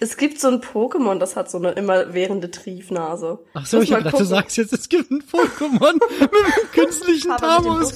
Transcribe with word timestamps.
Es 0.00 0.16
gibt 0.16 0.40
so 0.40 0.48
ein 0.48 0.60
Pokémon, 0.60 1.18
das 1.18 1.36
hat 1.36 1.50
so 1.50 1.58
eine 1.58 1.72
immerwährende 1.72 2.50
Triefnase. 2.50 3.38
Ach 3.54 3.66
so, 3.66 3.80
ich 3.80 3.92
hab 3.92 3.98
gedacht, 3.98 4.18
du 4.18 4.24
sagst 4.24 4.56
jetzt, 4.56 4.72
es 4.72 4.88
gibt 4.88 5.10
ein 5.10 5.22
Pokémon 5.22 5.94
mit 6.20 6.30
einem 6.30 6.70
künstlichen 6.72 7.36
Tamos. 7.36 7.94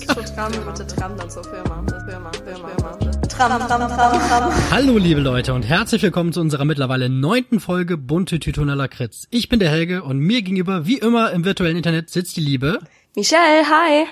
Hallo 4.71 4.99
liebe 4.99 5.21
Leute 5.21 5.55
und 5.55 5.63
herzlich 5.63 6.03
willkommen 6.03 6.33
zu 6.33 6.41
unserer 6.41 6.65
mittlerweile 6.65 7.09
neunten 7.09 7.61
Folge 7.61 7.97
Bunte 7.97 8.41
Tütuna 8.41 8.75
Lakritz. 8.75 9.27
Ich 9.31 9.49
bin 9.49 9.61
der 9.61 9.71
Helge 9.71 10.03
und 10.03 10.19
mir 10.19 10.43
gegenüber, 10.43 10.87
wie 10.87 10.99
immer 10.99 11.33
im 11.33 11.45
virtuellen 11.45 11.77
Internet, 11.77 12.11
sitzt 12.11 12.37
die 12.37 12.41
Liebe. 12.41 12.81
Michelle, 13.15 13.69
hi. 13.69 14.07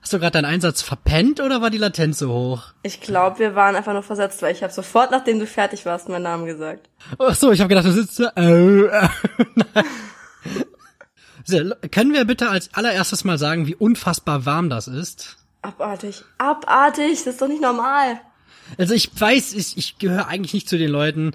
Hast 0.00 0.12
du 0.12 0.18
gerade 0.18 0.32
deinen 0.32 0.44
Einsatz 0.44 0.82
verpennt 0.82 1.40
oder 1.40 1.62
war 1.62 1.70
die 1.70 1.78
Latenz 1.78 2.18
so 2.18 2.32
hoch? 2.32 2.74
Ich 2.82 3.00
glaube, 3.00 3.38
wir 3.38 3.54
waren 3.54 3.76
einfach 3.76 3.94
nur 3.94 4.02
versetzt, 4.02 4.42
weil 4.42 4.54
ich 4.54 4.62
habe 4.62 4.72
sofort, 4.72 5.10
nachdem 5.10 5.38
du 5.38 5.46
fertig 5.46 5.86
warst, 5.86 6.08
meinen 6.08 6.24
Namen 6.24 6.46
gesagt. 6.46 6.90
Ach 7.18 7.34
so, 7.34 7.50
ich 7.50 7.60
habe 7.60 7.68
gedacht, 7.68 7.86
du 7.86 7.92
sitzt. 7.92 8.20
Äh, 8.20 8.80
äh, 8.82 9.08
so, 11.44 11.58
können 11.90 12.12
wir 12.12 12.26
bitte 12.26 12.50
als 12.50 12.74
allererstes 12.74 13.24
mal 13.24 13.38
sagen, 13.38 13.66
wie 13.66 13.74
unfassbar 13.74 14.44
warm 14.44 14.68
das 14.68 14.86
ist? 14.86 15.38
Abartig. 15.62 16.24
Abartig, 16.38 17.24
das 17.24 17.34
ist 17.34 17.42
doch 17.42 17.48
nicht 17.48 17.62
normal. 17.62 18.20
Also 18.78 18.94
ich 18.94 19.10
weiß, 19.18 19.54
ich, 19.54 19.76
ich 19.76 19.98
gehöre 19.98 20.28
eigentlich 20.28 20.54
nicht 20.54 20.68
zu 20.68 20.78
den 20.78 20.90
Leuten. 20.90 21.32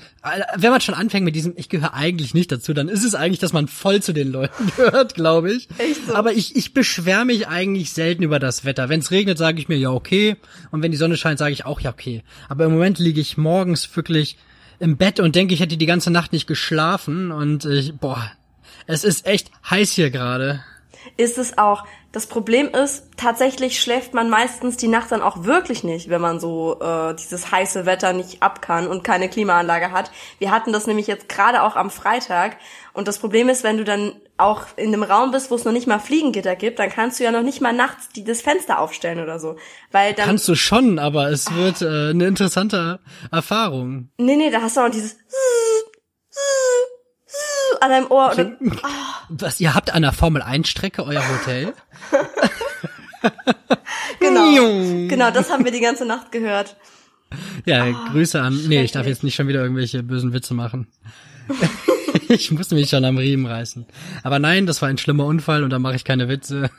Wenn 0.56 0.72
man 0.72 0.82
schon 0.82 0.96
anfängt 0.96 1.26
mit 1.26 1.36
diesem, 1.36 1.54
ich 1.56 1.70
gehöre 1.70 1.94
eigentlich 1.94 2.34
nicht 2.34 2.52
dazu, 2.52 2.74
dann 2.74 2.90
ist 2.90 3.04
es 3.04 3.16
eigentlich, 3.16 3.40
dass 3.40 3.54
man 3.54 3.68
voll 3.68 4.02
zu 4.02 4.14
den 4.14 4.32
Leuten 4.32 4.72
gehört, 4.78 5.16
glaube 5.16 5.52
ich. 5.52 5.68
Echt 5.78 6.08
so? 6.08 6.16
Aber 6.16 6.34
ich, 6.34 6.56
ich 6.56 6.74
beschwere 6.74 7.26
mich 7.26 7.48
eigentlich 7.48 7.92
selten 7.92 8.24
über 8.24 8.40
das 8.40 8.66
Wetter. 8.66 8.90
Wenn 8.90 9.00
es 9.00 9.12
regnet, 9.12 9.38
sage 9.38 9.60
ich 9.60 9.68
mir 9.68 9.78
ja 9.78 9.92
okay. 9.92 10.38
Und 10.72 10.82
wenn 10.84 10.92
die 10.92 10.98
Sonne 10.98 11.18
scheint, 11.18 11.40
sage 11.40 11.54
ich 11.54 11.66
auch 11.66 11.80
ja 11.80 11.92
okay. 11.92 12.24
Aber 12.50 12.66
im 12.66 12.74
Moment 12.74 13.00
liege 13.00 13.22
ich 13.22 13.38
morgens 13.38 13.96
wirklich 13.96 14.38
im 14.80 14.98
Bett 14.98 15.20
und 15.20 15.36
denke, 15.36 15.54
ich 15.54 15.60
hätte 15.60 15.78
die 15.78 15.86
ganze 15.86 16.12
Nacht 16.12 16.34
nicht 16.34 16.48
geschlafen. 16.48 17.32
Und 17.32 17.66
ich, 17.66 17.96
boah, 17.96 18.32
es 18.88 19.04
ist 19.04 19.26
echt 19.26 19.52
heiß 19.70 19.92
hier 19.92 20.12
gerade. 20.12 20.64
Ist 21.18 21.38
es 21.38 21.58
auch. 21.58 21.86
Das 22.16 22.28
Problem 22.28 22.70
ist, 22.70 23.10
tatsächlich 23.18 23.82
schläft 23.82 24.14
man 24.14 24.30
meistens 24.30 24.78
die 24.78 24.88
Nacht 24.88 25.12
dann 25.12 25.22
auch 25.22 25.44
wirklich 25.44 25.84
nicht, 25.84 26.10
wenn 26.10 26.22
man 26.22 26.40
so 26.40 26.80
äh, 26.80 27.14
dieses 27.14 27.52
heiße 27.52 27.86
Wetter 27.86 28.14
nicht 28.14 28.42
ab 28.42 28.62
kann 28.62 28.88
und 28.88 29.04
keine 29.04 29.28
Klimaanlage 29.28 29.92
hat. 29.92 30.12
Wir 30.40 30.50
hatten 30.50 30.72
das 30.72 30.88
nämlich 30.88 31.08
jetzt 31.08 31.28
gerade 31.28 31.62
auch 31.62 31.76
am 31.76 31.90
Freitag. 31.90 32.56
Und 32.94 33.10
das 33.10 33.20
Problem 33.20 33.50
ist, 33.50 33.66
wenn 33.66 33.76
du 33.76 33.84
dann 33.84 34.14
auch 34.38 34.62
in 34.78 34.94
einem 34.94 35.04
Raum 35.04 35.32
bist, 35.32 35.52
wo 35.52 35.56
es 35.56 35.66
noch 35.66 35.74
nicht 35.74 35.88
mal 35.88 36.00
Fliegengitter 36.00 36.56
gibt, 36.56 36.80
dann 36.80 36.90
kannst 36.90 37.20
du 37.20 37.26
ja 37.26 37.32
noch 37.32 37.44
nicht 37.44 37.60
mal 37.60 37.74
nachts 37.74 38.08
die, 38.08 38.24
das 38.24 38.42
Fenster 38.42 38.80
aufstellen 38.80 39.20
oder 39.20 39.38
so. 39.38 39.58
Weil 39.92 40.14
dann, 40.14 40.28
Kannst 40.28 40.48
du 40.48 40.56
schon, 40.56 41.00
aber 41.00 41.30
es 41.32 41.54
wird 41.54 41.82
äh, 41.82 42.12
eine 42.12 42.28
interessante 42.28 43.02
Erfahrung. 43.30 44.08
nee, 44.18 44.38
nee, 44.38 44.52
da 44.52 44.62
hast 44.62 44.78
du 44.78 44.86
auch 44.86 44.90
dieses 44.90 45.18
an 47.82 47.90
deinem 47.90 48.12
Ohr. 48.12 48.30
Und 48.30 48.38
dann, 48.38 48.58
Was, 49.30 49.60
ihr 49.60 49.74
habt 49.74 49.94
an 49.94 50.02
der 50.02 50.12
Formel 50.12 50.42
1 50.42 50.68
Strecke 50.68 51.04
euer 51.04 51.24
Hotel? 51.28 51.74
genau, 54.20 55.08
genau, 55.08 55.32
das 55.32 55.50
haben 55.50 55.66
wir 55.66 55.72
die 55.72 55.80
ganze 55.80 56.06
Nacht 56.06 56.32
gehört. 56.32 56.76
Ja, 57.66 57.90
Grüße 58.12 58.42
an. 58.42 58.60
Nee, 58.68 58.84
ich 58.84 58.92
darf 58.92 59.08
jetzt 59.08 59.24
nicht 59.24 59.36
schon 59.36 59.48
wieder 59.48 59.62
irgendwelche 59.62 60.04
bösen 60.04 60.34
Witze 60.34 60.54
machen. 60.54 60.88
ich 62.30 62.52
muss 62.52 62.72
mich 62.72 62.90
schon 62.90 63.06
am 63.06 63.18
Riemen 63.18 63.46
reißen. 63.46 63.86
Aber 64.24 64.40
nein, 64.40 64.66
das 64.66 64.82
war 64.82 64.90
ein 64.90 64.98
schlimmer 64.98 65.26
Unfall 65.26 65.64
und 65.64 65.70
da 65.70 65.80
mache 65.80 65.96
ich 65.96 66.04
keine 66.04 66.30
Witze. 66.30 66.70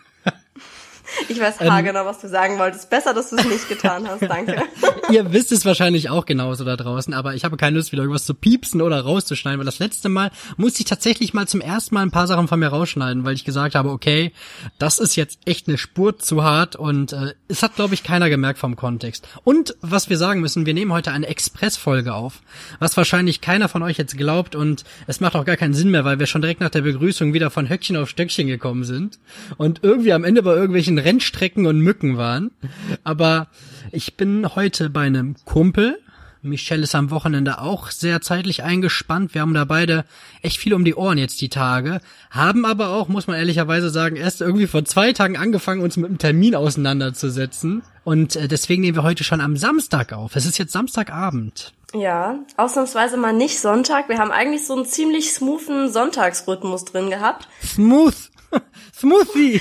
Ich 1.28 1.40
weiß 1.40 1.60
haargenau, 1.60 2.04
was 2.04 2.20
du 2.20 2.28
sagen 2.28 2.58
wolltest. 2.58 2.90
Besser, 2.90 3.14
dass 3.14 3.30
du 3.30 3.36
es 3.36 3.44
nicht 3.44 3.68
getan 3.68 4.06
hast, 4.08 4.22
danke. 4.22 4.62
Ihr 5.10 5.32
wisst 5.32 5.52
es 5.52 5.64
wahrscheinlich 5.64 6.10
auch 6.10 6.26
genauso 6.26 6.64
da 6.64 6.76
draußen, 6.76 7.14
aber 7.14 7.34
ich 7.34 7.44
habe 7.44 7.56
keine 7.56 7.76
Lust, 7.76 7.92
wieder 7.92 8.02
irgendwas 8.02 8.24
zu 8.24 8.34
piepsen 8.34 8.82
oder 8.82 9.00
rauszuschneiden, 9.00 9.58
weil 9.58 9.66
das 9.66 9.78
letzte 9.78 10.08
Mal 10.08 10.30
musste 10.56 10.80
ich 10.80 10.86
tatsächlich 10.86 11.34
mal 11.34 11.46
zum 11.46 11.60
ersten 11.60 11.94
Mal 11.94 12.02
ein 12.02 12.10
paar 12.10 12.26
Sachen 12.26 12.48
von 12.48 12.58
mir 12.58 12.68
rausschneiden, 12.68 13.24
weil 13.24 13.34
ich 13.34 13.44
gesagt 13.44 13.74
habe, 13.74 13.90
okay, 13.90 14.32
das 14.78 14.98
ist 14.98 15.16
jetzt 15.16 15.38
echt 15.44 15.68
eine 15.68 15.78
Spur 15.78 16.18
zu 16.18 16.42
hart 16.42 16.76
und 16.76 17.12
äh, 17.12 17.34
es 17.48 17.62
hat, 17.62 17.76
glaube 17.76 17.94
ich, 17.94 18.02
keiner 18.02 18.28
gemerkt 18.28 18.58
vom 18.58 18.76
Kontext. 18.76 19.28
Und 19.44 19.76
was 19.80 20.10
wir 20.10 20.18
sagen 20.18 20.40
müssen, 20.40 20.66
wir 20.66 20.74
nehmen 20.74 20.92
heute 20.92 21.12
eine 21.12 21.26
Expressfolge 21.26 22.14
auf, 22.14 22.40
was 22.78 22.96
wahrscheinlich 22.96 23.40
keiner 23.40 23.68
von 23.68 23.82
euch 23.82 23.98
jetzt 23.98 24.16
glaubt 24.16 24.54
und 24.54 24.84
es 25.06 25.20
macht 25.20 25.36
auch 25.36 25.44
gar 25.44 25.56
keinen 25.56 25.74
Sinn 25.74 25.90
mehr, 25.90 26.04
weil 26.04 26.18
wir 26.18 26.26
schon 26.26 26.42
direkt 26.42 26.60
nach 26.60 26.70
der 26.70 26.82
Begrüßung 26.82 27.32
wieder 27.32 27.50
von 27.50 27.68
Höckchen 27.68 27.96
auf 27.96 28.08
Stöckchen 28.08 28.46
gekommen 28.46 28.84
sind 28.84 29.18
und 29.56 29.80
irgendwie 29.82 30.12
am 30.12 30.24
Ende 30.24 30.42
bei 30.42 30.54
irgendwelchen 30.54 30.98
Rennstrecken 31.06 31.66
und 31.66 31.78
Mücken 31.78 32.16
waren. 32.16 32.50
Aber 33.04 33.46
ich 33.92 34.16
bin 34.16 34.54
heute 34.56 34.90
bei 34.90 35.02
einem 35.02 35.36
Kumpel. 35.44 35.98
Michelle 36.42 36.82
ist 36.82 36.94
am 36.94 37.10
Wochenende 37.10 37.60
auch 37.60 37.90
sehr 37.90 38.20
zeitlich 38.20 38.62
eingespannt. 38.62 39.34
Wir 39.34 39.40
haben 39.40 39.54
da 39.54 39.64
beide 39.64 40.04
echt 40.42 40.58
viel 40.58 40.74
um 40.74 40.84
die 40.84 40.94
Ohren 40.94 41.18
jetzt 41.18 41.40
die 41.40 41.48
Tage. 41.48 42.00
Haben 42.30 42.64
aber 42.64 42.90
auch, 42.90 43.08
muss 43.08 43.26
man 43.26 43.36
ehrlicherweise 43.36 43.90
sagen, 43.90 44.16
erst 44.16 44.40
irgendwie 44.40 44.66
vor 44.66 44.84
zwei 44.84 45.12
Tagen 45.12 45.36
angefangen, 45.36 45.80
uns 45.80 45.96
mit 45.96 46.08
dem 46.08 46.18
Termin 46.18 46.54
auseinanderzusetzen. 46.54 47.82
Und 48.04 48.36
äh, 48.36 48.48
deswegen 48.48 48.82
nehmen 48.82 48.96
wir 48.96 49.02
heute 49.02 49.24
schon 49.24 49.40
am 49.40 49.56
Samstag 49.56 50.12
auf. 50.12 50.36
Es 50.36 50.46
ist 50.46 50.58
jetzt 50.58 50.72
Samstagabend. 50.72 51.72
Ja, 51.94 52.40
ausnahmsweise 52.56 53.16
mal 53.16 53.32
nicht 53.32 53.58
Sonntag. 53.58 54.08
Wir 54.08 54.18
haben 54.18 54.30
eigentlich 54.30 54.66
so 54.66 54.74
einen 54.74 54.86
ziemlich 54.86 55.32
smoothen 55.32 55.90
Sonntagsrhythmus 55.90 56.84
drin 56.84 57.10
gehabt. 57.10 57.48
Smooth. 57.64 58.30
Smoothie. 58.94 59.60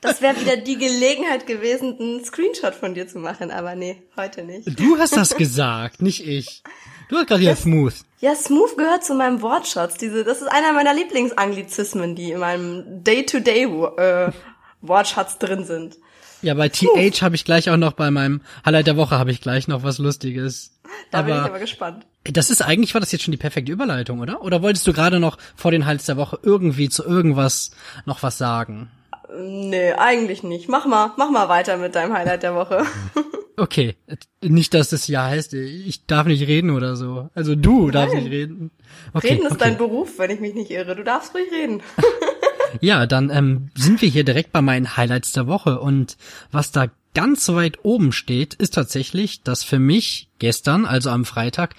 Das 0.00 0.22
wäre 0.22 0.40
wieder 0.40 0.56
die 0.56 0.78
Gelegenheit 0.78 1.46
gewesen, 1.46 1.96
einen 2.00 2.24
Screenshot 2.24 2.74
von 2.74 2.94
dir 2.94 3.06
zu 3.06 3.18
machen, 3.18 3.50
aber 3.50 3.74
nee, 3.74 4.02
heute 4.16 4.42
nicht. 4.42 4.78
Du 4.78 4.98
hast 4.98 5.16
das 5.16 5.36
gesagt, 5.36 6.00
nicht 6.00 6.26
ich. 6.26 6.62
Du 7.10 7.16
hast 7.16 7.26
gerade 7.26 7.42
hier 7.42 7.56
smooth. 7.56 7.94
Ja, 8.20 8.34
smooth 8.34 8.76
gehört 8.76 9.04
zu 9.04 9.14
meinem 9.14 9.42
Wortschatz. 9.42 9.98
Diese, 9.98 10.24
das 10.24 10.40
ist 10.40 10.48
einer 10.48 10.72
meiner 10.72 10.94
Lieblingsanglizismen, 10.94 12.14
die 12.14 12.32
in 12.32 12.40
meinem 12.40 13.04
Day-to-Day 13.04 13.64
äh, 13.64 14.32
Wortschatz 14.80 15.38
drin 15.38 15.64
sind. 15.64 15.98
Ja, 16.42 16.54
bei 16.54 16.70
TH 16.70 17.20
habe 17.20 17.34
ich 17.34 17.44
gleich 17.44 17.68
auch 17.68 17.76
noch 17.76 17.92
bei 17.92 18.10
meinem 18.10 18.40
Highlight 18.64 18.86
der 18.86 18.96
Woche 18.96 19.18
habe 19.18 19.30
ich 19.30 19.42
gleich 19.42 19.68
noch 19.68 19.82
was 19.82 19.98
Lustiges. 19.98 20.78
Da 21.10 21.22
bin 21.22 21.34
ich 21.34 21.40
aber 21.40 21.58
gespannt. 21.58 22.06
Das 22.24 22.48
ist 22.48 22.62
eigentlich, 22.62 22.94
war 22.94 23.00
das 23.00 23.12
jetzt 23.12 23.24
schon 23.24 23.32
die 23.32 23.38
perfekte 23.38 23.72
Überleitung, 23.72 24.20
oder? 24.20 24.42
Oder 24.42 24.62
wolltest 24.62 24.86
du 24.86 24.92
gerade 24.92 25.20
noch 25.20 25.36
vor 25.54 25.70
den 25.70 25.84
Highlights 25.84 26.06
der 26.06 26.16
Woche 26.16 26.38
irgendwie 26.42 26.88
zu 26.88 27.04
irgendwas 27.04 27.72
noch 28.06 28.22
was 28.22 28.38
sagen? 28.38 28.90
Nee, 29.38 29.92
eigentlich 29.92 30.42
nicht. 30.42 30.68
Mach 30.68 30.86
mal, 30.86 31.12
mach 31.16 31.30
mal 31.30 31.48
weiter 31.48 31.76
mit 31.76 31.94
deinem 31.94 32.12
Highlight 32.12 32.42
der 32.42 32.54
Woche. 32.54 32.84
Okay, 33.56 33.94
nicht, 34.40 34.72
dass 34.72 34.88
das 34.88 35.06
ja 35.06 35.26
heißt, 35.26 35.52
ich 35.52 36.06
darf 36.06 36.26
nicht 36.26 36.46
reden 36.46 36.70
oder 36.70 36.96
so. 36.96 37.28
Also 37.34 37.54
du 37.54 37.90
darfst 37.90 38.14
Nein. 38.14 38.24
nicht 38.24 38.32
reden. 38.32 38.70
Okay, 39.12 39.32
Reden 39.32 39.44
ist 39.44 39.52
okay. 39.52 39.64
dein 39.64 39.76
Beruf, 39.76 40.18
wenn 40.18 40.30
ich 40.30 40.40
mich 40.40 40.54
nicht 40.54 40.70
irre. 40.70 40.96
Du 40.96 41.04
darfst 41.04 41.34
ruhig 41.34 41.52
reden. 41.52 41.82
Ja, 42.80 43.06
dann 43.06 43.30
ähm, 43.30 43.70
sind 43.74 44.00
wir 44.00 44.08
hier 44.08 44.22
direkt 44.22 44.52
bei 44.52 44.62
meinen 44.62 44.96
Highlights 44.96 45.32
der 45.32 45.48
Woche 45.48 45.80
und 45.80 46.16
was 46.52 46.70
da 46.70 46.86
ganz 47.14 47.48
weit 47.48 47.84
oben 47.84 48.12
steht, 48.12 48.54
ist 48.54 48.74
tatsächlich, 48.74 49.42
dass 49.42 49.64
für 49.64 49.80
mich 49.80 50.28
gestern, 50.38 50.86
also 50.86 51.10
am 51.10 51.24
Freitag, 51.24 51.74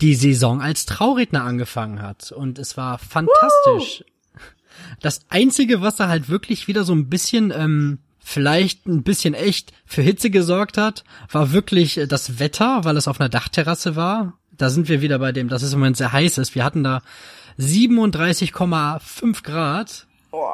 die 0.00 0.14
Saison 0.14 0.60
als 0.60 0.84
Trauredner 0.84 1.44
angefangen 1.44 2.02
hat 2.02 2.30
und 2.30 2.58
es 2.58 2.76
war 2.76 2.98
fantastisch. 2.98 4.04
Das 5.00 5.20
einzige, 5.28 5.80
was 5.80 5.96
da 5.96 6.08
halt 6.08 6.28
wirklich 6.28 6.68
wieder 6.68 6.84
so 6.84 6.94
ein 6.94 7.08
bisschen 7.08 7.52
ähm, 7.56 7.98
vielleicht 8.20 8.86
ein 8.86 9.02
bisschen 9.02 9.34
echt 9.34 9.72
für 9.84 10.02
Hitze 10.02 10.30
gesorgt 10.30 10.78
hat, 10.78 11.04
war 11.30 11.52
wirklich 11.52 11.98
äh, 11.98 12.06
das 12.06 12.38
Wetter, 12.38 12.84
weil 12.84 12.96
es 12.96 13.08
auf 13.08 13.20
einer 13.20 13.28
Dachterrasse 13.28 13.96
war. 13.96 14.34
Da 14.56 14.70
sind 14.70 14.88
wir 14.88 15.02
wieder 15.02 15.18
bei 15.18 15.32
dem, 15.32 15.48
dass 15.48 15.62
es 15.62 15.72
im 15.72 15.80
Moment 15.80 15.96
sehr 15.96 16.12
heiß 16.12 16.38
ist. 16.38 16.54
Wir 16.54 16.64
hatten 16.64 16.84
da 16.84 17.02
37,5 17.58 19.42
Grad 19.42 20.06
Oh, 20.32 20.48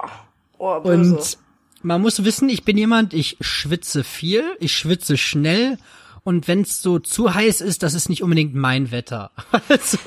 oh, 0.58 0.80
böse. 0.80 1.16
und 1.16 1.38
man 1.82 2.02
muss 2.02 2.22
wissen, 2.24 2.48
ich 2.50 2.64
bin 2.64 2.76
jemand, 2.76 3.14
ich 3.14 3.36
schwitze 3.40 4.04
viel, 4.04 4.44
ich 4.60 4.76
schwitze 4.76 5.16
schnell 5.16 5.78
und 6.22 6.48
wenn 6.48 6.62
es 6.62 6.82
so 6.82 6.98
zu 6.98 7.34
heiß 7.34 7.60
ist, 7.60 7.82
das 7.82 7.94
ist 7.94 8.08
nicht 8.08 8.22
unbedingt 8.22 8.54
mein 8.54 8.90
Wetter. 8.90 9.30
Also 9.68 9.98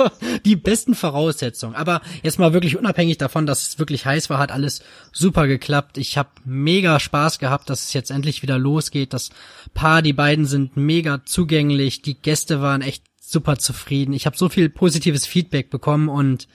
die 0.46 0.56
besten 0.58 0.94
Voraussetzungen. 0.94 1.76
Aber 1.76 2.02
jetzt 2.22 2.38
mal 2.38 2.54
wirklich 2.54 2.78
unabhängig 2.78 3.18
davon, 3.18 3.46
dass 3.46 3.66
es 3.68 3.80
wirklich 3.80 4.06
heiß 4.06 4.30
war, 4.30 4.40
hat 4.40 4.52
alles 4.52 4.82
super 5.12 5.48
geklappt. 5.48 5.98
Ich 5.98 6.18
habe 6.18 6.30
mega 6.44 7.00
Spaß 7.00 7.40
gehabt, 7.40 7.70
dass 7.70 7.86
es 7.86 7.94
jetzt 7.94 8.12
endlich 8.12 8.42
wieder 8.42 8.60
losgeht. 8.60 9.14
Das 9.14 9.30
Paar, 9.74 10.02
die 10.02 10.14
beiden 10.14 10.46
sind 10.46 10.76
mega 10.76 11.24
zugänglich. 11.26 12.02
Die 12.02 12.16
Gäste 12.16 12.62
waren 12.62 12.82
echt 12.82 13.04
super 13.20 13.58
zufrieden. 13.58 14.14
Ich 14.14 14.26
habe 14.26 14.38
so 14.38 14.50
viel 14.50 14.70
positives 14.70 15.26
Feedback 15.26 15.70
bekommen 15.70 16.10
und 16.10 16.48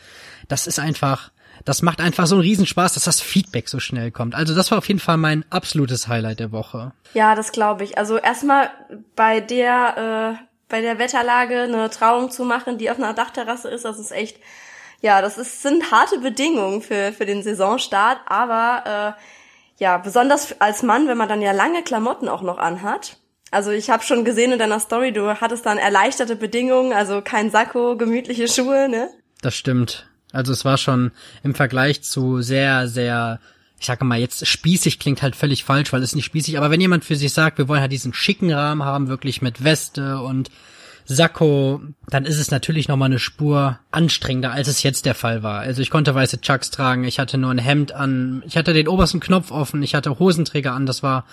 das 0.48 0.66
ist 0.66 0.78
einfach, 0.78 1.30
das 1.68 1.82
macht 1.82 2.00
einfach 2.00 2.26
so 2.26 2.36
einen 2.36 2.42
Riesenspaß, 2.42 2.94
dass 2.94 3.04
das 3.04 3.20
Feedback 3.20 3.68
so 3.68 3.78
schnell 3.78 4.10
kommt. 4.10 4.34
Also 4.34 4.54
das 4.54 4.70
war 4.70 4.78
auf 4.78 4.88
jeden 4.88 5.00
Fall 5.00 5.18
mein 5.18 5.44
absolutes 5.50 6.08
Highlight 6.08 6.40
der 6.40 6.50
Woche. 6.50 6.92
Ja, 7.12 7.34
das 7.34 7.52
glaube 7.52 7.84
ich. 7.84 7.98
Also 7.98 8.16
erstmal 8.16 8.70
bei 9.14 9.40
der, 9.40 10.38
äh, 10.38 10.44
bei 10.70 10.80
der 10.80 10.98
Wetterlage 10.98 11.64
eine 11.64 11.90
Trauung 11.90 12.30
zu 12.30 12.44
machen, 12.44 12.78
die 12.78 12.90
auf 12.90 12.96
einer 12.96 13.12
Dachterrasse 13.12 13.68
ist, 13.68 13.84
das 13.84 13.98
ist 13.98 14.12
echt, 14.12 14.38
ja, 15.02 15.20
das 15.20 15.36
ist, 15.36 15.60
sind 15.60 15.92
harte 15.92 16.20
Bedingungen 16.20 16.80
für, 16.80 17.12
für 17.12 17.26
den 17.26 17.42
Saisonstart, 17.42 18.18
aber 18.24 19.16
äh, 19.18 19.22
ja, 19.76 19.98
besonders 19.98 20.58
als 20.62 20.82
Mann, 20.82 21.06
wenn 21.06 21.18
man 21.18 21.28
dann 21.28 21.42
ja 21.42 21.52
lange 21.52 21.82
Klamotten 21.82 22.30
auch 22.30 22.42
noch 22.42 22.56
anhat. 22.56 23.18
Also 23.50 23.72
ich 23.72 23.90
habe 23.90 24.02
schon 24.02 24.24
gesehen 24.24 24.52
in 24.52 24.58
deiner 24.58 24.80
Story, 24.80 25.12
du 25.12 25.38
hattest 25.38 25.66
dann 25.66 25.76
erleichterte 25.76 26.34
Bedingungen, 26.34 26.94
also 26.94 27.20
kein 27.20 27.50
Sakko, 27.50 27.98
gemütliche 27.98 28.48
Schuhe, 28.48 28.88
ne? 28.88 29.10
das 29.42 29.54
stimmt. 29.54 30.07
Also 30.32 30.52
es 30.52 30.64
war 30.64 30.76
schon 30.76 31.12
im 31.42 31.54
Vergleich 31.54 32.02
zu 32.02 32.42
sehr, 32.42 32.88
sehr, 32.88 33.40
ich 33.78 33.86
sage 33.86 34.04
mal 34.04 34.18
jetzt 34.18 34.46
spießig 34.46 34.98
klingt 34.98 35.22
halt 35.22 35.36
völlig 35.36 35.64
falsch, 35.64 35.92
weil 35.92 36.02
es 36.02 36.14
nicht 36.14 36.26
spießig, 36.26 36.58
aber 36.58 36.70
wenn 36.70 36.80
jemand 36.80 37.04
für 37.04 37.16
sich 37.16 37.32
sagt, 37.32 37.58
wir 37.58 37.68
wollen 37.68 37.80
halt 37.80 37.92
diesen 37.92 38.14
schicken 38.14 38.52
Rahmen 38.52 38.84
haben, 38.84 39.08
wirklich 39.08 39.42
mit 39.42 39.64
Weste 39.64 40.18
und 40.18 40.50
Sakko, 41.10 41.80
dann 42.10 42.26
ist 42.26 42.38
es 42.38 42.50
natürlich 42.50 42.86
nochmal 42.86 43.06
eine 43.06 43.18
Spur 43.18 43.78
anstrengender, 43.90 44.52
als 44.52 44.68
es 44.68 44.82
jetzt 44.82 45.06
der 45.06 45.14
Fall 45.14 45.42
war. 45.42 45.60
Also 45.60 45.80
ich 45.80 45.88
konnte 45.88 46.14
weiße 46.14 46.42
Chucks 46.42 46.70
tragen, 46.70 47.04
ich 47.04 47.18
hatte 47.18 47.38
nur 47.38 47.50
ein 47.50 47.58
Hemd 47.58 47.92
an, 47.92 48.42
ich 48.46 48.58
hatte 48.58 48.74
den 48.74 48.88
obersten 48.88 49.18
Knopf 49.18 49.50
offen, 49.50 49.82
ich 49.82 49.94
hatte 49.94 50.18
Hosenträger 50.18 50.74
an, 50.74 50.84
das 50.84 51.02
war 51.02 51.24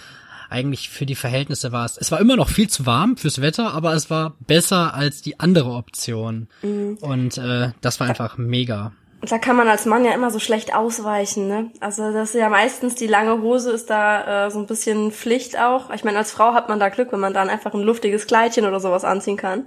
eigentlich 0.49 0.89
für 0.89 1.05
die 1.05 1.15
Verhältnisse 1.15 1.71
war 1.71 1.85
es. 1.85 1.97
Es 1.97 2.11
war 2.11 2.19
immer 2.19 2.35
noch 2.35 2.49
viel 2.49 2.69
zu 2.69 2.85
warm 2.85 3.17
fürs 3.17 3.41
Wetter, 3.41 3.73
aber 3.73 3.93
es 3.93 4.09
war 4.09 4.35
besser 4.47 4.93
als 4.93 5.21
die 5.21 5.39
andere 5.39 5.71
Option. 5.71 6.47
Mhm. 6.61 6.97
Und 7.01 7.37
äh, 7.37 7.71
das 7.81 7.99
war 7.99 8.07
einfach 8.07 8.37
mega. 8.37 8.91
Da 9.21 9.39
kann 9.39 9.55
man 9.55 9.67
als 9.67 9.85
Mann 9.85 10.05
ja 10.05 10.13
immer 10.13 10.29
so 10.29 10.39
schlecht 10.39 10.75
ausweichen, 10.75 11.47
ne? 11.47 11.71
Also 11.79 12.11
das 12.11 12.29
ist 12.29 12.39
ja 12.39 12.49
meistens 12.49 12.95
die 12.95 13.07
lange 13.07 13.41
Hose 13.41 13.71
ist 13.71 13.89
da 13.89 14.45
äh, 14.45 14.51
so 14.51 14.59
ein 14.59 14.67
bisschen 14.67 15.11
Pflicht 15.11 15.57
auch. 15.57 15.89
Ich 15.91 16.03
meine, 16.03 16.17
als 16.17 16.31
Frau 16.31 16.53
hat 16.53 16.69
man 16.69 16.79
da 16.79 16.89
Glück, 16.89 17.11
wenn 17.11 17.19
man 17.19 17.33
dann 17.33 17.49
einfach 17.49 17.73
ein 17.73 17.81
luftiges 17.81 18.27
Kleidchen 18.27 18.65
oder 18.65 18.79
sowas 18.79 19.03
anziehen 19.03 19.37
kann. 19.37 19.65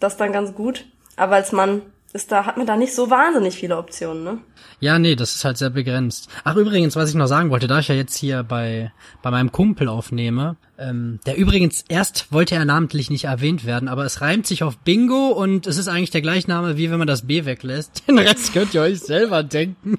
Das 0.00 0.14
ist 0.14 0.20
dann 0.20 0.32
ganz 0.32 0.54
gut. 0.54 0.86
Aber 1.16 1.36
als 1.36 1.52
Mann 1.52 1.82
ist 2.12 2.30
da, 2.30 2.44
hat 2.44 2.56
man 2.56 2.66
da 2.66 2.76
nicht 2.76 2.94
so 2.94 3.10
wahnsinnig 3.10 3.56
viele 3.56 3.76
Optionen, 3.76 4.24
ne? 4.24 4.38
Ja, 4.80 4.98
nee, 4.98 5.16
das 5.16 5.34
ist 5.34 5.44
halt 5.44 5.56
sehr 5.56 5.70
begrenzt. 5.70 6.28
Ach, 6.44 6.56
übrigens, 6.56 6.96
was 6.96 7.08
ich 7.08 7.14
noch 7.14 7.26
sagen 7.26 7.50
wollte, 7.50 7.68
da 7.68 7.78
ich 7.78 7.88
ja 7.88 7.94
jetzt 7.94 8.16
hier 8.16 8.42
bei, 8.42 8.92
bei 9.22 9.30
meinem 9.30 9.52
Kumpel 9.52 9.88
aufnehme, 9.88 10.56
ähm, 10.82 11.20
der 11.26 11.36
übrigens 11.36 11.84
erst 11.88 12.32
wollte 12.32 12.54
er 12.54 12.64
namentlich 12.64 13.10
nicht 13.10 13.24
erwähnt 13.24 13.64
werden, 13.64 13.88
aber 13.88 14.04
es 14.04 14.20
reimt 14.20 14.46
sich 14.46 14.62
auf 14.62 14.78
Bingo 14.78 15.28
und 15.28 15.66
es 15.66 15.78
ist 15.78 15.88
eigentlich 15.88 16.10
der 16.10 16.22
Gleichname, 16.22 16.76
wie 16.76 16.90
wenn 16.90 16.98
man 16.98 17.06
das 17.06 17.26
B 17.26 17.44
weglässt. 17.44 18.02
Den 18.08 18.18
Rest 18.18 18.52
könnt 18.52 18.74
ihr 18.74 18.82
euch 18.82 19.00
selber 19.00 19.42
denken. 19.42 19.98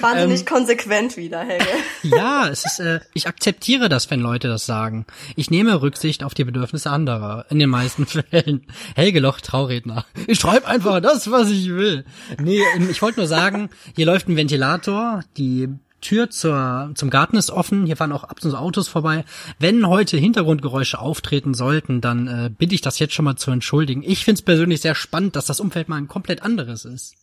Wahnsinnig 0.00 0.40
ähm, 0.40 0.46
konsequent 0.46 1.16
wieder, 1.16 1.40
Helge. 1.40 1.64
ja, 2.02 2.48
es 2.48 2.64
ist, 2.64 2.80
äh, 2.80 3.00
ich 3.14 3.26
akzeptiere 3.26 3.88
das, 3.88 4.10
wenn 4.10 4.20
Leute 4.20 4.48
das 4.48 4.66
sagen. 4.66 5.06
Ich 5.36 5.50
nehme 5.50 5.82
Rücksicht 5.82 6.24
auf 6.24 6.34
die 6.34 6.44
Bedürfnisse 6.44 6.90
anderer, 6.90 7.46
in 7.50 7.58
den 7.58 7.70
meisten 7.70 8.06
Fällen. 8.30 8.66
Helge 8.94 9.20
Loch, 9.20 9.40
Trauredner. 9.40 10.04
Ich 10.26 10.40
schreibe 10.40 10.66
einfach 10.66 11.00
das, 11.00 11.30
was 11.30 11.50
ich 11.50 11.68
will. 11.68 12.04
Nee, 12.42 12.60
ähm, 12.76 12.88
ich 12.90 13.02
wollte 13.02 13.20
nur 13.20 13.28
sagen, 13.28 13.70
hier 13.94 14.06
läuft 14.06 14.28
ein 14.28 14.36
Ventilator, 14.36 15.22
die 15.36 15.68
Tür 16.02 16.28
zur, 16.28 16.92
zum 16.94 17.08
Garten 17.08 17.36
ist 17.36 17.50
offen, 17.50 17.86
hier 17.86 17.96
fahren 17.96 18.12
auch 18.12 18.24
ab 18.24 18.38
und 18.42 18.50
zu 18.50 18.56
Autos 18.56 18.88
vorbei. 18.88 19.24
Wenn 19.58 19.88
heute 19.88 20.18
Hintergrundgeräusche 20.18 20.98
auftreten 20.98 21.54
sollten, 21.54 22.02
dann 22.02 22.28
äh, 22.28 22.50
bitte 22.50 22.74
ich 22.74 22.82
das 22.82 22.98
jetzt 22.98 23.14
schon 23.14 23.24
mal 23.24 23.36
zu 23.36 23.50
entschuldigen. 23.50 24.02
Ich 24.02 24.24
finde 24.24 24.40
es 24.40 24.42
persönlich 24.42 24.82
sehr 24.82 24.94
spannend, 24.94 25.36
dass 25.36 25.46
das 25.46 25.60
Umfeld 25.60 25.88
mal 25.88 25.96
ein 25.96 26.08
komplett 26.08 26.42
anderes 26.42 26.84
ist. 26.84 27.14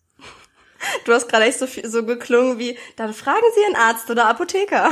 Du 1.05 1.13
hast 1.13 1.27
gerade 1.29 1.45
echt 1.45 1.59
so, 1.59 1.67
viel, 1.67 1.87
so 1.87 2.05
geklungen 2.05 2.57
wie, 2.57 2.77
dann 2.95 3.13
fragen 3.13 3.45
Sie 3.55 3.65
einen 3.65 3.75
Arzt 3.75 4.09
oder 4.09 4.27
Apotheker. 4.27 4.89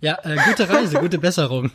Ja, 0.00 0.18
äh, 0.24 0.36
gute 0.44 0.68
Reise, 0.68 0.98
gute 0.98 1.18
Besserung. 1.18 1.70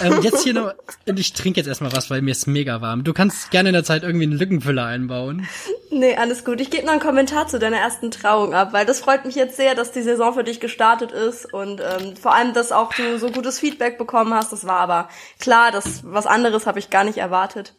Ähm, 0.00 0.20
jetzt 0.22 0.42
hier 0.42 0.54
noch, 0.54 0.72
ich 1.06 1.32
trinke 1.32 1.60
jetzt 1.60 1.66
erstmal 1.66 1.92
was, 1.92 2.10
weil 2.10 2.22
mir 2.22 2.32
ist 2.32 2.46
mega 2.46 2.80
warm. 2.80 3.04
Du 3.04 3.12
kannst 3.12 3.50
gerne 3.50 3.68
in 3.70 3.72
der 3.72 3.84
Zeit 3.84 4.02
irgendwie 4.02 4.24
einen 4.24 4.38
Lückenfüller 4.38 4.86
einbauen. 4.86 5.46
Nee, 5.90 6.16
alles 6.16 6.44
gut. 6.44 6.60
Ich 6.60 6.70
gebe 6.70 6.84
noch 6.84 6.92
einen 6.92 7.00
Kommentar 7.00 7.46
zu 7.46 7.58
deiner 7.58 7.76
ersten 7.76 8.10
Trauung 8.10 8.54
ab, 8.54 8.72
weil 8.72 8.86
das 8.86 9.00
freut 9.00 9.24
mich 9.24 9.34
jetzt 9.36 9.56
sehr, 9.56 9.74
dass 9.74 9.92
die 9.92 10.02
Saison 10.02 10.34
für 10.34 10.44
dich 10.44 10.60
gestartet 10.60 11.12
ist 11.12 11.52
und 11.52 11.80
ähm, 11.80 12.16
vor 12.16 12.34
allem, 12.34 12.52
dass 12.54 12.72
auch 12.72 12.92
du 12.92 13.18
so 13.18 13.30
gutes 13.30 13.60
Feedback 13.60 13.98
bekommen 13.98 14.34
hast. 14.34 14.52
Das 14.52 14.66
war 14.66 14.80
aber 14.80 15.08
klar, 15.38 15.70
das 15.70 16.02
was 16.04 16.26
anderes 16.26 16.66
habe 16.66 16.78
ich 16.78 16.90
gar 16.90 17.04
nicht 17.04 17.18
erwartet. 17.18 17.74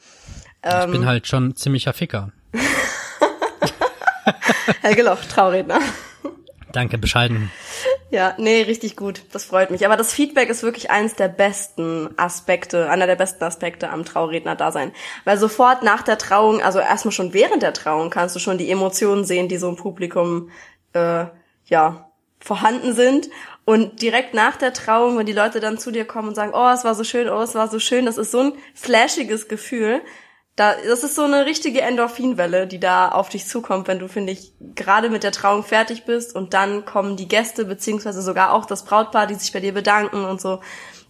Ähm, 0.63 0.85
ich 0.85 0.91
bin 0.91 1.01
ähm, 1.01 1.07
halt 1.07 1.27
schon 1.27 1.55
ziemlicher 1.55 1.93
Ficker. 1.93 2.31
Helge 4.81 5.03
Loch, 5.03 5.19
Trauredner. 5.25 5.79
Danke, 6.75 6.97
bescheiden. 6.97 7.51
Ja, 8.09 8.35
nee, 8.37 8.61
richtig 8.63 8.97
gut. 8.97 9.21
Das 9.31 9.45
freut 9.45 9.71
mich. 9.71 9.85
Aber 9.85 9.95
das 9.95 10.11
Feedback 10.11 10.49
ist 10.49 10.61
wirklich 10.61 10.91
eins 10.91 11.15
der 11.15 11.29
besten 11.29 12.09
Aspekte, 12.17 12.89
einer 12.89 13.07
der 13.07 13.15
besten 13.15 13.45
Aspekte 13.45 13.89
am 13.89 14.03
Trauredner-Dasein. 14.03 14.91
Weil 15.23 15.37
sofort 15.37 15.83
nach 15.83 16.01
der 16.01 16.17
Trauung, 16.17 16.61
also 16.61 16.79
erstmal 16.79 17.13
schon 17.13 17.33
während 17.33 17.63
der 17.63 17.71
Trauung, 17.71 18.09
kannst 18.09 18.35
du 18.35 18.39
schon 18.39 18.57
die 18.57 18.69
Emotionen 18.69 19.23
sehen, 19.23 19.47
die 19.47 19.55
so 19.55 19.69
im 19.69 19.77
Publikum, 19.77 20.49
äh, 20.91 21.25
ja, 21.65 22.11
vorhanden 22.39 22.93
sind. 22.93 23.29
Und 23.63 24.01
direkt 24.01 24.33
nach 24.33 24.57
der 24.57 24.73
Trauung, 24.73 25.17
wenn 25.17 25.25
die 25.25 25.31
Leute 25.31 25.61
dann 25.61 25.77
zu 25.77 25.91
dir 25.91 26.03
kommen 26.03 26.27
und 26.27 26.35
sagen, 26.35 26.51
oh, 26.53 26.69
es 26.73 26.83
war 26.83 26.93
so 26.93 27.05
schön, 27.05 27.29
oh, 27.29 27.41
es 27.41 27.55
war 27.55 27.69
so 27.69 27.79
schön, 27.79 28.05
das 28.05 28.17
ist 28.17 28.31
so 28.31 28.41
ein 28.41 28.53
flashiges 28.73 29.47
Gefühl 29.47 30.01
da, 30.55 30.75
das 30.87 31.03
ist 31.03 31.15
so 31.15 31.23
eine 31.23 31.45
richtige 31.45 31.81
Endorphinwelle, 31.81 32.65
die 32.65 32.79
da 32.79 33.09
auf 33.09 33.29
dich 33.29 33.45
zukommt, 33.45 33.87
wenn 33.87 33.99
du, 33.99 34.07
finde 34.07 34.31
ich, 34.31 34.53
gerade 34.73 35.09
mit 35.09 35.23
der 35.23 35.33
Trauung 35.33 35.63
fertig 35.63 36.05
bist 36.05 36.33
und 36.33 36.53
dann 36.53 36.85
kommen 36.85 37.17
die 37.17 37.27
Gäste, 37.27 37.65
beziehungsweise 37.65 38.21
sogar 38.21 38.53
auch 38.53 38.65
das 38.65 38.85
Brautpaar, 38.85 39.27
die 39.27 39.35
sich 39.35 39.51
bei 39.51 39.59
dir 39.59 39.73
bedanken 39.73 40.23
und 40.23 40.39
so. 40.39 40.61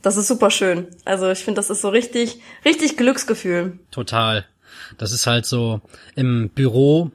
Das 0.01 0.18
ist 0.18 0.27
super 0.27 0.50
schön. 0.50 0.88
Also 1.06 1.30
ich 1.30 1.39
finde, 1.39 1.59
das 1.59 1.69
ist 1.69 1.81
so 1.81 1.89
richtig, 1.89 2.42
richtig 2.63 2.97
Glücksgefühl. 2.97 3.80
Total. 3.92 4.45
Das 4.97 5.12
ist 5.12 5.27
halt 5.27 5.45
so 5.45 5.81
im 6.15 6.50
Büro 6.50 7.12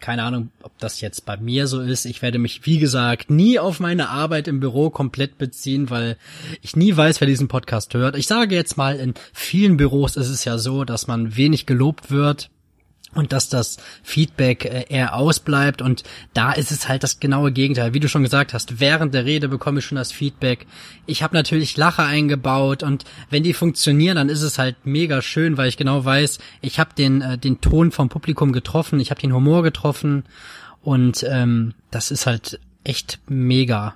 keine 0.00 0.22
Ahnung, 0.22 0.50
ob 0.62 0.76
das 0.78 1.00
jetzt 1.00 1.26
bei 1.26 1.36
mir 1.36 1.66
so 1.66 1.80
ist. 1.80 2.04
Ich 2.04 2.22
werde 2.22 2.38
mich, 2.38 2.66
wie 2.66 2.78
gesagt, 2.78 3.30
nie 3.30 3.58
auf 3.58 3.80
meine 3.80 4.08
Arbeit 4.08 4.48
im 4.48 4.60
Büro 4.60 4.90
komplett 4.90 5.38
beziehen, 5.38 5.90
weil 5.90 6.16
ich 6.62 6.76
nie 6.76 6.96
weiß, 6.96 7.20
wer 7.20 7.28
diesen 7.28 7.48
Podcast 7.48 7.94
hört. 7.94 8.16
Ich 8.16 8.26
sage 8.26 8.54
jetzt 8.54 8.76
mal, 8.76 8.96
in 8.96 9.14
vielen 9.32 9.76
Büros 9.76 10.16
ist 10.16 10.28
es 10.28 10.44
ja 10.44 10.58
so, 10.58 10.84
dass 10.84 11.06
man 11.06 11.36
wenig 11.36 11.66
gelobt 11.66 12.10
wird 12.10 12.50
und 13.14 13.32
dass 13.32 13.48
das 13.48 13.78
Feedback 14.02 14.64
äh, 14.64 14.84
eher 14.88 15.14
ausbleibt 15.14 15.82
und 15.82 16.04
da 16.32 16.52
ist 16.52 16.70
es 16.70 16.88
halt 16.88 17.02
das 17.02 17.20
genaue 17.20 17.52
Gegenteil. 17.52 17.92
Wie 17.92 18.00
du 18.00 18.08
schon 18.08 18.22
gesagt 18.22 18.54
hast, 18.54 18.80
während 18.80 19.14
der 19.14 19.24
Rede 19.24 19.48
bekomme 19.48 19.80
ich 19.80 19.84
schon 19.84 19.96
das 19.96 20.12
Feedback. 20.12 20.66
Ich 21.06 21.22
habe 21.22 21.34
natürlich 21.34 21.76
Lacher 21.76 22.04
eingebaut 22.04 22.82
und 22.82 23.04
wenn 23.28 23.42
die 23.42 23.54
funktionieren, 23.54 24.16
dann 24.16 24.28
ist 24.28 24.42
es 24.42 24.58
halt 24.58 24.76
mega 24.84 25.22
schön, 25.22 25.56
weil 25.56 25.68
ich 25.68 25.76
genau 25.76 26.04
weiß, 26.04 26.38
ich 26.60 26.78
habe 26.78 26.90
den 26.96 27.20
äh, 27.20 27.38
den 27.38 27.60
Ton 27.60 27.90
vom 27.90 28.08
Publikum 28.08 28.52
getroffen, 28.52 29.00
ich 29.00 29.10
habe 29.10 29.20
den 29.20 29.34
Humor 29.34 29.62
getroffen 29.62 30.24
und 30.82 31.24
ähm, 31.28 31.74
das 31.90 32.10
ist 32.10 32.26
halt 32.26 32.60
echt 32.84 33.18
mega. 33.28 33.94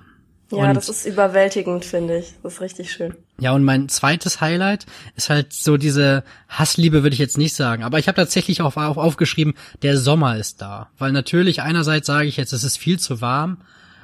Ja, 0.51 0.69
und, 0.69 0.75
das 0.75 0.89
ist 0.89 1.05
überwältigend, 1.05 1.85
finde 1.85 2.19
ich. 2.19 2.33
Das 2.43 2.55
ist 2.55 2.61
richtig 2.61 2.91
schön. 2.91 3.15
Ja, 3.39 3.51
und 3.51 3.63
mein 3.63 3.89
zweites 3.89 4.39
Highlight 4.39 4.85
ist 5.15 5.29
halt 5.29 5.51
so 5.51 5.75
diese 5.75 6.23
Hassliebe, 6.47 7.03
würde 7.03 7.13
ich 7.13 7.19
jetzt 7.19 7.37
nicht 7.37 7.53
sagen. 7.53 7.83
Aber 7.83 7.99
ich 7.99 8.07
habe 8.07 8.15
tatsächlich 8.15 8.61
auch 8.61 8.77
aufgeschrieben, 8.77 9.55
der 9.81 9.97
Sommer 9.97 10.37
ist 10.37 10.61
da. 10.61 10.89
Weil 10.97 11.11
natürlich 11.11 11.61
einerseits 11.61 12.07
sage 12.07 12.27
ich 12.27 12.37
jetzt, 12.37 12.53
es 12.53 12.63
ist 12.63 12.77
viel 12.77 12.97
zu 12.97 13.19
warm, 13.19 13.57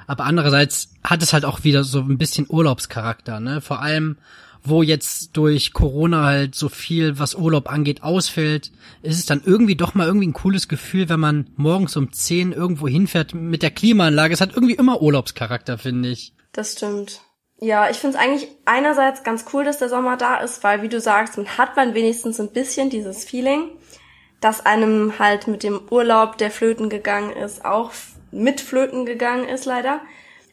aber 0.06 0.24
andererseits 0.24 0.90
hat 1.02 1.22
es 1.22 1.32
halt 1.32 1.46
auch 1.46 1.64
wieder 1.64 1.82
so 1.84 2.00
ein 2.00 2.18
bisschen 2.18 2.46
Urlaubscharakter, 2.48 3.40
ne? 3.40 3.60
Vor 3.60 3.80
allem 3.80 4.16
wo 4.64 4.82
jetzt 4.82 5.36
durch 5.36 5.72
Corona 5.72 6.24
halt 6.24 6.54
so 6.54 6.68
viel, 6.68 7.18
was 7.18 7.34
Urlaub 7.34 7.70
angeht, 7.70 8.02
ausfällt, 8.02 8.70
ist 9.02 9.18
es 9.18 9.26
dann 9.26 9.42
irgendwie 9.44 9.74
doch 9.74 9.94
mal 9.94 10.06
irgendwie 10.06 10.28
ein 10.28 10.32
cooles 10.32 10.68
Gefühl, 10.68 11.08
wenn 11.08 11.20
man 11.20 11.50
morgens 11.56 11.96
um 11.96 12.12
10 12.12 12.52
irgendwo 12.52 12.86
hinfährt 12.86 13.34
mit 13.34 13.62
der 13.62 13.72
Klimaanlage. 13.72 14.34
Es 14.34 14.40
hat 14.40 14.54
irgendwie 14.54 14.74
immer 14.74 15.02
Urlaubscharakter, 15.02 15.78
finde 15.78 16.10
ich. 16.10 16.32
Das 16.52 16.72
stimmt. 16.72 17.20
Ja, 17.62 17.88
ich 17.88 17.98
finde 17.98 18.16
es 18.16 18.22
eigentlich 18.22 18.48
einerseits 18.64 19.22
ganz 19.22 19.44
cool, 19.52 19.62
dass 19.62 19.78
der 19.78 19.88
Sommer 19.88 20.16
da 20.16 20.38
ist, 20.38 20.64
weil, 20.64 20.82
wie 20.82 20.88
du 20.88 21.00
sagst, 21.00 21.36
man 21.36 21.46
hat 21.58 21.76
man 21.76 21.94
wenigstens 21.94 22.40
ein 22.40 22.50
bisschen 22.50 22.90
dieses 22.90 23.24
Feeling, 23.24 23.70
dass 24.40 24.66
einem 24.66 25.20
halt 25.20 25.46
mit 25.46 25.62
dem 25.62 25.80
Urlaub, 25.88 26.38
der 26.38 26.50
flöten 26.50 26.88
gegangen 26.88 27.30
ist, 27.30 27.64
auch 27.64 27.92
mit 28.32 28.60
flöten 28.60 29.06
gegangen 29.06 29.48
ist, 29.48 29.64
leider. 29.64 30.00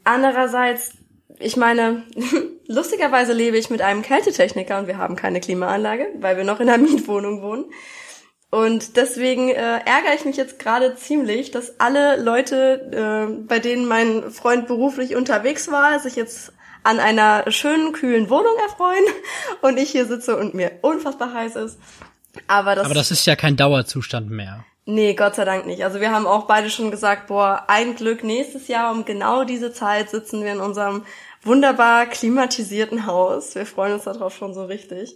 Andererseits 0.04 0.92
ich 1.40 1.58
meine, 1.58 2.04
lustigerweise 2.68 3.34
lebe 3.34 3.58
ich 3.58 3.72
mit 3.72 3.82
einem 3.82 4.04
Kältetechniker 4.04 4.78
und 4.78 4.86
wir 4.86 5.00
haben 5.00 5.16
keine 5.16 5.40
Klimaanlage, 5.40 6.06
weil 6.20 6.38
wir 6.38 6.44
noch 6.44 6.60
in 6.60 6.70
einer 6.70 6.78
Mietwohnung 6.90 7.42
wohnen. 7.42 7.66
Und 8.52 8.98
deswegen 8.98 9.50
äh, 9.50 9.80
ärgere 9.80 10.14
ich 10.16 10.26
mich 10.26 10.38
jetzt 10.38 10.60
gerade 10.60 10.96
ziemlich, 10.96 11.50
dass 11.50 11.80
alle 11.80 12.22
Leute, 12.22 13.30
äh, 13.32 13.44
bei 13.48 13.58
denen 13.58 13.88
mein 13.88 14.30
Freund 14.30 14.68
beruflich 14.68 15.16
unterwegs 15.16 15.72
war, 15.72 16.00
sich 16.00 16.16
jetzt 16.16 16.54
an 16.84 17.00
einer 17.00 17.50
schönen, 17.52 17.94
kühlen 17.94 18.30
Wohnung 18.30 18.56
erfreuen 18.64 19.04
und 19.62 19.78
ich 19.78 19.92
hier 19.92 20.06
sitze 20.06 20.38
und 20.38 20.54
mir 20.54 20.80
unfassbar 20.82 21.34
heiß 21.34 21.56
ist. 21.56 21.78
Aber 22.48 22.76
das, 22.76 22.86
Aber 22.86 22.94
das 22.94 23.12
ist 23.12 23.26
ja 23.26 23.36
kein 23.36 23.58
Dauerzustand 23.58 24.30
mehr. 24.30 24.66
Nee, 24.86 25.14
Gott 25.14 25.36
sei 25.36 25.46
Dank 25.46 25.68
nicht. 25.68 25.84
Also 25.84 26.00
wir 26.00 26.12
haben 26.12 26.26
auch 26.26 26.48
beide 26.48 26.70
schon 26.70 26.90
gesagt, 26.90 27.28
boah, 27.28 27.66
ein 27.68 27.96
Glück 27.96 28.24
nächstes 28.24 28.68
Jahr 28.68 28.92
um 28.92 29.06
genau 29.06 29.44
diese 29.44 29.72
Zeit 29.72 30.10
sitzen 30.10 30.44
wir 30.44 30.54
in 30.54 30.60
unserem 30.60 31.04
wunderbar 31.44 32.08
klimatisierten 32.08 33.06
Haus. 33.06 33.56
Wir 33.56 33.66
freuen 33.66 33.94
uns 33.94 34.06
darauf 34.06 34.36
schon 34.36 34.54
so 34.54 34.66
richtig. 34.66 35.16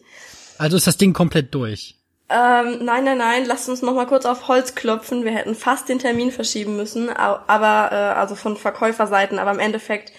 Also 0.58 0.78
ist 0.78 0.86
das 0.86 0.98
Ding 0.98 1.14
komplett 1.14 1.54
durch? 1.56 1.96
Ähm, 2.30 2.86
nein, 2.86 3.04
nein, 3.04 3.18
nein, 3.18 3.46
lasst 3.46 3.68
uns 3.68 3.82
noch 3.82 3.94
mal 3.94 4.08
kurz 4.08 4.26
auf 4.26 4.48
Holz 4.48 4.76
klopfen. 4.76 5.24
Wir 5.24 5.32
hätten 5.32 5.56
fast 5.56 5.90
den 5.90 6.00
Termin 6.00 6.32
verschieben 6.32 6.78
müssen, 6.78 7.10
aber 7.10 7.92
äh, 7.92 8.20
also 8.20 8.36
von 8.36 8.58
Verkäuferseiten, 8.58 9.40
aber 9.40 9.52
im 9.52 9.60
Endeffekt 9.60 10.12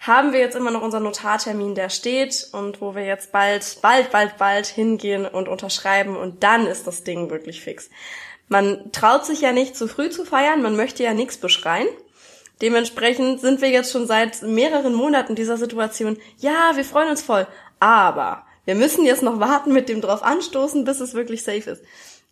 haben 0.00 0.32
wir 0.32 0.40
jetzt 0.40 0.56
immer 0.56 0.70
noch 0.70 0.82
unseren 0.82 1.02
Notartermin, 1.02 1.74
der 1.74 1.90
steht 1.90 2.48
und 2.52 2.80
wo 2.80 2.94
wir 2.94 3.04
jetzt 3.04 3.32
bald, 3.32 3.78
bald, 3.82 4.10
bald, 4.10 4.38
bald 4.38 4.66
hingehen 4.66 5.26
und 5.26 5.46
unterschreiben 5.46 6.16
und 6.16 6.42
dann 6.42 6.66
ist 6.66 6.86
das 6.86 7.04
Ding 7.04 7.30
wirklich 7.30 7.60
fix. 7.60 7.90
Man 8.48 8.90
traut 8.92 9.26
sich 9.26 9.42
ja 9.42 9.52
nicht 9.52 9.76
zu 9.76 9.86
früh 9.86 10.08
zu 10.10 10.24
feiern, 10.24 10.62
man 10.62 10.74
möchte 10.74 11.04
ja 11.04 11.12
nichts 11.14 11.36
beschreien. 11.36 11.86
Dementsprechend 12.62 13.40
sind 13.40 13.60
wir 13.60 13.70
jetzt 13.70 13.92
schon 13.92 14.06
seit 14.06 14.42
mehreren 14.42 14.94
Monaten 14.94 15.34
dieser 15.34 15.56
Situation. 15.56 16.18
Ja, 16.38 16.72
wir 16.74 16.84
freuen 16.84 17.10
uns 17.10 17.22
voll. 17.22 17.46
Aber 17.78 18.44
wir 18.64 18.74
müssen 18.74 19.06
jetzt 19.06 19.22
noch 19.22 19.40
warten 19.40 19.72
mit 19.72 19.88
dem 19.88 20.00
drauf 20.00 20.22
anstoßen, 20.22 20.84
bis 20.84 21.00
es 21.00 21.14
wirklich 21.14 21.42
safe 21.42 21.70
ist. 21.70 21.82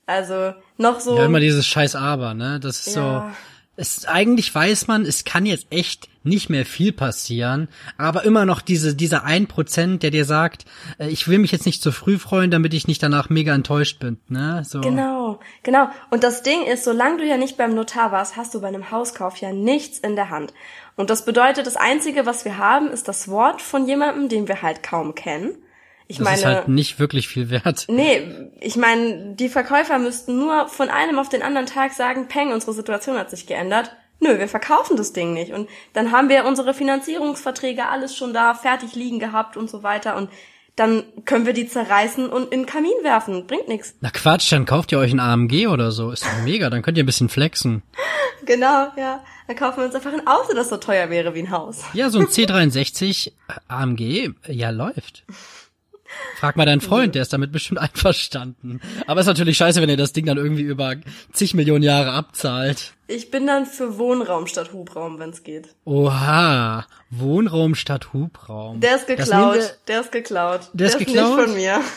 Also 0.07 0.53
noch 0.77 1.01
so. 1.01 1.17
Ja, 1.17 1.25
immer 1.27 1.41
dieses 1.41 1.67
scheiß 1.67 1.95
Aber, 1.97 2.35
ne? 2.35 2.61
Das 2.61 2.87
ist 2.87 2.97
Ja. 2.97 3.31
so. 3.31 3.37
Es, 3.77 4.07
eigentlich 4.07 4.53
weiß 4.53 4.89
man, 4.89 5.07
es 5.07 5.25
kann 5.25 5.47
jetzt 5.47 5.67
echt 5.71 6.09
nicht 6.29 6.51
mehr 6.51 6.65
viel 6.67 6.93
passieren, 6.93 7.69
aber 7.97 8.25
immer 8.25 8.45
noch 8.45 8.61
diese, 8.61 8.95
dieser 8.95 9.25
ein 9.25 9.47
Prozent, 9.47 10.03
der 10.03 10.11
dir 10.11 10.25
sagt, 10.25 10.65
äh, 10.99 11.09
ich 11.09 11.27
will 11.29 11.39
mich 11.39 11.51
jetzt 11.53 11.67
nicht 11.67 11.83
zu 11.83 11.91
früh 11.93 12.19
freuen, 12.19 12.51
damit 12.51 12.75
ich 12.75 12.87
nicht 12.87 13.03
danach 13.03 13.31
mega 13.31 13.55
enttäuscht 13.55 13.99
bin, 13.99 14.19
ne? 14.29 14.63
So. 14.65 14.81
Genau, 14.81 15.41
genau. 15.63 15.89
Und 16.11 16.23
das 16.25 16.43
Ding 16.43 16.65
ist, 16.65 16.85
solange 16.85 17.19
du 17.19 17.25
ja 17.27 17.37
nicht 17.37 17.57
beim 17.57 17.75
Notar 17.75 18.13
warst, 18.13 18.37
hast 18.37 18.55
du 18.55 18.61
bei 18.61 18.69
einem 18.69 18.91
Hauskauf 18.91 19.37
ja 19.39 19.53
nichts 19.53 19.99
in 19.99 20.15
der 20.17 20.31
Hand. 20.31 20.53
Und 20.97 21.11
das 21.11 21.25
bedeutet, 21.25 21.67
das 21.67 21.77
Einzige, 21.77 22.27
was 22.27 22.45
wir 22.45 22.59
haben, 22.59 22.89
ist 22.89 23.09
das 23.09 23.29
Wort 23.29 23.63
von 23.63 23.87
jemandem, 23.87 24.29
den 24.29 24.49
wir 24.49 24.63
halt 24.63 24.83
kaum 24.83 25.15
kennen. 25.15 25.57
Ich 26.11 26.17
Das 26.17 26.25
meine, 26.25 26.37
ist 26.39 26.45
halt 26.47 26.69
nicht 26.69 26.99
wirklich 26.99 27.29
viel 27.29 27.51
wert. 27.51 27.85
nee, 27.91 28.23
ich 28.61 28.77
meine, 28.77 29.35
die 29.35 29.51
Verkäufer 29.51 29.99
müssten 29.99 30.39
nur 30.39 30.67
von 30.69 30.89
einem 30.89 31.19
auf 31.19 31.29
den 31.29 31.43
anderen 31.43 31.67
Tag 31.67 31.93
sagen, 31.93 32.29
Peng, 32.29 32.51
unsere 32.51 32.73
Situation 32.73 33.19
hat 33.19 33.29
sich 33.31 33.47
geändert. 33.47 33.95
Nö, 34.21 34.39
wir 34.39 34.49
verkaufen 34.49 34.97
das 34.97 35.13
Ding 35.13 35.33
nicht. 35.33 35.53
Und 35.53 35.69
dann 35.93 36.13
haben 36.13 36.29
wir 36.29 36.45
unsere 36.45 36.75
Finanzierungsverträge 36.75 37.87
alles 37.87 38.17
schon 38.17 38.33
da 38.33 38.55
fertig 38.55 38.95
liegen 38.95 39.19
gehabt 39.19 39.57
und 39.57 39.71
so 39.71 39.83
weiter. 39.83 40.17
Und 40.17 40.31
dann 40.79 41.05
können 41.25 41.45
wir 41.45 41.53
die 41.53 41.69
zerreißen 41.69 42.29
und 42.29 42.53
in 42.53 42.61
den 42.61 42.67
Kamin 42.67 42.93
werfen. 43.03 43.47
Bringt 43.47 43.69
nichts. 43.69 43.95
Na 44.01 44.11
Quatsch, 44.11 44.53
dann 44.53 44.65
kauft 44.65 44.93
ihr 44.93 44.99
euch 44.99 45.13
ein 45.13 45.21
AMG 45.21 45.67
oder 45.67 45.91
so. 45.91 46.11
Ist 46.11 46.25
doch 46.25 46.45
mega, 46.45 46.71
dann 46.71 46.83
könnt 46.83 46.97
ihr 46.99 47.05
ein 47.05 47.07
bisschen 47.07 47.29
flexen. 47.29 47.83
Genau, 48.47 48.87
ja. 48.97 49.23
Dann 49.47 49.57
kaufen 49.57 49.79
wir 49.79 49.85
uns 49.87 49.95
einfach 49.95 50.13
ein 50.13 50.27
Auto, 50.27 50.55
das 50.55 50.69
so 50.69 50.77
teuer 50.77 51.11
wäre 51.11 51.35
wie 51.35 51.41
ein 51.41 51.51
Haus. 51.51 51.83
Ja, 51.93 52.09
so 52.09 52.21
ein 52.21 52.27
C63 52.29 53.33
AMG, 53.67 54.31
ja, 54.47 54.71
läuft. 54.71 55.25
Frag 56.37 56.57
mal 56.57 56.67
deinen 56.67 56.81
Freund, 56.81 57.15
der 57.15 57.23
ist 57.23 57.33
damit 57.33 57.51
bestimmt 57.53 57.81
einverstanden. 57.81 58.81
Aber 59.07 59.21
ist 59.21 59.27
natürlich 59.27 59.57
scheiße, 59.57 59.81
wenn 59.83 59.89
ihr 59.89 59.97
das 59.97 60.13
Ding 60.13 60.27
dann 60.27 60.37
irgendwie 60.37 60.63
über 60.63 60.95
zig 61.33 61.55
Millionen 61.55 61.83
Jahre 61.83 62.13
abzahlt. 62.13 62.93
Ich 63.09 63.31
bin 63.31 63.47
dann 63.47 63.67
für 63.67 63.99
Wohnraum 63.99 64.47
statt 64.47 64.73
Hubraum, 64.73 65.19
wenn's 65.19 65.43
geht. 65.43 65.75
Oha, 65.85 66.87
Wohnraum 67.11 67.75
statt 67.75 68.13
Hubraum. 68.13 68.81
Der 68.81 68.97
ist 68.97 69.07
geklaut. 69.07 69.55
wir- 69.57 69.71
Der 69.89 70.01
ist 70.03 70.13
geklaut. 70.13 70.71
Der 70.75 70.87
ist 70.89 70.99
geklaut? 70.99 71.37
nicht 71.39 71.47
von 71.49 71.55
mir. 71.57 71.81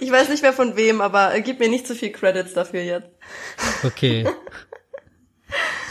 Ich 0.00 0.10
weiß 0.12 0.28
nicht 0.28 0.42
mehr 0.42 0.52
von 0.52 0.76
wem, 0.76 1.00
aber 1.00 1.34
äh, 1.34 1.40
gib 1.40 1.60
mir 1.60 1.68
nicht 1.70 1.86
zu 1.86 1.94
viel 1.94 2.10
Credits 2.12 2.52
dafür 2.52 2.82
jetzt. 2.82 3.08
Okay. 3.84 4.26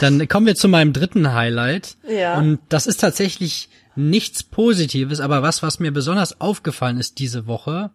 Dann 0.00 0.28
kommen 0.28 0.46
wir 0.46 0.54
zu 0.54 0.68
meinem 0.68 0.92
dritten 0.92 1.32
Highlight. 1.32 1.96
Ja. 2.08 2.38
Und 2.38 2.60
das 2.68 2.86
ist 2.86 3.00
tatsächlich 3.00 3.68
nichts 3.98 4.42
Positives, 4.42 5.20
aber 5.20 5.42
was, 5.42 5.62
was 5.62 5.80
mir 5.80 5.92
besonders 5.92 6.40
aufgefallen 6.40 6.98
ist 6.98 7.18
diese 7.18 7.46
Woche. 7.46 7.90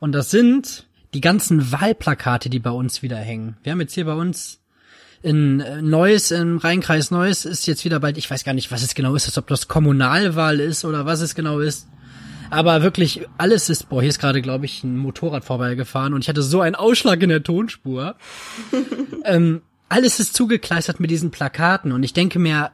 Und 0.00 0.12
das 0.12 0.30
sind 0.30 0.86
die 1.14 1.20
ganzen 1.20 1.72
Wahlplakate, 1.72 2.50
die 2.50 2.58
bei 2.58 2.70
uns 2.70 3.02
wieder 3.02 3.16
hängen. 3.16 3.56
Wir 3.62 3.72
haben 3.72 3.80
jetzt 3.80 3.94
hier 3.94 4.04
bei 4.04 4.14
uns 4.14 4.60
in 5.22 5.60
äh, 5.60 5.80
Neuss, 5.80 6.30
im 6.30 6.58
Rheinkreis 6.58 7.10
Neuss 7.10 7.44
ist 7.44 7.66
jetzt 7.66 7.84
wieder 7.84 8.00
bald, 8.00 8.18
ich 8.18 8.30
weiß 8.30 8.44
gar 8.44 8.52
nicht, 8.52 8.70
was 8.70 8.82
es 8.82 8.94
genau 8.94 9.14
ist, 9.14 9.38
ob 9.38 9.46
das 9.46 9.68
Kommunalwahl 9.68 10.60
ist 10.60 10.84
oder 10.84 11.06
was 11.06 11.20
es 11.20 11.34
genau 11.34 11.60
ist. 11.60 11.88
Aber 12.50 12.82
wirklich, 12.82 13.26
alles 13.38 13.68
ist, 13.70 13.88
boah, 13.88 14.00
hier 14.00 14.10
ist 14.10 14.20
gerade, 14.20 14.42
glaube 14.42 14.66
ich, 14.66 14.84
ein 14.84 14.96
Motorrad 14.96 15.44
vorbeigefahren 15.44 16.14
und 16.14 16.22
ich 16.22 16.28
hatte 16.28 16.42
so 16.42 16.60
einen 16.60 16.74
Ausschlag 16.74 17.22
in 17.22 17.28
der 17.28 17.42
Tonspur. 17.42 18.16
ähm, 19.24 19.62
alles 19.88 20.20
ist 20.20 20.34
zugekleistert 20.34 21.00
mit 21.00 21.10
diesen 21.10 21.30
Plakaten 21.30 21.92
und 21.92 22.02
ich 22.02 22.12
denke 22.12 22.38
mir, 22.38 22.70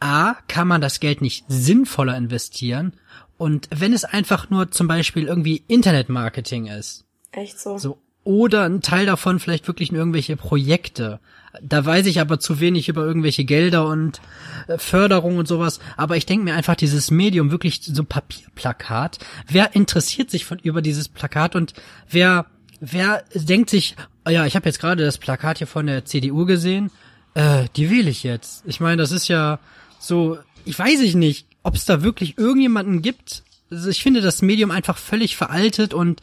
A, 0.00 0.34
kann 0.48 0.68
man 0.68 0.80
das 0.80 1.00
Geld 1.00 1.20
nicht 1.20 1.44
sinnvoller 1.48 2.16
investieren 2.16 2.92
und 3.36 3.68
wenn 3.70 3.92
es 3.92 4.04
einfach 4.04 4.50
nur 4.50 4.70
zum 4.70 4.88
Beispiel 4.88 5.26
irgendwie 5.26 5.62
Internetmarketing 5.68 6.66
ist, 6.66 7.04
Echt 7.32 7.58
so. 7.58 7.78
so, 7.78 7.98
oder 8.24 8.64
ein 8.64 8.82
Teil 8.82 9.06
davon 9.06 9.38
vielleicht 9.38 9.68
wirklich 9.68 9.90
in 9.90 9.96
irgendwelche 9.96 10.36
Projekte. 10.36 11.20
Da 11.62 11.84
weiß 11.86 12.04
ich 12.06 12.20
aber 12.20 12.38
zu 12.38 12.60
wenig 12.60 12.88
über 12.88 13.02
irgendwelche 13.02 13.44
Gelder 13.44 13.86
und 13.86 14.20
äh, 14.66 14.76
Förderung 14.76 15.38
und 15.38 15.48
sowas. 15.48 15.80
Aber 15.96 16.16
ich 16.16 16.26
denke 16.26 16.44
mir 16.44 16.54
einfach 16.54 16.74
dieses 16.74 17.10
Medium 17.10 17.50
wirklich 17.50 17.80
so 17.82 18.02
ein 18.02 18.06
Papierplakat. 18.06 19.18
Wer 19.48 19.74
interessiert 19.74 20.30
sich 20.30 20.44
von 20.44 20.58
über 20.58 20.82
dieses 20.82 21.08
Plakat 21.08 21.56
und 21.56 21.72
wer 22.10 22.46
wer 22.80 23.24
denkt 23.34 23.70
sich, 23.70 23.96
oh 24.26 24.30
ja, 24.30 24.46
ich 24.46 24.56
habe 24.56 24.66
jetzt 24.66 24.80
gerade 24.80 25.04
das 25.04 25.18
Plakat 25.18 25.58
hier 25.58 25.66
von 25.66 25.86
der 25.86 26.04
CDU 26.04 26.44
gesehen, 26.44 26.90
äh, 27.34 27.64
die 27.76 27.90
wähle 27.90 28.10
ich 28.10 28.24
jetzt. 28.24 28.62
Ich 28.66 28.78
meine, 28.80 28.98
das 28.98 29.10
ist 29.10 29.28
ja 29.28 29.58
so, 29.98 30.38
ich 30.64 30.78
weiß 30.78 31.00
ich 31.00 31.14
nicht, 31.14 31.46
ob 31.62 31.74
es 31.74 31.84
da 31.84 32.02
wirklich 32.02 32.38
irgendjemanden 32.38 33.02
gibt. 33.02 33.42
Also 33.70 33.90
ich 33.90 34.02
finde 34.02 34.20
das 34.20 34.42
Medium 34.42 34.70
einfach 34.70 34.96
völlig 34.96 35.36
veraltet 35.36 35.92
und 35.94 36.20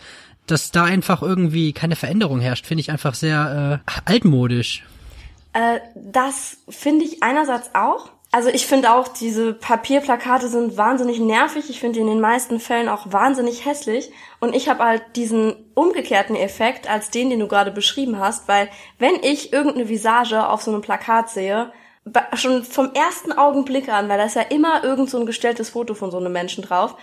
dass 0.48 0.72
da 0.72 0.84
einfach 0.84 1.22
irgendwie 1.22 1.74
keine 1.74 1.96
Veränderung 1.96 2.40
herrscht, 2.40 2.66
finde 2.66 2.82
ich 2.82 2.92
einfach 2.92 3.16
sehr 3.16 3.82
äh, 3.86 3.92
altmodisch. 4.06 4.84
Äh, 5.54 5.80
das 5.96 6.58
finde 6.70 7.06
ich 7.06 7.24
einerseits 7.24 7.74
auch. 7.74 8.12
Also 8.32 8.50
ich 8.50 8.68
finde 8.68 8.94
auch, 8.94 9.08
diese 9.08 9.54
Papierplakate 9.54 10.50
sind 10.50 10.76
wahnsinnig 10.76 11.20
nervig. 11.20 11.70
Ich 11.70 11.80
finde 11.80 11.94
die 11.94 12.02
in 12.02 12.08
den 12.08 12.20
meisten 12.20 12.60
Fällen 12.60 12.90
auch 12.90 13.14
wahnsinnig 13.14 13.66
hässlich. 13.66 14.12
Und 14.42 14.54
ich 14.54 14.68
habe 14.68 14.84
halt 14.84 15.04
diesen 15.16 15.56
umgekehrten 15.74 16.36
Effekt 16.36 16.90
als 16.90 17.12
den, 17.12 17.30
den 17.30 17.40
du 17.40 17.48
gerade 17.48 17.72
beschrieben 17.72 18.20
hast, 18.20 18.50
weil 18.50 18.68
wenn 19.00 19.16
ich 19.22 19.54
irgendeine 19.54 19.88
Visage 19.88 20.50
auf 20.50 20.62
so 20.62 20.72
einem 20.72 20.82
Plakat 20.82 21.30
sehe, 21.30 21.72
schon 22.34 22.64
vom 22.64 22.94
ersten 22.94 23.34
Augenblick 23.34 23.90
an, 23.90 24.10
weil 24.10 24.18
da 24.18 24.26
ist 24.26 24.36
ja 24.36 24.44
immer 24.44 24.84
irgend 24.84 25.10
so 25.10 25.20
ein 25.20 25.26
gestelltes 25.26 25.72
Foto 25.72 25.94
von 25.96 26.12
so 26.12 26.18
einem 26.18 26.32
Menschen 26.32 26.64
drauf, 26.64 26.96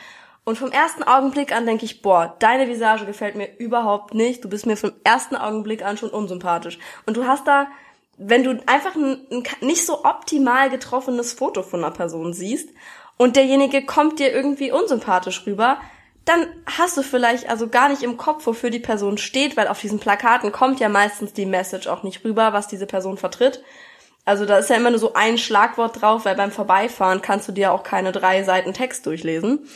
und 0.45 0.59
vom 0.59 0.73
ersten 0.73 1.05
Augenblick 1.05 1.55
an 1.55 1.67
denke 1.67 1.85
ich, 1.85 2.03
boah, 2.03 2.35
deine 2.41 2.69
Visage 2.69 3.07
gefällt 3.07 3.37
mir 3.37 3.49
überhaupt 3.59 4.13
nicht. 4.13 4.45
Du 4.45 4.49
bist 4.49 4.67
mir 4.67 4.77
vom 4.77 4.93
ersten 5.05 5.37
Augenblick 5.37 5.85
an 5.85 5.97
schon 5.97 6.11
unsympathisch. 6.11 6.79
Und 7.07 7.17
du 7.17 7.27
hast 7.27 7.47
da, 7.47 7.69
wenn 8.19 8.43
du 8.43 8.61
einfach 8.67 8.97
ein, 8.97 9.21
ein 9.31 9.45
nicht 9.61 9.87
so 9.87 10.05
optimal 10.05 10.69
getroffenes 10.69 11.33
Foto 11.33 11.63
von 11.63 11.85
einer 11.85 11.95
Person 11.95 12.33
siehst 12.33 12.71
und 13.17 13.37
derjenige 13.37 13.87
kommt 13.87 14.19
dir 14.19 14.33
irgendwie 14.33 14.73
unsympathisch 14.73 15.47
rüber, 15.47 15.79
dann 16.25 16.47
hast 16.67 16.97
du 16.97 17.03
vielleicht 17.03 17.49
also 17.49 17.69
gar 17.69 17.89
nicht 17.89 18.03
im 18.03 18.17
Kopf, 18.17 18.47
wofür 18.47 18.71
die 18.71 18.79
Person 18.79 19.19
steht, 19.19 19.57
weil 19.57 19.69
auf 19.69 19.81
diesen 19.81 20.01
Plakaten 20.01 20.51
kommt 20.51 20.81
ja 20.81 20.89
meistens 20.89 21.33
die 21.33 21.47
Message 21.47 21.87
auch 21.87 22.03
nicht 22.03 22.25
rüber, 22.25 22.53
was 22.53 22.69
diese 22.69 22.87
Person 22.87 23.17
vertritt. 23.17 23.63
Also 24.25 24.47
da 24.47 24.59
ist 24.59 24.71
ja 24.71 24.77
immer 24.77 24.91
nur 24.91 25.01
so 25.01 25.15
ein 25.15 25.37
Schlagwort 25.37 26.01
drauf, 26.01 26.25
weil 26.25 26.37
beim 26.37 26.53
Vorbeifahren 26.53 27.23
kannst 27.23 27.49
du 27.49 27.53
dir 27.53 27.73
auch 27.73 27.83
keine 27.83 28.13
drei 28.13 28.45
Seiten 28.45 28.73
Text 28.73 29.07
durchlesen. 29.07 29.67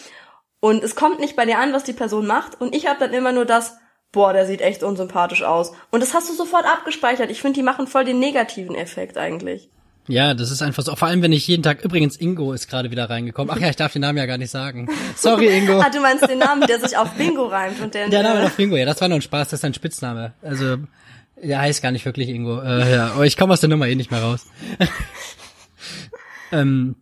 Und 0.60 0.82
es 0.84 0.94
kommt 0.94 1.20
nicht 1.20 1.36
bei 1.36 1.44
dir 1.44 1.58
an, 1.58 1.72
was 1.72 1.84
die 1.84 1.92
Person 1.92 2.26
macht. 2.26 2.60
Und 2.60 2.74
ich 2.74 2.86
habe 2.86 3.00
dann 3.00 3.12
immer 3.12 3.32
nur 3.32 3.44
das, 3.44 3.76
boah, 4.12 4.32
der 4.32 4.46
sieht 4.46 4.60
echt 4.60 4.82
unsympathisch 4.82 5.42
aus. 5.42 5.72
Und 5.90 6.00
das 6.00 6.14
hast 6.14 6.28
du 6.30 6.34
sofort 6.34 6.64
abgespeichert. 6.64 7.30
Ich 7.30 7.40
finde, 7.40 7.58
die 7.58 7.64
machen 7.64 7.86
voll 7.86 8.04
den 8.04 8.18
negativen 8.18 8.74
Effekt 8.74 9.18
eigentlich. 9.18 9.68
Ja, 10.08 10.34
das 10.34 10.52
ist 10.52 10.62
einfach 10.62 10.84
so. 10.84 10.94
Vor 10.94 11.08
allem, 11.08 11.22
wenn 11.22 11.32
ich 11.32 11.48
jeden 11.48 11.64
Tag, 11.64 11.84
übrigens, 11.84 12.16
Ingo 12.16 12.52
ist 12.52 12.68
gerade 12.68 12.92
wieder 12.92 13.10
reingekommen. 13.10 13.52
Ach 13.54 13.60
ja, 13.60 13.68
ich 13.68 13.76
darf 13.76 13.92
den 13.92 14.02
Namen 14.02 14.18
ja 14.18 14.26
gar 14.26 14.38
nicht 14.38 14.50
sagen. 14.50 14.88
Sorry, 15.16 15.58
Ingo. 15.58 15.80
Ah, 15.86 15.90
du 15.90 16.00
meinst 16.00 16.28
den 16.28 16.38
Namen, 16.38 16.66
der 16.66 16.80
sich 16.80 16.96
auf 16.96 17.10
Bingo 17.14 17.46
reimt 17.46 17.80
und 17.80 17.92
der, 17.92 18.08
Der 18.08 18.22
Name 18.22 18.46
auf 18.46 18.58
Ingo, 18.58 18.76
ja, 18.76 18.84
das 18.84 19.00
war 19.00 19.08
nur 19.08 19.18
ein 19.18 19.22
Spaß, 19.22 19.48
das 19.48 19.60
ist 19.60 19.64
ein 19.64 19.74
Spitzname. 19.74 20.32
Also, 20.42 20.78
der 21.42 21.60
heißt 21.60 21.82
gar 21.82 21.92
nicht 21.92 22.04
wirklich 22.04 22.28
Ingo. 22.28 22.60
Äh, 22.60 22.92
ja, 22.92 23.12
aber 23.12 23.26
ich 23.26 23.36
komme 23.36 23.52
aus 23.52 23.60
der 23.60 23.68
Nummer 23.68 23.86
eh 23.86 23.94
nicht 23.94 24.10
mehr 24.10 24.22
raus. 24.22 24.46
ähm, 26.52 26.96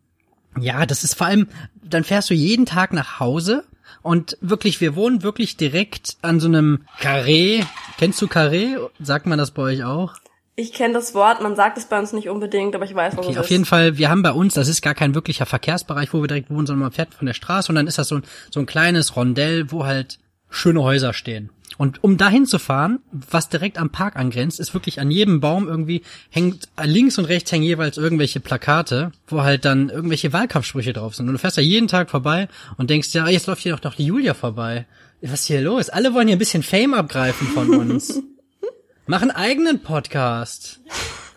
ja, 0.58 0.86
das 0.86 1.04
ist 1.04 1.14
vor 1.14 1.26
allem, 1.26 1.48
dann 1.82 2.04
fährst 2.04 2.30
du 2.30 2.34
jeden 2.34 2.66
Tag 2.66 2.92
nach 2.92 3.20
Hause 3.20 3.64
und 4.02 4.36
wirklich, 4.40 4.80
wir 4.80 4.96
wohnen 4.96 5.22
wirklich 5.22 5.56
direkt 5.56 6.16
an 6.22 6.40
so 6.40 6.48
einem 6.48 6.84
Carré. 7.00 7.64
Kennst 7.98 8.20
du 8.22 8.26
Carré? 8.26 8.76
Sagt 9.00 9.26
man 9.26 9.38
das 9.38 9.50
bei 9.52 9.62
euch 9.62 9.84
auch? 9.84 10.14
Ich 10.56 10.72
kenne 10.72 10.94
das 10.94 11.14
Wort, 11.14 11.42
man 11.42 11.56
sagt 11.56 11.78
es 11.78 11.86
bei 11.86 11.98
uns 11.98 12.12
nicht 12.12 12.28
unbedingt, 12.28 12.76
aber 12.76 12.84
ich 12.84 12.94
weiß, 12.94 13.16
was 13.16 13.24
Okay, 13.26 13.32
es 13.32 13.38
auf 13.38 13.46
ist. 13.46 13.50
jeden 13.50 13.64
Fall, 13.64 13.98
wir 13.98 14.08
haben 14.08 14.22
bei 14.22 14.30
uns, 14.30 14.54
das 14.54 14.68
ist 14.68 14.82
gar 14.82 14.94
kein 14.94 15.14
wirklicher 15.16 15.46
Verkehrsbereich, 15.46 16.12
wo 16.14 16.20
wir 16.20 16.28
direkt 16.28 16.48
wohnen, 16.48 16.66
sondern 16.66 16.82
man 16.82 16.92
fährt 16.92 17.12
von 17.12 17.26
der 17.26 17.34
Straße 17.34 17.72
und 17.72 17.74
dann 17.74 17.88
ist 17.88 17.98
das 17.98 18.06
so 18.06 18.16
ein, 18.16 18.22
so 18.50 18.60
ein 18.60 18.66
kleines 18.66 19.16
Rondell, 19.16 19.72
wo 19.72 19.84
halt 19.84 20.20
schöne 20.54 20.82
Häuser 20.82 21.12
stehen. 21.12 21.50
Und 21.76 22.04
um 22.04 22.16
dahin 22.16 22.46
zu 22.46 22.58
fahren, 22.58 23.00
was 23.11 23.49
direkt 23.49 23.78
am 23.78 23.90
Park 23.90 24.16
angrenzt, 24.16 24.61
ist 24.61 24.75
wirklich 24.75 25.00
an 25.00 25.11
jedem 25.11 25.40
Baum 25.40 25.66
irgendwie 25.66 26.02
hängt, 26.30 26.68
links 26.82 27.18
und 27.18 27.25
rechts 27.25 27.50
hängen 27.50 27.64
jeweils 27.64 27.96
irgendwelche 27.96 28.38
Plakate, 28.38 29.11
wo 29.26 29.42
halt 29.42 29.64
dann 29.64 29.90
irgendwelche 29.90 30.32
Wahlkampfsprüche 30.32 30.92
drauf 30.92 31.16
sind. 31.16 31.26
Und 31.26 31.32
du 31.32 31.38
fährst 31.38 31.58
da 31.58 31.62
jeden 31.62 31.88
Tag 31.88 32.11
vorbei 32.11 32.49
und 32.76 32.90
denkst, 32.90 33.12
ja, 33.12 33.28
jetzt 33.28 33.49
läuft 33.49 33.62
hier 33.62 33.75
doch 33.75 33.82
noch 33.82 33.96
die 33.96 34.06
Julia 34.06 34.34
vorbei. 34.34 34.87
Was 35.20 35.40
ist 35.40 35.46
hier 35.46 35.62
los? 35.62 35.88
Alle 35.88 36.14
wollen 36.14 36.28
hier 36.28 36.37
ein 36.37 36.38
bisschen 36.38 36.62
Fame 36.62 36.94
abgreifen 36.94 37.49
von 37.49 37.75
uns. 37.75 38.23
Mach 39.06 39.23
einen 39.23 39.32
eigenen 39.32 39.82
Podcast. 39.82 40.80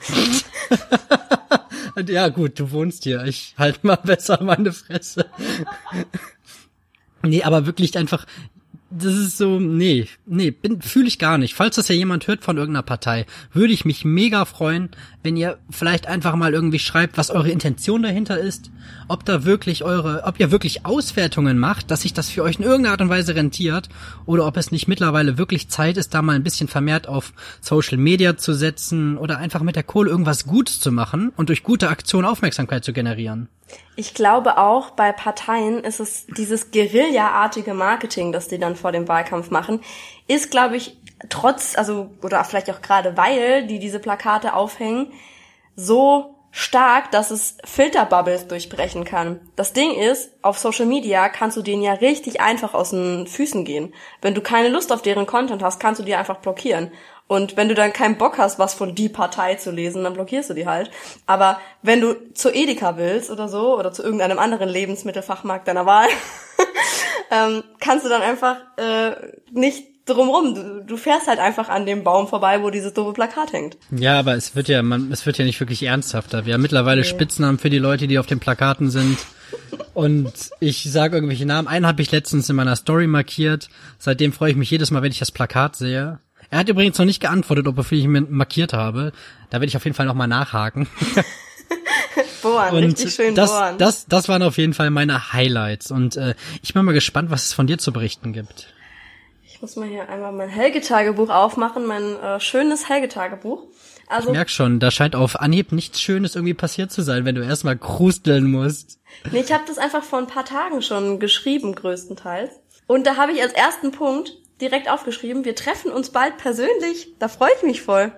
ja, 2.08 2.30
gut, 2.30 2.60
du 2.60 2.72
wohnst 2.72 3.04
hier. 3.04 3.26
Ich 3.26 3.56
halt 3.58 3.84
mal 3.84 3.96
besser 4.04 4.44
meine 4.44 4.72
Fresse. 4.72 5.26
nee, 7.24 7.44
aber 7.44 7.66
wirklich 7.66 7.98
einfach, 7.98 8.26
das 8.90 9.16
ist 9.16 9.38
so, 9.38 9.60
nee, 9.60 10.08
nee, 10.26 10.54
fühle 10.80 11.08
ich 11.08 11.20
gar 11.20 11.38
nicht. 11.38 11.54
Falls 11.56 11.76
das 11.76 11.90
ja 11.90 11.96
jemand 11.96 12.28
hört 12.28 12.44
von 12.44 12.58
irgendeiner 12.58 12.84
Partei, 12.84 13.26
würde 13.52 13.74
ich 13.74 13.84
mich 13.84 14.06
mega 14.06 14.46
freuen, 14.46 14.90
wenn 15.24 15.36
ihr 15.36 15.58
vielleicht 15.70 16.08
einfach 16.08 16.36
mal 16.36 16.54
irgendwie 16.54 16.80
schreibt, 16.80 17.18
was 17.18 17.30
eure 17.30 17.52
Intention 17.52 18.02
dahinter 18.02 18.40
ist, 18.40 18.72
ob 19.10 19.26
da 19.26 19.44
wirklich 19.44 19.84
eure, 19.84 20.24
ob 20.24 20.40
ihr 20.40 20.52
wirklich 20.52 20.86
Auswertungen 20.86 21.58
macht, 21.58 21.92
dass 21.92 22.04
sich 22.04 22.14
das 22.14 22.30
für 22.30 22.44
euch 22.44 22.60
in 22.60 22.64
irgendeiner 22.64 22.94
Art 22.94 23.02
und 23.02 23.10
Weise 23.10 23.36
rentiert, 23.36 23.90
oder 24.26 24.46
ob 24.46 24.56
es 24.56 24.72
nicht 24.72 24.88
mittlerweile 24.88 25.38
wirklich 25.38 25.68
Zeit 25.68 25.98
ist, 25.98 26.14
da 26.14 26.22
mal 26.22 26.36
ein 26.36 26.44
bisschen 26.44 26.70
vermehrt 26.70 27.08
auf 27.08 27.34
Social 27.60 27.98
Media 27.98 28.38
zu 28.38 28.54
setzen 28.54 29.18
oder 29.18 29.38
einfach 29.38 29.64
mit 29.64 29.76
der 29.76 29.84
Kohle 29.84 30.10
irgendwas 30.10 30.46
Gutes 30.46 30.80
zu 30.80 30.92
machen 30.92 31.34
und 31.36 31.50
durch 31.50 31.64
gute 31.64 31.90
Aktionen 31.90 32.26
Aufmerksamkeit 32.26 32.86
zu 32.86 32.94
generieren. 32.94 33.50
Ich 33.96 34.14
glaube 34.14 34.58
auch 34.58 34.92
bei 34.92 35.12
Parteien 35.12 35.84
ist 35.84 36.00
es 36.00 36.28
dieses 36.28 36.72
Guerilla-artige 36.72 37.74
Marketing, 37.74 38.32
das 38.32 38.48
die 38.48 38.60
dann 38.60 38.76
vor 38.76 38.92
dem 38.92 39.08
Wahlkampf 39.08 39.50
machen, 39.50 39.82
ist, 40.28 40.52
glaube 40.52 40.78
ich, 40.78 40.98
trotz, 41.30 41.78
also, 41.78 42.12
oder 42.22 42.44
vielleicht 42.44 42.70
auch 42.70 42.82
gerade 42.82 43.18
weil 43.18 43.66
die 43.68 43.80
diese 43.80 44.00
Plakate 44.00 44.54
aufhängen, 44.54 45.12
so 45.76 46.36
stark, 46.52 47.12
dass 47.12 47.30
es 47.30 47.58
Filterbubbles 47.66 48.48
durchbrechen 48.48 49.04
kann. 49.04 49.40
Das 49.56 49.74
Ding 49.74 49.94
ist, 49.94 50.32
auf 50.42 50.58
Social 50.58 50.86
Media 50.86 51.30
kannst 51.30 51.58
du 51.58 51.62
denen 51.62 51.84
ja 51.84 51.94
richtig 51.94 52.42
einfach 52.42 52.74
aus 52.74 52.92
den 52.92 53.28
Füßen 53.28 53.64
gehen. 53.64 53.94
Wenn 54.22 54.34
du 54.34 54.42
keine 54.42 54.70
Lust 54.70 54.92
auf 54.92 55.02
deren 55.02 55.28
Content 55.28 55.62
hast, 55.62 55.80
kannst 55.80 56.00
du 56.00 56.06
die 56.06 56.16
einfach 56.16 56.38
blockieren. 56.38 56.92
Und 57.28 57.58
wenn 57.58 57.68
du 57.68 57.76
dann 57.76 57.92
keinen 57.92 58.18
Bock 58.18 58.38
hast, 58.38 58.58
was 58.58 58.74
von 58.74 58.96
die 58.96 59.10
Partei 59.10 59.56
zu 59.56 59.72
lesen, 59.72 60.04
dann 60.04 60.14
blockierst 60.14 60.50
du 60.50 60.54
die 60.54 60.66
halt. 60.66 60.90
Aber 61.26 61.60
wenn 61.82 62.00
du 62.00 62.34
zu 62.34 62.50
Edeka 62.54 62.98
willst 62.98 63.30
oder 63.30 63.50
so, 63.50 63.78
oder 63.78 63.92
zu 63.92 64.02
irgendeinem 64.02 64.40
anderen 64.40 64.70
Lebensmittelfachmarkt 64.70 65.68
deiner 65.68 65.86
Wahl, 65.86 66.08
ähm, 67.32 67.64
kannst 67.80 68.06
du 68.06 68.10
dann 68.10 68.22
einfach 68.22 68.58
äh, 68.78 69.12
nicht 69.52 69.84
drumrum. 70.06 70.56
Du, 70.56 70.84
du 70.86 70.98
fährst 70.98 71.28
halt 71.28 71.40
einfach 71.40 71.70
an 71.70 71.86
dem 71.86 72.04
Baum 72.04 72.28
vorbei, 72.28 72.64
wo 72.64 72.70
dieses 72.70 72.94
doofe 72.94 73.14
Plakat 73.14 73.52
hängt. 73.52 73.78
Ja, 73.92 74.20
aber 74.20 74.36
es 74.36 74.56
wird 74.56 74.70
ja, 74.70 74.82
man, 74.82 75.12
es 75.12 75.26
wird 75.26 75.38
ja 75.38 75.46
nicht 75.46 75.60
wirklich 75.60 75.84
ernsthafter. 75.84 76.46
Wir 76.46 76.54
haben 76.54 76.62
mittlerweile 76.62 77.02
okay. 77.02 77.10
Spitznamen 77.10 77.60
für 77.60 77.70
die 77.70 77.78
Leute, 77.78 78.08
die 78.08 78.20
auf 78.20 78.26
den 78.26 78.40
Plakaten 78.40 78.90
sind. 78.90 79.18
Und 79.94 80.32
ich 80.60 80.90
sage 80.90 81.18
irgendwelche 81.18 81.46
Namen. 81.46 81.68
Einen 81.68 81.88
habe 81.88 82.02
ich 82.02 82.12
letztens 82.12 82.50
in 82.50 82.56
meiner 82.56 82.76
Story 82.76 83.08
markiert. 83.08 83.70
Seitdem 83.98 84.32
freue 84.32 84.52
ich 84.52 84.58
mich 84.58 84.72
jedes 84.72 84.92
Mal, 84.92 85.02
wenn 85.02 85.12
ich 85.12 85.20
das 85.20 85.32
Plakat 85.32 85.76
sehe. 85.76 86.20
Er 86.50 86.60
hat 86.60 86.70
übrigens 86.70 86.98
noch 86.98 87.06
nicht 87.06 87.20
geantwortet, 87.20 87.68
ob 87.68 87.78
er 87.78 87.84
für 87.84 87.96
mich 87.96 88.30
markiert 88.30 88.74
habe. 88.74 89.12
Da 89.50 89.56
werde 89.56 89.68
ich 89.68 89.78
auf 89.78 89.84
jeden 89.84 89.96
Fall 89.96 90.06
nochmal 90.06 90.28
nachhaken. 90.28 90.88
bohren, 92.42 92.76
und 92.76 92.84
richtig 92.84 93.14
schön 93.14 93.36
das, 93.36 93.52
bohren. 93.52 93.78
Das, 93.78 94.06
das 94.08 94.30
waren 94.30 94.44
auf 94.44 94.58
jeden 94.58 94.74
Fall 94.74 94.90
meine 94.90 95.34
Highlights. 95.34 95.92
Und 95.92 96.18
äh, 96.18 96.36
ich 96.62 96.74
bin 96.74 96.86
mal 96.86 96.94
gespannt, 96.94 97.32
was 97.32 97.46
es 97.46 97.54
von 97.54 97.68
dir 97.68 97.78
zu 97.78 97.92
berichten 97.92 98.34
gibt. 98.34 98.74
Ich 99.46 99.62
muss 99.62 99.76
mal 99.76 99.88
hier 99.88 100.08
einmal 100.08 100.32
mein 100.32 100.50
Helge-Tagebuch 100.50 101.30
aufmachen, 101.30 101.86
mein 101.88 102.16
äh, 102.18 102.40
schönes 102.40 102.90
Helge-Tagebuch. 102.90 103.64
Also, 104.08 104.30
ich 104.30 104.36
merk 104.36 104.50
schon, 104.50 104.80
da 104.80 104.92
scheint 104.92 105.16
auf 105.16 105.40
Anhieb 105.42 105.72
nichts 105.72 106.00
Schönes 106.00 106.36
irgendwie 106.36 106.54
passiert 106.54 106.92
zu 106.92 107.02
sein, 107.02 107.26
wenn 107.26 107.36
du 107.36 107.44
erstmal 107.44 107.76
krusteln 107.76 108.50
musst. 108.50 109.00
Nee, 109.32 109.42
ich 109.42 109.52
habe 109.52 109.64
das 109.68 109.78
einfach 109.78 110.04
vor 110.04 110.20
ein 110.20 110.28
paar 110.28 110.46
Tagen 110.46 110.82
schon 110.82 111.20
geschrieben, 111.20 111.76
größtenteils. 111.76 112.52
Und 112.86 113.06
da 113.06 113.18
habe 113.18 113.34
ich 113.34 113.42
als 113.42 113.54
ersten 113.54 113.92
Punkt 113.92 114.38
direkt 114.62 114.90
aufgeschrieben, 114.90 115.46
wir 115.46 115.56
treffen 115.56 115.92
uns 115.92 116.10
bald 116.10 116.38
persönlich. 116.38 117.10
Da 117.20 117.28
freue 117.28 117.52
ich 117.58 117.64
mich 117.64 117.82
voll. 117.82 118.12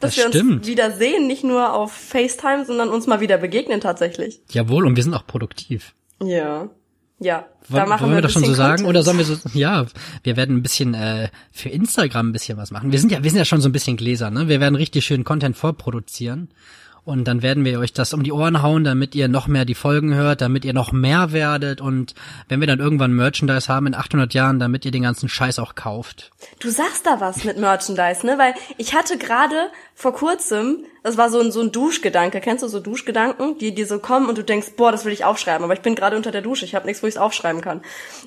Dass 0.00 0.16
das 0.16 0.24
wir 0.24 0.28
stimmt. 0.30 0.52
uns 0.52 0.66
wieder 0.66 0.90
sehen, 0.90 1.26
nicht 1.26 1.44
nur 1.44 1.72
auf 1.72 1.92
FaceTime, 1.92 2.64
sondern 2.64 2.88
uns 2.88 3.06
mal 3.06 3.20
wieder 3.20 3.38
begegnen 3.38 3.80
tatsächlich. 3.80 4.40
Jawohl, 4.50 4.86
und 4.86 4.96
wir 4.96 5.02
sind 5.02 5.14
auch 5.14 5.26
produktiv. 5.26 5.94
Ja. 6.22 6.68
Ja, 7.20 7.46
da 7.68 7.86
machen 7.86 8.02
Wollen 8.02 8.10
wir, 8.10 8.16
wir 8.16 8.22
das 8.22 8.32
schon 8.32 8.44
so 8.44 8.52
sagen? 8.52 8.82
Content. 8.82 8.88
Oder 8.88 9.02
sollen 9.04 9.18
wir 9.18 9.24
so, 9.24 9.36
ja, 9.54 9.86
wir 10.24 10.36
werden 10.36 10.56
ein 10.56 10.62
bisschen 10.62 10.94
äh, 10.94 11.28
für 11.52 11.68
Instagram 11.68 12.30
ein 12.30 12.32
bisschen 12.32 12.58
was 12.58 12.72
machen. 12.72 12.90
Wir 12.90 12.98
sind 12.98 13.12
ja, 13.12 13.22
wir 13.22 13.30
sind 13.30 13.38
ja 13.38 13.44
schon 13.44 13.60
so 13.60 13.68
ein 13.68 13.72
bisschen 13.72 13.96
Gläser, 13.96 14.32
ne? 14.32 14.48
Wir 14.48 14.58
werden 14.58 14.74
richtig 14.74 15.04
schön 15.04 15.22
Content 15.22 15.56
vorproduzieren. 15.56 16.48
Und 17.04 17.24
dann 17.24 17.42
werden 17.42 17.64
wir 17.64 17.80
euch 17.80 17.92
das 17.92 18.14
um 18.14 18.22
die 18.22 18.30
Ohren 18.30 18.62
hauen, 18.62 18.84
damit 18.84 19.16
ihr 19.16 19.26
noch 19.26 19.48
mehr 19.48 19.64
die 19.64 19.74
Folgen 19.74 20.14
hört, 20.14 20.40
damit 20.40 20.64
ihr 20.64 20.72
noch 20.72 20.92
mehr 20.92 21.32
werdet 21.32 21.80
und 21.80 22.14
wenn 22.48 22.60
wir 22.60 22.68
dann 22.68 22.78
irgendwann 22.78 23.12
Merchandise 23.12 23.68
haben 23.68 23.88
in 23.88 23.94
800 23.94 24.32
Jahren, 24.34 24.60
damit 24.60 24.84
ihr 24.84 24.92
den 24.92 25.02
ganzen 25.02 25.28
Scheiß 25.28 25.58
auch 25.58 25.74
kauft. 25.74 26.30
Du 26.60 26.70
sagst 26.70 27.04
da 27.04 27.20
was 27.20 27.42
mit 27.42 27.58
Merchandise, 27.58 28.24
ne? 28.24 28.38
Weil 28.38 28.54
ich 28.78 28.94
hatte 28.94 29.18
gerade 29.18 29.70
vor 29.96 30.14
kurzem, 30.14 30.84
das 31.02 31.16
war 31.16 31.28
so 31.28 31.40
ein, 31.40 31.50
so 31.50 31.60
ein 31.60 31.72
Duschgedanke, 31.72 32.40
kennst 32.40 32.62
du 32.62 32.68
so 32.68 32.78
Duschgedanken, 32.78 33.58
die 33.58 33.74
die 33.74 33.84
so 33.84 33.98
kommen 33.98 34.28
und 34.28 34.38
du 34.38 34.44
denkst, 34.44 34.74
boah, 34.76 34.92
das 34.92 35.04
will 35.04 35.12
ich 35.12 35.24
aufschreiben, 35.24 35.64
aber 35.64 35.74
ich 35.74 35.82
bin 35.82 35.96
gerade 35.96 36.16
unter 36.16 36.30
der 36.30 36.42
Dusche, 36.42 36.64
ich 36.64 36.76
habe 36.76 36.86
nichts, 36.86 37.02
wo 37.02 37.08
ich 37.08 37.14
es 37.14 37.20
aufschreiben 37.20 37.62
kann. 37.62 37.82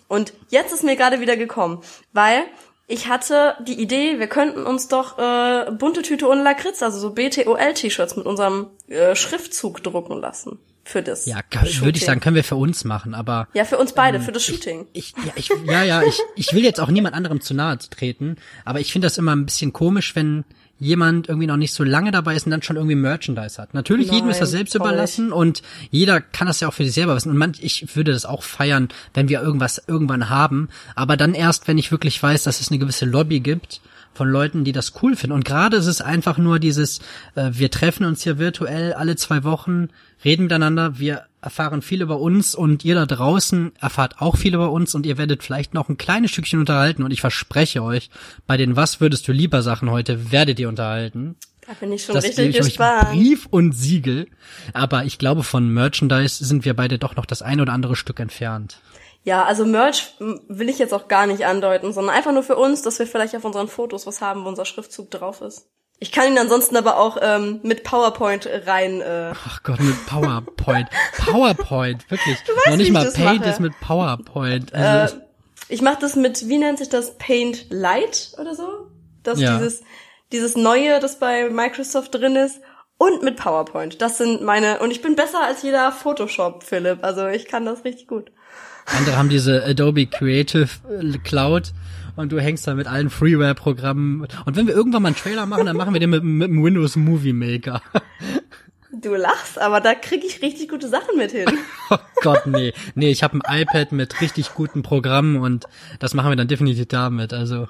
Und 0.09 0.33
jetzt 0.49 0.73
ist 0.73 0.83
mir 0.83 0.97
gerade 0.97 1.21
wieder 1.21 1.37
gekommen, 1.37 1.81
weil 2.11 2.43
ich 2.87 3.07
hatte 3.07 3.55
die 3.65 3.81
Idee, 3.81 4.19
wir 4.19 4.27
könnten 4.27 4.63
uns 4.63 4.87
doch 4.87 5.17
äh, 5.17 5.71
bunte 5.71 6.01
Tüte 6.01 6.27
ohne 6.27 6.43
Lakritz, 6.43 6.83
also 6.83 6.99
so 6.99 7.11
BTOL-T-Shirts 7.11 8.15
mit 8.15 8.25
unserem 8.25 8.67
äh, 8.87 9.15
Schriftzug 9.15 9.83
drucken 9.83 10.19
lassen. 10.19 10.59
Für 10.87 11.01
das. 11.01 11.25
Ja, 11.25 11.39
würde 11.79 11.97
ich 11.97 12.05
sagen, 12.05 12.19
können 12.19 12.35
wir 12.35 12.43
für 12.43 12.57
uns 12.57 12.83
machen, 12.83 13.15
aber. 13.15 13.47
Ja, 13.55 13.65
für 13.65 13.79
uns 13.79 13.93
beide, 13.93 14.19
ähm, 14.19 14.23
für 14.23 14.31
das 14.31 14.45
Shooting. 14.45 14.85
Ich, 14.93 15.15
ich, 15.17 15.25
ja, 15.25 15.33
ich, 15.35 15.49
ja, 15.65 15.83
ja, 15.83 16.03
ich, 16.03 16.19
ich 16.35 16.53
will 16.53 16.63
jetzt 16.63 16.79
auch 16.79 16.89
niemand 16.89 17.15
anderem 17.15 17.41
zu 17.41 17.55
nahe 17.55 17.79
treten, 17.79 18.35
aber 18.65 18.79
ich 18.79 18.91
finde 18.91 19.07
das 19.07 19.17
immer 19.17 19.35
ein 19.35 19.45
bisschen 19.45 19.73
komisch, 19.73 20.15
wenn 20.15 20.45
jemand 20.79 21.29
irgendwie 21.29 21.47
noch 21.47 21.57
nicht 21.57 21.73
so 21.73 21.83
lange 21.83 22.11
dabei 22.11 22.35
ist 22.35 22.45
und 22.45 22.51
dann 22.51 22.61
schon 22.61 22.75
irgendwie 22.75 22.95
Merchandise 22.95 23.61
hat. 23.61 23.73
Natürlich, 23.73 24.07
Nein, 24.07 24.15
jedem 24.15 24.29
ist 24.29 24.41
das 24.41 24.51
selbst 24.51 24.75
überlassen 24.75 25.31
und 25.31 25.61
jeder 25.89 26.19
kann 26.19 26.47
das 26.47 26.59
ja 26.59 26.67
auch 26.67 26.73
für 26.73 26.83
sich 26.83 26.93
selber 26.93 27.15
wissen. 27.15 27.29
Und 27.29 27.37
man, 27.37 27.53
ich 27.59 27.95
würde 27.95 28.11
das 28.11 28.25
auch 28.25 28.43
feiern, 28.43 28.89
wenn 29.13 29.29
wir 29.29 29.41
irgendwas 29.41 29.81
irgendwann 29.87 30.29
haben, 30.29 30.69
aber 30.95 31.15
dann 31.17 31.33
erst, 31.33 31.67
wenn 31.67 31.77
ich 31.77 31.91
wirklich 31.91 32.21
weiß, 32.21 32.43
dass 32.43 32.59
es 32.59 32.69
eine 32.69 32.79
gewisse 32.79 33.05
Lobby 33.05 33.39
gibt 33.39 33.81
von 34.15 34.29
Leuten, 34.29 34.63
die 34.63 34.71
das 34.71 34.93
cool 35.01 35.15
finden. 35.15 35.33
Und 35.33 35.45
gerade 35.45 35.77
ist 35.77 35.85
es 35.85 36.01
einfach 36.01 36.37
nur 36.37 36.59
dieses, 36.59 36.99
äh, 37.35 37.51
wir 37.51 37.69
treffen 37.69 38.05
uns 38.05 38.23
hier 38.23 38.39
virtuell 38.39 38.93
alle 38.93 39.15
zwei 39.15 39.43
Wochen, 39.43 39.89
reden 40.23 40.43
miteinander, 40.43 40.97
wir 40.97 41.25
erfahren 41.41 41.81
viel 41.81 42.01
über 42.01 42.19
uns 42.19 42.55
und 42.55 42.83
ihr 42.83 42.95
da 42.95 43.05
draußen 43.05 43.73
erfahrt 43.79 44.19
auch 44.19 44.37
viel 44.37 44.55
über 44.55 44.71
uns 44.71 44.95
und 44.95 45.05
ihr 45.05 45.17
werdet 45.17 45.43
vielleicht 45.43 45.73
noch 45.73 45.89
ein 45.89 45.97
kleines 45.97 46.31
Stückchen 46.31 46.59
unterhalten 46.59 47.03
und 47.03 47.11
ich 47.11 47.21
verspreche 47.21 47.83
euch, 47.83 48.09
bei 48.47 48.57
den 48.57 48.75
Was 48.75 48.99
würdest 48.99 49.27
du 49.27 49.31
lieber 49.31 49.61
Sachen 49.61 49.91
heute 49.91 50.31
werdet 50.31 50.59
ihr 50.59 50.69
unterhalten. 50.69 51.35
Da 51.67 51.73
bin 51.73 51.91
ich 51.91 52.03
schon 52.03 52.15
das 52.15 52.25
richtig 52.25 52.55
gespannt. 52.55 53.09
Brief 53.11 53.47
und 53.49 53.73
Siegel. 53.73 54.27
Aber 54.73 55.05
ich 55.05 55.17
glaube, 55.17 55.43
von 55.43 55.67
Merchandise 55.67 56.43
sind 56.45 56.63
wir 56.63 56.75
beide 56.75 56.99
doch 56.99 57.15
noch 57.15 57.25
das 57.25 57.41
ein 57.41 57.59
oder 57.59 57.73
andere 57.73 57.95
Stück 57.95 58.19
entfernt. 58.19 58.79
Ja, 59.25 59.43
also 59.43 59.65
Merch 59.65 60.15
will 60.19 60.69
ich 60.69 60.79
jetzt 60.79 60.93
auch 60.93 61.07
gar 61.07 61.27
nicht 61.27 61.45
andeuten, 61.45 61.91
sondern 61.91 62.15
einfach 62.15 62.31
nur 62.31 62.43
für 62.43 62.55
uns, 62.55 62.83
dass 62.83 62.99
wir 62.99 63.07
vielleicht 63.07 63.35
auf 63.35 63.43
unseren 63.43 63.67
Fotos 63.67 64.07
was 64.07 64.21
haben, 64.21 64.45
wo 64.45 64.47
unser 64.47 64.65
Schriftzug 64.65 65.11
drauf 65.11 65.41
ist. 65.41 65.67
Ich 65.99 66.11
kann 66.11 66.31
ihn 66.31 66.37
ansonsten 66.37 66.77
aber 66.77 66.97
auch 66.97 67.17
ähm, 67.21 67.59
mit 67.63 67.83
PowerPoint 67.83 68.47
rein. 68.65 69.01
Äh 69.01 69.33
Ach 69.33 69.63
Gott, 69.63 69.79
mit 69.79 70.05
PowerPoint. 70.05 70.87
PowerPoint, 71.17 72.09
wirklich. 72.11 72.37
Du 72.45 72.53
weißt, 72.53 72.67
Noch 72.67 72.77
nicht 72.77 72.91
mal 72.91 73.11
Paint 73.11 73.39
mache. 73.39 73.49
ist 73.49 73.59
mit 73.59 73.73
PowerPoint. 73.81 74.73
Also 74.73 75.17
äh, 75.17 75.19
ich 75.67 75.81
mache 75.81 75.97
das 75.99 76.15
mit, 76.15 76.47
wie 76.47 76.57
nennt 76.57 76.77
sich 76.77 76.89
das, 76.89 77.17
Paint 77.17 77.67
Light 77.69 78.33
oder 78.39 78.55
so? 78.55 78.91
Das 79.23 79.39
ja. 79.39 79.57
dieses 79.57 79.81
dieses 80.31 80.55
neue, 80.55 80.99
das 80.99 81.19
bei 81.19 81.49
Microsoft 81.49 82.15
drin 82.15 82.35
ist 82.35 82.61
und 82.97 83.23
mit 83.23 83.37
PowerPoint. 83.37 84.01
Das 84.01 84.17
sind 84.17 84.41
meine 84.41 84.79
und 84.79 84.91
ich 84.91 85.01
bin 85.01 85.15
besser 85.15 85.41
als 85.41 85.63
jeder 85.63 85.91
Photoshop 85.91 86.63
Philipp, 86.63 87.03
also 87.03 87.27
ich 87.27 87.47
kann 87.47 87.65
das 87.65 87.83
richtig 87.83 88.07
gut. 88.07 88.31
Andere 88.85 89.17
haben 89.17 89.29
diese 89.29 89.63
Adobe 89.65 90.05
Creative 90.05 90.69
äh, 90.89 91.17
Cloud 91.19 91.73
und 92.15 92.31
du 92.31 92.39
hängst 92.39 92.67
da 92.67 92.75
mit 92.75 92.87
allen 92.87 93.09
Freeware-Programmen. 93.09 94.27
Und 94.45 94.55
wenn 94.55 94.67
wir 94.67 94.73
irgendwann 94.73 95.01
mal 95.01 95.09
einen 95.09 95.17
Trailer 95.17 95.45
machen, 95.45 95.65
dann 95.65 95.77
machen 95.77 95.93
wir 95.93 95.99
den 95.99 96.09
mit, 96.09 96.23
mit 96.23 96.49
dem 96.49 96.63
Windows 96.63 96.95
Movie 96.95 97.33
Maker. 97.33 97.81
Du 99.01 99.15
lachst, 99.15 99.59
aber 99.59 99.81
da 99.81 99.93
krieg 99.93 100.23
ich 100.23 100.41
richtig 100.41 100.69
gute 100.69 100.87
Sachen 100.87 101.17
mit 101.17 101.31
hin. 101.31 101.47
oh 101.89 101.97
Gott, 102.21 102.45
nee. 102.45 102.73
Nee, 102.95 103.11
ich 103.11 103.23
habe 103.23 103.39
ein 103.43 103.61
iPad 103.61 103.91
mit 103.91 104.21
richtig 104.21 104.53
guten 104.53 104.83
Programmen 104.83 105.37
und 105.37 105.65
das 105.99 106.13
machen 106.13 106.31
wir 106.31 106.35
dann 106.35 106.47
definitiv 106.47 106.87
damit. 106.87 107.33
Also 107.33 107.67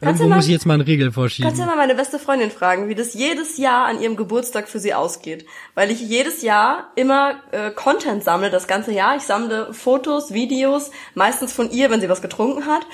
Irgendwo 0.00 0.24
ja 0.24 0.28
mal, 0.28 0.36
muss 0.36 0.46
ich 0.46 0.52
jetzt 0.52 0.66
mal 0.66 0.74
einen 0.74 0.82
Riegel 0.82 1.12
vorschieben. 1.12 1.48
Kannst 1.48 1.60
du 1.60 1.64
ja 1.64 1.70
mal 1.70 1.76
meine 1.76 1.94
beste 1.94 2.18
Freundin 2.18 2.50
fragen, 2.50 2.88
wie 2.88 2.94
das 2.94 3.14
jedes 3.14 3.58
Jahr 3.58 3.86
an 3.86 4.00
ihrem 4.00 4.16
Geburtstag 4.16 4.68
für 4.68 4.78
sie 4.78 4.94
ausgeht. 4.94 5.46
Weil 5.74 5.90
ich 5.90 6.00
jedes 6.00 6.42
Jahr 6.42 6.90
immer 6.96 7.36
äh, 7.52 7.70
Content 7.70 8.24
sammle, 8.24 8.50
das 8.50 8.66
ganze 8.66 8.92
Jahr. 8.92 9.16
Ich 9.16 9.22
sammle 9.22 9.72
Fotos, 9.72 10.32
Videos, 10.32 10.90
meistens 11.14 11.52
von 11.52 11.70
ihr, 11.70 11.90
wenn 11.90 12.00
sie 12.00 12.08
was 12.08 12.22
getrunken 12.22 12.66
hat. 12.66 12.86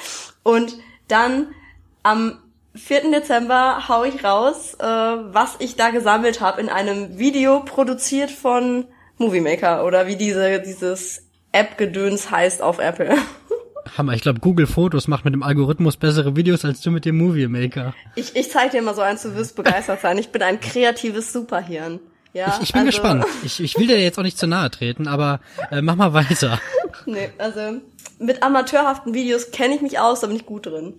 Und 0.43 0.77
dann 1.09 1.49
am 2.03 2.39
4. 2.75 3.11
Dezember 3.11 3.89
hau 3.89 4.05
ich 4.05 4.25
raus, 4.25 4.75
äh, 4.75 4.85
was 4.85 5.57
ich 5.59 5.77
da 5.77 5.91
gesammelt 5.91 6.41
habe 6.41 6.61
in 6.61 6.69
einem 6.69 7.19
Video 7.19 7.61
produziert 7.61 8.31
von 8.31 8.87
Movie 9.19 9.41
Maker 9.41 9.85
oder 9.85 10.07
wie 10.07 10.17
diese 10.17 10.61
dieses 10.61 11.23
App-Gedöns 11.53 12.31
heißt 12.31 12.63
auf 12.63 12.79
Apple. 12.79 13.15
Hammer, 13.97 14.15
ich 14.15 14.23
glaube, 14.23 14.41
Google 14.41 14.67
Fotos 14.67 15.09
macht 15.09 15.25
mit 15.25 15.35
dem 15.35 15.43
Algorithmus 15.43 15.97
bessere 15.97 16.37
Videos 16.37 16.65
als 16.65 16.81
du 16.81 16.91
mit 16.91 17.05
dem 17.05 17.19
Movie 17.19 17.49
Maker. 17.49 17.95
Ich, 18.15 18.35
ich 18.37 18.51
zeig 18.51 18.71
dir 18.71 18.83
mal 18.83 18.95
so 18.95 19.01
eins, 19.03 19.23
du 19.23 19.35
wirst 19.35 19.57
begeistert 19.57 20.01
sein. 20.01 20.19
Ich 20.19 20.31
bin 20.31 20.43
ein 20.43 20.61
kreatives 20.61 21.33
Superhirn. 21.33 22.01
Ja, 22.33 22.55
ich, 22.57 22.69
ich 22.69 22.73
bin 22.73 22.81
also, 22.81 22.91
gespannt. 22.91 23.27
Ich, 23.45 23.61
ich 23.61 23.79
will 23.79 23.87
dir 23.87 24.01
jetzt 24.01 24.19
auch 24.19 24.23
nicht 24.23 24.39
zu 24.39 24.47
nahe 24.47 24.71
treten, 24.71 25.07
aber 25.07 25.41
äh, 25.71 25.83
mach 25.83 25.97
mal 25.97 26.15
weiter. 26.15 26.59
nee, 27.07 27.31
also 27.37 27.81
mit 28.19 28.43
amateurhaften 28.43 29.13
Videos 29.13 29.51
kenne 29.51 29.75
ich 29.75 29.83
mich 29.83 29.99
aus, 29.99 30.21
da 30.21 30.29
bin 30.29 30.37
ich 30.37 30.47
gut 30.47 30.67
drin. 30.67 30.95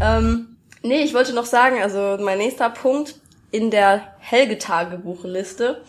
Ähm, 0.00 0.56
nee, 0.82 1.02
ich 1.02 1.14
wollte 1.14 1.34
noch 1.34 1.46
sagen, 1.46 1.80
also 1.80 2.18
mein 2.20 2.38
nächster 2.38 2.68
Punkt 2.70 3.14
in 3.52 3.70
der 3.70 4.02
Helge-Tagebuchliste. 4.18 5.82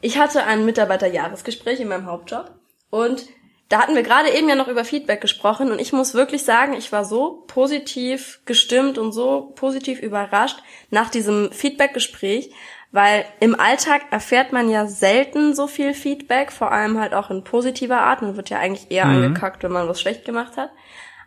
Ich 0.00 0.18
hatte 0.18 0.44
ein 0.44 0.64
Mitarbeiterjahresgespräch 0.64 1.80
in 1.80 1.88
meinem 1.88 2.06
Hauptjob 2.06 2.50
und 2.92 3.24
da 3.70 3.80
hatten 3.80 3.94
wir 3.94 4.02
gerade 4.02 4.28
eben 4.28 4.50
ja 4.50 4.54
noch 4.54 4.68
über 4.68 4.84
Feedback 4.84 5.22
gesprochen 5.22 5.72
und 5.72 5.80
ich 5.80 5.94
muss 5.94 6.12
wirklich 6.12 6.44
sagen, 6.44 6.74
ich 6.74 6.92
war 6.92 7.06
so 7.06 7.42
positiv 7.46 8.40
gestimmt 8.44 8.98
und 8.98 9.12
so 9.12 9.50
positiv 9.54 10.02
überrascht 10.02 10.58
nach 10.90 11.08
diesem 11.08 11.50
Feedback-Gespräch, 11.52 12.52
weil 12.90 13.24
im 13.40 13.58
Alltag 13.58 14.02
erfährt 14.10 14.52
man 14.52 14.68
ja 14.68 14.86
selten 14.86 15.54
so 15.54 15.66
viel 15.68 15.94
Feedback, 15.94 16.52
vor 16.52 16.70
allem 16.70 17.00
halt 17.00 17.14
auch 17.14 17.30
in 17.30 17.44
positiver 17.44 18.02
Art. 18.02 18.20
Man 18.20 18.36
wird 18.36 18.50
ja 18.50 18.58
eigentlich 18.58 18.90
eher 18.90 19.06
mhm. 19.06 19.24
angekackt, 19.24 19.62
wenn 19.62 19.72
man 19.72 19.88
was 19.88 20.02
schlecht 20.02 20.26
gemacht 20.26 20.58
hat. 20.58 20.70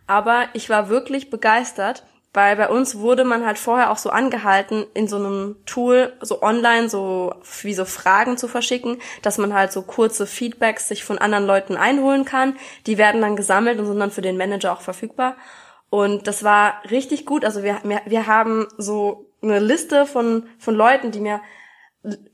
Aber 0.05 0.45
ich 0.53 0.69
war 0.69 0.87
wirklich 0.87 1.31
begeistert, 1.31 2.03
weil 2.35 2.57
bei 2.57 2.69
uns 2.69 2.99
wurde 2.99 3.23
man 3.23 3.45
halt 3.45 3.57
vorher 3.57 3.91
auch 3.91 3.97
so 3.97 4.09
angehalten, 4.09 4.85
in 4.93 5.07
so 5.07 5.15
einem 5.15 5.55
Tool 5.65 6.13
so 6.21 6.41
online 6.41 6.89
so 6.89 7.33
wie 7.61 7.73
so 7.73 7.85
Fragen 7.85 8.37
zu 8.37 8.47
verschicken, 8.47 8.97
dass 9.21 9.37
man 9.37 9.53
halt 9.53 9.71
so 9.71 9.81
kurze 9.81 10.27
Feedbacks 10.27 10.87
sich 10.87 11.03
von 11.03 11.17
anderen 11.17 11.45
Leuten 11.45 11.77
einholen 11.77 12.25
kann. 12.25 12.55
Die 12.87 12.97
werden 12.97 13.21
dann 13.21 13.35
gesammelt 13.35 13.79
und 13.79 13.85
sind 13.85 13.99
dann 13.99 14.11
für 14.11 14.21
den 14.21 14.37
Manager 14.37 14.73
auch 14.73 14.81
verfügbar. 14.81 15.37
Und 15.89 16.27
das 16.27 16.43
war 16.43 16.81
richtig 16.91 17.25
gut. 17.25 17.45
Also 17.45 17.63
wir, 17.63 17.79
wir, 18.05 18.27
haben 18.27 18.67
so 18.77 19.31
eine 19.41 19.59
Liste 19.59 20.05
von, 20.05 20.47
von 20.59 20.75
Leuten, 20.75 21.11
die 21.11 21.21
mir 21.21 21.39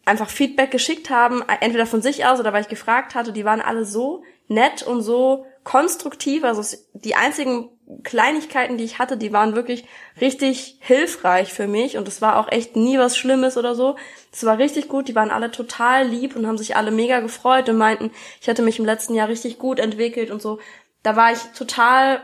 einfach 0.04 0.30
Feedback 0.30 0.72
geschickt 0.72 1.10
haben, 1.10 1.44
entweder 1.60 1.86
von 1.86 2.02
sich 2.02 2.26
aus 2.26 2.40
oder 2.40 2.54
weil 2.54 2.64
ich 2.64 2.70
gefragt 2.70 3.14
hatte, 3.14 3.32
die 3.32 3.46
waren 3.46 3.62
alle 3.62 3.86
so 3.86 4.24
nett 4.48 4.82
und 4.82 5.02
so 5.02 5.46
konstruktiv. 5.64 6.44
Also 6.44 6.76
die 6.94 7.16
einzigen 7.16 7.70
Kleinigkeiten, 8.04 8.77
die 8.77 8.84
ich 8.84 8.99
hatte, 8.99 9.17
die 9.17 9.34
waren 9.34 9.56
wirklich 9.56 9.86
richtig 10.19 10.77
hilfreich 10.80 11.54
für 11.54 11.67
mich 11.67 11.97
und 11.97 12.08
es 12.08 12.21
war 12.21 12.38
auch 12.38 12.51
echt 12.51 12.75
nie 12.75 12.97
was 12.97 13.17
Schlimmes 13.17 13.58
oder 13.58 13.75
so. 13.75 13.95
Es 14.32 14.45
war 14.45 14.58
richtig 14.58 14.88
gut, 14.88 15.08
die 15.08 15.15
waren 15.15 15.32
alle 15.32 15.51
total 15.51 16.08
lieb 16.08 16.36
und 16.36 16.47
haben 16.47 16.58
sich 16.58 16.75
alle 16.75 16.91
mega 16.91 17.19
gefreut 17.19 17.69
und 17.69 17.77
meinten, 17.77 18.12
ich 18.39 18.47
hätte 18.47 18.62
mich 18.62 18.80
im 18.80 18.86
letzten 18.86 19.13
Jahr 19.13 19.27
richtig 19.27 19.60
gut 19.60 19.80
entwickelt 19.80 20.32
und 20.32 20.41
so. 20.41 20.60
Da 21.04 21.15
war 21.15 21.32
ich 21.32 21.39
total 21.58 22.21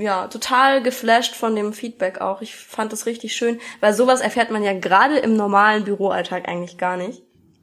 ja, 0.00 0.28
total 0.28 0.80
geflasht 0.80 1.34
von 1.34 1.56
dem 1.56 1.72
Feedback 1.72 2.20
auch. 2.20 2.40
Ich 2.40 2.54
fand 2.54 2.92
das 2.92 3.06
richtig 3.06 3.34
schön, 3.34 3.58
weil 3.80 3.92
sowas 3.92 4.20
erfährt 4.20 4.52
man 4.52 4.62
ja 4.62 4.72
gerade 4.72 5.18
im 5.18 5.34
normalen 5.34 5.82
Büroalltag 5.82 6.48
eigentlich 6.48 6.78
gar 6.78 6.96
nicht. 6.96 7.22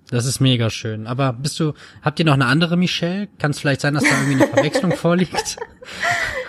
Das 0.09 0.25
ist 0.25 0.39
mega 0.39 0.69
schön. 0.69 1.07
Aber 1.07 1.33
bist 1.33 1.59
du, 1.59 1.73
habt 2.01 2.19
ihr 2.19 2.25
noch 2.25 2.33
eine 2.33 2.45
andere 2.45 2.77
Michelle? 2.77 3.27
Kann 3.39 3.51
es 3.51 3.59
vielleicht 3.59 3.81
sein, 3.81 3.95
dass 3.95 4.03
da 4.03 4.09
irgendwie 4.09 4.43
eine 4.43 4.53
Verwechslung 4.53 4.91
vorliegt? 4.95 5.55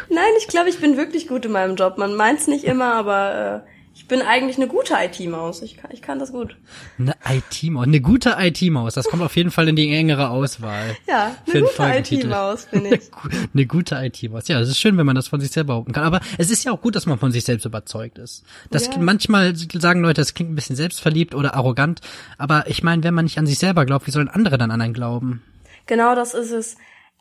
Nein, 0.08 0.32
ich 0.38 0.48
glaube, 0.48 0.68
ich 0.68 0.80
bin 0.80 0.96
wirklich 0.96 1.28
gut 1.28 1.44
in 1.44 1.52
meinem 1.52 1.76
Job. 1.76 1.98
Man 1.98 2.14
meint's 2.14 2.46
nicht 2.46 2.64
immer, 2.64 2.94
aber 2.94 3.64
äh, 3.64 3.70
ich 3.96 4.06
bin 4.08 4.20
eigentlich 4.20 4.58
eine 4.58 4.68
gute 4.68 4.94
IT-Maus. 4.94 5.62
Ich 5.62 5.78
kann, 5.78 5.90
ich 5.90 6.02
kann 6.02 6.18
das 6.18 6.30
gut. 6.30 6.54
Eine 6.98 7.14
IT-Maus, 7.26 7.86
eine 7.86 8.02
gute 8.02 8.36
IT-Maus. 8.38 8.92
Das 8.92 9.06
kommt 9.06 9.22
auf 9.22 9.34
jeden 9.36 9.50
Fall 9.50 9.68
in 9.68 9.74
die 9.74 9.90
engere 9.90 10.28
Auswahl. 10.28 10.94
Ja, 11.08 11.34
eine 11.50 11.62
gute 11.62 12.14
IT-Maus 12.14 12.66
bin 12.66 12.84
ich. 12.84 13.10
eine 13.54 13.66
gute 13.66 13.94
IT-Maus. 13.94 14.48
Ja, 14.48 14.60
es 14.60 14.68
ist 14.68 14.78
schön, 14.78 14.98
wenn 14.98 15.06
man 15.06 15.16
das 15.16 15.28
von 15.28 15.40
sich 15.40 15.50
selber 15.50 15.72
behaupten 15.72 15.92
kann. 15.92 16.04
Aber 16.04 16.20
es 16.36 16.50
ist 16.50 16.62
ja 16.62 16.72
auch 16.72 16.82
gut, 16.82 16.94
dass 16.94 17.06
man 17.06 17.18
von 17.18 17.32
sich 17.32 17.44
selbst 17.44 17.64
überzeugt 17.64 18.18
ist. 18.18 18.44
Das 18.70 18.86
ja. 18.86 18.98
manchmal 18.98 19.56
sagen 19.56 20.02
Leute, 20.02 20.20
das 20.20 20.34
klingt 20.34 20.52
ein 20.52 20.56
bisschen 20.56 20.76
selbstverliebt 20.76 21.34
oder 21.34 21.54
arrogant. 21.54 22.02
Aber 22.36 22.68
ich 22.68 22.82
meine, 22.82 23.02
wenn 23.02 23.14
man 23.14 23.24
nicht 23.24 23.38
an 23.38 23.46
sich 23.46 23.58
selber 23.58 23.86
glaubt, 23.86 24.06
wie 24.06 24.10
sollen 24.10 24.28
andere 24.28 24.58
dann 24.58 24.70
an 24.70 24.82
einen 24.82 24.92
glauben? 24.92 25.42
Genau, 25.86 26.14
das 26.14 26.34
ist 26.34 26.50
es. 26.50 26.76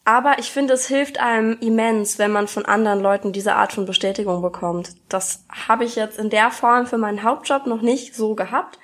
Aber 0.06 0.38
ich 0.38 0.52
finde, 0.52 0.76
es 0.76 0.88
hilft 0.88 1.20
einem 1.20 1.58
immens, 1.60 2.20
wenn 2.20 2.32
man 2.32 2.48
von 2.48 2.64
anderen 2.64 3.02
Leuten 3.02 3.32
diese 3.32 3.56
Art 3.56 3.74
von 3.74 3.88
Bestätigung 3.88 4.44
bekommt. 4.44 4.92
Das 5.10 5.44
habe 5.68 5.84
ich 5.84 5.96
jetzt 5.96 6.20
in 6.20 6.30
der 6.30 6.52
Form 6.52 6.86
für 6.86 7.00
meinen 7.00 7.24
Hauptjob 7.24 7.66
noch 7.66 7.82
nicht 7.82 8.16
so 8.16 8.36
gehabt 8.36 8.78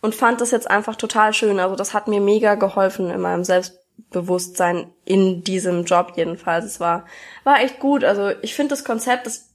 und 0.00 0.14
fand 0.14 0.40
das 0.40 0.50
jetzt 0.50 0.70
einfach 0.70 0.96
total 0.96 1.34
schön. 1.34 1.60
Also 1.60 1.76
das 1.76 1.92
hat 1.92 2.08
mir 2.08 2.22
mega 2.22 2.54
geholfen 2.54 3.10
in 3.10 3.20
meinem 3.20 3.44
Selbstbewusstsein 3.44 4.90
in 5.04 5.44
diesem 5.44 5.84
Job 5.84 6.14
jedenfalls. 6.16 6.64
Es 6.64 6.80
war, 6.80 7.04
war 7.44 7.60
echt 7.60 7.78
gut. 7.78 8.02
Also 8.02 8.30
ich 8.40 8.54
finde 8.54 8.70
das 8.70 8.82
Konzept, 8.82 9.26
das 9.26 9.50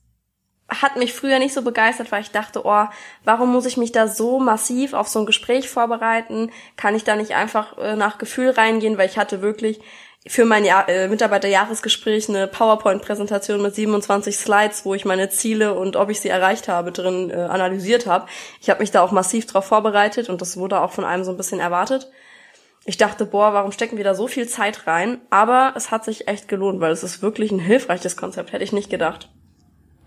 hat 0.69 0.97
mich 0.97 1.13
früher 1.13 1.39
nicht 1.39 1.53
so 1.53 1.63
begeistert, 1.63 2.11
weil 2.11 2.21
ich 2.21 2.31
dachte, 2.31 2.61
oh, 2.63 2.85
warum 3.23 3.51
muss 3.51 3.65
ich 3.65 3.77
mich 3.77 3.91
da 3.91 4.07
so 4.07 4.39
massiv 4.39 4.93
auf 4.93 5.07
so 5.07 5.19
ein 5.19 5.25
Gespräch 5.25 5.67
vorbereiten? 5.69 6.51
Kann 6.75 6.93
ich 6.93 7.03
da 7.03 7.15
nicht 7.15 7.33
einfach 7.33 7.77
äh, 7.79 7.95
nach 7.95 8.19
Gefühl 8.19 8.51
reingehen? 8.51 8.97
Weil 8.97 9.09
ich 9.09 9.17
hatte 9.17 9.41
wirklich 9.41 9.79
für 10.25 10.45
mein 10.45 10.65
Jahr, 10.65 10.89
äh, 10.89 11.07
Mitarbeiterjahresgespräch 11.07 12.29
eine 12.29 12.47
PowerPoint-Präsentation 12.47 13.61
mit 13.61 13.75
27 13.75 14.37
Slides, 14.37 14.85
wo 14.85 14.93
ich 14.93 15.05
meine 15.05 15.29
Ziele 15.29 15.73
und 15.73 15.95
ob 15.95 16.09
ich 16.09 16.19
sie 16.19 16.29
erreicht 16.29 16.67
habe, 16.67 16.91
drin 16.91 17.29
äh, 17.29 17.35
analysiert 17.35 18.07
habe. 18.07 18.27
Ich 18.61 18.69
habe 18.69 18.81
mich 18.81 18.91
da 18.91 19.01
auch 19.01 19.11
massiv 19.11 19.45
drauf 19.45 19.65
vorbereitet 19.65 20.29
und 20.29 20.41
das 20.41 20.57
wurde 20.57 20.81
auch 20.81 20.91
von 20.91 21.05
einem 21.05 21.23
so 21.23 21.31
ein 21.31 21.37
bisschen 21.37 21.59
erwartet. 21.59 22.09
Ich 22.85 22.97
dachte, 22.97 23.25
boah, 23.25 23.53
warum 23.53 23.71
stecken 23.71 23.97
wir 23.97 24.03
da 24.03 24.15
so 24.15 24.27
viel 24.27 24.47
Zeit 24.47 24.87
rein? 24.87 25.19
Aber 25.29 25.73
es 25.75 25.91
hat 25.91 26.05
sich 26.05 26.27
echt 26.27 26.47
gelohnt, 26.47 26.79
weil 26.79 26.91
es 26.91 27.03
ist 27.03 27.21
wirklich 27.21 27.51
ein 27.51 27.59
hilfreiches 27.59 28.15
Konzept, 28.15 28.53
hätte 28.53 28.63
ich 28.63 28.71
nicht 28.71 28.89
gedacht. 28.89 29.29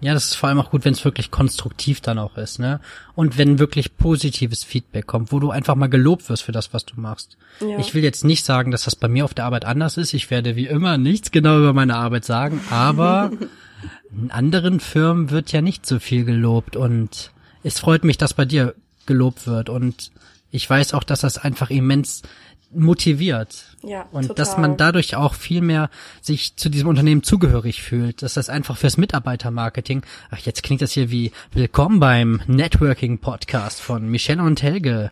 Ja, 0.01 0.15
das 0.15 0.27
ist 0.27 0.35
vor 0.35 0.49
allem 0.49 0.59
auch 0.59 0.71
gut, 0.71 0.85
wenn 0.85 0.95
es 0.95 1.05
wirklich 1.05 1.31
konstruktiv 1.31 2.01
dann 2.01 2.19
auch 2.19 2.37
ist, 2.39 2.59
ne? 2.59 2.81
Und 3.15 3.37
wenn 3.37 3.59
wirklich 3.59 3.97
positives 3.99 4.65
Feedback 4.65 5.07
kommt, 5.07 5.31
wo 5.31 5.41
du 5.41 5.51
einfach 5.51 5.75
mal 5.75 5.89
gelobt 5.89 6.29
wirst 6.31 6.43
für 6.43 6.53
das, 6.53 6.73
was 6.73 6.87
du 6.87 6.99
machst. 6.99 7.37
Ja. 7.61 7.79
Ich 7.79 7.95
will 7.95 8.03
jetzt 8.03 8.25
nicht 8.25 8.45
sagen, 8.45 8.71
dass 8.71 8.85
das 8.85 8.97
bei 8.97 9.09
mir 9.09 9.25
auf 9.25 9.35
der 9.35 9.45
Arbeit 9.45 9.67
anders 9.67 9.99
ist. 9.99 10.15
Ich 10.15 10.31
werde 10.31 10.57
wie 10.57 10.67
immer 10.67 10.97
nichts 10.97 11.31
genau 11.31 11.59
über 11.59 11.75
meine 11.75 11.97
Arbeit 11.97 12.25
sagen, 12.25 12.61
aber 12.71 13.31
in 14.11 14.31
anderen 14.31 14.81
Firmen 14.81 15.31
wird 15.31 15.53
ja 15.53 15.61
nicht 15.61 15.85
so 15.85 15.99
viel 15.99 16.25
gelobt 16.25 16.77
und 16.77 17.33
es 17.63 17.79
freut 17.79 18.05
mich, 18.05 18.17
dass 18.17 18.33
bei 18.33 18.47
dir 18.47 18.75
gelobt 19.05 19.47
wird 19.47 19.69
und 19.69 20.13
ich 20.51 20.69
weiß 20.69 20.95
auch, 20.95 21.05
dass 21.05 21.21
das 21.21 21.39
einfach 21.39 21.71
immens 21.71 22.23
motiviert. 22.73 23.77
Ja, 23.83 24.07
und 24.13 24.29
total. 24.29 24.37
dass 24.37 24.57
man 24.59 24.77
dadurch 24.77 25.17
auch 25.17 25.35
viel 25.35 25.61
mehr 25.61 25.91
sich 26.21 26.57
zu 26.57 26.69
diesem 26.69 26.89
Unternehmen 26.89 27.23
zugehörig 27.23 27.83
fühlt, 27.83 28.23
dass 28.23 28.35
das 28.35 28.49
einfach 28.49 28.77
fürs 28.77 28.97
Mitarbeitermarketing, 28.97 30.03
ach 30.31 30.39
jetzt 30.39 30.63
klingt 30.63 30.83
das 30.83 30.93
hier 30.93 31.11
wie 31.11 31.33
Willkommen 31.53 32.01
beim 32.01 32.43
Networking 32.47 33.19
Podcast 33.19 33.81
von 33.81 34.09
Michelle 34.09 34.43
und 34.43 34.63
Helge. 34.63 35.11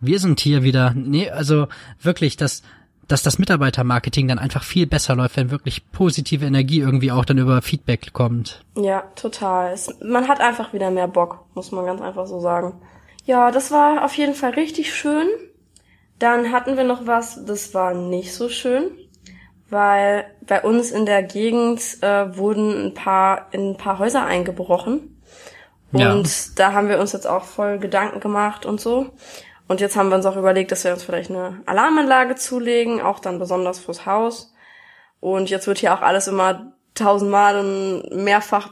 Wir 0.00 0.18
sind 0.18 0.40
hier 0.40 0.62
wieder, 0.62 0.92
nee, 0.94 1.30
also 1.30 1.68
wirklich, 2.00 2.36
dass 2.36 2.62
dass 3.08 3.24
das 3.24 3.40
Mitarbeitermarketing 3.40 4.28
dann 4.28 4.38
einfach 4.38 4.62
viel 4.62 4.86
besser 4.86 5.16
läuft, 5.16 5.36
wenn 5.36 5.50
wirklich 5.50 5.90
positive 5.90 6.46
Energie 6.46 6.78
irgendwie 6.78 7.10
auch 7.10 7.24
dann 7.24 7.38
über 7.38 7.60
Feedback 7.60 8.12
kommt. 8.12 8.64
Ja, 8.76 9.02
total. 9.16 9.72
Es, 9.72 9.92
man 10.00 10.28
hat 10.28 10.40
einfach 10.40 10.72
wieder 10.72 10.92
mehr 10.92 11.08
Bock, 11.08 11.44
muss 11.54 11.72
man 11.72 11.86
ganz 11.86 12.00
einfach 12.00 12.28
so 12.28 12.38
sagen. 12.38 12.74
Ja, 13.24 13.50
das 13.50 13.72
war 13.72 14.04
auf 14.04 14.14
jeden 14.16 14.34
Fall 14.34 14.50
richtig 14.50 14.94
schön. 14.94 15.26
Dann 16.20 16.52
hatten 16.52 16.76
wir 16.76 16.84
noch 16.84 17.06
was, 17.06 17.44
das 17.46 17.72
war 17.72 17.94
nicht 17.94 18.34
so 18.34 18.50
schön, 18.50 18.90
weil 19.70 20.26
bei 20.42 20.62
uns 20.62 20.90
in 20.90 21.06
der 21.06 21.22
Gegend 21.22 21.80
äh, 22.02 22.36
wurden 22.36 22.88
ein 22.88 22.94
paar 22.94 23.48
in 23.52 23.70
ein 23.70 23.76
paar 23.78 23.98
Häuser 23.98 24.24
eingebrochen. 24.26 25.22
Und 25.92 26.28
ja. 26.28 26.52
da 26.56 26.72
haben 26.74 26.88
wir 26.88 27.00
uns 27.00 27.12
jetzt 27.12 27.26
auch 27.26 27.44
voll 27.44 27.78
Gedanken 27.78 28.20
gemacht 28.20 28.66
und 28.66 28.80
so. 28.80 29.10
Und 29.66 29.80
jetzt 29.80 29.96
haben 29.96 30.10
wir 30.10 30.16
uns 30.16 30.26
auch 30.26 30.36
überlegt, 30.36 30.72
dass 30.72 30.84
wir 30.84 30.92
uns 30.92 31.02
vielleicht 31.02 31.30
eine 31.30 31.62
Alarmanlage 31.64 32.34
zulegen, 32.34 33.00
auch 33.00 33.18
dann 33.18 33.38
besonders 33.38 33.78
fürs 33.78 34.04
Haus. 34.04 34.52
Und 35.20 35.48
jetzt 35.48 35.66
wird 35.66 35.78
hier 35.78 35.94
auch 35.94 36.02
alles 36.02 36.28
immer 36.28 36.74
tausendmal 37.00 37.58
und 37.58 38.24
mehrfach 38.24 38.70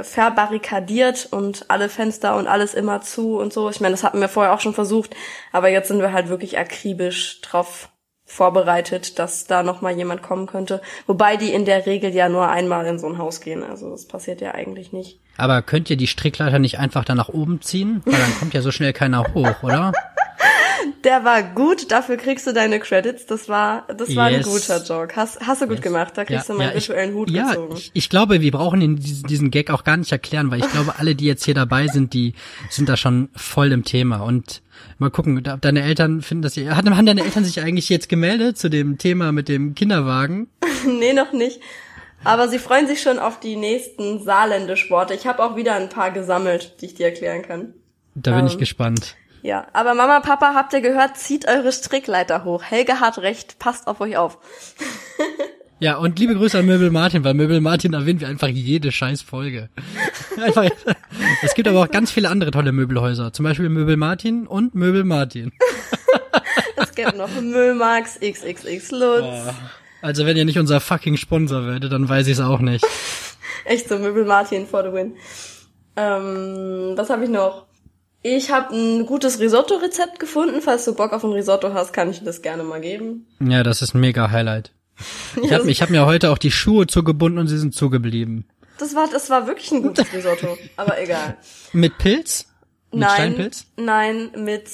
verbarrikadiert 0.00 1.28
und 1.30 1.66
alle 1.68 1.88
Fenster 1.88 2.36
und 2.36 2.46
alles 2.46 2.74
immer 2.74 3.00
zu 3.00 3.36
und 3.38 3.52
so. 3.52 3.68
Ich 3.70 3.80
meine, 3.80 3.92
das 3.92 4.02
hatten 4.04 4.20
wir 4.20 4.28
vorher 4.28 4.54
auch 4.54 4.60
schon 4.60 4.74
versucht, 4.74 5.14
aber 5.52 5.68
jetzt 5.68 5.88
sind 5.88 6.00
wir 6.00 6.12
halt 6.12 6.28
wirklich 6.28 6.58
akribisch 6.58 7.40
drauf 7.42 7.90
vorbereitet, 8.24 9.18
dass 9.18 9.46
da 9.46 9.62
noch 9.62 9.82
mal 9.82 9.94
jemand 9.94 10.22
kommen 10.22 10.46
könnte. 10.46 10.80
Wobei 11.06 11.36
die 11.36 11.52
in 11.52 11.64
der 11.64 11.86
Regel 11.86 12.14
ja 12.14 12.28
nur 12.28 12.48
einmal 12.48 12.86
in 12.86 12.98
so 12.98 13.06
ein 13.06 13.18
Haus 13.18 13.40
gehen. 13.40 13.62
Also 13.62 13.90
das 13.90 14.06
passiert 14.08 14.40
ja 14.40 14.52
eigentlich 14.52 14.92
nicht. 14.92 15.20
Aber 15.36 15.62
könnt 15.62 15.90
ihr 15.90 15.96
die 15.96 16.06
Strickleiter 16.06 16.58
nicht 16.58 16.78
einfach 16.78 17.04
da 17.04 17.14
nach 17.14 17.28
oben 17.28 17.60
ziehen? 17.60 18.02
Weil 18.04 18.18
dann 18.18 18.34
kommt 18.38 18.54
ja 18.54 18.62
so 18.62 18.70
schnell 18.70 18.92
keiner 18.92 19.34
hoch, 19.34 19.62
oder? 19.62 19.92
Der 21.02 21.24
war 21.24 21.42
gut, 21.42 21.90
dafür 21.90 22.16
kriegst 22.16 22.46
du 22.46 22.52
deine 22.52 22.80
Credits. 22.80 23.26
Das 23.26 23.48
war, 23.48 23.86
das 23.88 24.14
war 24.16 24.30
yes. 24.30 24.46
ein 24.46 24.52
guter 24.52 24.84
Joke. 24.84 25.16
Hast, 25.16 25.40
hast 25.40 25.62
du 25.62 25.66
gut 25.66 25.76
yes. 25.76 25.82
gemacht, 25.82 26.12
da 26.16 26.24
kriegst 26.24 26.48
ja, 26.48 26.54
du 26.54 26.58
meinen 26.58 26.68
ja, 26.68 26.74
virtuellen 26.74 27.14
Hut 27.14 27.30
ja, 27.30 27.48
gezogen. 27.48 27.76
Ich, 27.76 27.90
ich 27.92 28.08
glaube, 28.08 28.40
wir 28.40 28.50
brauchen 28.50 28.80
den, 28.80 28.96
diesen 28.96 29.50
Gag 29.50 29.70
auch 29.70 29.84
gar 29.84 29.96
nicht 29.96 30.12
erklären, 30.12 30.50
weil 30.50 30.60
ich 30.60 30.70
glaube, 30.70 30.94
alle, 30.98 31.14
die 31.14 31.26
jetzt 31.26 31.44
hier 31.44 31.54
dabei 31.54 31.88
sind, 31.88 32.12
die 32.14 32.34
sind 32.70 32.88
da 32.88 32.96
schon 32.96 33.28
voll 33.34 33.72
im 33.72 33.84
Thema. 33.84 34.18
Und 34.18 34.62
mal 34.98 35.10
gucken, 35.10 35.42
deine 35.60 35.82
Eltern 35.82 36.22
finden 36.22 36.42
das, 36.42 36.56
haben 36.56 37.06
deine 37.06 37.22
Eltern 37.22 37.44
sich 37.44 37.60
eigentlich 37.60 37.88
jetzt 37.88 38.08
gemeldet 38.08 38.58
zu 38.58 38.70
dem 38.70 38.98
Thema 38.98 39.32
mit 39.32 39.48
dem 39.48 39.74
Kinderwagen? 39.74 40.48
nee, 40.86 41.12
noch 41.12 41.32
nicht. 41.32 41.60
Aber 42.24 42.48
sie 42.48 42.58
freuen 42.58 42.86
sich 42.86 43.02
schon 43.02 43.18
auf 43.18 43.38
die 43.38 43.56
nächsten 43.56 44.22
Saarländisch-Worte. 44.22 45.14
Ich 45.14 45.26
habe 45.26 45.42
auch 45.44 45.56
wieder 45.56 45.74
ein 45.74 45.88
paar 45.88 46.10
gesammelt, 46.10 46.80
die 46.80 46.86
ich 46.86 46.94
dir 46.94 47.06
erklären 47.06 47.42
kann. 47.42 47.74
Da 48.14 48.32
bin 48.32 48.40
um, 48.40 48.46
ich 48.46 48.54
ähm, 48.54 48.60
gespannt. 48.60 49.16
Ja, 49.42 49.66
aber 49.74 49.94
Mama, 49.94 50.20
Papa, 50.20 50.54
habt 50.54 50.72
ihr 50.72 50.80
gehört, 50.80 51.18
zieht 51.18 51.46
eure 51.46 51.70
Strickleiter 51.70 52.44
hoch. 52.44 52.62
Helge 52.62 53.00
hat 53.00 53.18
recht, 53.18 53.58
passt 53.58 53.86
auf 53.86 54.00
euch 54.00 54.16
auf. 54.16 54.38
Ja, 55.80 55.96
und 55.96 56.18
liebe 56.18 56.34
Grüße 56.34 56.60
an 56.60 56.66
Möbel 56.66 56.90
Martin, 56.90 57.24
weil 57.24 57.34
Möbel 57.34 57.60
Martin 57.60 57.92
erwähnen 57.92 58.20
wir 58.20 58.28
einfach 58.28 58.48
jede 58.48 58.92
scheiß 58.92 59.22
Folge. 59.22 59.68
Einfach, 60.42 60.70
es 61.42 61.54
gibt 61.54 61.68
aber 61.68 61.82
auch 61.82 61.90
ganz 61.90 62.10
viele 62.10 62.30
andere 62.30 62.52
tolle 62.52 62.72
Möbelhäuser. 62.72 63.32
Zum 63.32 63.44
Beispiel 63.44 63.68
Möbel 63.68 63.96
Martin 63.96 64.46
und 64.46 64.74
Möbel 64.74 65.04
Martin. 65.04 65.52
Es 66.76 66.94
gibt 66.94 67.16
noch 67.16 67.28
Müllmax, 67.40 68.18
XXX 68.20 68.90
Lutz. 68.92 69.54
Also 70.04 70.26
wenn 70.26 70.36
ihr 70.36 70.44
nicht 70.44 70.58
unser 70.58 70.82
fucking 70.82 71.16
Sponsor 71.16 71.64
werdet, 71.64 71.90
dann 71.90 72.06
weiß 72.06 72.26
ich 72.26 72.34
es 72.34 72.40
auch 72.40 72.60
nicht. 72.60 72.84
Echt 73.64 73.88
so, 73.88 73.98
Möbel 73.98 74.26
Martin 74.26 74.66
for 74.66 74.82
the 74.82 74.92
win. 74.92 75.16
Ähm, 75.96 76.92
was 76.94 77.08
habe 77.08 77.24
ich 77.24 77.30
noch? 77.30 77.64
Ich 78.20 78.50
habe 78.50 78.76
ein 78.76 79.06
gutes 79.06 79.40
Risotto-Rezept 79.40 80.20
gefunden. 80.20 80.60
Falls 80.60 80.84
du 80.84 80.94
Bock 80.94 81.14
auf 81.14 81.24
ein 81.24 81.32
Risotto 81.32 81.72
hast, 81.72 81.94
kann 81.94 82.10
ich 82.10 82.18
dir 82.18 82.26
das 82.26 82.42
gerne 82.42 82.64
mal 82.64 82.82
geben. 82.82 83.26
Ja, 83.40 83.62
das 83.62 83.80
ist 83.80 83.94
ein 83.94 84.00
mega 84.00 84.30
Highlight. 84.30 84.72
Ich 85.42 85.54
habe 85.54 85.72
hab 85.72 85.88
mir 85.88 86.04
heute 86.04 86.30
auch 86.32 86.38
die 86.38 86.50
Schuhe 86.50 86.86
zugebunden 86.86 87.38
und 87.38 87.48
sie 87.48 87.56
sind 87.56 87.74
zugeblieben. 87.74 88.46
Das 88.76 88.94
war, 88.94 89.08
das 89.10 89.30
war 89.30 89.46
wirklich 89.46 89.72
ein 89.72 89.82
gutes 89.82 90.12
Risotto, 90.12 90.58
aber 90.76 91.00
egal. 91.00 91.38
Mit 91.72 91.96
Pilz? 91.96 92.46
Mit 92.90 93.00
Nein, 93.00 93.10
Steinpilz? 93.10 93.66
nein, 93.76 94.30
mit 94.36 94.68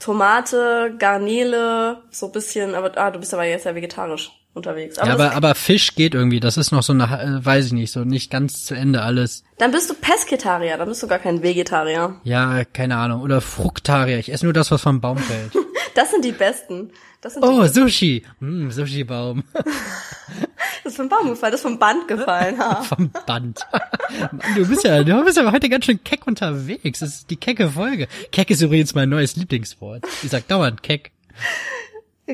Tomate, 0.00 0.94
Garnele, 0.98 2.02
so 2.10 2.28
bisschen, 2.28 2.74
aber 2.74 2.96
ah, 2.96 3.10
du 3.10 3.20
bist 3.20 3.34
aber 3.34 3.44
jetzt 3.44 3.66
ja 3.66 3.74
vegetarisch 3.74 4.39
unterwegs. 4.54 4.98
Aber, 4.98 5.08
Ja, 5.08 5.14
aber, 5.14 5.32
aber 5.34 5.54
Fisch 5.54 5.94
geht 5.94 6.14
irgendwie. 6.14 6.40
Das 6.40 6.56
ist 6.56 6.72
noch 6.72 6.82
so 6.82 6.92
eine, 6.92 7.04
äh, 7.04 7.44
weiß 7.44 7.66
ich 7.66 7.72
nicht, 7.72 7.92
so 7.92 8.04
nicht 8.04 8.30
ganz 8.30 8.64
zu 8.64 8.74
Ende 8.74 9.02
alles. 9.02 9.44
dann 9.58 9.70
bist 9.70 9.90
du 9.90 9.94
Pesketarier, 9.94 10.76
dann 10.78 10.88
bist 10.88 11.02
du 11.02 11.06
gar 11.06 11.18
kein 11.18 11.42
Vegetarier. 11.42 12.20
Ja, 12.24 12.64
keine 12.64 12.96
Ahnung. 12.96 13.22
Oder 13.22 13.40
Fruktarier. 13.40 14.18
Ich 14.18 14.32
esse 14.32 14.44
nur 14.44 14.52
das, 14.52 14.70
was 14.70 14.82
vom 14.82 15.00
Baum 15.00 15.18
fällt. 15.18 15.52
Das 15.96 16.12
sind 16.12 16.24
die 16.24 16.30
besten. 16.30 16.92
Sind 17.20 17.42
Oh, 17.44 17.62
die, 17.62 17.68
Sushi. 17.68 18.22
Hm, 18.38 18.70
Sushi-Baum. 18.70 19.42
das 19.54 20.92
ist 20.92 20.96
vom 20.96 21.08
Baum 21.08 21.30
gefallen, 21.30 21.50
das 21.50 21.60
ist 21.60 21.66
vom 21.66 21.78
Band 21.80 22.06
gefallen. 22.06 22.58
Ha. 22.60 22.82
Vom 22.82 23.10
Band. 23.26 23.66
Mann, 24.20 24.40
du 24.54 24.66
bist 24.68 24.84
ja, 24.84 25.02
du 25.02 25.24
bist 25.24 25.36
ja 25.36 25.50
heute 25.50 25.68
ganz 25.68 25.86
schön 25.86 26.02
keck 26.04 26.28
unterwegs. 26.28 27.00
Das 27.00 27.08
ist 27.08 27.30
die 27.30 27.36
kecke 27.36 27.70
Folge. 27.70 28.06
Keck 28.30 28.50
ist 28.50 28.62
übrigens 28.62 28.94
mein 28.94 29.08
neues 29.08 29.34
Lieblingswort. 29.34 30.04
Ich 30.22 30.30
sag 30.30 30.46
dauernd 30.46 30.82
keck. 30.84 31.10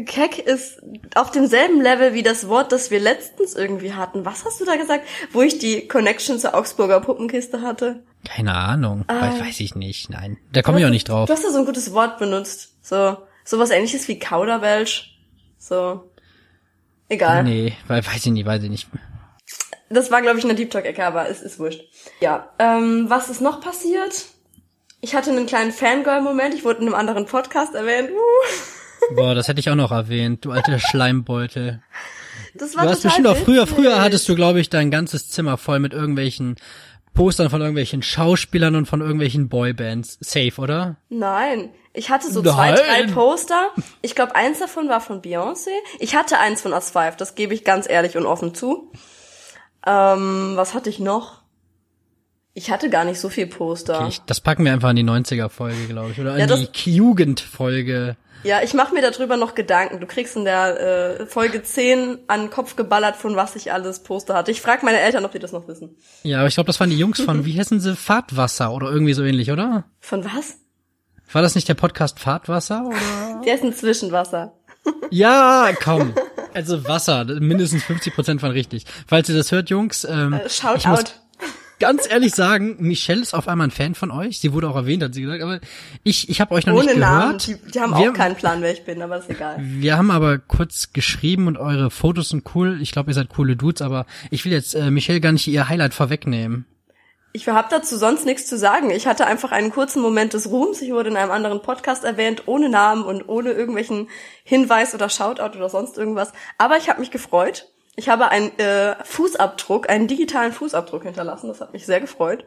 Keck 0.05 0.39
ist 0.39 0.81
auf 1.15 1.31
demselben 1.31 1.81
Level 1.81 2.15
wie 2.15 2.23
das 2.23 2.49
Wort, 2.49 2.73
das 2.73 2.91
wir 2.91 3.01
letztens 3.01 3.55
irgendwie 3.55 3.95
hatten. 3.95 4.25
Was 4.25 4.45
hast 4.45 4.61
du 4.61 4.65
da 4.65 4.77
gesagt, 4.77 5.07
wo 5.33 5.43
ich 5.43 5.59
die 5.59 5.89
Connection 5.89 6.39
zur 6.39 6.55
Augsburger 6.55 7.01
Puppenkiste 7.01 7.63
hatte? 7.63 8.03
Keine 8.25 8.55
Ahnung. 8.55 9.05
Weiß, 9.09 9.41
weiß 9.41 9.61
ich 9.61 9.75
nicht. 9.75 10.11
Nein. 10.11 10.39
Da 10.53 10.63
komme 10.63 10.81
ich 10.81 10.87
auch 10.87 10.91
nicht 10.91 11.09
drauf. 11.09 11.27
Du 11.27 11.33
hast 11.33 11.45
da 11.45 11.51
so 11.51 11.59
ein 11.59 11.67
gutes 11.67 11.93
Wort 11.93 12.19
benutzt. 12.19 12.75
So, 12.83 13.17
sowas 13.45 13.71
ähnliches 13.71 14.09
wie 14.09 14.19
Kauderwelsch. 14.19 15.19
So. 15.59 16.11
Egal. 17.09 17.45
Nee, 17.45 17.73
weil, 17.87 18.05
weiß 18.05 18.27
ich 18.27 18.33
nicht, 18.33 18.47
weiß 18.47 18.63
ich 18.65 18.71
nicht. 18.71 18.89
Das 19.89 20.11
war, 20.11 20.23
glaube 20.23 20.39
ich, 20.39 20.45
eine 20.45 20.57
Deep 20.57 20.71
Talk-Ecke, 20.71 21.05
aber 21.05 21.29
es 21.29 21.41
ist 21.43 21.61
wurscht. 21.61 21.83
Ja, 22.21 22.51
ähm, 22.59 23.07
was 23.09 23.31
ist 23.31 23.41
noch 23.41 23.61
passiert? 23.61 24.27
Ich 25.01 25.15
hatte 25.15 25.31
einen 25.31 25.47
kleinen 25.47 25.71
Fangirl-Moment. 25.71 26.55
Ich 26.55 26.65
wurde 26.65 26.81
in 26.81 26.87
einem 26.87 26.97
anderen 26.97 27.27
Podcast 27.27 27.75
erwähnt. 27.75 28.11
Uh. 28.11 28.76
Boah, 29.15 29.35
das 29.35 29.49
hätte 29.49 29.61
ich 29.61 29.71
auch 29.71 29.77
noch 29.77 29.93
erwähnt, 29.93 30.45
du 30.45 30.53
alter 30.53 30.79
Schleimbeutel. 30.79 31.83
Das 32.55 32.77
war 32.77 32.85
Du 32.85 32.91
hast 32.91 33.03
bestimmt 33.03 33.27
auch 33.27 33.37
früher, 33.37 33.67
früher 33.67 34.01
hattest 34.01 34.29
du, 34.29 34.35
glaube 34.35 34.61
ich, 34.61 34.71
dein 34.71 34.91
ganzes 34.91 35.29
Zimmer 35.31 35.59
voll 35.59 35.79
mit 35.79 35.93
irgendwelchen 35.93 36.57
Postern 37.15 37.51
von 37.51 37.61
irgendwelchen 37.61 38.03
Schauspielern 38.03 38.77
und 38.77 38.87
von 38.87 39.01
irgendwelchen 39.01 39.49
Boybands. 39.49 40.19
Safe, 40.21 40.53
oder? 40.59 40.97
Nein, 41.09 41.71
ich 41.93 42.11
hatte 42.11 42.31
so 42.31 42.43
Nein. 42.43 42.55
zwei, 42.55 42.73
drei 42.73 43.07
Poster. 43.13 43.71
Ich 44.03 44.15
glaube, 44.15 44.35
eins 44.37 44.59
davon 44.59 44.89
war 44.89 45.01
von 45.01 45.23
Beyoncé. 45.23 45.71
Ich 45.99 46.15
hatte 46.15 46.39
eins 46.39 46.61
von 46.61 46.73
Us 46.73 46.91
5, 46.91 47.17
das 47.17 47.35
gebe 47.35 47.55
ich 47.55 47.65
ganz 47.65 47.89
ehrlich 47.89 48.17
und 48.17 48.27
offen 48.27 48.55
zu. 48.55 48.93
Ähm, 49.87 50.53
was 50.57 50.75
hatte 50.75 50.91
ich 50.91 50.99
noch? 50.99 51.43
Ich 52.59 52.71
hatte 52.71 52.89
gar 52.89 53.05
nicht 53.05 53.21
so 53.21 53.29
viel 53.29 53.47
Poster. 53.47 53.99
Okay, 54.01 54.09
ich, 54.09 54.21
das 54.23 54.41
packen 54.41 54.65
wir 54.65 54.73
einfach 54.73 54.89
in 54.89 54.97
die 54.97 55.05
90er-Folge, 55.05 55.89
glaube 55.89 56.13
ich. 56.13 56.19
Oder 56.21 56.33
in 56.35 56.41
Ja, 56.41 56.47
das- 56.47 56.73
die 56.73 56.95
Jugend-Folge. 56.95 58.17
Ja, 58.45 58.63
ich 58.63 58.73
mache 58.73 58.95
mir 58.95 59.03
darüber 59.03 59.37
noch 59.37 59.55
Gedanken. 59.55 60.01
Du 60.01 60.07
kriegst 60.07 60.37
in 60.37 60.45
der 60.47 61.21
äh, 61.21 61.27
Folge 61.27 61.63
10 61.63 62.19
an 62.29 62.43
den 62.43 62.51
Kopf 62.51 62.75
geballert, 62.77 63.17
von 63.17 63.37
was 63.37 63.57
ich 63.57 63.73
alles 63.73 64.03
Poster 64.03 64.33
hatte. 64.35 64.53
Ich 64.53 64.63
frage 64.63 64.87
meine 64.87 65.01
Eltern, 65.01 65.27
ob 65.27 65.33
die 65.33 65.39
das 65.39 65.53
noch 65.53 65.69
wissen. 65.69 65.97
Ja, 66.23 66.39
aber 66.39 66.49
ich 66.49 66.55
glaube, 66.55 66.69
das 66.69 66.81
waren 66.81 66.89
die 66.89 66.99
Jungs 66.99 67.21
von, 67.21 67.45
wie 67.45 67.59
heißen 67.59 67.79
sie, 67.81 67.95
Fahrtwasser 67.95 68.73
oder 68.73 68.91
irgendwie 68.91 69.13
so 69.13 69.23
ähnlich, 69.23 69.51
oder? 69.51 69.85
Von 70.01 70.25
was? 70.25 70.57
War 71.33 71.43
das 71.43 71.57
nicht 71.57 71.69
der 71.69 71.75
Podcast 71.75 72.19
Fahrtwasser, 72.21 72.87
oder? 72.87 73.43
Der 73.45 73.55
ist 73.57 73.65
ein 73.65 73.75
Zwischenwasser. 73.75 74.55
ja, 75.11 75.73
komm. 75.83 76.15
Also 76.55 76.87
Wasser, 76.89 77.25
mindestens 77.25 77.85
50 77.85 78.15
Prozent 78.15 78.41
von 78.41 78.51
richtig. 78.53 78.85
Falls 79.07 79.29
ihr 79.29 79.37
das 79.37 79.53
hört, 79.53 79.69
Jungs, 79.69 80.05
ähm, 80.09 80.33
Äh, 80.35 80.49
Shout 80.49 80.77
ich 80.79 80.87
muss 80.87 81.01
out. 81.01 81.21
Ganz 81.79 82.09
ehrlich 82.11 82.35
sagen, 82.35 82.77
Michelle 82.79 83.21
ist 83.21 83.35
auf 83.35 83.49
einmal 83.49 83.69
ein 83.69 83.71
Fan 83.71 83.95
von 83.95 84.11
euch. 84.11 84.41
Sie 84.41 84.53
wurde 84.53 84.69
auch 84.69 84.77
erwähnt, 84.77 85.03
hat 85.03 85.15
sie 85.15 85.23
gesagt, 85.23 85.43
aber 85.43 85.61
ich, 86.03 86.29
ich 86.29 86.41
habe 86.41 86.55
euch 86.55 86.67
noch 86.67 86.75
Ohne 86.75 86.87
nicht 86.87 86.99
Namen. 86.99 87.39
gehört. 87.39 87.47
Die, 87.47 87.71
die 87.73 87.81
haben 87.81 87.97
wir, 87.97 88.11
auch 88.11 88.15
keinen 88.15 88.37
Plan, 88.37 88.63
wer 88.63 88.73
ich 88.73 88.85
bin, 88.85 89.03
aber 89.03 89.19
ist 89.19 89.31
egal. 89.31 89.57
Wir 89.61 89.97
haben 89.97 90.11
aber 90.11 90.39
kurz 90.39 90.93
geschrieben 90.93 91.47
und 91.47 91.57
eure 91.57 91.91
Fotos 91.91 92.31
sind 92.31 92.45
cool. 92.55 92.81
Ich 92.81 92.93
glaube, 92.93 93.11
ihr 93.11 93.15
seid 93.15 93.29
coole 93.29 93.57
Dudes, 93.57 93.83
aber 93.83 94.07
ich 94.31 94.45
will 94.45 94.53
jetzt 94.53 94.75
äh, 94.75 94.91
Michelle 94.91 95.21
gar 95.21 95.33
nicht 95.33 95.47
ihr 95.47 95.69
Highlight 95.69 95.95
vorwegnehmen. 95.95 96.67
Ich 97.33 97.47
habe 97.47 97.69
dazu 97.71 97.99
sonst 97.99 98.25
nichts 98.25 98.47
zu 98.47 98.57
sagen. 98.57 98.89
Ich 98.89 99.07
hatte 99.07 99.27
einfach 99.27 99.53
einen 99.53 99.71
kurzen 99.71 100.01
Moment 100.01 100.33
des 100.33 100.49
Ruhms. 100.49 100.81
Ich 100.81 100.91
wurde 100.93 101.11
in 101.11 101.19
einem 101.19 101.31
anderen 101.31 101.61
Podcast 101.61 102.03
erwähnt, 102.03 102.45
ohne 102.47 102.71
Namen 102.71 103.05
und 103.05 103.29
ohne 103.29 103.53
irgendwelchen 103.53 104.09
Hinweis 104.43 104.95
oder 104.95 105.11
Shoutout 105.11 105.55
oder 105.59 105.69
sonst 105.69 105.99
irgendwas. 105.99 106.33
Aber 106.57 106.79
ich 106.79 106.89
habe 106.89 107.01
mich 107.01 107.11
gefreut. 107.11 107.67
Ich 107.97 108.09
habe 108.09 108.29
einen 108.29 108.57
äh, 108.59 108.95
Fußabdruck, 109.05 109.89
einen 109.89 110.07
digitalen 110.07 110.53
Fußabdruck 110.53 111.05
hinterlassen. 111.05 111.49
Das 111.49 111.61
hat 111.61 111.73
mich 111.73 111.87
sehr 111.87 112.01
gefreut. 112.01 112.45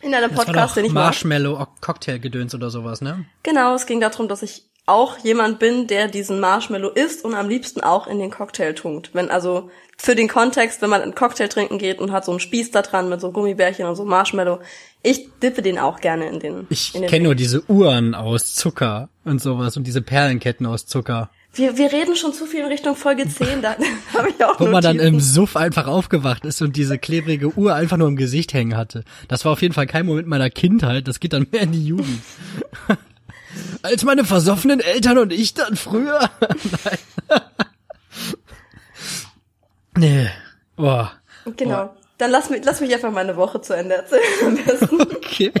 In 0.00 0.14
einem 0.14 0.34
Das 0.34 0.44
Podcast, 0.44 0.76
den 0.76 0.86
ich. 0.86 0.92
Marshmallow 0.92 1.66
Cocktail-Gedöns 1.80 2.54
oder 2.54 2.70
sowas, 2.70 3.00
ne? 3.00 3.26
Genau, 3.42 3.74
es 3.74 3.86
ging 3.86 4.00
darum, 4.00 4.28
dass 4.28 4.42
ich 4.42 4.70
auch 4.86 5.18
jemand 5.18 5.58
bin, 5.58 5.86
der 5.86 6.08
diesen 6.08 6.40
Marshmallow 6.40 6.88
isst 6.88 7.24
und 7.24 7.34
am 7.34 7.48
liebsten 7.48 7.80
auch 7.80 8.06
in 8.06 8.18
den 8.18 8.30
Cocktail 8.30 8.72
tunkt. 8.72 9.10
Wenn 9.12 9.30
also 9.30 9.70
für 9.96 10.14
den 10.14 10.28
Kontext, 10.28 10.82
wenn 10.82 10.90
man 10.90 11.02
einen 11.02 11.14
Cocktail 11.14 11.48
trinken 11.48 11.78
geht 11.78 12.00
und 12.00 12.10
hat 12.12 12.24
so 12.24 12.32
einen 12.32 12.40
Spieß 12.40 12.70
da 12.70 12.82
dran 12.82 13.08
mit 13.08 13.20
so 13.20 13.30
Gummibärchen 13.30 13.86
und 13.86 13.94
so 13.94 14.04
Marshmallow, 14.04 14.60
ich 15.02 15.28
dippe 15.42 15.62
den 15.62 15.78
auch 15.78 16.00
gerne 16.00 16.28
in 16.28 16.40
den. 16.40 16.66
Ich 16.70 16.92
kenne 16.92 17.24
nur 17.24 17.34
diese 17.34 17.62
Uhren 17.68 18.14
aus 18.14 18.54
Zucker 18.54 19.10
und 19.24 19.40
sowas 19.40 19.76
und 19.76 19.86
diese 19.86 20.02
Perlenketten 20.02 20.66
aus 20.66 20.86
Zucker. 20.86 21.30
Wir, 21.54 21.76
wir 21.76 21.92
reden 21.92 22.14
schon 22.16 22.32
zu 22.32 22.46
viel 22.46 22.60
in 22.60 22.66
Richtung 22.66 22.94
Folge 22.96 23.28
10, 23.28 23.62
da 23.62 23.76
habe 24.16 24.30
ich 24.30 24.44
auch 24.44 24.58
Wo 24.60 24.66
man 24.66 24.82
dann 24.82 24.96
Notizen. 24.96 25.14
im 25.14 25.20
Suff 25.20 25.56
einfach 25.56 25.86
aufgewacht 25.86 26.44
ist 26.44 26.62
und 26.62 26.76
diese 26.76 26.98
klebrige 26.98 27.56
Uhr 27.56 27.74
einfach 27.74 27.96
nur 27.96 28.08
im 28.08 28.16
Gesicht 28.16 28.52
hängen 28.54 28.76
hatte. 28.76 29.04
Das 29.28 29.44
war 29.44 29.52
auf 29.52 29.62
jeden 29.62 29.74
Fall 29.74 29.86
kein 29.86 30.06
Moment 30.06 30.28
meiner 30.28 30.50
Kindheit, 30.50 31.08
das 31.08 31.18
geht 31.20 31.32
dann 31.32 31.46
mehr 31.50 31.62
in 31.62 31.72
die 31.72 31.84
Jugend. 31.86 32.22
Als 33.82 34.04
meine 34.04 34.24
versoffenen 34.24 34.78
Eltern 34.80 35.18
und 35.18 35.32
ich 35.32 35.54
dann 35.54 35.74
früher. 35.76 36.30
Nein. 36.84 37.40
nee. 39.96 40.30
Boah. 40.76 41.12
Genau. 41.56 41.94
Dann 42.20 42.30
lass 42.30 42.50
mich, 42.50 42.62
lass 42.64 42.82
mich 42.82 42.92
einfach 42.92 43.10
meine 43.10 43.36
Woche 43.36 43.62
zu 43.62 43.72
Ende 43.72 43.94
erzählen 43.94 44.22
am 44.44 44.56
besten. 44.56 44.98
Okay. 45.30 45.52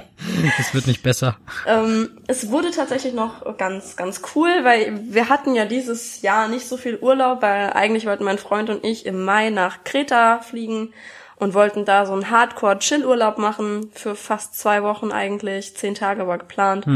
Das 0.58 0.74
wird 0.74 0.86
nicht 0.86 1.02
besser. 1.02 1.38
Ähm, 1.66 2.18
es 2.26 2.50
wurde 2.50 2.70
tatsächlich 2.70 3.14
noch 3.14 3.56
ganz, 3.56 3.96
ganz 3.96 4.20
cool, 4.34 4.50
weil 4.62 5.00
wir 5.04 5.28
hatten 5.28 5.54
ja 5.54 5.64
dieses 5.64 6.20
Jahr 6.20 6.48
nicht 6.48 6.68
so 6.68 6.76
viel 6.76 6.98
Urlaub, 6.98 7.40
weil 7.40 7.72
eigentlich 7.72 8.04
wollten 8.04 8.24
mein 8.24 8.36
Freund 8.36 8.68
und 8.68 8.84
ich 8.84 9.06
im 9.06 9.24
Mai 9.24 9.48
nach 9.48 9.84
Kreta 9.84 10.40
fliegen 10.40 10.92
und 11.36 11.54
wollten 11.54 11.86
da 11.86 12.04
so 12.04 12.12
einen 12.12 12.30
Hardcore-Chill-Urlaub 12.30 13.38
machen 13.38 13.90
für 13.94 14.14
fast 14.14 14.58
zwei 14.58 14.82
Wochen 14.82 15.12
eigentlich. 15.12 15.76
Zehn 15.76 15.94
Tage 15.94 16.26
war 16.26 16.36
geplant. 16.36 16.86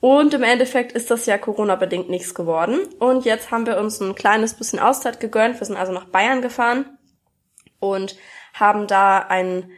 Und 0.00 0.34
im 0.34 0.42
Endeffekt 0.42 0.92
ist 0.92 1.10
das 1.10 1.26
ja 1.26 1.36
Corona-bedingt 1.36 2.08
nichts 2.08 2.34
geworden. 2.34 2.78
Und 2.98 3.24
jetzt 3.24 3.50
haben 3.50 3.66
wir 3.66 3.78
uns 3.78 4.00
ein 4.00 4.14
kleines 4.14 4.54
bisschen 4.54 4.78
Auszeit 4.78 5.18
gegönnt. 5.18 5.58
Wir 5.58 5.66
sind 5.66 5.76
also 5.76 5.92
nach 5.92 6.06
Bayern 6.06 6.40
gefahren 6.42 6.86
und 7.80 8.16
haben 8.54 8.86
da 8.86 9.18
einen, 9.18 9.72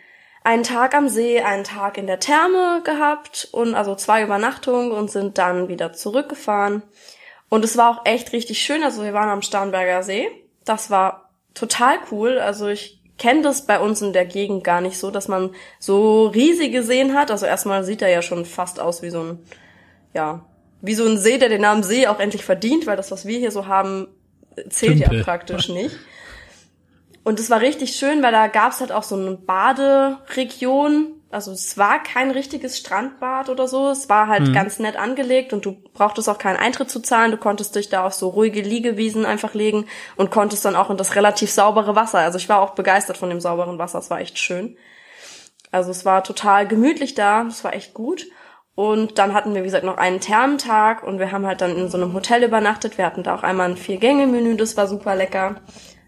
einen 0.44 0.62
Tag 0.62 0.94
am 0.94 1.08
See, 1.08 1.40
einen 1.40 1.64
Tag 1.64 1.98
in 1.98 2.06
der 2.06 2.20
Therme 2.20 2.82
gehabt 2.84 3.48
und 3.52 3.74
also 3.74 3.94
zwei 3.94 4.22
Übernachtungen 4.22 4.92
und 4.92 5.10
sind 5.10 5.38
dann 5.38 5.68
wieder 5.68 5.92
zurückgefahren. 5.92 6.82
Und 7.48 7.64
es 7.64 7.76
war 7.76 7.90
auch 7.90 8.06
echt 8.06 8.32
richtig 8.32 8.62
schön. 8.62 8.82
Also 8.82 9.04
wir 9.04 9.12
waren 9.12 9.28
am 9.28 9.42
Starnberger 9.42 10.02
See. 10.02 10.28
Das 10.64 10.90
war 10.90 11.30
total 11.54 11.98
cool. 12.10 12.38
Also 12.38 12.68
ich 12.68 13.02
kenne 13.18 13.42
das 13.42 13.66
bei 13.66 13.78
uns 13.78 14.02
in 14.02 14.12
der 14.12 14.24
Gegend 14.24 14.64
gar 14.64 14.80
nicht 14.80 14.98
so, 14.98 15.10
dass 15.10 15.28
man 15.28 15.54
so 15.78 16.26
riesige 16.28 16.82
Seen 16.82 17.14
hat. 17.14 17.30
Also 17.30 17.46
erstmal 17.46 17.84
sieht 17.84 18.02
er 18.02 18.08
ja 18.08 18.22
schon 18.22 18.44
fast 18.46 18.80
aus 18.80 19.02
wie 19.02 19.10
so 19.10 19.22
ein, 19.22 19.38
ja, 20.14 20.44
wie 20.80 20.94
so 20.94 21.06
ein 21.06 21.18
See, 21.18 21.38
der 21.38 21.48
den 21.48 21.60
Namen 21.60 21.82
See 21.82 22.06
auch 22.06 22.20
endlich 22.20 22.44
verdient, 22.44 22.86
weil 22.86 22.96
das, 22.96 23.10
was 23.10 23.26
wir 23.26 23.38
hier 23.38 23.50
so 23.50 23.66
haben, 23.66 24.08
zählt 24.68 24.98
Tümpel. 25.00 25.18
ja 25.18 25.24
praktisch 25.24 25.68
nicht. 25.68 25.96
Und 27.24 27.38
es 27.38 27.50
war 27.50 27.60
richtig 27.60 27.94
schön, 27.94 28.22
weil 28.22 28.32
da 28.32 28.48
gab's 28.48 28.80
halt 28.80 28.90
auch 28.90 29.04
so 29.04 29.14
eine 29.14 29.36
Baderegion 29.36 31.14
Also 31.30 31.52
es 31.52 31.78
war 31.78 32.02
kein 32.02 32.30
richtiges 32.32 32.76
Strandbad 32.78 33.48
oder 33.48 33.68
so. 33.68 33.90
Es 33.90 34.08
war 34.08 34.26
halt 34.26 34.48
mhm. 34.48 34.52
ganz 34.52 34.78
nett 34.80 34.96
angelegt 34.96 35.52
und 35.52 35.64
du 35.64 35.76
brauchtest 35.94 36.28
auch 36.28 36.38
keinen 36.38 36.56
Eintritt 36.56 36.90
zu 36.90 37.00
zahlen. 37.00 37.30
Du 37.30 37.36
konntest 37.36 37.76
dich 37.76 37.88
da 37.88 38.04
auf 38.04 38.14
so 38.14 38.28
ruhige 38.28 38.60
Liegewiesen 38.60 39.24
einfach 39.24 39.54
legen 39.54 39.86
und 40.16 40.30
konntest 40.30 40.64
dann 40.64 40.76
auch 40.76 40.90
in 40.90 40.96
das 40.96 41.14
relativ 41.14 41.50
saubere 41.50 41.94
Wasser. 41.94 42.18
Also 42.18 42.38
ich 42.38 42.48
war 42.48 42.60
auch 42.60 42.70
begeistert 42.70 43.16
von 43.16 43.30
dem 43.30 43.40
sauberen 43.40 43.78
Wasser. 43.78 44.00
Es 44.00 44.10
war 44.10 44.20
echt 44.20 44.38
schön. 44.38 44.76
Also 45.70 45.90
es 45.90 46.04
war 46.04 46.24
total 46.24 46.66
gemütlich 46.66 47.14
da. 47.14 47.46
Es 47.46 47.62
war 47.62 47.72
echt 47.72 47.94
gut. 47.94 48.26
Und 48.74 49.18
dann 49.18 49.34
hatten 49.34 49.54
wir, 49.54 49.60
wie 49.60 49.66
gesagt, 49.66 49.84
noch 49.84 49.98
einen 49.98 50.20
Thermentag 50.20 51.02
und 51.02 51.18
wir 51.18 51.30
haben 51.30 51.46
halt 51.46 51.60
dann 51.60 51.76
in 51.76 51.90
so 51.90 51.98
einem 51.98 52.14
Hotel 52.14 52.42
übernachtet. 52.42 52.96
Wir 52.96 53.04
hatten 53.04 53.22
da 53.22 53.34
auch 53.34 53.42
einmal 53.42 53.70
ein 53.70 53.76
Vier-Gänge-Menü, 53.76 54.56
das 54.56 54.76
war 54.78 54.86
super 54.86 55.14
lecker. 55.14 55.60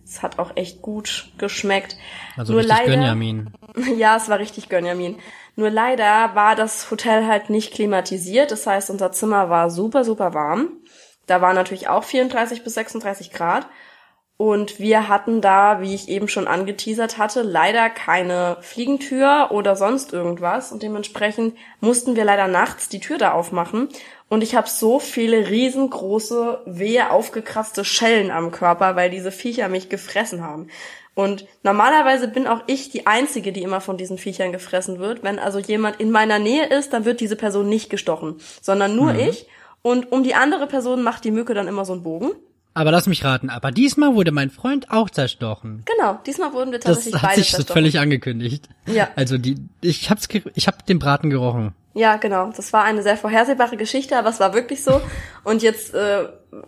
Es 0.05 0.23
hat 0.23 0.38
auch 0.38 0.53
echt 0.57 0.83
gut 0.83 1.31
geschmeckt. 1.38 1.97
Also 2.37 2.53
Nur 2.53 2.62
richtig 2.62 2.79
leider, 2.79 2.93
Gönjamin. 2.93 3.51
Ja, 3.97 4.17
es 4.17 4.29
war 4.29 4.38
richtig 4.38 4.69
Gönjamin. 4.69 5.17
Nur 5.57 5.71
leider 5.71 6.35
war 6.35 6.57
das 6.57 6.90
Hotel 6.90 7.27
halt 7.27 7.51
nicht 7.51 7.73
klimatisiert. 7.73 8.51
Das 8.51 8.67
heißt, 8.67 8.90
unser 8.90 9.12
Zimmer 9.12 9.51
war 9.51 9.71
super, 9.71 10.05
super 10.05 10.35
warm. 10.35 10.69
Da 11.27 11.40
war 11.40 11.55
natürlich 11.55 11.88
auch 11.88 12.05
34 12.05 12.64
bis 12.64 12.75
36 12.75 13.33
Grad. 13.33 13.67
Und 14.37 14.81
wir 14.81 15.09
hatten 15.09 15.40
da, 15.40 15.81
wie 15.81 15.95
ich 15.95 16.09
eben 16.09 16.27
schon 16.27 16.49
angeteasert 16.49 17.19
hatte, 17.19 17.43
leider 17.43 17.88
keine 17.88 18.57
Fliegentür 18.62 19.49
oder 19.53 19.77
sonst 19.77 20.12
irgendwas. 20.12 20.73
Und 20.73 20.83
dementsprechend 20.83 21.57
mussten 21.81 22.17
wir 22.17 22.25
leider 22.25 22.49
nachts 22.49 22.88
die 22.88 22.99
Tür 22.99 23.17
da 23.17 23.31
aufmachen. 23.33 23.88
Und 24.29 24.43
ich 24.43 24.55
habe 24.55 24.69
so 24.69 24.99
viele 24.99 25.49
riesengroße, 25.49 26.61
wehe 26.67 27.11
aufgekratzte 27.11 27.85
Schellen 27.85 28.31
am 28.31 28.51
Körper, 28.51 28.97
weil 28.97 29.11
diese 29.11 29.31
Viecher 29.31 29.69
mich 29.69 29.89
gefressen 29.89 30.43
haben. 30.43 30.69
Und 31.15 31.47
normalerweise 31.63 32.27
bin 32.27 32.47
auch 32.47 32.63
ich 32.67 32.91
die 32.91 33.07
Einzige, 33.07 33.53
die 33.53 33.63
immer 33.63 33.81
von 33.81 33.97
diesen 33.97 34.19
Viechern 34.19 34.51
gefressen 34.51 34.99
wird. 34.99 35.23
Wenn 35.23 35.39
also 35.39 35.61
jemand 35.61 36.01
in 36.01 36.11
meiner 36.11 36.41
Nähe 36.41 36.67
ist, 36.67 36.93
dann 36.93 37.05
wird 37.05 37.21
diese 37.21 37.37
Person 37.37 37.69
nicht 37.69 37.89
gestochen, 37.89 38.37
sondern 38.61 38.97
nur 38.97 39.13
mhm. 39.13 39.21
ich. 39.21 39.47
Und 39.83 40.11
um 40.11 40.25
die 40.25 40.35
andere 40.35 40.67
Person 40.67 41.03
macht 41.03 41.25
die 41.25 41.31
Mücke 41.31 41.55
dann 41.55 41.69
immer 41.69 41.85
so 41.85 41.93
einen 41.93 42.03
Bogen. 42.03 42.33
Aber 42.77 42.91
lass 42.91 43.07
mich 43.07 43.23
raten, 43.23 43.51
aber 43.51 43.71
diesmal 43.71 44.17
wurde 44.17 44.33
mein 44.33 44.51
Freund 44.51 44.91
auch 44.91 45.09
zerstochen. 45.09 45.85
Genau, 45.85 46.19
diesmal 46.27 46.53
wurden 46.53 46.73
wir 46.73 46.81
tatsächlich 46.81 47.13
das 47.13 47.23
beide 47.23 47.31
hat 47.31 47.37
sich 47.37 47.51
zerstochen. 47.51 47.73
völlig 47.75 48.01
angekündigt. 48.01 48.69
Ja. 48.87 49.11
Also 49.15 49.39
die, 49.39 49.59
ich 49.81 50.11
hab's, 50.11 50.27
ich 50.55 50.67
hab 50.67 50.85
den 50.85 50.99
Braten 50.99 51.31
gerochen. 51.31 51.73
Ja, 51.95 52.17
genau. 52.17 52.53
Das 52.55 52.73
war 52.73 52.83
eine 52.83 53.05
sehr 53.05 53.17
vorhersehbare 53.17 53.77
Geschichte, 53.77 54.19
aber 54.19 54.29
es 54.29 54.41
war 54.41 54.53
wirklich 54.53 54.83
so. 54.83 55.01
Und 55.45 55.63
jetzt 55.63 55.95
äh, 55.95 56.25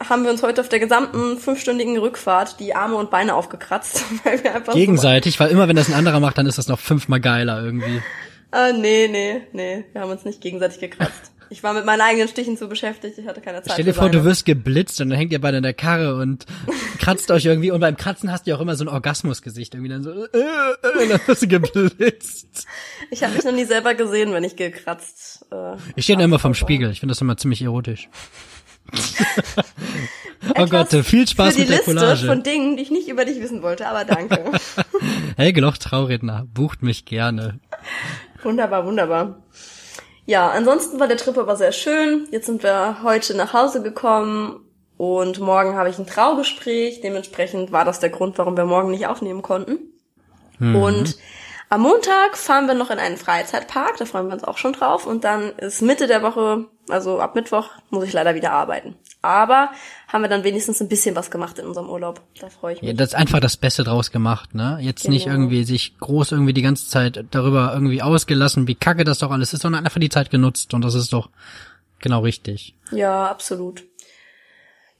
haben 0.08 0.22
wir 0.22 0.30
uns 0.30 0.42
heute 0.42 0.60
auf 0.60 0.68
der 0.68 0.78
gesamten 0.78 1.38
fünfstündigen 1.38 1.98
Rückfahrt 1.98 2.60
die 2.60 2.76
Arme 2.76 2.94
und 2.94 3.10
Beine 3.10 3.34
aufgekratzt. 3.34 4.04
Weil 4.24 4.42
wir 4.44 4.54
einfach 4.54 4.72
Gegenseitig, 4.72 5.34
so 5.34 5.40
weil 5.40 5.50
immer 5.50 5.66
wenn 5.66 5.76
das 5.76 5.88
ein 5.88 5.94
anderer 5.94 6.20
macht, 6.20 6.38
dann 6.38 6.46
ist 6.46 6.58
das 6.58 6.68
noch 6.68 6.78
fünfmal 6.78 7.20
geiler 7.20 7.60
irgendwie. 7.62 8.00
Äh, 8.52 8.72
nee, 8.72 9.08
nee, 9.10 9.42
nee. 9.52 9.84
Wir 9.92 10.00
haben 10.00 10.10
uns 10.10 10.24
nicht 10.24 10.40
gegenseitig 10.40 10.78
gekratzt. 10.78 11.32
Ich 11.48 11.62
war 11.62 11.74
mit 11.74 11.84
meinen 11.84 12.00
eigenen 12.00 12.28
Stichen 12.28 12.56
zu 12.56 12.68
beschäftigt, 12.68 13.18
ich 13.18 13.26
hatte 13.26 13.40
keine 13.40 13.62
Zeit. 13.62 13.74
Stell 13.74 13.84
dir 13.84 13.94
vor, 13.94 14.10
du 14.10 14.24
wirst 14.24 14.44
geblitzt 14.44 15.00
und 15.00 15.10
dann 15.10 15.18
hängt 15.18 15.32
ihr 15.32 15.40
beide 15.40 15.58
in 15.58 15.62
der 15.62 15.74
Karre 15.74 16.16
und 16.16 16.44
kratzt 16.98 17.30
euch 17.30 17.44
irgendwie 17.44 17.70
und 17.70 17.80
beim 17.80 17.96
Kratzen 17.96 18.32
hast 18.32 18.46
du 18.46 18.50
ja 18.50 18.56
auch 18.56 18.60
immer 18.60 18.74
so 18.74 18.84
ein 18.84 18.88
Orgasmusgesicht 18.88 19.74
irgendwie 19.74 19.90
dann 19.90 20.02
so 20.02 20.10
äh, 20.10 20.38
äh, 20.38 21.02
und 21.02 21.10
dann 21.10 21.20
wirst 21.26 21.42
du 21.42 21.48
geblitzt. 21.48 22.66
Ich 23.10 23.22
habe 23.22 23.34
mich 23.34 23.44
noch 23.44 23.52
nie 23.52 23.64
selber 23.64 23.94
gesehen, 23.94 24.32
wenn 24.32 24.44
ich 24.44 24.56
gekratzt. 24.56 25.46
Äh, 25.52 25.76
ich 25.94 26.04
stehe 26.04 26.20
immer 26.20 26.38
vom 26.38 26.54
Spiegel, 26.54 26.90
ich 26.90 27.00
finde 27.00 27.12
das 27.12 27.20
immer 27.20 27.36
ziemlich 27.36 27.62
erotisch. 27.62 28.08
oh 30.56 30.66
Gott, 30.66 30.88
viel 30.88 31.26
Spaß 31.26 31.54
für 31.54 31.64
die 31.64 31.70
mit 31.70 31.70
der 31.70 31.76
Liste 31.78 31.94
Collage. 31.94 32.26
von 32.26 32.42
Dingen, 32.42 32.76
die 32.76 32.82
ich 32.82 32.90
nicht 32.90 33.08
über 33.08 33.24
dich 33.24 33.40
wissen 33.40 33.62
wollte, 33.62 33.88
aber 33.88 34.04
danke. 34.04 34.52
Helge 35.36 35.60
Loch 35.60 35.76
Trauredner, 35.76 36.46
bucht 36.52 36.82
mich 36.82 37.04
gerne. 37.04 37.58
Wunderbar, 38.42 38.86
wunderbar. 38.86 39.42
Ja, 40.26 40.50
ansonsten 40.50 40.98
war 40.98 41.06
der 41.06 41.16
Trip 41.16 41.38
aber 41.38 41.56
sehr 41.56 41.72
schön. 41.72 42.26
Jetzt 42.32 42.46
sind 42.46 42.62
wir 42.62 43.02
heute 43.02 43.36
nach 43.36 43.52
Hause 43.52 43.80
gekommen 43.80 44.60
und 44.96 45.38
morgen 45.38 45.76
habe 45.76 45.88
ich 45.88 45.98
ein 45.98 46.06
Traugespräch. 46.06 47.00
Dementsprechend 47.00 47.70
war 47.70 47.84
das 47.84 48.00
der 48.00 48.10
Grund, 48.10 48.36
warum 48.36 48.56
wir 48.56 48.64
morgen 48.64 48.90
nicht 48.90 49.06
aufnehmen 49.06 49.42
konnten. 49.42 49.78
Mhm. 50.58 50.76
Und 50.76 51.16
am 51.68 51.82
Montag 51.82 52.36
fahren 52.36 52.66
wir 52.66 52.74
noch 52.74 52.90
in 52.90 52.98
einen 52.98 53.16
Freizeitpark, 53.16 53.96
da 53.98 54.04
freuen 54.04 54.26
wir 54.26 54.34
uns 54.34 54.44
auch 54.44 54.58
schon 54.58 54.72
drauf. 54.72 55.06
Und 55.06 55.24
dann 55.24 55.50
ist 55.58 55.80
Mitte 55.80 56.08
der 56.08 56.22
Woche, 56.22 56.66
also 56.88 57.20
ab 57.20 57.34
Mittwoch, 57.34 57.70
muss 57.90 58.04
ich 58.04 58.12
leider 58.12 58.34
wieder 58.34 58.52
arbeiten. 58.52 58.96
Aber 59.26 59.70
haben 60.08 60.22
wir 60.22 60.28
dann 60.28 60.44
wenigstens 60.44 60.80
ein 60.80 60.88
bisschen 60.88 61.16
was 61.16 61.30
gemacht 61.30 61.58
in 61.58 61.66
unserem 61.66 61.90
Urlaub. 61.90 62.20
Da 62.40 62.48
freue 62.48 62.74
ich 62.74 62.80
mich. 62.80 62.88
Ja, 62.88 62.96
das 62.96 63.08
ist 63.08 63.14
einfach 63.14 63.40
das 63.40 63.56
Beste 63.56 63.84
draus 63.84 64.10
gemacht, 64.10 64.54
ne? 64.54 64.78
Jetzt 64.80 65.02
genau. 65.02 65.14
nicht 65.14 65.26
irgendwie 65.26 65.64
sich 65.64 65.98
groß 65.98 66.32
irgendwie 66.32 66.52
die 66.52 66.62
ganze 66.62 66.88
Zeit 66.88 67.24
darüber 67.32 67.72
irgendwie 67.74 68.02
ausgelassen, 68.02 68.68
wie 68.68 68.76
kacke 68.76 69.04
das 69.04 69.18
doch 69.18 69.30
alles 69.30 69.52
ist, 69.52 69.62
sondern 69.62 69.84
einfach 69.84 70.00
die 70.00 70.08
Zeit 70.08 70.30
genutzt. 70.30 70.72
Und 70.74 70.82
das 70.82 70.94
ist 70.94 71.12
doch 71.12 71.28
genau 71.98 72.20
richtig. 72.20 72.74
Ja, 72.92 73.26
absolut. 73.26 73.84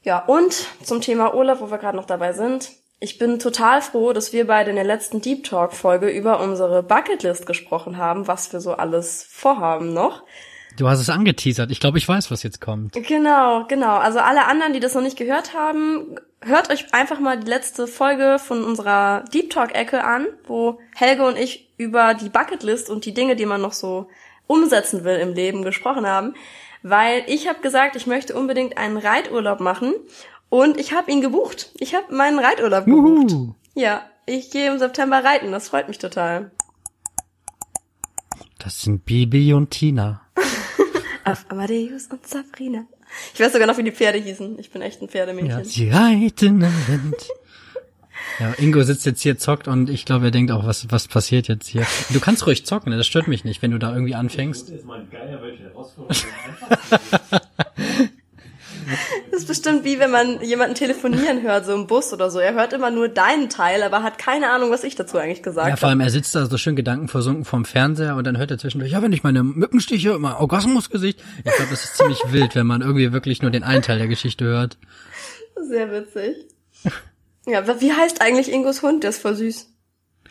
Ja, 0.03 0.19
und 0.25 0.65
zum 0.83 1.01
Thema 1.01 1.33
Urlaub, 1.33 1.61
wo 1.61 1.71
wir 1.71 1.77
gerade 1.77 1.97
noch 1.97 2.05
dabei 2.05 2.33
sind. 2.33 2.69
Ich 2.99 3.19
bin 3.19 3.37
total 3.37 3.81
froh, 3.81 4.11
dass 4.11 4.33
wir 4.33 4.47
beide 4.47 4.71
in 4.71 4.75
der 4.75 4.85
letzten 4.85 5.21
Deep 5.21 5.43
Talk 5.43 5.73
Folge 5.73 6.09
über 6.09 6.39
unsere 6.39 6.81
Bucketlist 6.81 7.45
gesprochen 7.45 7.97
haben, 7.97 8.27
was 8.27 8.51
wir 8.51 8.59
so 8.59 8.73
alles 8.73 9.23
vorhaben 9.29 9.93
noch. 9.93 10.23
Du 10.77 10.87
hast 10.87 10.99
es 10.99 11.09
angeteasert. 11.09 11.71
Ich 11.71 11.79
glaube, 11.79 11.97
ich 11.97 12.07
weiß, 12.07 12.29
was 12.29 12.43
jetzt 12.43 12.61
kommt. 12.61 12.93
Genau, 12.93 13.65
genau. 13.65 13.97
Also 13.97 14.19
alle 14.19 14.45
anderen, 14.45 14.73
die 14.73 14.79
das 14.79 14.93
noch 14.93 15.01
nicht 15.01 15.17
gehört 15.17 15.53
haben, 15.55 16.15
hört 16.41 16.69
euch 16.69 16.93
einfach 16.93 17.19
mal 17.19 17.39
die 17.39 17.49
letzte 17.49 17.87
Folge 17.87 18.37
von 18.39 18.63
unserer 18.63 19.25
Deep 19.33 19.49
Talk 19.49 19.73
Ecke 19.73 20.03
an, 20.03 20.27
wo 20.45 20.79
Helge 20.95 21.25
und 21.25 21.35
ich 21.35 21.69
über 21.77 22.13
die 22.13 22.29
Bucketlist 22.29 22.89
und 22.91 23.05
die 23.05 23.13
Dinge, 23.13 23.35
die 23.35 23.47
man 23.47 23.59
noch 23.59 23.73
so 23.73 24.07
umsetzen 24.45 25.03
will 25.03 25.17
im 25.17 25.33
Leben 25.33 25.63
gesprochen 25.63 26.05
haben, 26.05 26.35
weil 26.83 27.23
ich 27.27 27.47
habe 27.47 27.59
gesagt, 27.61 27.95
ich 27.95 28.05
möchte 28.07 28.35
unbedingt 28.35 28.77
einen 28.77 28.97
Reiturlaub 28.97 29.59
machen 29.59 29.93
und 30.49 30.79
ich 30.79 30.93
habe 30.93 31.11
ihn 31.11 31.21
gebucht. 31.21 31.71
Ich 31.79 31.95
habe 31.95 32.15
meinen 32.15 32.39
Reiturlaub 32.39 32.85
gebucht. 32.85 33.31
Uhu. 33.31 33.55
Ja, 33.73 34.03
ich 34.25 34.51
gehe 34.51 34.71
im 34.71 34.77
September 34.77 35.23
reiten. 35.23 35.51
Das 35.51 35.69
freut 35.69 35.87
mich 35.87 35.97
total. 35.97 36.51
Das 38.59 38.81
sind 38.81 39.05
Bibi 39.05 39.53
und 39.53 39.71
Tina. 39.71 40.21
Auf 41.23 41.45
Amadeus 41.49 42.07
und 42.07 42.25
Sabrina. 42.25 42.85
Ich 43.33 43.39
weiß 43.39 43.53
sogar 43.53 43.67
noch, 43.67 43.77
wie 43.77 43.83
die 43.83 43.91
Pferde 43.91 44.17
hießen. 44.17 44.57
Ich 44.59 44.71
bin 44.71 44.81
echt 44.81 45.01
ein 45.01 45.09
Pferdemädchen. 45.09 45.49
Ja, 45.49 45.63
sie 45.63 45.89
reiten 45.89 46.61
Wind. 46.61 47.15
Ja, 48.39 48.53
Ingo 48.57 48.83
sitzt 48.83 49.05
jetzt 49.05 49.21
hier, 49.21 49.37
zockt 49.37 49.67
und 49.67 49.89
ich 49.89 50.05
glaube, 50.05 50.25
er 50.25 50.31
denkt 50.31 50.51
auch, 50.51 50.65
was, 50.65 50.91
was 50.91 51.07
passiert 51.07 51.47
jetzt 51.47 51.67
hier. 51.67 51.85
Du 52.09 52.19
kannst 52.19 52.45
ruhig 52.45 52.65
zocken, 52.65 52.91
das 52.91 53.07
stört 53.07 53.27
mich 53.27 53.43
nicht, 53.43 53.61
wenn 53.61 53.71
du 53.71 53.79
da 53.79 53.93
irgendwie 53.93 54.15
anfängst. 54.15 54.71
Das 59.31 59.41
ist 59.41 59.47
bestimmt 59.47 59.83
wie 59.83 59.99
wenn 59.99 60.11
man 60.11 60.41
jemanden 60.41 60.75
telefonieren 60.75 61.41
hört, 61.41 61.65
so 61.65 61.73
im 61.73 61.87
Bus 61.87 62.11
oder 62.13 62.31
so. 62.31 62.39
Er 62.39 62.53
hört 62.53 62.73
immer 62.73 62.89
nur 62.89 63.09
deinen 63.09 63.49
Teil, 63.49 63.83
aber 63.83 64.03
hat 64.03 64.17
keine 64.17 64.49
Ahnung, 64.49 64.71
was 64.71 64.83
ich 64.83 64.95
dazu 64.95 65.17
eigentlich 65.17 65.43
gesagt 65.43 65.65
habe. 65.65 65.69
Ja, 65.71 65.75
vor 65.75 65.89
allem 65.89 65.99
er 65.99 66.09
sitzt 66.09 66.33
da 66.35 66.45
so 66.45 66.57
schön 66.57 66.75
gedankenversunken 66.75 67.45
vorm 67.45 67.65
Fernseher 67.65 68.15
und 68.15 68.25
dann 68.25 68.37
hört 68.37 68.51
er 68.51 68.57
zwischendurch, 68.57 68.91
ja, 68.91 69.01
wenn 69.01 69.13
ich 69.13 69.23
meine 69.23 69.43
Mückenstiche, 69.43 70.17
mein 70.19 70.33
Orgasmusgesicht. 70.33 71.19
Ich 71.39 71.55
glaube, 71.55 71.69
das 71.69 71.83
ist 71.83 71.97
ziemlich 71.97 72.19
wild, 72.31 72.55
wenn 72.55 72.67
man 72.67 72.81
irgendwie 72.81 73.13
wirklich 73.13 73.41
nur 73.41 73.51
den 73.51 73.63
einen 73.63 73.81
Teil 73.81 73.97
der 73.97 74.07
Geschichte 74.07 74.45
hört. 74.45 74.77
Sehr 75.69 75.91
witzig. 75.91 76.35
Ja, 77.45 77.65
wie 77.81 77.93
heißt 77.93 78.21
eigentlich 78.21 78.51
Ingos 78.51 78.81
Hund? 78.81 79.03
Der 79.03 79.11
ist 79.11 79.21
voll 79.21 79.35
süß. 79.35 79.69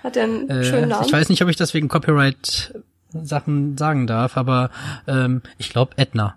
Hat 0.02 0.16
der 0.16 0.24
einen 0.24 0.50
äh, 0.50 0.64
schönen 0.64 0.88
Namen? 0.88 1.06
Ich 1.06 1.12
weiß 1.12 1.28
nicht, 1.28 1.42
ob 1.42 1.48
ich 1.48 1.56
das 1.56 1.74
wegen 1.74 1.88
Copyright 1.88 2.74
Sachen 3.22 3.76
sagen 3.78 4.06
darf, 4.06 4.36
aber 4.36 4.70
ähm, 5.06 5.42
ich 5.58 5.70
glaube 5.70 5.92
Edna. 5.96 6.36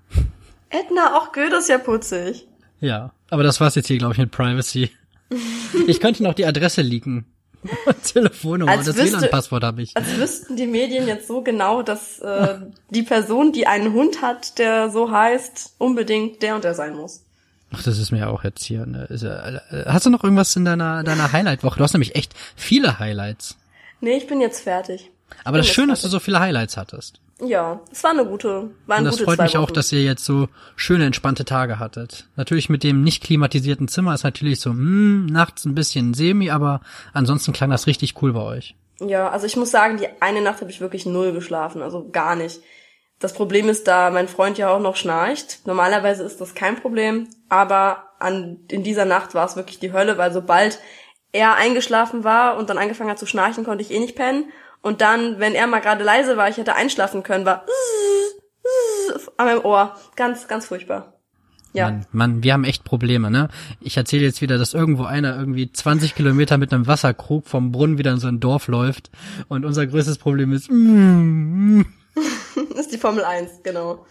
Edna, 0.69 1.17
auch 1.17 1.32
Goethe 1.32 1.58
ist 1.58 1.69
ja 1.69 1.77
putzig. 1.77 2.47
Ja, 2.79 3.12
aber 3.29 3.43
das 3.43 3.60
war's 3.60 3.75
jetzt 3.75 3.88
hier, 3.88 3.97
glaube 3.97 4.13
ich, 4.13 4.19
mit 4.19 4.32
Privacy. 4.32 4.91
ich 5.88 5.99
könnte 5.99 6.23
noch 6.23 6.34
die 6.34 6.45
Adresse 6.45 6.82
leaken. 6.82 7.25
Telefonnummer, 8.05 8.71
als 8.71 8.86
das 8.86 8.95
WLAN-Passwort 8.95 9.63
habe 9.63 9.82
ich. 9.82 9.95
Als 9.97 10.15
wüssten 10.15 10.55
die 10.55 10.67
Medien 10.67 11.08
jetzt 11.08 11.27
so 11.27 11.41
genau, 11.41 11.82
dass 11.82 12.19
äh, 12.19 12.55
die 12.89 13.03
Person, 13.03 13.51
die 13.51 13.67
einen 13.67 13.93
Hund 13.93 14.21
hat, 14.21 14.58
der 14.60 14.89
so 14.89 15.12
heißt, 15.12 15.75
unbedingt 15.77 16.41
der 16.41 16.55
und 16.55 16.63
der 16.63 16.73
sein 16.73 16.95
muss. 16.95 17.25
Ach, 17.71 17.84
das 17.84 17.99
ist 17.99 18.12
mir 18.12 18.29
auch 18.29 18.43
jetzt 18.43 18.63
hier. 18.63 18.86
Ne? 18.86 19.10
Äh, 19.71 19.91
hast 19.91 20.05
du 20.05 20.10
noch 20.10 20.23
irgendwas 20.23 20.55
in 20.55 20.65
deiner 20.65 21.03
deiner 21.03 21.32
Highlight-Woche? 21.32 21.77
Du 21.77 21.84
hast 21.84 21.93
nämlich 21.93 22.15
echt 22.15 22.34
viele 22.55 22.97
Highlights. 22.97 23.58
Nee, 23.99 24.17
ich 24.17 24.27
bin 24.27 24.39
jetzt 24.39 24.62
fertig. 24.62 25.12
Aber 25.43 25.57
das 25.57 25.67
ist 25.67 25.74
schön, 25.74 25.89
dass 25.89 26.01
du 26.01 26.07
so 26.07 26.20
viele 26.20 26.39
Highlights 26.39 26.78
hattest. 26.78 27.20
Ja, 27.41 27.79
es 27.91 28.03
war 28.03 28.11
eine 28.11 28.25
gute, 28.25 28.71
war 28.85 28.97
eine 28.97 29.05
Und 29.05 29.05
das 29.05 29.13
gute 29.13 29.25
freut 29.25 29.39
mich 29.39 29.55
Wochen. 29.55 29.63
auch, 29.63 29.71
dass 29.71 29.91
ihr 29.91 30.03
jetzt 30.03 30.25
so 30.25 30.49
schöne, 30.75 31.05
entspannte 31.05 31.45
Tage 31.45 31.79
hattet. 31.79 32.27
Natürlich 32.35 32.69
mit 32.69 32.83
dem 32.83 33.03
nicht 33.03 33.23
klimatisierten 33.23 33.87
Zimmer 33.87 34.13
ist 34.13 34.23
natürlich 34.23 34.59
so, 34.59 34.71
hm, 34.71 35.25
nachts 35.27 35.65
ein 35.65 35.75
bisschen 35.75 36.13
semi, 36.13 36.49
aber 36.49 36.81
ansonsten 37.13 37.53
klang 37.53 37.69
das 37.69 37.87
richtig 37.87 38.21
cool 38.21 38.33
bei 38.33 38.41
euch. 38.41 38.75
Ja, 38.99 39.29
also 39.29 39.45
ich 39.45 39.55
muss 39.55 39.71
sagen, 39.71 39.97
die 39.97 40.07
eine 40.19 40.41
Nacht 40.41 40.59
habe 40.59 40.71
ich 40.71 40.81
wirklich 40.81 41.05
null 41.05 41.31
geschlafen, 41.31 41.81
also 41.81 42.09
gar 42.09 42.35
nicht. 42.35 42.59
Das 43.19 43.33
Problem 43.33 43.69
ist, 43.69 43.87
da 43.87 44.09
mein 44.09 44.27
Freund 44.27 44.57
ja 44.57 44.69
auch 44.69 44.79
noch 44.79 44.95
schnarcht. 44.95 45.65
Normalerweise 45.65 46.23
ist 46.23 46.39
das 46.41 46.55
kein 46.55 46.75
Problem, 46.77 47.27
aber 47.47 48.03
an, 48.19 48.59
in 48.69 48.83
dieser 48.83 49.05
Nacht 49.05 49.33
war 49.33 49.45
es 49.45 49.55
wirklich 49.55 49.79
die 49.79 49.93
Hölle, 49.93 50.17
weil 50.17 50.33
sobald 50.33 50.79
er 51.31 51.55
eingeschlafen 51.55 52.23
war 52.23 52.57
und 52.57 52.69
dann 52.69 52.77
angefangen 52.77 53.09
hat 53.09 53.19
zu 53.19 53.25
schnarchen, 53.25 53.63
konnte 53.63 53.83
ich 53.83 53.91
eh 53.91 53.99
nicht 53.99 54.15
pennen. 54.15 54.45
Und 54.82 55.01
dann, 55.01 55.39
wenn 55.39 55.55
er 55.55 55.67
mal 55.67 55.80
gerade 55.80 56.03
leise 56.03 56.38
war, 56.38 56.49
ich 56.49 56.57
hätte 56.57 56.75
einschlafen 56.75 57.23
können, 57.23 57.45
war 57.45 57.65
an 59.38 59.45
meinem 59.45 59.65
Ohr. 59.65 59.95
Ganz, 60.15 60.47
ganz 60.47 60.67
furchtbar. 60.67 61.13
Ja. 61.73 61.86
Mann, 61.86 62.05
Mann, 62.11 62.43
wir 62.43 62.53
haben 62.53 62.63
echt 62.63 62.84
Probleme, 62.84 63.30
ne? 63.30 63.49
Ich 63.80 63.95
erzähle 63.97 64.23
jetzt 64.23 64.41
wieder, 64.41 64.57
dass 64.57 64.73
irgendwo 64.73 65.03
einer 65.03 65.38
irgendwie 65.38 65.71
20 65.71 66.15
Kilometer 66.15 66.57
mit 66.57 66.73
einem 66.73 66.88
Wasserkrug 66.88 67.47
vom 67.47 67.71
Brunnen 67.71 67.97
wieder 67.97 68.11
in 68.11 68.17
so 68.17 68.27
ein 68.27 68.39
Dorf 68.39 68.67
läuft 68.67 69.11
und 69.49 69.65
unser 69.65 69.86
größtes 69.86 70.17
Problem 70.17 70.51
ist, 70.51 70.69
mm, 70.71 71.82
ist 72.75 72.91
die 72.91 72.97
Formel 72.97 73.23
1, 73.23 73.61
genau. 73.63 74.05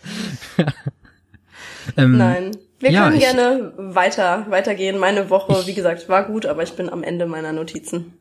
ähm, 1.97 2.17
Nein. 2.17 2.57
Wir 2.79 2.93
ja, 2.93 3.05
können 3.05 3.17
ich- 3.17 3.23
gerne 3.23 3.73
weiter, 3.77 4.47
weitergehen. 4.51 4.99
Meine 4.99 5.31
Woche, 5.31 5.67
wie 5.67 5.75
gesagt, 5.75 6.09
war 6.09 6.25
gut, 6.27 6.47
aber 6.47 6.63
ich 6.63 6.75
bin 6.75 6.89
am 6.89 7.03
Ende 7.03 7.27
meiner 7.27 7.53
Notizen. 7.53 8.13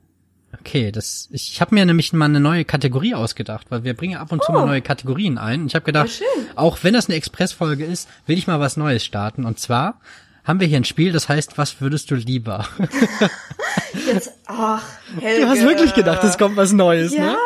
Okay, 0.67 0.91
das 0.91 1.29
ich, 1.31 1.61
habe 1.61 1.73
mir 1.75 1.85
nämlich 1.85 2.11
mal 2.11 2.25
eine 2.25 2.41
neue 2.41 2.65
Kategorie 2.65 3.15
ausgedacht, 3.15 3.67
weil 3.69 3.85
wir 3.85 3.93
bringen 3.93 4.13
ja 4.13 4.19
ab 4.19 4.33
und 4.33 4.43
zu 4.43 4.51
Oh. 4.51 4.55
mal 4.55 4.65
neue 4.65 4.81
Kategorien 4.81 5.37
ein. 5.37 5.61
Und 5.61 5.67
ich 5.67 5.75
habe 5.75 5.85
gedacht, 5.85 6.09
Ja, 6.19 6.25
auch 6.55 6.79
wenn 6.81 6.93
das 6.93 7.07
eine 7.07 7.15
Expressfolge 7.15 7.85
ist, 7.85 8.09
will 8.25 8.37
ich 8.37 8.47
mal 8.47 8.59
was 8.59 8.75
Neues 8.75 9.05
starten. 9.05 9.45
Und 9.45 9.59
zwar 9.59 10.01
haben 10.43 10.59
wir 10.59 10.67
hier 10.67 10.75
ein 10.77 10.83
Spiel, 10.83 11.13
das 11.13 11.29
heißt, 11.29 11.57
was 11.57 11.79
würdest 11.79 12.11
du 12.11 12.15
lieber? 12.15 12.67
Jetzt, 14.07 14.33
ach, 14.45 14.83
Helge. 15.21 15.43
Du 15.43 15.49
hast 15.49 15.61
wirklich 15.63 15.93
gedacht, 15.93 16.21
es 16.25 16.37
kommt 16.37 16.57
was 16.57 16.73
Neues, 16.73 17.13
Ja, 17.13 17.23
ne? 17.31 17.37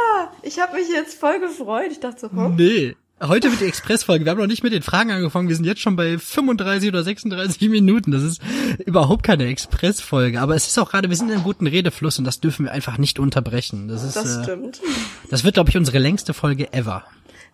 ich 0.42 0.60
habe 0.60 0.76
mich 0.78 0.90
jetzt 0.90 1.20
voll 1.20 1.40
gefreut. 1.40 1.90
Ich 1.92 2.00
dachte 2.00 2.22
so, 2.22 2.32
hm? 2.32 2.56
Nee. 2.56 2.96
Heute 3.24 3.52
wird 3.52 3.62
die 3.62 3.66
Expressfolge. 3.66 4.26
Wir 4.26 4.32
haben 4.32 4.40
noch 4.40 4.48
nicht 4.48 4.64
mit 4.64 4.74
den 4.74 4.82
Fragen 4.82 5.12
angefangen. 5.12 5.48
Wir 5.48 5.56
sind 5.56 5.66
jetzt 5.66 5.82
schon 5.82 5.96
bei 5.96 6.18
35 6.18 6.90
oder 6.90 7.04
36 7.04 7.70
Minuten. 7.70 8.12
Das 8.12 8.24
ist 8.24 8.42
überhaupt 8.84 9.22
keine 9.22 9.46
Expressfolge. 9.46 10.42
Aber 10.42 10.56
es 10.56 10.66
ist 10.68 10.80
auch 10.80 10.90
gerade, 10.90 11.08
wir 11.08 11.16
sind 11.16 11.28
in 11.28 11.36
einem 11.36 11.44
guten 11.44 11.68
Redefluss 11.68 12.18
und 12.18 12.26
das 12.26 12.40
dürfen 12.40 12.66
wir 12.66 12.72
einfach 12.72 12.98
nicht 12.98 13.20
unterbrechen. 13.20 13.88
Das 13.88 14.04
ist, 14.04 14.16
das 14.16 14.38
äh, 14.38 14.44
stimmt. 14.44 14.82
das 15.30 15.44
wird, 15.44 15.54
glaube 15.54 15.70
ich, 15.70 15.78
unsere 15.78 16.00
längste 16.00 16.34
Folge 16.34 16.74
ever. 16.74 17.04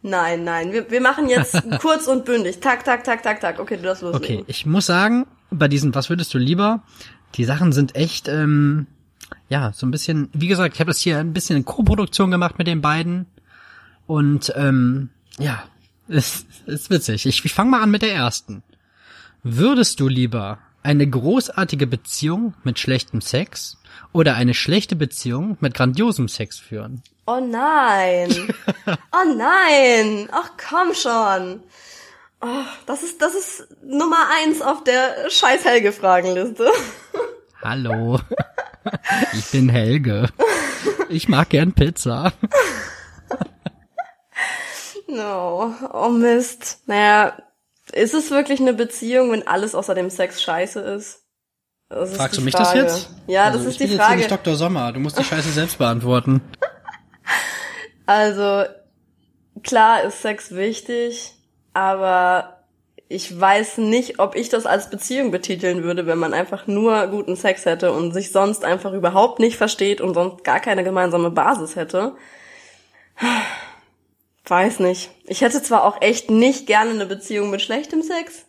Nein, 0.03 0.45
nein, 0.45 0.71
wir, 0.71 0.89
wir 0.89 1.01
machen 1.01 1.27
jetzt 1.27 1.61
kurz 1.81 2.07
und 2.07 2.23
bündig. 2.23 2.61
Tak, 2.61 2.85
tak, 2.85 3.03
tak, 3.03 3.21
tak, 3.21 3.41
tak. 3.41 3.59
Okay, 3.59 3.75
du 3.75 3.83
darfst 3.83 4.03
Okay, 4.03 4.13
loslegen. 4.13 4.45
ich 4.47 4.65
muss 4.65 4.85
sagen, 4.85 5.25
bei 5.51 5.67
diesen, 5.67 5.93
was 5.93 6.09
würdest 6.09 6.33
du 6.33 6.37
lieber? 6.37 6.83
Die 7.35 7.43
Sachen 7.43 7.73
sind 7.73 7.93
echt, 7.95 8.29
ähm, 8.29 8.87
ja, 9.49 9.73
so 9.73 9.85
ein 9.85 9.91
bisschen, 9.91 10.29
wie 10.31 10.47
gesagt, 10.47 10.75
ich 10.75 10.79
habe 10.79 10.91
das 10.91 10.99
hier 10.99 11.17
ein 11.17 11.33
bisschen 11.33 11.57
in 11.57 11.65
Co-Produktion 11.65 12.31
gemacht 12.31 12.57
mit 12.57 12.67
den 12.67 12.79
beiden. 12.79 13.25
Und 14.05 14.53
ähm, 14.55 15.09
ja, 15.39 15.63
ist, 16.07 16.45
ist 16.65 16.89
witzig. 16.89 17.25
Ich, 17.25 17.43
ich 17.43 17.53
fange 17.53 17.71
mal 17.71 17.81
an 17.81 17.91
mit 17.91 18.01
der 18.01 18.13
ersten. 18.13 18.63
Würdest 19.43 19.99
du 19.99 20.07
lieber 20.07 20.59
eine 20.83 21.07
großartige 21.07 21.87
Beziehung 21.87 22.53
mit 22.63 22.79
schlechtem 22.79 23.21
Sex 23.21 23.77
oder 24.13 24.35
eine 24.35 24.53
schlechte 24.53 24.95
Beziehung 24.95 25.57
mit 25.59 25.73
grandiosem 25.73 26.27
Sex 26.27 26.59
führen? 26.59 27.03
Oh 27.25 27.39
nein. 27.39 28.53
Oh 29.11 29.35
nein. 29.35 30.29
Ach 30.31 30.51
komm 30.69 30.93
schon. 30.93 31.61
Oh, 32.39 32.63
das 32.85 33.03
ist, 33.03 33.21
das 33.21 33.33
ist 33.33 33.67
Nummer 33.83 34.29
eins 34.39 34.61
auf 34.61 34.83
der 34.83 35.29
scheiß 35.29 35.65
Helge-Fragenliste. 35.65 36.69
Hallo, 37.63 38.19
ich 39.33 39.45
bin 39.51 39.69
Helge. 39.69 40.29
Ich 41.09 41.27
mag 41.27 41.49
gern 41.49 41.73
Pizza. 41.73 42.31
No. 45.07 45.73
Oh 45.93 46.09
Mist. 46.09 46.81
Naja, 46.85 47.37
ist 47.93 48.13
es 48.13 48.29
wirklich 48.31 48.59
eine 48.59 48.73
Beziehung, 48.73 49.31
wenn 49.31 49.47
alles 49.47 49.73
außer 49.75 49.95
dem 49.95 50.09
Sex 50.09 50.41
scheiße 50.41 50.79
ist? 50.81 51.23
Das 51.89 52.11
ist 52.11 52.17
Fragst 52.17 52.33
die 52.35 52.39
du 52.39 52.45
mich 52.45 52.53
Frage. 52.55 52.83
das 52.83 52.93
jetzt? 52.93 53.09
Ja, 53.27 53.45
Also, 53.45 53.59
das 53.59 53.67
ist 53.67 53.73
ich 53.73 53.79
bin 53.79 53.87
die 53.87 53.93
Jetzt 53.93 53.99
hier 54.01 54.05
Frage. 54.07 54.17
nicht 54.19 54.31
Dr. 54.31 54.55
Sommer, 54.55 54.91
du 54.91 54.99
musst 54.99 55.17
die 55.17 55.23
Scheiße 55.23 55.49
selbst 55.51 55.77
beantworten. 55.77 56.41
Also, 58.09 58.63
klar 59.63 60.03
ist 60.03 60.21
Sex 60.21 60.55
wichtig, 60.55 61.33
aber 61.73 62.63
ich 63.09 63.37
weiß 63.37 63.79
nicht, 63.79 64.19
ob 64.19 64.33
ich 64.35 64.47
das 64.47 64.65
als 64.65 64.89
Beziehung 64.89 65.29
betiteln 65.29 65.83
würde, 65.83 66.05
wenn 66.07 66.17
man 66.17 66.33
einfach 66.33 66.67
nur 66.67 67.07
guten 67.07 67.35
Sex 67.35 67.65
hätte 67.65 67.91
und 67.91 68.13
sich 68.13 68.31
sonst 68.31 68.63
einfach 68.63 68.93
überhaupt 68.93 69.39
nicht 69.39 69.57
versteht 69.57 69.99
und 69.99 70.13
sonst 70.13 70.45
gar 70.45 70.61
keine 70.61 70.85
gemeinsame 70.85 71.31
Basis 71.31 71.75
hätte. 71.75 72.15
Weiß 74.47 74.79
nicht. 74.79 75.11
Ich 75.25 75.41
hätte 75.41 75.61
zwar 75.61 75.83
auch 75.83 76.01
echt 76.01 76.29
nicht 76.31 76.67
gerne 76.67 76.91
eine 76.91 77.05
Beziehung 77.05 77.49
mit 77.49 77.61
schlechtem 77.61 78.01
Sex, 78.01 78.45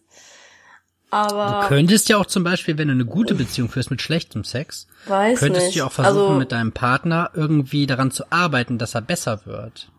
aber 1.11 1.63
Du 1.63 1.69
könntest 1.69 2.09
ja 2.09 2.19
auch 2.19 2.27
zum 2.27 2.45
Beispiel, 2.45 2.77
wenn 2.79 2.89
du 2.89 2.95
eine 2.95 3.07
gute 3.07 3.35
Beziehung 3.35 3.69
führst 3.69 3.91
mit 3.91 4.03
schlechtem 4.03 4.45
Sex, 4.45 4.87
weiß 5.07 5.39
könntest 5.39 5.67
nicht. 5.67 5.75
du 5.75 5.79
ja 5.81 5.87
auch 5.87 5.93
versuchen, 5.93 6.21
also, 6.21 6.39
mit 6.39 6.53
deinem 6.53 6.73
Partner 6.73 7.31
irgendwie 7.35 7.87
daran 7.87 8.11
zu 8.11 8.31
arbeiten, 8.31 8.79
dass 8.79 8.95
er 8.95 9.01
besser 9.01 9.41
wird. 9.47 9.91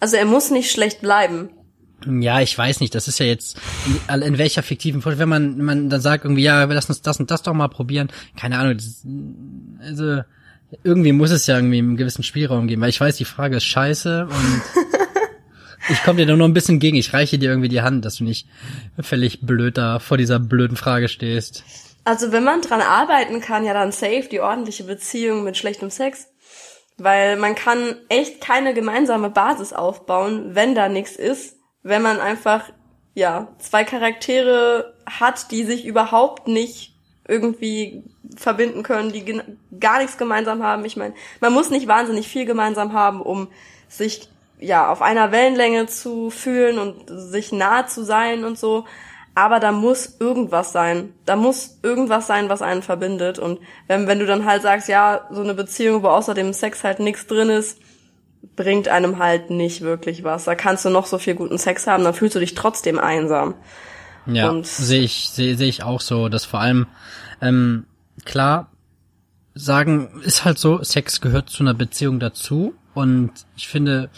also 0.00 0.16
er 0.16 0.24
muss 0.24 0.50
nicht 0.50 0.70
schlecht 0.70 1.00
bleiben. 1.00 1.50
Ja, 2.06 2.40
ich 2.40 2.56
weiß 2.56 2.80
nicht, 2.80 2.94
das 2.94 3.08
ist 3.08 3.18
ja 3.18 3.26
jetzt 3.26 3.56
in, 4.08 4.22
in 4.22 4.38
welcher 4.38 4.62
fiktiven 4.62 5.02
Vorstellung, 5.02 5.32
wenn 5.32 5.56
man, 5.56 5.64
man 5.64 5.90
dann 5.90 6.00
sagt 6.00 6.24
irgendwie, 6.24 6.44
ja, 6.44 6.68
wir 6.68 6.74
lassen 6.74 6.92
uns 6.92 7.02
das 7.02 7.18
und 7.18 7.30
das 7.30 7.42
doch 7.42 7.54
mal 7.54 7.68
probieren, 7.68 8.08
keine 8.36 8.58
Ahnung, 8.58 8.76
das, 8.76 9.04
also 9.80 10.22
irgendwie 10.84 11.12
muss 11.12 11.30
es 11.30 11.46
ja 11.46 11.56
irgendwie 11.56 11.78
einen 11.78 11.96
gewissen 11.96 12.22
Spielraum 12.22 12.66
geben, 12.68 12.82
weil 12.82 12.90
ich 12.90 13.00
weiß, 13.00 13.16
die 13.16 13.24
Frage 13.24 13.56
ist 13.56 13.64
scheiße 13.64 14.26
und 14.26 14.62
ich 15.88 16.02
komme 16.02 16.18
dir 16.18 16.26
da 16.26 16.36
nur 16.36 16.48
ein 16.48 16.54
bisschen 16.54 16.78
gegen, 16.78 16.96
ich 16.96 17.12
reiche 17.12 17.38
dir 17.38 17.50
irgendwie 17.50 17.68
die 17.68 17.82
Hand, 17.82 18.04
dass 18.04 18.16
du 18.16 18.24
nicht 18.24 18.46
völlig 19.00 19.40
blöd 19.40 19.78
da 19.78 19.98
vor 19.98 20.16
dieser 20.16 20.38
blöden 20.38 20.76
Frage 20.76 21.08
stehst. 21.08 21.64
Also 22.04 22.32
wenn 22.32 22.44
man 22.44 22.62
dran 22.62 22.80
arbeiten 22.80 23.40
kann, 23.40 23.64
ja 23.64 23.74
dann 23.74 23.92
safe 23.92 24.28
die 24.30 24.40
ordentliche 24.40 24.84
Beziehung 24.84 25.44
mit 25.44 25.56
schlechtem 25.56 25.90
Sex. 25.90 26.28
Weil 26.96 27.36
man 27.36 27.54
kann 27.54 27.96
echt 28.08 28.40
keine 28.40 28.74
gemeinsame 28.74 29.30
Basis 29.30 29.72
aufbauen, 29.72 30.54
wenn 30.54 30.74
da 30.74 30.88
nichts 30.88 31.16
ist. 31.16 31.56
Wenn 31.82 32.02
man 32.02 32.18
einfach, 32.18 32.64
ja, 33.14 33.48
zwei 33.58 33.84
Charaktere 33.84 34.94
hat, 35.06 35.50
die 35.52 35.64
sich 35.64 35.84
überhaupt 35.84 36.48
nicht 36.48 36.94
irgendwie 37.28 38.02
verbinden 38.36 38.82
können, 38.82 39.12
die 39.12 39.40
gar 39.78 39.98
nichts 39.98 40.18
gemeinsam 40.18 40.62
haben. 40.62 40.84
Ich 40.84 40.96
meine, 40.96 41.14
man 41.40 41.52
muss 41.52 41.70
nicht 41.70 41.86
wahnsinnig 41.86 42.26
viel 42.26 42.46
gemeinsam 42.46 42.94
haben, 42.94 43.20
um 43.20 43.48
sich 43.88 44.28
ja 44.60 44.90
auf 44.90 45.02
einer 45.02 45.32
Wellenlänge 45.32 45.86
zu 45.86 46.30
fühlen 46.30 46.78
und 46.78 47.04
sich 47.08 47.52
nah 47.52 47.86
zu 47.86 48.04
sein 48.04 48.44
und 48.44 48.58
so. 48.58 48.84
Aber 49.34 49.60
da 49.60 49.70
muss 49.70 50.16
irgendwas 50.18 50.72
sein. 50.72 51.12
Da 51.24 51.36
muss 51.36 51.78
irgendwas 51.82 52.26
sein, 52.26 52.48
was 52.48 52.60
einen 52.60 52.82
verbindet. 52.82 53.38
Und 53.38 53.60
wenn, 53.86 54.08
wenn 54.08 54.18
du 54.18 54.26
dann 54.26 54.44
halt 54.44 54.62
sagst, 54.62 54.88
ja, 54.88 55.28
so 55.30 55.42
eine 55.42 55.54
Beziehung, 55.54 56.02
wo 56.02 56.08
außer 56.08 56.34
dem 56.34 56.52
Sex 56.52 56.82
halt 56.82 56.98
nichts 56.98 57.26
drin 57.28 57.48
ist, 57.48 57.78
bringt 58.56 58.88
einem 58.88 59.18
halt 59.18 59.50
nicht 59.50 59.82
wirklich 59.82 60.24
was. 60.24 60.44
Da 60.44 60.54
kannst 60.54 60.84
du 60.84 60.90
noch 60.90 61.06
so 61.06 61.18
viel 61.18 61.34
guten 61.34 61.58
Sex 61.58 61.86
haben, 61.86 62.04
dann 62.04 62.14
fühlst 62.14 62.34
du 62.34 62.40
dich 62.40 62.54
trotzdem 62.54 62.98
einsam. 62.98 63.54
Ja, 64.26 64.54
sehe 64.62 65.02
ich, 65.02 65.30
sehe 65.30 65.56
seh 65.56 65.68
ich 65.68 65.84
auch 65.84 66.00
so, 66.00 66.28
dass 66.28 66.44
vor 66.44 66.60
allem, 66.60 66.86
ähm, 67.40 67.86
klar, 68.24 68.70
sagen, 69.54 70.20
ist 70.22 70.44
halt 70.44 70.58
so, 70.58 70.82
Sex 70.82 71.20
gehört 71.20 71.48
zu 71.48 71.62
einer 71.62 71.74
Beziehung 71.74 72.20
dazu 72.20 72.74
und 72.94 73.30
ich 73.56 73.68
finde, 73.68 74.10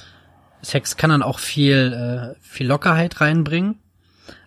Sex 0.62 0.96
kann 0.96 1.10
dann 1.10 1.22
auch 1.22 1.38
viel, 1.38 2.34
äh, 2.36 2.40
viel 2.40 2.66
Lockerheit 2.66 3.20
reinbringen. 3.20 3.76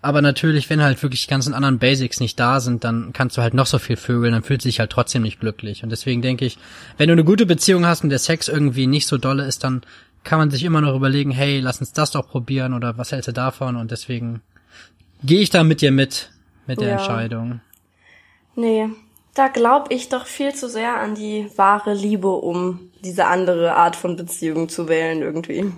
Aber 0.01 0.21
natürlich, 0.21 0.69
wenn 0.69 0.81
halt 0.81 1.01
wirklich 1.01 1.23
die 1.23 1.29
ganzen 1.29 1.53
anderen 1.53 1.79
Basics 1.79 2.19
nicht 2.19 2.39
da 2.39 2.59
sind, 2.59 2.83
dann 2.83 3.13
kannst 3.13 3.37
du 3.37 3.41
halt 3.41 3.53
noch 3.53 3.65
so 3.65 3.79
viel 3.79 3.95
vögeln, 3.95 4.33
dann 4.33 4.43
fühlt 4.43 4.61
sich 4.61 4.79
halt 4.79 4.91
trotzdem 4.91 5.21
nicht 5.21 5.39
glücklich. 5.39 5.83
Und 5.83 5.89
deswegen 5.89 6.21
denke 6.21 6.45
ich, 6.45 6.57
wenn 6.97 7.07
du 7.07 7.13
eine 7.13 7.23
gute 7.23 7.45
Beziehung 7.45 7.85
hast 7.85 8.03
und 8.03 8.09
der 8.09 8.19
Sex 8.19 8.47
irgendwie 8.47 8.87
nicht 8.87 9.07
so 9.07 9.17
dolle 9.17 9.45
ist, 9.45 9.63
dann 9.63 9.81
kann 10.23 10.39
man 10.39 10.51
sich 10.51 10.63
immer 10.63 10.81
noch 10.81 10.95
überlegen, 10.95 11.31
hey, 11.31 11.59
lass 11.59 11.79
uns 11.79 11.93
das 11.93 12.11
doch 12.11 12.27
probieren 12.27 12.73
oder 12.73 12.97
was 12.97 13.11
hältst 13.11 13.27
du 13.27 13.33
davon? 13.33 13.75
Und 13.75 13.91
deswegen 13.91 14.41
gehe 15.23 15.41
ich 15.41 15.49
da 15.49 15.63
mit 15.63 15.81
dir 15.81 15.91
mit, 15.91 16.31
mit 16.67 16.79
der 16.79 16.87
Ja. 16.89 16.93
Entscheidung. 16.93 17.61
Nee, 18.55 18.87
da 19.33 19.47
glaube 19.47 19.93
ich 19.93 20.09
doch 20.09 20.25
viel 20.25 20.53
zu 20.53 20.69
sehr 20.69 20.99
an 20.99 21.15
die 21.15 21.47
wahre 21.55 21.93
Liebe, 21.93 22.29
um 22.29 22.91
diese 23.03 23.25
andere 23.25 23.75
Art 23.75 23.95
von 23.95 24.15
Beziehung 24.15 24.69
zu 24.69 24.87
wählen 24.87 25.21
irgendwie. 25.21 25.71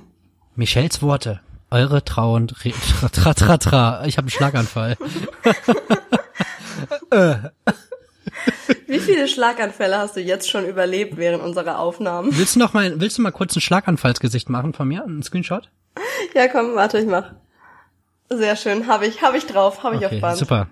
Michels 0.56 1.01
Worte. 1.01 1.41
Eure 1.72 2.03
Trauer 2.03 2.41
Re 2.64 2.72
tra, 2.97 3.10
tra, 3.10 3.34
tra, 3.34 3.58
tra. 3.58 4.06
Ich 4.06 4.18
habe 4.18 4.26
einen 4.26 4.32
Schlaganfall. 4.32 4.97
Wie 8.88 8.99
viele 8.99 9.28
Schlaganfälle 9.28 9.97
hast 9.97 10.16
du 10.16 10.22
jetzt 10.22 10.49
schon 10.49 10.66
überlebt 10.66 11.18
während 11.18 11.43
unserer 11.43 11.80
Aufnahmen? 11.80 12.30
Willst 12.38 12.56
du 12.56 12.60
noch 12.60 12.74
mal, 12.74 12.99
willst 12.99 13.18
du 13.18 13.22
mal 13.22 13.32
kurz 13.32 13.56
ein 13.56 13.62
Schlaganfallsgesicht 13.62 14.49
machen 14.49 14.74
von 14.74 14.88
mir? 14.88 15.03
Ein 15.06 15.24
Screenshot? 15.24 15.70
Ja, 16.34 16.47
komm, 16.47 16.76
warte, 16.76 16.99
ich 16.99 17.08
mach. 17.08 17.32
Sehr 18.30 18.56
schön, 18.56 18.88
habe 18.88 19.06
ich, 19.06 19.22
habe 19.22 19.38
ich 19.38 19.45
drauf, 19.45 19.84
habe 19.84 19.97
ich 19.97 20.06
Okay, 20.06 20.16
auf 20.16 20.22
Band. 20.22 20.38
super. 20.38 20.68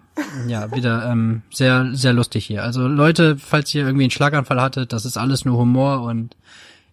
Ja, 0.47 0.71
wieder 0.75 1.05
ähm, 1.05 1.43
sehr, 1.51 1.89
sehr 1.93 2.11
lustig 2.13 2.45
hier. 2.45 2.63
Also 2.63 2.88
Leute, 2.88 3.38
falls 3.38 3.73
ihr 3.75 3.84
irgendwie 3.86 4.05
einen 4.05 4.11
Schlaganfall 4.11 4.59
hattet, 4.59 4.91
das 4.91 5.05
ist 5.05 5.17
alles 5.17 5.45
nur 5.45 5.57
Humor 5.57 6.01
und 6.01 6.36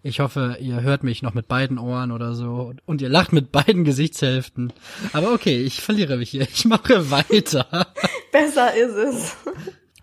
ich 0.03 0.19
hoffe, 0.19 0.57
ihr 0.59 0.81
hört 0.81 1.03
mich 1.03 1.21
noch 1.21 1.33
mit 1.33 1.47
beiden 1.47 1.77
Ohren 1.77 2.11
oder 2.11 2.33
so 2.33 2.73
und 2.85 3.01
ihr 3.01 3.09
lacht 3.09 3.33
mit 3.33 3.51
beiden 3.51 3.83
Gesichtshälften. 3.83 4.73
Aber 5.13 5.31
okay, 5.33 5.61
ich 5.61 5.81
verliere 5.81 6.17
mich 6.17 6.31
hier. 6.31 6.41
Ich 6.41 6.65
mache 6.65 7.11
weiter. 7.11 7.87
Besser 8.31 8.73
ist 8.73 8.95
es. 8.95 9.37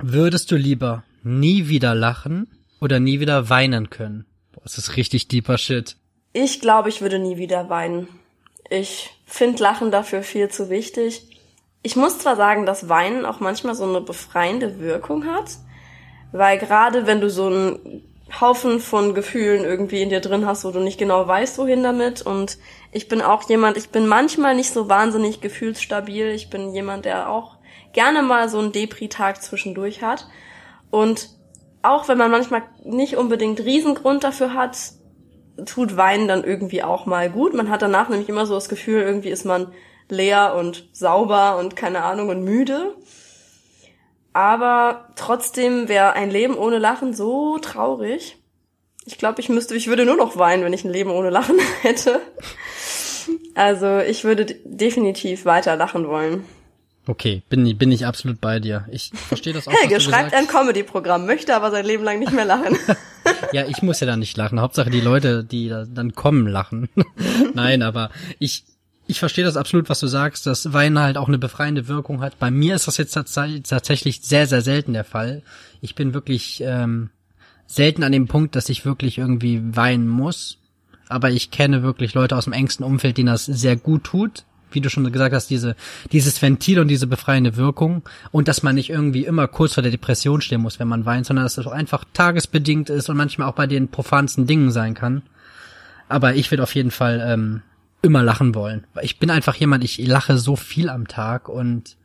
Würdest 0.00 0.50
du 0.52 0.56
lieber 0.56 1.02
nie 1.24 1.68
wieder 1.68 1.94
lachen 1.94 2.48
oder 2.80 3.00
nie 3.00 3.18
wieder 3.18 3.50
weinen 3.50 3.90
können? 3.90 4.26
Boah, 4.52 4.62
das 4.62 4.78
ist 4.78 4.96
richtig 4.96 5.26
deeper 5.26 5.58
Shit. 5.58 5.96
Ich 6.32 6.60
glaube, 6.60 6.88
ich 6.88 7.00
würde 7.00 7.18
nie 7.18 7.36
wieder 7.36 7.68
weinen. 7.68 8.06
Ich 8.70 9.10
finde 9.26 9.62
Lachen 9.62 9.90
dafür 9.90 10.22
viel 10.22 10.48
zu 10.48 10.70
wichtig. 10.70 11.40
Ich 11.82 11.96
muss 11.96 12.18
zwar 12.18 12.36
sagen, 12.36 12.66
dass 12.66 12.88
Weinen 12.88 13.24
auch 13.24 13.40
manchmal 13.40 13.74
so 13.74 13.84
eine 13.84 14.00
befreiende 14.00 14.78
Wirkung 14.78 15.26
hat, 15.26 15.56
weil 16.32 16.58
gerade 16.58 17.06
wenn 17.06 17.20
du 17.20 17.30
so 17.30 17.46
einen 17.46 18.07
Haufen 18.40 18.80
von 18.80 19.14
Gefühlen 19.14 19.64
irgendwie 19.64 20.02
in 20.02 20.10
dir 20.10 20.20
drin 20.20 20.46
hast, 20.46 20.64
wo 20.64 20.70
du 20.70 20.80
nicht 20.80 20.98
genau 20.98 21.26
weißt, 21.26 21.58
wohin 21.58 21.82
damit 21.82 22.22
und 22.22 22.58
ich 22.92 23.08
bin 23.08 23.20
auch 23.20 23.48
jemand, 23.48 23.76
ich 23.76 23.90
bin 23.90 24.06
manchmal 24.06 24.54
nicht 24.54 24.72
so 24.72 24.88
wahnsinnig 24.88 25.40
gefühlsstabil. 25.40 26.28
Ich 26.28 26.48
bin 26.48 26.72
jemand, 26.72 27.04
der 27.04 27.28
auch 27.28 27.56
gerne 27.92 28.22
mal 28.22 28.48
so 28.48 28.58
einen 28.58 28.72
Depri-Tag 28.72 29.42
zwischendurch 29.42 30.02
hat 30.02 30.26
und 30.90 31.30
auch 31.82 32.08
wenn 32.08 32.18
man 32.18 32.30
manchmal 32.30 32.62
nicht 32.84 33.16
unbedingt 33.16 33.60
Riesengrund 33.60 34.24
dafür 34.24 34.54
hat, 34.54 34.76
tut 35.66 35.96
Weinen 35.96 36.28
dann 36.28 36.44
irgendwie 36.44 36.82
auch 36.82 37.06
mal 37.06 37.30
gut. 37.30 37.54
Man 37.54 37.70
hat 37.70 37.82
danach 37.82 38.08
nämlich 38.08 38.28
immer 38.28 38.46
so 38.46 38.54
das 38.54 38.68
Gefühl, 38.68 39.02
irgendwie 39.02 39.30
ist 39.30 39.44
man 39.44 39.72
leer 40.08 40.54
und 40.56 40.88
sauber 40.92 41.58
und 41.58 41.76
keine 41.76 42.02
Ahnung 42.02 42.28
und 42.28 42.42
müde. 42.42 42.94
Aber 44.38 45.08
trotzdem 45.16 45.88
wäre 45.88 46.12
ein 46.12 46.30
Leben 46.30 46.56
ohne 46.56 46.78
Lachen 46.78 47.12
so 47.12 47.58
traurig. 47.58 48.36
Ich 49.04 49.18
glaube, 49.18 49.40
ich 49.40 49.48
müsste, 49.48 49.74
ich 49.74 49.88
würde 49.88 50.04
nur 50.04 50.16
noch 50.16 50.36
weinen, 50.36 50.62
wenn 50.62 50.72
ich 50.72 50.84
ein 50.84 50.92
Leben 50.92 51.10
ohne 51.10 51.30
Lachen 51.30 51.58
hätte. 51.82 52.20
Also 53.56 53.98
ich 53.98 54.22
würde 54.22 54.46
definitiv 54.64 55.44
weiter 55.44 55.74
lachen 55.74 56.06
wollen. 56.06 56.44
Okay, 57.08 57.42
bin, 57.48 57.76
bin 57.76 57.90
ich 57.90 58.06
absolut 58.06 58.40
bei 58.40 58.60
dir. 58.60 58.86
Ich 58.92 59.10
verstehe 59.12 59.54
das 59.54 59.66
auch. 59.66 59.72
Helge 59.72 60.00
schreibt 60.00 60.32
ein 60.32 60.46
Comedy-Programm, 60.46 61.26
möchte 61.26 61.56
aber 61.56 61.72
sein 61.72 61.84
Leben 61.84 62.04
lang 62.04 62.20
nicht 62.20 62.32
mehr 62.32 62.44
lachen. 62.44 62.78
ja, 63.52 63.66
ich 63.66 63.82
muss 63.82 63.98
ja 63.98 64.06
dann 64.06 64.20
nicht 64.20 64.36
lachen. 64.36 64.60
Hauptsache 64.60 64.90
die 64.90 65.00
Leute, 65.00 65.42
die 65.42 65.68
da 65.68 65.84
dann 65.84 66.14
kommen, 66.14 66.46
lachen. 66.46 66.88
Nein, 67.54 67.82
aber 67.82 68.10
ich, 68.38 68.62
ich 69.08 69.18
verstehe 69.18 69.44
das 69.44 69.56
absolut, 69.56 69.88
was 69.88 70.00
du 70.00 70.06
sagst, 70.06 70.46
dass 70.46 70.72
Weinen 70.72 70.98
halt 70.98 71.16
auch 71.16 71.28
eine 71.28 71.38
befreiende 71.38 71.88
Wirkung 71.88 72.20
hat. 72.20 72.38
Bei 72.38 72.50
mir 72.50 72.74
ist 72.74 72.86
das 72.86 72.98
jetzt 72.98 73.14
tatsächlich 73.14 74.20
sehr, 74.22 74.46
sehr 74.46 74.60
selten 74.60 74.92
der 74.92 75.04
Fall. 75.04 75.42
Ich 75.80 75.94
bin 75.94 76.14
wirklich 76.14 76.62
ähm, 76.64 77.08
selten 77.66 78.04
an 78.04 78.12
dem 78.12 78.28
Punkt, 78.28 78.54
dass 78.54 78.68
ich 78.68 78.84
wirklich 78.84 79.16
irgendwie 79.18 79.62
weinen 79.74 80.08
muss. 80.08 80.58
Aber 81.08 81.30
ich 81.30 81.50
kenne 81.50 81.82
wirklich 81.82 82.12
Leute 82.12 82.36
aus 82.36 82.44
dem 82.44 82.52
engsten 82.52 82.84
Umfeld, 82.84 83.16
denen 83.16 83.28
das 83.28 83.46
sehr 83.46 83.76
gut 83.76 84.04
tut 84.04 84.44
wie 84.70 84.82
du 84.82 84.90
schon 84.90 85.10
gesagt 85.10 85.34
hast, 85.34 85.48
diese, 85.48 85.76
dieses 86.12 86.42
Ventil 86.42 86.78
und 86.78 86.88
diese 86.88 87.06
befreiende 87.06 87.56
Wirkung 87.56 88.02
und 88.32 88.48
dass 88.48 88.62
man 88.62 88.74
nicht 88.74 88.90
irgendwie 88.90 89.24
immer 89.24 89.48
kurz 89.48 89.72
vor 89.72 89.82
der 89.82 89.90
Depression 89.90 90.42
stehen 90.42 90.60
muss, 90.60 90.78
wenn 90.78 90.88
man 90.88 91.06
weint, 91.06 91.24
sondern 91.24 91.46
dass 91.46 91.56
es 91.56 91.66
auch 91.66 91.72
einfach 91.72 92.04
tagesbedingt 92.12 92.90
ist 92.90 93.08
und 93.08 93.16
manchmal 93.16 93.48
auch 93.48 93.54
bei 93.54 93.66
den 93.66 93.88
profansten 93.88 94.46
Dingen 94.46 94.70
sein 94.70 94.92
kann. 94.92 95.22
Aber 96.08 96.34
ich 96.34 96.50
würde 96.50 96.62
auf 96.62 96.74
jeden 96.74 96.90
Fall 96.90 97.24
ähm, 97.26 97.62
immer 98.02 98.22
lachen 98.22 98.54
wollen. 98.54 98.86
Ich 99.02 99.18
bin 99.18 99.30
einfach 99.30 99.54
jemand, 99.56 99.84
ich 99.84 99.98
lache 99.98 100.38
so 100.38 100.56
viel 100.56 100.88
am 100.88 101.08
Tag 101.08 101.48
und 101.48 101.96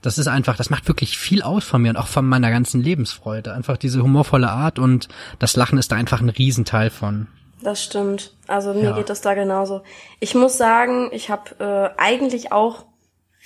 das 0.00 0.16
ist 0.16 0.28
einfach, 0.28 0.56
das 0.56 0.70
macht 0.70 0.86
wirklich 0.86 1.18
viel 1.18 1.42
aus 1.42 1.64
von 1.64 1.82
mir 1.82 1.90
und 1.90 1.96
auch 1.96 2.06
von 2.06 2.26
meiner 2.26 2.50
ganzen 2.50 2.80
Lebensfreude. 2.80 3.52
Einfach 3.52 3.76
diese 3.76 4.02
humorvolle 4.02 4.48
Art 4.48 4.78
und 4.78 5.08
das 5.38 5.56
Lachen 5.56 5.78
ist 5.78 5.90
da 5.92 5.96
einfach 5.96 6.20
ein 6.20 6.28
Riesenteil 6.28 6.90
von. 6.90 7.26
Das 7.60 7.82
stimmt. 7.82 8.34
Also 8.46 8.72
mir 8.72 8.90
ja. 8.90 8.92
geht 8.92 9.10
das 9.10 9.20
da 9.20 9.34
genauso. 9.34 9.82
Ich 10.20 10.34
muss 10.34 10.56
sagen, 10.56 11.10
ich 11.12 11.30
habe 11.30 11.94
äh, 11.96 12.00
eigentlich 12.00 12.52
auch 12.52 12.86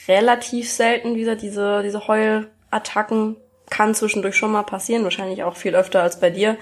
relativ 0.07 0.71
selten 0.71 1.15
wieder 1.15 1.37
diese 1.37 1.83
diese 1.83 2.07
Heulattacken. 2.07 3.37
Kann 3.71 3.95
zwischendurch 3.95 4.37
schon 4.37 4.53
mal 4.53 4.65
passieren, 4.65 5.05
wahrscheinlich 5.05 5.45
auch 5.45 5.57
viel 5.57 5.75
öfter 5.75 6.03
als 6.03 6.21
bei 6.21 6.29
dir. 6.29 6.59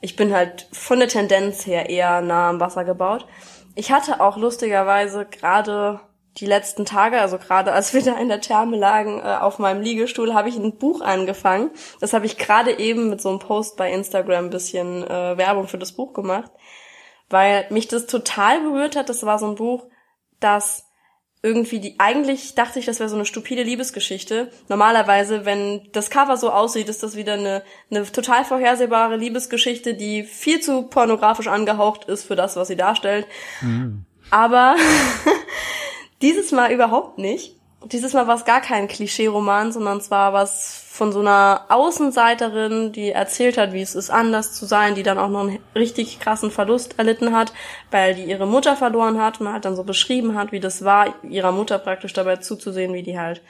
Ich 0.00 0.16
bin 0.16 0.32
halt 0.32 0.68
von 0.72 0.98
der 0.98 1.08
Tendenz 1.08 1.66
her 1.66 1.90
eher 1.90 2.22
nah 2.22 2.48
am 2.48 2.60
Wasser 2.60 2.84
gebaut. 2.84 3.26
Ich 3.74 3.92
hatte 3.92 4.20
auch 4.20 4.36
lustigerweise 4.36 5.26
gerade 5.26 6.00
die 6.36 6.46
letzten 6.46 6.84
Tage, 6.84 7.20
also 7.20 7.38
gerade 7.38 7.72
als 7.72 7.92
wir 7.92 8.02
da 8.02 8.16
in 8.16 8.28
der 8.28 8.40
Therme 8.40 8.76
lagen, 8.76 9.18
äh, 9.18 9.38
auf 9.40 9.58
meinem 9.58 9.82
Liegestuhl, 9.82 10.34
habe 10.34 10.48
ich 10.48 10.56
ein 10.56 10.78
Buch 10.78 11.00
angefangen. 11.00 11.70
Das 12.00 12.12
habe 12.12 12.26
ich 12.26 12.38
gerade 12.38 12.78
eben 12.78 13.10
mit 13.10 13.20
so 13.20 13.30
einem 13.30 13.40
Post 13.40 13.76
bei 13.76 13.92
Instagram 13.92 14.46
ein 14.46 14.50
bisschen 14.50 15.04
äh, 15.04 15.36
Werbung 15.36 15.66
für 15.66 15.78
das 15.78 15.92
Buch 15.92 16.12
gemacht 16.12 16.50
weil 17.30 17.66
mich 17.70 17.88
das 17.88 18.06
total 18.06 18.60
berührt 18.60 18.96
hat. 18.96 19.08
Das 19.08 19.24
war 19.24 19.38
so 19.38 19.46
ein 19.46 19.54
Buch, 19.54 19.86
das 20.40 20.89
irgendwie 21.42 21.80
die, 21.80 21.94
eigentlich 21.98 22.54
dachte 22.54 22.78
ich, 22.78 22.84
das 22.84 22.98
wäre 22.98 23.08
so 23.08 23.16
eine 23.16 23.24
stupide 23.24 23.62
Liebesgeschichte. 23.62 24.50
Normalerweise, 24.68 25.46
wenn 25.46 25.88
das 25.92 26.10
Cover 26.10 26.36
so 26.36 26.50
aussieht, 26.50 26.88
ist 26.88 27.02
das 27.02 27.16
wieder 27.16 27.34
eine, 27.34 27.62
eine 27.90 28.04
total 28.10 28.44
vorhersehbare 28.44 29.16
Liebesgeschichte, 29.16 29.94
die 29.94 30.22
viel 30.24 30.60
zu 30.60 30.82
pornografisch 30.82 31.48
angehaucht 31.48 32.04
ist 32.04 32.24
für 32.24 32.36
das, 32.36 32.56
was 32.56 32.68
sie 32.68 32.76
darstellt. 32.76 33.26
Mhm. 33.62 34.04
Aber 34.30 34.76
dieses 36.22 36.52
Mal 36.52 36.72
überhaupt 36.72 37.16
nicht. 37.16 37.56
Dieses 37.84 38.12
Mal 38.12 38.26
war 38.26 38.36
es 38.36 38.44
gar 38.44 38.60
kein 38.60 38.88
Klischee-Roman, 38.88 39.72
sondern 39.72 40.00
zwar 40.02 40.32
was 40.32 40.84
von 40.90 41.12
so 41.12 41.20
einer 41.20 41.64
Außenseiterin, 41.68 42.92
die 42.92 43.10
erzählt 43.10 43.56
hat, 43.56 43.72
wie 43.72 43.80
es 43.80 43.94
ist, 43.94 44.10
anders 44.10 44.52
zu 44.52 44.66
sein, 44.66 44.94
die 44.94 45.02
dann 45.02 45.18
auch 45.18 45.30
noch 45.30 45.40
einen 45.40 45.58
richtig 45.74 46.20
krassen 46.20 46.50
Verlust 46.50 46.98
erlitten 46.98 47.34
hat, 47.34 47.54
weil 47.90 48.14
die 48.14 48.24
ihre 48.24 48.46
Mutter 48.46 48.76
verloren 48.76 49.20
hat. 49.20 49.40
Und 49.40 49.50
halt 49.50 49.64
dann 49.64 49.76
so 49.76 49.84
beschrieben 49.84 50.36
hat, 50.36 50.52
wie 50.52 50.60
das 50.60 50.84
war, 50.84 51.14
ihrer 51.22 51.52
Mutter 51.52 51.78
praktisch 51.78 52.12
dabei 52.12 52.36
zuzusehen, 52.36 52.92
wie 52.92 53.02
die 53.02 53.18
halt 53.18 53.40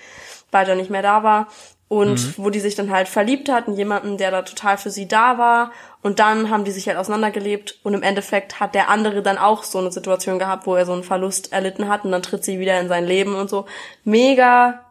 weiter 0.52 0.76
nicht 0.76 0.90
mehr 0.90 1.02
da 1.02 1.22
war 1.22 1.48
und 1.90 2.24
mhm. 2.24 2.34
wo 2.36 2.50
die 2.50 2.60
sich 2.60 2.76
dann 2.76 2.92
halt 2.92 3.08
verliebt 3.08 3.48
hat 3.48 3.66
in 3.66 3.74
jemanden, 3.74 4.16
der 4.16 4.30
da 4.30 4.42
total 4.42 4.78
für 4.78 4.90
sie 4.90 5.08
da 5.08 5.38
war 5.38 5.72
und 6.02 6.20
dann 6.20 6.48
haben 6.48 6.62
die 6.62 6.70
sich 6.70 6.86
halt 6.86 6.96
auseinandergelebt 6.96 7.80
und 7.82 7.94
im 7.94 8.04
Endeffekt 8.04 8.60
hat 8.60 8.76
der 8.76 8.88
andere 8.88 9.22
dann 9.22 9.38
auch 9.38 9.64
so 9.64 9.78
eine 9.78 9.90
Situation 9.90 10.38
gehabt, 10.38 10.68
wo 10.68 10.76
er 10.76 10.86
so 10.86 10.92
einen 10.92 11.02
Verlust 11.02 11.52
erlitten 11.52 11.88
hat 11.88 12.04
und 12.04 12.12
dann 12.12 12.22
tritt 12.22 12.44
sie 12.44 12.60
wieder 12.60 12.78
in 12.80 12.86
sein 12.86 13.04
Leben 13.04 13.34
und 13.34 13.50
so. 13.50 13.66
Mega 14.04 14.84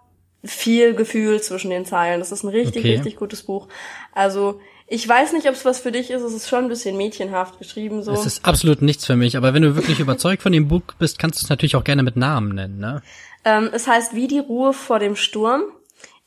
viel 0.43 0.93
Gefühl 0.93 1.41
zwischen 1.41 1.69
den 1.69 1.85
Zeilen. 1.85 2.19
Das 2.19 2.33
ist 2.33 2.43
ein 2.43 2.49
richtig, 2.49 2.83
okay. 2.83 2.95
richtig 2.95 3.15
gutes 3.15 3.43
Buch. 3.43 3.69
Also 4.11 4.59
ich 4.85 5.07
weiß 5.07 5.31
nicht, 5.31 5.47
ob 5.47 5.53
es 5.53 5.63
was 5.63 5.79
für 5.79 5.93
dich 5.93 6.11
ist. 6.11 6.21
Es 6.21 6.33
ist 6.33 6.49
schon 6.49 6.65
ein 6.65 6.69
bisschen 6.69 6.97
mädchenhaft 6.97 7.59
geschrieben 7.59 8.03
so. 8.03 8.11
Es 8.11 8.25
ist 8.25 8.43
absolut 8.43 8.81
nichts 8.81 9.05
für 9.05 9.15
mich. 9.15 9.37
Aber 9.37 9.53
wenn 9.53 9.61
du 9.61 9.77
wirklich 9.77 9.99
überzeugt 10.01 10.43
von 10.43 10.51
dem 10.51 10.67
Buch 10.67 10.81
bist, 10.97 11.17
kannst 11.17 11.41
du 11.41 11.45
es 11.45 11.49
natürlich 11.49 11.77
auch 11.77 11.85
gerne 11.85 12.03
mit 12.03 12.17
Namen 12.17 12.55
nennen, 12.55 12.77
ne? 12.77 13.01
Ähm, 13.45 13.69
es 13.71 13.87
heißt 13.87 14.15
Wie 14.15 14.27
die 14.27 14.39
Ruhe 14.39 14.73
vor 14.73 14.99
dem 14.99 15.15
Sturm. 15.15 15.61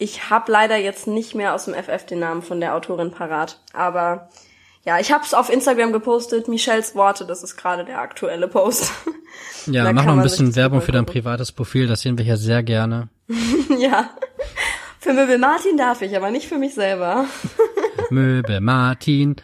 Ich 0.03 0.31
habe 0.31 0.51
leider 0.51 0.77
jetzt 0.77 1.07
nicht 1.07 1.37
mehr 1.37 1.55
aus 1.55 1.67
dem 1.67 1.75
FF 1.75 2.05
den 2.07 2.19
Namen 2.19 2.43
von 2.43 2.59
der 2.59 2.75
Autorin 2.75 3.13
parat. 3.13 3.61
Aber 3.73 4.29
ja, 4.85 4.99
ich 4.99 5.13
habe 5.13 5.23
es 5.25 5.33
auf 5.33 5.49
Instagram 5.49 5.93
gepostet. 5.93 6.49
Michelles 6.49 6.97
Worte, 6.97 7.25
das 7.25 7.45
ist 7.45 7.57
gerade 7.57 7.85
der 7.85 8.01
aktuelle 8.01 8.49
Post. 8.49 8.93
Ja, 9.67 9.93
mach 9.93 10.05
noch 10.05 10.17
ein 10.17 10.23
bisschen 10.23 10.57
Werbung 10.57 10.83
für 10.83 10.91
dein 10.91 11.07
privates 11.07 11.53
Profil. 11.53 11.87
Das 11.87 12.01
sehen 12.01 12.19
wir 12.19 12.25
hier 12.25 12.37
sehr 12.37 12.65
gerne. 12.65 13.11
ja. 13.79 14.11
Für 14.99 15.13
Möbel 15.13 15.39
Martin 15.39 15.77
darf 15.77 16.03
ich, 16.03 16.17
aber 16.17 16.33
nicht 16.33 16.49
für 16.49 16.59
mich 16.59 16.75
selber. 16.75 17.27
Möbel 18.11 18.61
Martin. 18.61 19.37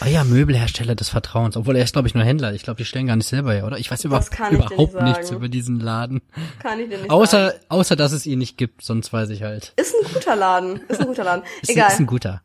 Ah 0.00 0.04
oh 0.06 0.08
ja, 0.08 0.22
Möbelhersteller 0.22 0.94
des 0.94 1.08
Vertrauens. 1.08 1.56
Obwohl 1.56 1.76
er 1.76 1.82
ist, 1.82 1.92
glaube 1.92 2.06
ich, 2.06 2.14
nur 2.14 2.22
Händler. 2.22 2.52
Ich 2.52 2.62
glaube, 2.62 2.78
die 2.78 2.84
stellen 2.84 3.08
gar 3.08 3.16
nicht 3.16 3.26
selber 3.26 3.52
her, 3.52 3.66
oder? 3.66 3.78
Ich 3.78 3.90
weiß 3.90 4.04
überhaupt, 4.04 4.30
ich 4.32 4.52
überhaupt 4.52 4.94
nicht 4.94 5.02
nichts 5.02 5.30
über 5.30 5.48
diesen 5.48 5.80
Laden. 5.80 6.20
Kann 6.60 6.78
ich 6.78 6.88
dir 6.88 6.98
nicht 6.98 7.10
außer, 7.10 7.48
sagen. 7.48 7.60
Außer, 7.68 7.96
dass 7.96 8.12
es 8.12 8.24
ihn 8.24 8.38
nicht 8.38 8.56
gibt, 8.56 8.82
sonst 8.82 9.12
weiß 9.12 9.30
ich 9.30 9.42
halt. 9.42 9.72
Ist 9.76 9.94
ein 9.94 10.12
guter 10.14 10.36
Laden. 10.36 10.80
Ist 10.88 11.00
ein 11.00 11.06
guter 11.06 11.24
Laden. 11.24 11.42
Egal. 11.66 11.88
Ist, 11.88 11.94
ist 11.94 12.00
ein 12.00 12.06
guter. 12.06 12.42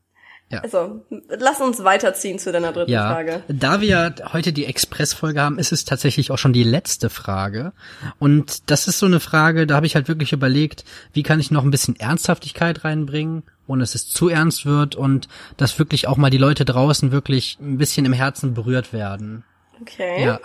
Ja. 0.53 0.59
Also, 0.59 1.03
lass 1.29 1.61
uns 1.61 1.83
weiterziehen 1.83 2.37
zu 2.37 2.51
deiner 2.51 2.73
dritten 2.73 2.91
ja, 2.91 3.11
Frage. 3.11 3.41
Da 3.47 3.81
wir 3.81 4.13
heute 4.33 4.53
die 4.53 4.65
Express-Folge 4.65 5.41
haben, 5.41 5.57
ist 5.57 5.71
es 5.71 5.83
tatsächlich 5.83 6.29
auch 6.29 6.37
schon 6.37 6.53
die 6.53 6.63
letzte 6.63 7.09
Frage. 7.09 7.73
Und 8.19 8.69
das 8.69 8.87
ist 8.87 8.99
so 8.99 9.07
eine 9.07 9.19
Frage, 9.19 9.65
da 9.65 9.75
habe 9.75 9.87
ich 9.87 9.95
halt 9.95 10.07
wirklich 10.07 10.31
überlegt, 10.31 10.85
wie 11.11 11.23
kann 11.23 11.39
ich 11.39 11.49
noch 11.49 11.63
ein 11.63 11.71
bisschen 11.71 11.95
Ernsthaftigkeit 11.95 12.85
reinbringen, 12.85 13.41
ohne 13.65 13.81
dass 13.81 13.95
es 13.95 14.07
zu 14.07 14.29
ernst 14.29 14.67
wird 14.67 14.95
und 14.95 15.27
dass 15.57 15.79
wirklich 15.79 16.07
auch 16.07 16.17
mal 16.17 16.29
die 16.29 16.37
Leute 16.37 16.65
draußen 16.65 17.11
wirklich 17.11 17.57
ein 17.59 17.79
bisschen 17.79 18.05
im 18.05 18.13
Herzen 18.13 18.53
berührt 18.53 18.93
werden. 18.93 19.43
Okay. 19.81 20.23
Ja. 20.23 20.39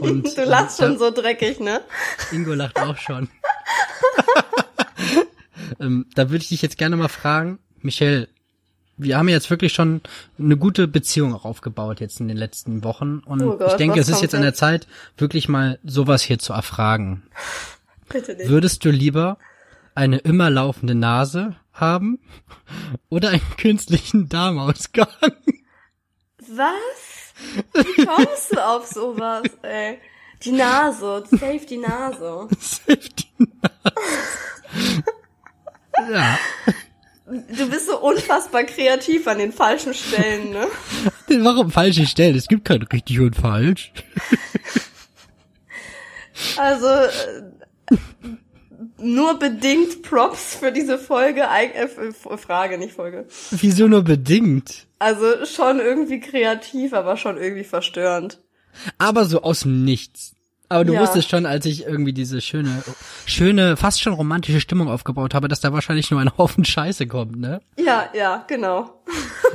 Und, 0.00 0.24
du 0.36 0.44
lachst 0.44 0.80
schon 0.80 0.98
so 0.98 1.12
dreckig, 1.12 1.60
ne? 1.60 1.82
Ingo 2.32 2.52
lacht 2.52 2.80
auch 2.80 2.96
schon. 2.96 3.28
ähm, 5.78 6.06
da 6.16 6.30
würde 6.30 6.42
ich 6.42 6.48
dich 6.48 6.62
jetzt 6.62 6.78
gerne 6.78 6.96
mal 6.96 7.06
fragen, 7.06 7.60
Michelle, 7.80 8.28
wir 8.96 9.18
haben 9.18 9.28
jetzt 9.28 9.50
wirklich 9.50 9.72
schon 9.72 10.00
eine 10.38 10.56
gute 10.56 10.86
Beziehung 10.88 11.34
auch 11.34 11.44
aufgebaut 11.44 12.00
jetzt 12.00 12.20
in 12.20 12.28
den 12.28 12.36
letzten 12.36 12.84
Wochen. 12.84 13.18
Und 13.24 13.42
oh 13.42 13.56
Gott, 13.56 13.72
ich 13.72 13.74
denke, 13.74 14.00
es 14.00 14.08
ist 14.08 14.22
jetzt 14.22 14.34
an 14.34 14.42
der 14.42 14.54
Zeit, 14.54 14.86
wirklich 15.16 15.48
mal 15.48 15.78
sowas 15.84 16.22
hier 16.22 16.38
zu 16.38 16.52
erfragen. 16.52 17.22
Bitte 18.08 18.34
nicht. 18.34 18.48
Würdest 18.48 18.84
du 18.84 18.90
lieber 18.90 19.38
eine 19.94 20.18
immer 20.18 20.50
laufende 20.50 20.94
Nase 20.94 21.56
haben 21.72 22.18
oder 23.08 23.30
einen 23.30 23.56
künstlichen 23.56 24.28
Darmausgang? 24.28 25.08
Was? 26.48 27.34
Wie 27.72 28.06
kommst 28.06 28.52
du 28.52 28.64
auf 28.64 28.86
sowas, 28.86 29.42
ey? 29.62 29.98
Die 30.44 30.52
Nase, 30.52 31.24
save 31.30 31.64
die 31.66 31.78
Nase. 31.78 32.48
Save 32.60 32.98
die 32.98 33.28
Nase. 33.38 35.02
ja. 36.12 36.38
Du 37.26 37.70
bist 37.70 37.86
so 37.86 37.98
unfassbar 38.00 38.64
kreativ 38.64 39.26
an 39.26 39.38
den 39.38 39.52
falschen 39.52 39.94
Stellen, 39.94 40.50
ne? 40.50 40.66
Warum 41.44 41.70
falsche 41.70 42.06
Stellen? 42.06 42.36
Es 42.36 42.48
gibt 42.48 42.66
kein 42.66 42.82
richtig 42.82 43.18
und 43.20 43.34
falsch. 43.34 43.92
Also 46.56 46.86
äh, 46.86 47.96
nur 48.98 49.38
bedingt 49.38 50.02
Props 50.02 50.56
für 50.56 50.72
diese 50.72 50.98
Folge, 50.98 51.42
äh, 51.42 51.88
Frage, 52.36 52.76
nicht 52.78 52.94
Folge. 52.94 53.26
Wieso 53.50 53.86
nur 53.86 54.02
bedingt? 54.02 54.86
Also 54.98 55.46
schon 55.46 55.80
irgendwie 55.80 56.20
kreativ, 56.20 56.92
aber 56.92 57.16
schon 57.16 57.36
irgendwie 57.36 57.64
verstörend. 57.64 58.40
Aber 58.98 59.24
so 59.24 59.42
aus 59.42 59.60
dem 59.60 59.84
Nichts. 59.84 60.33
Aber 60.68 60.84
du 60.84 60.94
Ja. 60.94 61.00
wusstest 61.02 61.30
schon, 61.30 61.46
als 61.46 61.66
ich 61.66 61.84
irgendwie 61.86 62.12
diese 62.12 62.40
schöne, 62.40 62.82
schöne, 63.26 63.76
fast 63.76 64.00
schon 64.00 64.14
romantische 64.14 64.60
Stimmung 64.60 64.88
aufgebaut 64.88 65.34
habe, 65.34 65.46
dass 65.48 65.60
da 65.60 65.72
wahrscheinlich 65.72 66.10
nur 66.10 66.20
ein 66.20 66.30
Haufen 66.38 66.64
Scheiße 66.64 67.06
kommt, 67.06 67.38
ne? 67.38 67.60
Ja, 67.78 68.08
ja, 68.14 68.44
genau. 68.48 68.90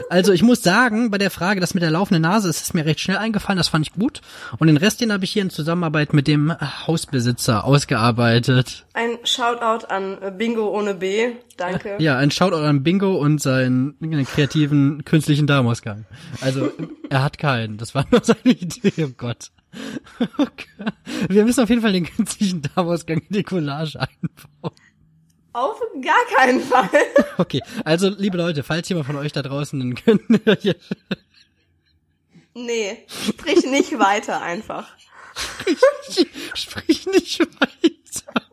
Also 0.10 0.32
ich 0.32 0.42
muss 0.42 0.64
sagen, 0.64 1.12
bei 1.12 1.18
der 1.20 1.30
Frage, 1.30 1.60
das 1.60 1.74
mit 1.76 1.84
der 1.84 1.92
laufenden 1.92 2.24
Nase, 2.24 2.50
ist 2.50 2.62
es 2.64 2.74
mir 2.74 2.86
recht 2.86 3.00
schnell 3.00 3.18
eingefallen, 3.18 3.58
das 3.58 3.68
fand 3.68 3.86
ich 3.88 3.94
gut. 3.94 4.22
Und 4.58 4.68
den 4.68 4.78
Rest, 4.78 5.02
den 5.02 5.12
habe 5.12 5.24
ich 5.24 5.32
hier 5.32 5.42
in 5.44 5.50
Zusammenarbeit 5.52 6.14
mit 6.14 6.26
dem 6.28 6.52
Hausbesitzer 6.88 7.64
ausgearbeitet. 7.66 8.86
Ein 8.94 9.18
Shoutout 9.24 9.86
an 9.88 10.18
Bingo 10.38 10.70
ohne 10.70 10.96
B. 10.96 11.34
Danke. 11.58 11.98
Ja, 12.00 12.18
ein 12.18 12.32
Shoutout 12.32 12.64
an 12.64 12.82
Bingo 12.82 13.18
und 13.18 13.42
seinen 13.42 13.96
kreativen 14.26 15.04
künstlichen 15.06 15.46
Darmausgang. 15.48 16.06
Also 16.42 16.72
er 17.10 17.22
hat 17.24 17.38
keinen, 17.38 17.78
das 17.78 17.94
war 17.94 18.06
nur 18.10 18.22
seine 18.24 18.40
Idee, 18.46 19.06
oh 19.06 19.12
Gott. 19.18 19.52
Okay. 20.38 20.68
Wir 21.30 21.46
müssen 21.46 21.62
auf 21.64 21.70
jeden 21.70 21.82
Fall 21.82 21.94
den 21.94 22.06
künstlichen 22.06 22.62
Darmausgang 22.62 23.20
in 23.20 23.34
die 23.34 23.44
Collage 23.44 24.00
einbauen. 24.00 24.76
Auf 25.54 25.82
gar 26.02 26.26
keinen 26.38 26.62
Fall. 26.62 26.90
Okay, 27.38 27.62
also 27.86 28.10
liebe 28.10 28.38
Leute, 28.38 28.64
falls 28.64 28.90
jemand 28.90 29.08
von 29.08 29.16
euch 29.16 29.32
da 29.32 29.42
draußen 29.42 29.80
einen 29.82 29.96
könnt, 29.96 30.22
Nee, 32.54 33.06
sprich 33.08 33.64
nicht 33.66 33.98
weiter 33.98 34.42
einfach. 34.42 34.88
sprich 36.54 37.06
nicht 37.08 37.40
weiter. 37.40 38.46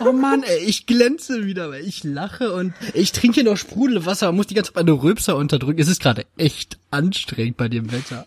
Oh 0.00 0.12
Mann, 0.12 0.42
ey, 0.42 0.58
ich 0.64 0.84
glänze 0.86 1.46
wieder, 1.46 1.70
weil 1.70 1.86
ich 1.86 2.04
lache 2.04 2.52
und 2.52 2.74
ich 2.92 3.12
trinke 3.12 3.36
hier 3.36 3.44
noch 3.44 3.56
Sprudelwasser 3.56 4.28
und 4.28 4.36
muss 4.36 4.46
die 4.46 4.54
ganze 4.54 4.72
Zeit 4.72 4.84
meine 4.84 5.02
Rülpser 5.02 5.36
unterdrücken. 5.36 5.80
Es 5.80 5.88
ist 5.88 6.02
gerade 6.02 6.26
echt 6.36 6.78
anstrengend 6.90 7.56
bei 7.56 7.68
dem 7.68 7.90
Wetter. 7.90 8.26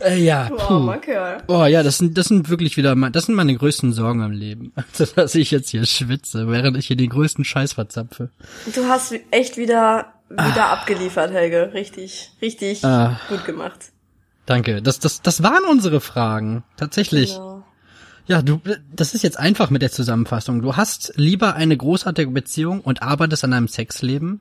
Äh, 0.00 0.22
ja, 0.22 0.48
puh. 0.48 0.92
Kerl. 1.00 1.42
Oh 1.48 1.64
ja, 1.64 1.82
das 1.82 1.98
sind, 1.98 2.16
das 2.16 2.26
sind 2.26 2.48
wirklich 2.48 2.76
wieder, 2.76 2.94
mein- 2.94 3.12
das 3.12 3.26
sind 3.26 3.34
meine 3.34 3.54
größten 3.56 3.92
Sorgen 3.92 4.22
im 4.22 4.32
Leben. 4.32 4.72
Also, 4.98 5.12
dass 5.14 5.34
ich 5.34 5.50
jetzt 5.50 5.70
hier 5.70 5.84
schwitze, 5.86 6.48
während 6.48 6.76
ich 6.76 6.86
hier 6.86 6.96
den 6.96 7.10
größten 7.10 7.44
Scheiß 7.44 7.74
verzapfe. 7.74 8.30
Du 8.74 8.84
hast 8.86 9.14
echt 9.30 9.56
wieder, 9.56 10.12
wieder 10.30 10.70
abgeliefert, 10.70 11.30
Helge. 11.32 11.70
Richtig, 11.74 12.30
richtig 12.40 12.84
Ah. 12.84 13.20
gut 13.28 13.44
gemacht. 13.44 13.92
Danke. 14.46 14.82
Das, 14.82 14.98
das, 14.98 15.22
das 15.22 15.42
waren 15.42 15.64
unsere 15.70 16.00
Fragen. 16.00 16.64
Tatsächlich. 16.76 17.34
Genau. 17.34 17.64
Ja, 18.26 18.40
du, 18.40 18.60
das 18.94 19.14
ist 19.14 19.22
jetzt 19.22 19.38
einfach 19.38 19.70
mit 19.70 19.82
der 19.82 19.90
Zusammenfassung. 19.90 20.62
Du 20.62 20.76
hast 20.76 21.12
lieber 21.16 21.54
eine 21.54 21.76
großartige 21.76 22.30
Beziehung 22.30 22.80
und 22.80 23.02
arbeitest 23.02 23.42
an 23.44 23.50
deinem 23.50 23.66
Sexleben, 23.68 24.40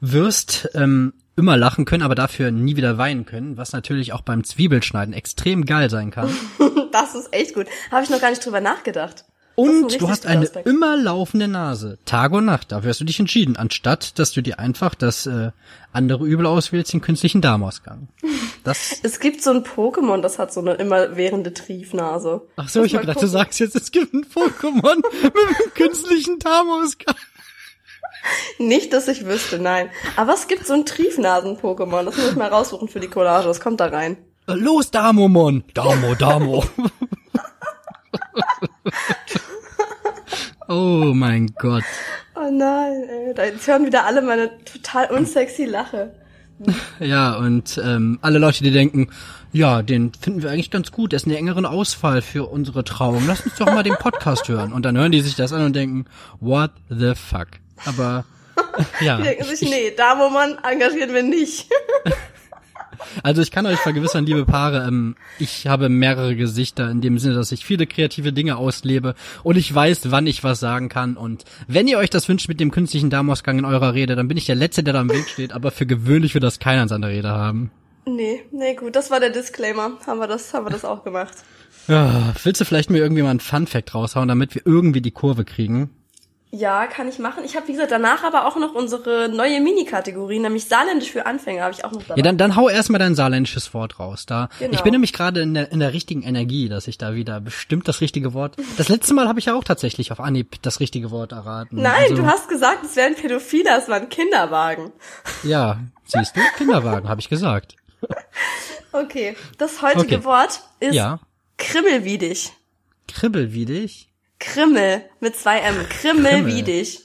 wirst 0.00 0.68
ähm, 0.74 1.12
immer 1.36 1.56
lachen 1.56 1.84
können, 1.84 2.02
aber 2.02 2.14
dafür 2.14 2.50
nie 2.50 2.76
wieder 2.76 2.98
weinen 2.98 3.26
können, 3.26 3.56
was 3.56 3.72
natürlich 3.72 4.12
auch 4.12 4.22
beim 4.22 4.44
Zwiebelschneiden 4.44 5.14
extrem 5.14 5.64
geil 5.64 5.90
sein 5.90 6.10
kann. 6.10 6.30
Das 6.92 7.14
ist 7.14 7.30
echt 7.34 7.52
gut. 7.52 7.66
Habe 7.90 8.04
ich 8.04 8.10
noch 8.10 8.22
gar 8.22 8.30
nicht 8.30 8.42
drüber 8.42 8.62
nachgedacht. 8.62 9.26
Und 9.56 10.00
du 10.00 10.08
hast 10.08 10.26
eine 10.26 10.42
Aspekt. 10.42 10.66
immer 10.66 10.96
laufende 10.96 11.48
Nase, 11.48 11.98
Tag 12.04 12.32
und 12.32 12.44
Nacht. 12.44 12.72
Dafür 12.72 12.90
hast 12.90 13.00
du 13.00 13.04
dich 13.04 13.18
entschieden, 13.18 13.56
anstatt 13.56 14.18
dass 14.18 14.32
du 14.32 14.42
dir 14.42 14.58
einfach 14.58 14.94
das 14.94 15.26
äh, 15.26 15.50
andere 15.92 16.26
Übel 16.26 16.44
auswählst, 16.44 16.92
den 16.92 17.00
künstlichen 17.00 17.40
Darmausgang. 17.40 18.08
Das. 18.64 18.98
Es 19.02 19.18
gibt 19.18 19.42
so 19.42 19.50
ein 19.50 19.64
Pokémon, 19.64 20.20
das 20.20 20.38
hat 20.38 20.52
so 20.52 20.60
eine 20.60 20.74
immerwährende 20.74 21.54
Triefnase. 21.54 22.42
Ach 22.56 22.68
so, 22.68 22.80
Lass 22.80 22.86
ich 22.86 22.94
habe 22.94 23.06
gedacht, 23.06 23.22
du 23.22 23.26
sagst 23.26 23.58
jetzt, 23.60 23.76
es 23.76 23.90
gibt 23.90 24.12
ein 24.12 24.24
Pokémon 24.24 24.96
mit 25.22 25.34
einem 25.34 25.74
künstlichen 25.74 26.38
Darmausgang. 26.38 27.16
Nicht, 28.58 28.92
dass 28.92 29.08
ich 29.08 29.26
wüsste, 29.26 29.58
nein. 29.58 29.90
Aber 30.16 30.34
es 30.34 30.48
gibt 30.48 30.66
so 30.66 30.74
ein 30.74 30.84
Triefnasen-Pokémon. 30.84 32.04
Das 32.04 32.16
muss 32.16 32.30
ich 32.30 32.36
mal 32.36 32.48
raussuchen 32.48 32.88
für 32.88 33.00
die 33.00 33.08
Collage. 33.08 33.46
Das 33.46 33.60
kommt 33.60 33.80
da 33.80 33.86
rein. 33.86 34.16
Los, 34.46 34.90
Damomon! 34.90 35.64
Damo, 35.74 36.14
Damo. 36.14 36.64
oh 40.68 41.12
mein 41.14 41.52
Gott. 41.58 41.84
Oh 42.34 42.50
nein, 42.50 43.04
ey. 43.08 43.34
Da 43.34 43.44
jetzt 43.44 43.66
hören 43.66 43.86
wieder 43.86 44.06
alle 44.06 44.22
meine 44.22 44.50
total 44.64 45.10
unsexy 45.10 45.64
Lache. 45.64 46.12
Ja, 47.00 47.36
und 47.36 47.80
ähm, 47.84 48.18
alle 48.22 48.38
Leute, 48.38 48.62
die 48.62 48.70
denken, 48.70 49.08
ja, 49.52 49.82
den 49.82 50.12
finden 50.14 50.42
wir 50.42 50.50
eigentlich 50.50 50.70
ganz 50.70 50.90
gut, 50.90 51.12
er 51.12 51.16
ist 51.16 51.26
eine 51.26 51.36
engeren 51.36 51.66
Auswahl 51.66 52.22
für 52.22 52.48
unsere 52.48 52.84
Trauung. 52.84 53.24
Lass 53.26 53.42
uns 53.42 53.56
doch 53.56 53.66
mal 53.66 53.82
den 53.82 53.96
Podcast 53.96 54.48
hören. 54.48 54.72
Und 54.72 54.84
dann 54.84 54.96
hören 54.96 55.12
die 55.12 55.20
sich 55.20 55.34
das 55.34 55.52
an 55.52 55.64
und 55.64 55.76
denken, 55.76 56.06
what 56.40 56.70
the 56.88 57.14
fuck? 57.14 57.48
Aber 57.84 58.24
ja, 59.00 59.16
Die 59.18 59.22
denken 59.24 59.44
sich, 59.44 59.68
nee, 59.68 59.92
Damomann 59.96 60.58
engagieren 60.62 61.12
wir 61.14 61.22
nicht. 61.22 61.68
also 63.22 63.42
ich 63.42 63.50
kann 63.50 63.66
euch 63.66 63.78
vergewissern, 63.78 64.26
liebe 64.26 64.44
Paare, 64.44 64.86
ähm, 64.86 65.16
ich 65.38 65.66
habe 65.66 65.88
mehrere 65.88 66.36
Gesichter 66.36 66.90
in 66.90 67.00
dem 67.00 67.18
Sinne, 67.18 67.34
dass 67.34 67.52
ich 67.52 67.64
viele 67.64 67.86
kreative 67.86 68.32
Dinge 68.32 68.56
auslebe 68.56 69.14
und 69.42 69.56
ich 69.56 69.72
weiß, 69.74 70.10
wann 70.10 70.26
ich 70.26 70.44
was 70.44 70.60
sagen 70.60 70.88
kann. 70.88 71.16
Und 71.16 71.44
wenn 71.68 71.88
ihr 71.88 71.98
euch 71.98 72.10
das 72.10 72.28
wünscht 72.28 72.48
mit 72.48 72.60
dem 72.60 72.70
künstlichen 72.70 73.10
Darmausgang 73.10 73.58
in 73.58 73.64
eurer 73.64 73.94
Rede, 73.94 74.16
dann 74.16 74.28
bin 74.28 74.36
ich 74.36 74.46
der 74.46 74.56
Letzte, 74.56 74.82
der 74.82 74.94
da 74.94 75.00
im 75.00 75.10
Weg 75.10 75.28
steht. 75.28 75.52
Aber 75.52 75.70
für 75.70 75.86
gewöhnlich 75.86 76.34
wird 76.34 76.44
das 76.44 76.58
keiner 76.58 76.82
in 76.82 76.88
seiner 76.88 77.08
Rede 77.08 77.30
haben. 77.30 77.70
nee, 78.06 78.42
nee, 78.52 78.74
gut. 78.74 78.96
Das 78.96 79.10
war 79.10 79.20
der 79.20 79.30
Disclaimer. 79.30 79.92
Haben 80.06 80.20
wir 80.20 80.28
das, 80.28 80.54
haben 80.54 80.66
wir 80.66 80.70
das 80.70 80.84
auch 80.84 81.04
gemacht. 81.04 81.34
Ja, 81.88 82.34
willst 82.42 82.60
du 82.60 82.64
vielleicht 82.64 82.90
mir 82.90 82.98
irgendwie 82.98 83.22
mal 83.22 83.30
einen 83.30 83.40
Fun-Fact 83.40 83.94
raushauen, 83.94 84.28
damit 84.28 84.54
wir 84.54 84.62
irgendwie 84.64 85.00
die 85.00 85.12
Kurve 85.12 85.44
kriegen? 85.44 85.90
Ja, 86.58 86.86
kann 86.86 87.08
ich 87.08 87.18
machen. 87.18 87.44
Ich 87.44 87.54
habe, 87.56 87.68
wie 87.68 87.72
gesagt, 87.72 87.90
danach 87.90 88.24
aber 88.24 88.46
auch 88.46 88.56
noch 88.56 88.74
unsere 88.74 89.28
neue 89.28 89.60
Mini-Kategorie, 89.60 90.38
nämlich 90.38 90.64
Saarländisch 90.66 91.10
für 91.10 91.26
Anfänger, 91.26 91.62
habe 91.64 91.74
ich 91.74 91.84
auch 91.84 91.92
noch 91.92 92.02
dabei. 92.02 92.16
Ja, 92.16 92.22
dann, 92.22 92.38
dann 92.38 92.56
hau 92.56 92.68
erstmal 92.68 92.98
dein 92.98 93.14
saarländisches 93.14 93.74
Wort 93.74 93.98
raus. 93.98 94.24
Da, 94.26 94.48
Genau. 94.58 94.72
Ich 94.72 94.82
bin 94.82 94.92
nämlich 94.92 95.12
gerade 95.12 95.40
in 95.42 95.54
der, 95.54 95.70
in 95.72 95.80
der 95.80 95.92
richtigen 95.92 96.22
Energie, 96.22 96.68
dass 96.68 96.86
ich 96.88 96.96
da 96.98 97.14
wieder 97.14 97.40
bestimmt 97.40 97.88
das 97.88 98.00
richtige 98.00 98.32
Wort. 98.32 98.56
Das 98.78 98.88
letzte 98.88 99.12
Mal 99.14 99.28
habe 99.28 99.38
ich 99.38 99.46
ja 99.46 99.54
auch 99.54 99.64
tatsächlich 99.64 100.12
auf 100.12 100.20
Anhieb 100.20 100.62
das 100.62 100.80
richtige 100.80 101.10
Wort 101.10 101.32
erraten. 101.32 101.80
Nein, 101.82 101.92
Also, 102.10 102.16
du 102.16 102.26
hast 102.26 102.48
gesagt, 102.48 102.84
es 102.84 102.96
wäre 102.96 103.08
ein 103.08 103.14
Pädophiler, 103.16 103.78
es 103.78 103.88
war 103.88 103.96
ein 103.96 104.08
Kinderwagen. 104.08 104.92
Ja, 105.42 105.78
siehst 106.04 106.36
du? 106.36 106.40
Kinderwagen, 106.56 107.08
habe 107.08 107.20
ich 107.20 107.28
gesagt. 107.28 107.76
Okay, 108.92 109.36
das 109.58 109.82
heutige 109.82 110.16
Okay. 110.16 110.24
Wort 110.24 110.60
ist 110.80 110.94
Ja. 110.94 111.18
krimmelwiedig. 111.58 112.52
Kribbelwiedig. 113.08 114.05
Krimmel 114.38 115.02
mit 115.20 115.36
zwei 115.36 115.58
M. 115.60 115.74
Krimmelwiedig. 115.88 117.00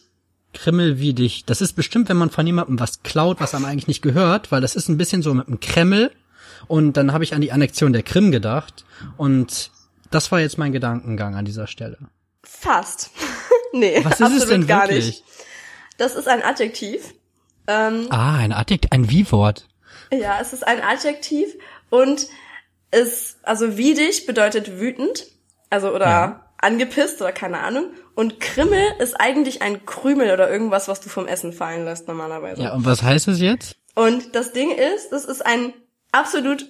Krimmelwiedig. 0.53 1.45
Das 1.45 1.61
ist 1.61 1.73
bestimmt, 1.73 2.09
wenn 2.09 2.17
man 2.17 2.29
von 2.29 2.45
jemandem 2.45 2.79
was 2.79 3.03
klaut, 3.03 3.39
was 3.39 3.55
einem 3.55 3.65
eigentlich 3.65 3.87
nicht 3.87 4.01
gehört, 4.01 4.51
weil 4.51 4.61
das 4.61 4.75
ist 4.75 4.89
ein 4.89 4.97
bisschen 4.97 5.21
so 5.21 5.33
mit 5.33 5.47
einem 5.47 5.59
Kremmel. 5.59 6.11
Und 6.67 6.97
dann 6.97 7.13
habe 7.13 7.23
ich 7.23 7.33
an 7.33 7.41
die 7.41 7.51
Annexion 7.51 7.93
der 7.93 8.03
Krim 8.03 8.31
gedacht. 8.31 8.85
Und 9.17 9.71
das 10.11 10.31
war 10.31 10.39
jetzt 10.41 10.57
mein 10.57 10.71
Gedankengang 10.73 11.35
an 11.35 11.45
dieser 11.45 11.67
Stelle. 11.67 11.97
Fast. 12.43 13.11
nee, 13.73 14.03
Was 14.03 14.15
ist 14.15 14.21
absolut 14.21 14.43
es 14.43 14.49
denn 14.49 14.67
gar 14.67 14.83
wirklich? 14.89 15.05
nicht. 15.05 15.23
Das 15.97 16.15
ist 16.15 16.27
ein 16.27 16.43
Adjektiv. 16.43 17.13
Ähm, 17.67 18.07
Ah, 18.09 18.35
ein 18.37 18.51
Adjekt, 18.51 18.91
ein 18.91 19.09
Wie-Wort. 19.09 19.67
ja, 20.11 20.39
es 20.41 20.51
ist 20.51 20.67
ein 20.67 20.81
Adjektiv 20.81 21.53
und 21.89 22.27
es, 22.89 23.37
also 23.43 23.77
wiedig 23.77 24.25
bedeutet 24.25 24.79
wütend, 24.79 25.25
also 25.69 25.93
oder 25.93 26.05
Ja. 26.07 26.40
Angepisst 26.61 27.21
oder 27.21 27.31
keine 27.31 27.59
Ahnung. 27.59 27.91
Und 28.15 28.39
Krimmel 28.39 28.83
ist 28.99 29.19
eigentlich 29.19 29.61
ein 29.61 29.85
Krümel 29.85 30.31
oder 30.31 30.49
irgendwas, 30.49 30.87
was 30.87 31.01
du 31.01 31.09
vom 31.09 31.27
Essen 31.27 31.53
fallen 31.53 31.85
lässt 31.85 32.07
normalerweise. 32.07 32.61
Ja, 32.61 32.73
und 32.73 32.85
was 32.85 33.03
heißt 33.03 33.27
es 33.27 33.41
jetzt? 33.41 33.75
Und 33.95 34.35
das 34.35 34.53
Ding 34.53 34.71
ist, 34.71 35.11
das 35.11 35.25
ist 35.25 35.45
ein 35.45 35.73
absolut, 36.11 36.65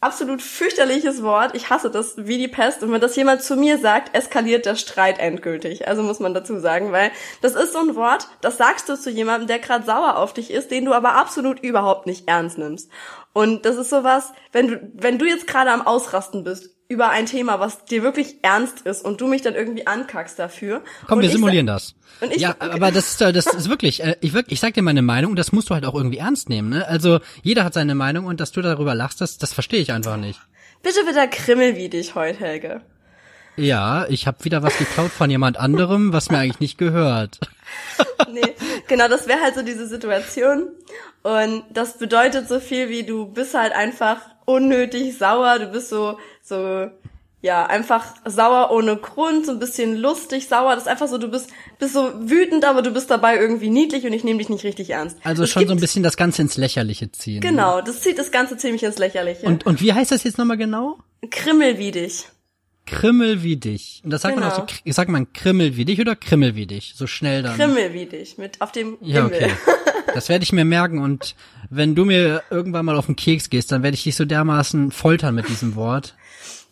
absolut 0.00 0.42
fürchterliches 0.42 1.22
Wort. 1.22 1.54
Ich 1.54 1.70
hasse 1.70 1.90
das 1.90 2.14
wie 2.18 2.38
die 2.38 2.48
Pest. 2.48 2.82
Und 2.82 2.92
wenn 2.92 3.00
das 3.00 3.16
jemand 3.16 3.42
zu 3.42 3.56
mir 3.56 3.78
sagt, 3.78 4.14
eskaliert 4.14 4.66
der 4.66 4.76
Streit 4.76 5.18
endgültig. 5.18 5.88
Also 5.88 6.02
muss 6.02 6.20
man 6.20 6.34
dazu 6.34 6.58
sagen, 6.58 6.92
weil 6.92 7.10
das 7.40 7.54
ist 7.54 7.72
so 7.72 7.80
ein 7.80 7.96
Wort, 7.96 8.28
das 8.42 8.58
sagst 8.58 8.88
du 8.88 8.96
zu 8.96 9.10
jemandem, 9.10 9.48
der 9.48 9.58
gerade 9.58 9.84
sauer 9.86 10.16
auf 10.16 10.34
dich 10.34 10.50
ist, 10.50 10.70
den 10.70 10.84
du 10.84 10.92
aber 10.92 11.14
absolut 11.14 11.60
überhaupt 11.60 12.06
nicht 12.06 12.28
ernst 12.28 12.58
nimmst. 12.58 12.90
Und 13.32 13.64
das 13.64 13.76
ist 13.76 13.90
sowas, 13.90 14.32
wenn 14.52 14.68
du, 14.68 14.90
wenn 14.94 15.18
du 15.18 15.26
jetzt 15.26 15.46
gerade 15.46 15.70
am 15.70 15.86
Ausrasten 15.86 16.44
bist 16.44 16.76
über 16.90 17.08
ein 17.10 17.24
Thema, 17.26 17.60
was 17.60 17.84
dir 17.84 18.02
wirklich 18.02 18.38
ernst 18.42 18.80
ist 18.82 19.04
und 19.04 19.20
du 19.20 19.28
mich 19.28 19.42
dann 19.42 19.54
irgendwie 19.54 19.86
ankackst 19.86 20.38
dafür. 20.38 20.82
Komm, 21.06 21.18
und 21.18 21.22
wir 21.22 21.30
simulieren 21.30 21.66
das. 21.66 21.94
und 22.20 22.32
ich- 22.34 22.42
ja, 22.42 22.50
okay. 22.50 22.68
aber 22.72 22.90
das 22.90 23.12
ist, 23.12 23.22
äh, 23.22 23.32
das 23.32 23.46
ist 23.46 23.70
wirklich, 23.70 24.02
äh, 24.02 24.16
ich, 24.20 24.32
wirklich, 24.34 24.54
ich 24.54 24.60
sag 24.60 24.74
dir 24.74 24.82
meine 24.82 25.00
Meinung 25.00 25.30
und 25.30 25.38
das 25.38 25.52
musst 25.52 25.70
du 25.70 25.74
halt 25.74 25.84
auch 25.86 25.94
irgendwie 25.94 26.18
ernst 26.18 26.48
nehmen. 26.48 26.68
Ne? 26.70 26.86
Also 26.86 27.20
jeder 27.42 27.62
hat 27.64 27.74
seine 27.74 27.94
Meinung 27.94 28.26
und 28.26 28.40
dass 28.40 28.50
du 28.52 28.60
darüber 28.60 28.94
lachst, 28.96 29.20
das, 29.20 29.38
das 29.38 29.52
verstehe 29.52 29.80
ich 29.80 29.92
einfach 29.92 30.16
nicht. 30.16 30.40
Bitte 30.82 31.06
wird 31.06 31.16
er 31.16 31.28
krimmelwiedig 31.28 32.14
heute, 32.16 32.40
Helge. 32.40 32.80
Ja, 33.56 34.06
ich 34.08 34.26
habe 34.26 34.44
wieder 34.44 34.62
was 34.62 34.76
geklaut 34.78 35.10
von 35.10 35.30
jemand 35.30 35.58
anderem, 35.58 36.12
was 36.12 36.30
mir 36.30 36.38
eigentlich 36.38 36.60
nicht 36.60 36.78
gehört. 36.78 37.38
nee, 38.32 38.40
genau, 38.88 39.06
das 39.08 39.28
wäre 39.28 39.40
halt 39.40 39.54
so 39.54 39.62
diese 39.62 39.86
Situation. 39.86 40.68
Und 41.22 41.64
das 41.70 41.98
bedeutet 41.98 42.48
so 42.48 42.58
viel 42.60 42.88
wie 42.88 43.02
du 43.04 43.26
bist 43.26 43.54
halt 43.54 43.72
einfach 43.74 44.18
unnötig 44.46 45.16
sauer, 45.18 45.58
du 45.58 45.66
bist 45.66 45.90
so, 45.90 46.18
so, 46.50 46.90
ja, 47.42 47.64
einfach 47.64 48.04
sauer 48.26 48.70
ohne 48.70 48.96
Grund, 48.98 49.46
so 49.46 49.52
ein 49.52 49.58
bisschen 49.58 49.96
lustig, 49.96 50.46
sauer. 50.46 50.74
Das 50.74 50.82
ist 50.82 50.88
einfach 50.88 51.08
so, 51.08 51.16
du 51.16 51.28
bist, 51.28 51.48
bist 51.78 51.94
so 51.94 52.10
wütend, 52.28 52.66
aber 52.66 52.82
du 52.82 52.90
bist 52.90 53.10
dabei 53.10 53.38
irgendwie 53.38 53.70
niedlich 53.70 54.04
und 54.04 54.12
ich 54.12 54.24
nehme 54.24 54.38
dich 54.40 54.50
nicht 54.50 54.62
richtig 54.64 54.90
ernst. 54.90 55.16
Also 55.24 55.44
Es 55.44 55.50
schon 55.50 55.66
so 55.66 55.72
ein 55.72 55.80
bisschen 55.80 56.02
das 56.02 56.18
Ganze 56.18 56.42
ins 56.42 56.58
Lächerliche 56.58 57.10
ziehen. 57.12 57.40
Genau, 57.40 57.80
das 57.80 58.02
zieht 58.02 58.18
das 58.18 58.30
Ganze 58.30 58.58
ziemlich 58.58 58.82
ins 58.82 58.98
Lächerliche. 58.98 59.46
Und, 59.46 59.64
und 59.64 59.80
wie 59.80 59.94
heißt 59.94 60.10
das 60.12 60.24
jetzt 60.24 60.36
nochmal 60.36 60.58
genau? 60.58 60.98
Krimmel 61.30 61.78
wie 61.78 61.92
dich. 61.92 62.26
Krimmel 62.86 63.42
wie 63.42 63.56
dich. 63.56 64.00
Und 64.04 64.10
das 64.10 64.22
sagt 64.22 64.34
man 64.36 64.44
Genau. 64.44 64.54
auch 64.62 64.68
so, 64.68 64.74
kr- 64.74 64.92
sagt 64.92 65.10
man 65.10 65.32
Krimmel 65.32 65.76
wie 65.76 65.84
dich 65.84 66.00
oder 66.00 66.16
Krimmel 66.16 66.56
wie 66.56 66.66
dich? 66.66 66.92
So 66.96 67.06
schnell 67.06 67.42
dann. 67.42 67.56
Krimmel 67.56 67.94
wie 67.94 68.06
dich, 68.06 68.36
mit 68.36 68.60
auf 68.60 68.72
dem 68.72 68.98
Ja, 69.00 69.24
Himmel. 69.26 69.34
okay. 69.44 69.50
Das 70.12 70.28
werde 70.28 70.42
ich 70.42 70.52
mir 70.52 70.64
merken 70.64 70.98
und 70.98 71.36
wenn 71.70 71.94
du 71.94 72.04
mir 72.04 72.42
irgendwann 72.50 72.84
mal 72.84 72.96
auf 72.96 73.06
den 73.06 73.14
Keks 73.14 73.48
gehst, 73.48 73.70
dann 73.70 73.84
werde 73.84 73.94
ich 73.94 74.02
dich 74.02 74.16
so 74.16 74.24
dermaßen 74.24 74.90
foltern 74.90 75.36
mit 75.36 75.48
diesem 75.48 75.76
Wort. 75.76 76.16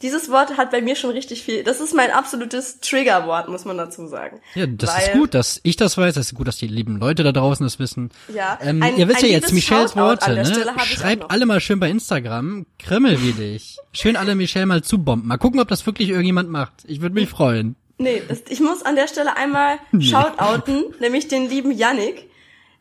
Dieses 0.02 0.30
Wort 0.30 0.56
hat 0.56 0.70
bei 0.70 0.80
mir 0.80 0.94
schon 0.94 1.10
richtig 1.10 1.42
viel. 1.42 1.64
Das 1.64 1.80
ist 1.80 1.92
mein 1.92 2.12
absolutes 2.12 2.78
Triggerwort, 2.80 3.48
muss 3.48 3.64
man 3.64 3.76
dazu 3.76 4.06
sagen. 4.06 4.40
Ja, 4.54 4.66
das 4.66 4.96
ist 4.96 5.08
Weil- 5.08 5.18
gut, 5.18 5.34
dass 5.34 5.58
ich 5.64 5.74
das 5.76 5.98
weiß. 5.98 6.14
Das 6.14 6.26
ist 6.26 6.34
gut, 6.34 6.46
dass 6.46 6.56
die 6.56 6.68
lieben 6.68 6.98
Leute 6.98 7.24
da 7.24 7.32
draußen 7.32 7.66
das 7.66 7.78
wissen. 7.80 8.10
Ja, 8.32 8.58
ähm, 8.62 8.80
ein- 8.82 8.96
ihr 8.96 9.08
wisst 9.08 9.22
ja 9.22 9.28
jetzt 9.28 9.52
Michelles 9.52 9.96
Worte, 9.96 10.32
ne? 10.34 10.74
Schreibt 10.84 11.30
alle 11.30 11.46
mal 11.46 11.60
schön 11.60 11.80
bei 11.80 11.90
Instagram, 11.90 12.66
Krimmel 12.78 13.20
wie 13.22 13.32
dich. 13.32 13.76
Schön 13.92 14.14
alle 14.16 14.36
Michelle 14.36 14.66
mal 14.66 14.82
zubomben. 14.82 15.26
Mal 15.26 15.36
gucken, 15.38 15.58
ob 15.58 15.66
das 15.68 15.84
wirklich 15.84 16.10
irgendjemand 16.10 16.48
macht. 16.48 16.74
Ich 16.86 17.00
würde 17.00 17.14
mich 17.16 17.28
freuen. 17.28 17.74
Nee, 17.98 18.22
das, 18.28 18.42
ich 18.48 18.60
muss 18.60 18.82
an 18.82 18.94
der 18.94 19.08
Stelle 19.08 19.36
einmal 19.36 19.78
shoutouten, 20.00 20.84
nämlich 21.00 21.26
den 21.26 21.48
lieben 21.48 21.72
Yannick. 21.72 22.28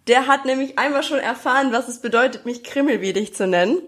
Der 0.07 0.27
hat 0.27 0.45
nämlich 0.45 0.77
einmal 0.77 1.01
schon 1.03 1.17
erfahren, 1.19 1.71
was 1.71 1.87
es 1.87 1.99
bedeutet, 1.99 2.45
mich 2.45 2.63
krimmelwiedig 2.63 3.33
zu 3.33 3.47
nennen. 3.47 3.79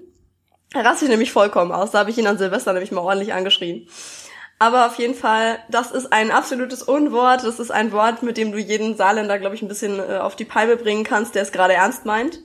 Er 0.73 0.85
rastet 0.85 1.09
nämlich 1.09 1.31
vollkommen 1.31 1.71
aus. 1.71 1.91
Da 1.91 1.99
habe 1.99 2.11
ich 2.11 2.17
ihn 2.17 2.27
an 2.27 2.37
Silvester 2.37 2.73
nämlich 2.73 2.91
mal 2.91 3.01
ordentlich 3.01 3.33
angeschrien. 3.33 3.87
Aber 4.59 4.87
auf 4.87 4.95
jeden 4.95 5.15
Fall, 5.15 5.59
das 5.69 5.91
ist 5.91 6.11
ein 6.11 6.31
absolutes 6.31 6.83
Unwort. 6.83 7.43
Das 7.43 7.59
ist 7.59 7.71
ein 7.71 7.91
Wort, 7.93 8.23
mit 8.23 8.37
dem 8.37 8.51
du 8.51 8.57
jeden 8.57 8.97
Saarländer, 8.97 9.39
glaube 9.39 9.55
ich, 9.55 9.61
ein 9.61 9.69
bisschen 9.69 9.99
äh, 9.99 10.17
auf 10.17 10.35
die 10.35 10.45
Palme 10.45 10.75
bringen 10.75 11.05
kannst, 11.05 11.33
der 11.33 11.43
es 11.43 11.53
gerade 11.53 11.73
ernst 11.73 12.05
meint. 12.05 12.39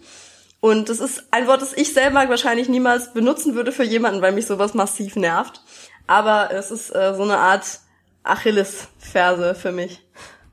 Und 0.60 0.88
das 0.88 1.00
ist 1.00 1.24
ein 1.32 1.46
Wort, 1.46 1.60
das 1.60 1.74
ich 1.74 1.92
selber 1.92 2.26
wahrscheinlich 2.28 2.68
niemals 2.68 3.12
benutzen 3.12 3.54
würde 3.54 3.72
für 3.72 3.84
jemanden, 3.84 4.22
weil 4.22 4.32
mich 4.32 4.46
sowas 4.46 4.74
massiv 4.74 5.16
nervt. 5.16 5.60
Aber 6.06 6.50
es 6.52 6.70
ist 6.70 6.94
äh, 6.94 7.14
so 7.16 7.22
eine 7.24 7.36
Art 7.36 7.80
Achillesferse 8.22 9.54
für 9.54 9.72
mich. 9.72 10.00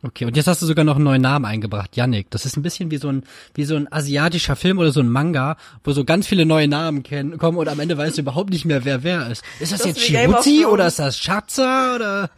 Okay, 0.04 0.26
und 0.26 0.36
jetzt 0.36 0.48
hast 0.48 0.62
du 0.62 0.66
sogar 0.66 0.84
noch 0.84 0.96
einen 0.96 1.04
neuen 1.04 1.22
Namen 1.22 1.46
eingebracht, 1.46 1.96
Yannick. 1.96 2.32
Das 2.32 2.46
ist 2.46 2.58
ein 2.58 2.64
bisschen 2.64 2.90
wie 2.90 2.98
so 2.98 3.10
ein, 3.10 3.24
wie 3.54 3.66
so 3.66 3.76
ein 3.76 3.92
asiatischer 3.92 4.56
Film 4.56 4.80
oder 4.80 4.92
so 4.92 5.00
ein 5.00 5.10
Manga, 5.10 5.58
wo 5.84 5.92
so 5.92 6.04
ganz 6.06 6.26
viele 6.26 6.46
neue 6.46 6.68
Namen 6.68 7.04
kennen, 7.04 7.38
kommen 7.38 7.58
und 7.60 7.68
am 7.70 7.80
Ende 7.80 7.98
weißt 7.98 8.18
du 8.18 8.22
überhaupt 8.22 8.50
nicht 8.50 8.66
mehr, 8.66 8.84
wer 8.84 9.04
wer 9.04 9.28
ist. 9.30 9.44
Ist 9.60 9.72
das, 9.72 9.80
Das 9.80 9.88
jetzt 9.90 10.02
Shibuzi 10.02 10.66
oder 10.66 10.88
ist 10.88 10.98
das 10.98 11.20
Schatzer 11.20 11.96
oder 11.96 12.30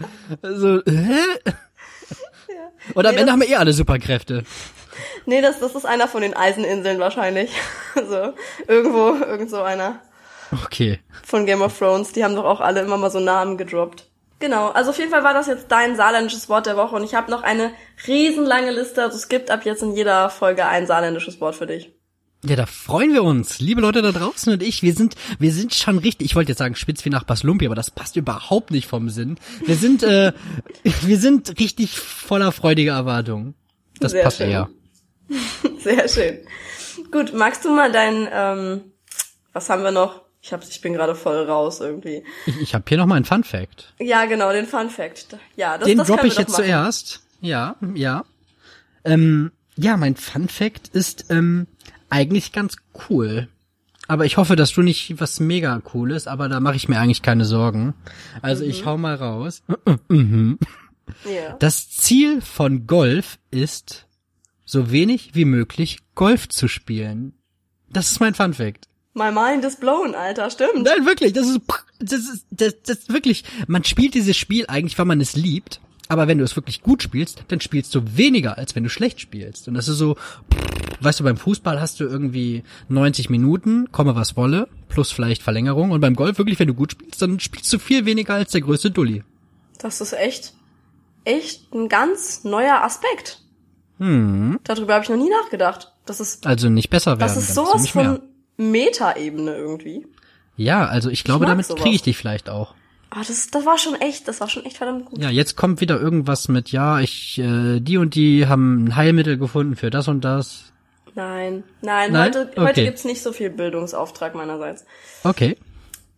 so, 0.41 0.81
hä? 0.85 1.19
Und 2.93 3.05
am 3.05 3.13
Nee, 3.15 3.21
Ende 3.21 3.31
haben 3.31 3.41
wir 3.41 3.47
eh 3.49 3.55
alle 3.55 3.71
Superkräfte. 3.71 4.43
Nee, 5.25 5.41
das, 5.41 5.59
das 5.61 5.73
ist 5.73 5.85
einer 5.85 6.09
von 6.09 6.21
den 6.21 6.35
Eiseninseln 6.35 6.99
wahrscheinlich. 6.99 7.51
Also 7.95 8.33
irgendwo, 8.67 9.13
irgend 9.23 9.51
so 9.51 9.61
einer 9.61 10.01
Okay. 10.63 10.99
von 11.23 11.45
Game 11.45 11.61
of 11.61 11.77
Thrones. 11.77 12.11
Die 12.11 12.23
haben 12.23 12.35
doch 12.35 12.43
auch 12.43 12.59
alle 12.59 12.81
immer 12.81 12.97
mal 12.97 13.11
so 13.11 13.19
Namen 13.19 13.55
gedroppt. 13.57 14.09
Genau, 14.43 14.71
also 14.71 14.89
auf 14.89 14.97
jeden 14.97 15.09
Fall 15.09 15.23
war 15.23 15.33
das 15.33 15.47
jetzt 15.47 15.67
dein 15.69 15.95
saarländisches 15.95 16.49
Wort 16.49 16.65
der 16.65 16.75
Woche 16.75 16.97
und 16.97 17.03
ich 17.05 17.15
habe 17.15 17.31
noch 17.31 17.43
eine 17.43 17.71
riesenlange 18.05 18.71
Liste. 18.71 19.01
Also 19.01 19.15
es 19.15 19.29
gibt 19.29 19.49
ab 19.49 19.63
jetzt 19.63 19.81
in 19.81 19.95
jeder 19.95 20.29
Folge 20.29 20.65
ein 20.65 20.85
saarländisches 20.85 21.39
Wort 21.39 21.55
für 21.55 21.65
dich. 21.65 21.93
Ja, 22.43 22.57
da 22.57 22.65
freuen 22.65 23.13
wir 23.13 23.23
uns. 23.23 23.61
Liebe 23.61 23.79
Leute 23.79 24.01
da 24.01 24.11
draußen 24.11 24.51
und 24.51 24.61
ich, 24.61 24.83
wir 24.83 24.93
sind, 24.93 25.15
wir 25.39 25.53
sind 25.53 25.73
schon 25.73 25.97
richtig, 25.97 26.25
ich 26.25 26.35
wollte 26.35 26.51
jetzt 26.51 26.57
sagen 26.57 26.75
spitz 26.75 27.05
wie 27.05 27.09
nach 27.09 27.23
Baslumpi, 27.23 27.65
aber 27.65 27.75
das 27.75 27.89
passt 27.89 28.17
überhaupt 28.17 28.71
nicht 28.71 28.85
vom 28.85 29.07
Sinn. 29.07 29.39
Wir 29.65 29.75
sind, 29.75 30.03
äh, 30.03 30.33
wir 31.03 31.17
sind 31.19 31.57
richtig 31.57 31.97
voller 31.97 32.51
freudiger 32.51 32.95
Erwartungen. 32.95 33.55
Das 34.01 34.11
Sehr 34.11 34.25
passt 34.25 34.39
schön. 34.39 34.49
eher. 34.49 34.69
Sehr 35.79 36.09
schön. 36.09 36.39
Gut, 37.11 37.33
magst 37.33 37.63
du 37.63 37.73
mal 37.73 37.93
dein, 37.93 38.27
ähm, 38.29 38.91
was 39.53 39.69
haben 39.69 39.83
wir 39.83 39.91
noch? 39.91 40.23
Ich, 40.45 40.51
hab, 40.51 40.61
ich 40.67 40.81
bin 40.81 40.91
gerade 40.93 41.15
voll 41.15 41.37
raus 41.45 41.79
irgendwie. 41.79 42.23
Ich, 42.45 42.59
ich 42.59 42.75
habe 42.75 42.83
hier 42.87 42.97
noch 42.97 43.05
mal 43.05 43.15
einen 43.15 43.23
Fun 43.25 43.45
Fact. 43.45 43.93
Ja, 43.99 44.25
genau, 44.25 44.51
den 44.51 44.65
Fun 44.67 44.89
Fact. 44.89 45.37
Ja, 45.55 45.77
das, 45.77 45.87
Den 45.87 45.97
das 45.99 46.07
droppe 46.07 46.27
ich 46.27 46.37
jetzt 46.37 46.51
machen. 46.51 46.65
zuerst. 46.65 47.21
Ja, 47.39 47.77
ja. 47.95 48.25
Ähm, 49.05 49.51
ja, 49.77 49.95
mein 49.95 50.17
Fun 50.17 50.49
Fact 50.49 50.89
ist 50.89 51.27
ähm, 51.29 51.65
eigentlich 52.09 52.51
ganz 52.51 52.75
cool. 53.09 53.47
Aber 54.09 54.25
ich 54.25 54.35
hoffe, 54.35 54.57
dass 54.57 54.73
du 54.73 54.81
nicht 54.81 55.21
was 55.21 55.39
mega 55.39 55.79
cooles, 55.79 56.27
aber 56.27 56.49
da 56.49 56.59
mache 56.59 56.75
ich 56.75 56.89
mir 56.89 56.99
eigentlich 56.99 57.21
keine 57.21 57.45
Sorgen. 57.45 57.93
Also 58.41 58.65
Mhm. 58.65 58.69
ich 58.69 58.85
hau 58.85 58.97
mal 58.97 59.15
raus. 59.15 59.63
Ja. 61.25 61.53
Das 61.59 61.89
Ziel 61.89 62.41
von 62.41 62.87
Golf 62.87 63.37
ist, 63.51 64.07
so 64.65 64.89
wenig 64.91 65.35
wie 65.35 65.45
möglich 65.45 65.99
Golf 66.15 66.47
zu 66.47 66.67
spielen. 66.69 67.33
Das 67.89 68.09
ist 68.11 68.19
mein 68.21 68.33
Fun 68.33 68.53
Fact. 68.53 68.87
My 69.13 69.31
mind 69.31 69.63
is 69.63 69.75
blown, 69.75 70.15
Alter, 70.15 70.49
stimmt. 70.49 70.83
Nein, 70.83 71.05
wirklich, 71.05 71.33
das 71.33 71.47
ist, 71.47 71.61
das 71.99 72.19
ist, 72.19 72.45
das, 72.49 72.73
das 72.83 72.97
ist 72.99 73.13
wirklich, 73.13 73.43
man 73.67 73.83
spielt 73.83 74.15
dieses 74.15 74.35
Spiel 74.35 74.65
eigentlich, 74.67 74.97
weil 74.97 75.05
man 75.05 75.21
es 75.21 75.35
liebt, 75.35 75.79
aber 76.07 76.27
wenn 76.27 76.39
du 76.39 76.43
es 76.43 76.55
wirklich 76.55 76.81
gut 76.81 77.03
spielst, 77.03 77.43
dann 77.47 77.61
spielst 77.61 77.93
du 77.95 78.01
weniger, 78.17 78.57
als 78.57 78.75
wenn 78.75 78.83
du 78.83 78.89
schlecht 78.89 79.21
spielst. 79.21 79.67
Und 79.67 79.75
das 79.75 79.87
ist 79.87 79.97
so, 79.97 80.17
weißt 81.01 81.19
du, 81.19 81.23
beim 81.23 81.37
Fußball 81.37 81.79
hast 81.79 81.99
du 81.99 82.05
irgendwie 82.05 82.63
90 82.89 83.29
Minuten, 83.29 83.91
komme 83.91 84.15
was 84.15 84.35
wolle, 84.35 84.67
plus 84.89 85.11
vielleicht 85.11 85.43
Verlängerung. 85.43 85.91
Und 85.91 86.01
beim 86.01 86.15
Golf 86.15 86.37
wirklich, 86.37 86.59
wenn 86.59 86.67
du 86.67 86.73
gut 86.73 86.91
spielst, 86.91 87.21
dann 87.21 87.39
spielst 87.39 87.71
du 87.71 87.79
viel 87.79 88.05
weniger 88.05 88.33
als 88.33 88.51
der 88.51 88.61
größte 88.61 88.91
Dulli. 88.91 89.23
Das 89.79 90.01
ist 90.01 90.13
echt, 90.13 90.53
echt 91.23 91.73
ein 91.73 91.87
ganz 91.87 92.43
neuer 92.43 92.83
Aspekt. 92.83 93.41
Hm. 93.99 94.59
Darüber 94.63 94.95
habe 94.95 95.03
ich 95.03 95.09
noch 95.09 95.17
nie 95.17 95.29
nachgedacht. 95.29 95.93
Das 96.05 96.19
ist, 96.19 96.45
Also 96.45 96.69
nicht 96.69 96.89
besser 96.89 97.11
werden. 97.11 97.19
das 97.19 97.37
ist 97.37 97.53
sowas 97.55 97.87
von 97.89 98.19
Meta-Ebene 98.57 99.55
irgendwie. 99.55 100.07
Ja, 100.55 100.85
also 100.85 101.09
ich 101.09 101.23
glaube, 101.23 101.45
mag 101.45 101.57
damit 101.57 101.67
kriege 101.81 101.95
ich 101.95 102.01
dich 102.03 102.17
vielleicht 102.17 102.49
auch. 102.49 102.75
Ah, 103.09 103.21
das, 103.27 103.49
das 103.51 103.65
war 103.65 103.77
schon 103.77 103.95
echt, 103.95 104.27
das 104.27 104.41
war 104.41 104.49
schon 104.49 104.65
echt 104.65 104.77
verdammt 104.77 105.05
gut. 105.05 105.21
Ja, 105.21 105.29
jetzt 105.29 105.55
kommt 105.55 105.81
wieder 105.81 105.99
irgendwas 105.99 106.47
mit, 106.47 106.71
ja, 106.71 106.99
ich, 106.99 107.37
äh, 107.37 107.79
die 107.79 107.97
und 107.97 108.15
die 108.15 108.47
haben 108.47 108.85
ein 108.85 108.95
Heilmittel 108.95 109.37
gefunden 109.37 109.75
für 109.75 109.91
das 109.91 110.07
und 110.07 110.21
das. 110.21 110.71
Nein, 111.15 111.63
nein, 111.81 112.11
Nein? 112.11 112.29
heute, 112.29 112.49
Okay. 112.51 112.61
heute 112.61 112.83
gibt's 112.83 113.05
nicht 113.05 113.21
so 113.21 113.31
viel 113.31 113.51
Bildungsauftrag 113.51 114.33
meinerseits. 114.33 114.85
Okay. 115.23 115.57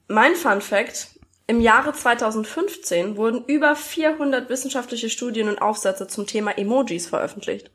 Mein 0.08 0.36
Fun 0.36 0.62
Fact. 0.62 1.10
Im 1.48 1.62
Jahre 1.62 1.94
2015 1.94 3.18
wurden 3.18 3.44
über 3.46 3.76
400 3.76 4.50
wissenschaftliche 4.50 5.10
Studien 5.10 5.48
und 5.48 5.62
Aufsätze 5.62 6.08
zum 6.08 6.26
Thema 6.26 6.58
Emojis 6.58 7.08
veröffentlicht. 7.08 7.70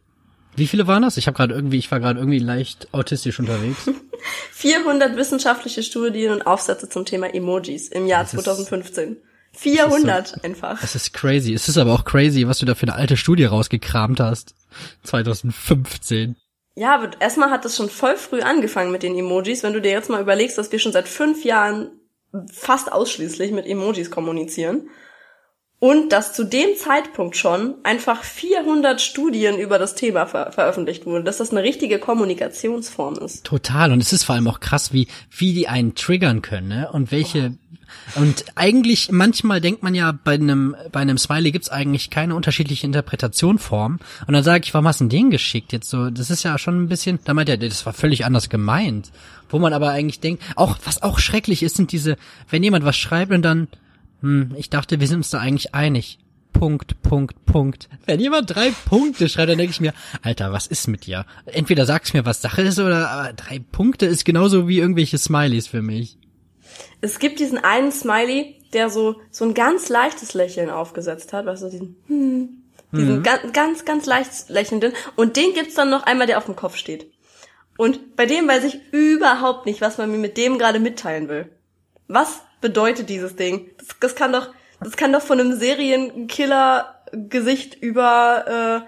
Wie 0.61 0.67
viele 0.67 0.87
waren 0.87 1.03
das? 1.03 1.17
Ich 1.17 1.27
habe 1.27 1.37
gerade 1.37 1.55
irgendwie, 1.55 1.79
ich 1.79 1.91
war 1.91 2.01
gerade 2.01 2.19
irgendwie 2.21 2.39
leicht 2.39 2.89
autistisch 2.93 3.39
unterwegs. 3.41 3.91
400 4.53 5.17
wissenschaftliche 5.17 5.83
Studien 5.83 6.33
und 6.33 6.43
Aufsätze 6.43 6.89
zum 6.89 7.05
Thema 7.07 7.35
Emojis 7.35 7.89
im 7.89 8.07
Jahr 8.07 8.23
Das 8.25 8.35
ist- 8.35 8.45
2015. 8.45 9.17
400 9.53 10.45
einfach. 10.45 10.81
Das 10.81 10.95
ist 10.95 11.13
crazy. 11.13 11.53
Es 11.55 11.69
ist 11.69 11.77
aber 11.79 11.93
auch 11.93 12.05
crazy, 12.05 12.47
was 12.47 12.59
du 12.59 12.67
da 12.67 12.75
für 12.77 12.83
eine 12.87 12.95
alte 12.95 13.17
Studie 13.17 13.45
rausgekramt 13.47 14.21
hast. 14.21 14.55
2015. 15.05 16.37
Ja, 16.77 16.95
aber 16.95 17.11
erstmal 17.21 17.51
hat 17.51 17.65
das 17.65 17.77
schon 17.77 17.91
voll 17.91 18.17
früh 18.17 18.41
angefangen 18.43 18.93
mit 18.93 19.03
den 19.03 19.17
Emojis. 19.19 19.63
Wenn 19.63 19.73
du 19.73 19.81
dir 19.81 19.91
jetzt 19.91 20.09
mal 20.09 20.21
überlegst, 20.23 20.57
dass 20.57 20.71
wir 20.71 20.79
schon 20.79 20.93
seit 20.93 21.09
fünf 21.09 21.45
Jahren 21.45 21.89
fast 22.53 22.93
ausschließlich 22.93 23.51
mit 23.53 23.67
Emojis 23.67 24.11
kommunizieren 24.11 24.89
und 25.81 26.13
dass 26.13 26.35
zu 26.35 26.45
dem 26.45 26.77
Zeitpunkt 26.77 27.37
schon 27.37 27.75
einfach 27.83 28.23
400 28.23 29.01
Studien 29.01 29.59
über 29.59 29.79
das 29.79 29.95
Thema 29.95 30.27
ver 30.27 30.53
veröffentlicht 30.53 31.07
wurden, 31.07 31.25
dass 31.25 31.39
das 31.39 31.51
eine 31.51 31.63
richtige 31.63 31.99
Kommunikationsform 31.99 33.15
ist. 33.15 33.45
Total. 33.45 33.91
Und 33.91 34.01
es 34.03 34.13
ist 34.13 34.25
vor 34.25 34.35
allem 34.35 34.47
auch 34.47 34.61
krass, 34.61 34.93
wie, 34.93 35.09
wie 35.31 35.55
die 35.55 35.69
einen 35.69 35.95
triggern 35.95 36.43
können, 36.43 36.69
ne? 36.69 36.93
Und 36.93 37.11
welche, 37.11 37.55
und 38.15 38.45
eigentlich, 38.57 39.11
manchmal 39.11 39.63
denkt 39.63 39.83
man 39.83 39.95
ja, 39.95 40.13
bei 40.13 40.35
einem, 40.35 40.77
bei 40.93 41.01
einem 41.01 41.17
Smiley 41.17 41.51
gibt's 41.51 41.71
eigentlich 41.71 42.11
keine 42.11 42.35
unterschiedliche 42.35 42.87
Interpretationsform. 42.87 44.01
Und 44.27 44.35
dann 44.35 44.45
sage 44.45 44.65
ich, 44.65 44.75
warum 44.75 44.87
hast 44.87 45.01
du 45.01 45.07
den 45.07 45.31
geschickt? 45.31 45.73
Jetzt 45.73 45.89
so, 45.89 46.11
das 46.11 46.29
ist 46.29 46.43
ja 46.43 46.59
schon 46.59 46.83
ein 46.83 46.89
bisschen, 46.89 47.21
da 47.25 47.33
meint 47.33 47.49
er, 47.49 47.57
das 47.57 47.87
war 47.87 47.95
völlig 47.95 48.27
anders 48.27 48.51
gemeint. 48.51 49.11
Wo 49.49 49.59
man 49.59 49.73
aber 49.73 49.91
eigentlich 49.91 50.21
denkt, 50.21 50.43
auch, 50.57 50.77
was 50.85 51.03
auch 51.03 51.19
schrecklich 51.19 51.63
ist, 51.63 51.77
sind 51.77 51.91
diese, 51.93 52.17
wenn 52.51 52.63
jemand 52.63 52.85
was 52.85 52.99
schreibt 52.99 53.33
und 53.33 53.43
dann, 53.43 53.69
hm, 54.21 54.55
ich 54.57 54.71
dachte, 54.71 55.01
wir 55.01 55.07
sind 55.07 55.19
uns 55.19 55.31
da 55.31 55.39
eigentlich 55.39 55.75
einig. 55.75 56.19
Punkt, 56.53 57.01
Punkt, 57.03 57.47
Punkt. 57.47 57.89
Wenn 58.07 58.21
jemand 58.21 58.55
drei 58.55 58.71
Punkte 58.87 59.29
schreibt, 59.29 59.51
dann 59.51 59.59
denke 59.59 59.73
ich 59.73 59.81
mir, 59.81 59.95
Alter, 60.23 60.53
was 60.53 60.67
ist 60.67 60.89
mit 60.89 61.07
dir? 61.07 61.25
Entweder 61.47 61.87
sagst 61.87 62.13
mir, 62.13 62.27
was 62.27 62.43
Sache 62.43 62.63
ist, 62.63 62.79
oder 62.79 63.09
aber 63.09 63.33
drei 63.33 63.61
Punkte 63.61 64.07
ist 64.07 64.25
genauso 64.25 64.67
wie 64.69 64.79
irgendwelche 64.79 65.17
Smileys 65.17 65.69
für 65.69 65.81
mich. 65.81 66.19
Es 67.01 67.19
gibt 67.19 67.39
diesen 67.41 67.59
einen 67.59 67.93
Smiley, 67.93 68.57
der 68.73 68.91
so, 68.91 69.21
so 69.31 69.45
ein 69.45 69.55
ganz 69.55 69.89
leichtes 69.89 70.35
Lächeln 70.35 70.71
aufgesetzt 70.71 71.33
hat, 71.33 71.47
weißt 71.47 71.63
du, 71.63 71.69
diesen, 71.71 71.97
hm, 72.09 72.49
diesen 72.93 73.19
Mhm. 73.19 73.23
ganz, 73.23 73.53
ganz, 73.53 73.85
ganz 73.85 74.07
leicht 74.07 74.49
lächelnden. 74.49 74.93
Und 75.17 75.37
den 75.37 75.55
gibt's 75.55 75.75
dann 75.75 75.91
noch 75.91 76.03
einmal, 76.03 76.27
der 76.27 76.39
auf 76.39 76.47
dem 76.47 76.57
Kopf 76.57 76.77
steht. 76.77 77.11
Und 77.77 78.17
bei 78.17 78.27
dem 78.27 78.47
weiß 78.49 78.65
ich 78.65 78.81
überhaupt 78.93 79.67
nicht, 79.67 79.81
was 79.81 79.99
man 79.99 80.11
mir 80.11 80.19
mit 80.19 80.37
dem 80.37 80.59
gerade 80.59 80.81
mitteilen 80.81 81.29
will. 81.29 81.49
Was 82.09 82.43
bedeutet 82.61 83.09
dieses 83.09 83.37
Ding? 83.37 83.71
Das, 83.79 83.89
das 84.01 84.15
kann 84.15 84.33
doch, 84.33 84.49
das 84.81 84.97
kann 84.97 85.13
doch 85.13 85.23
von 85.23 85.41
einem 85.41 85.59
Serienkiller-Gesicht 85.59 87.77
über, 87.81 88.85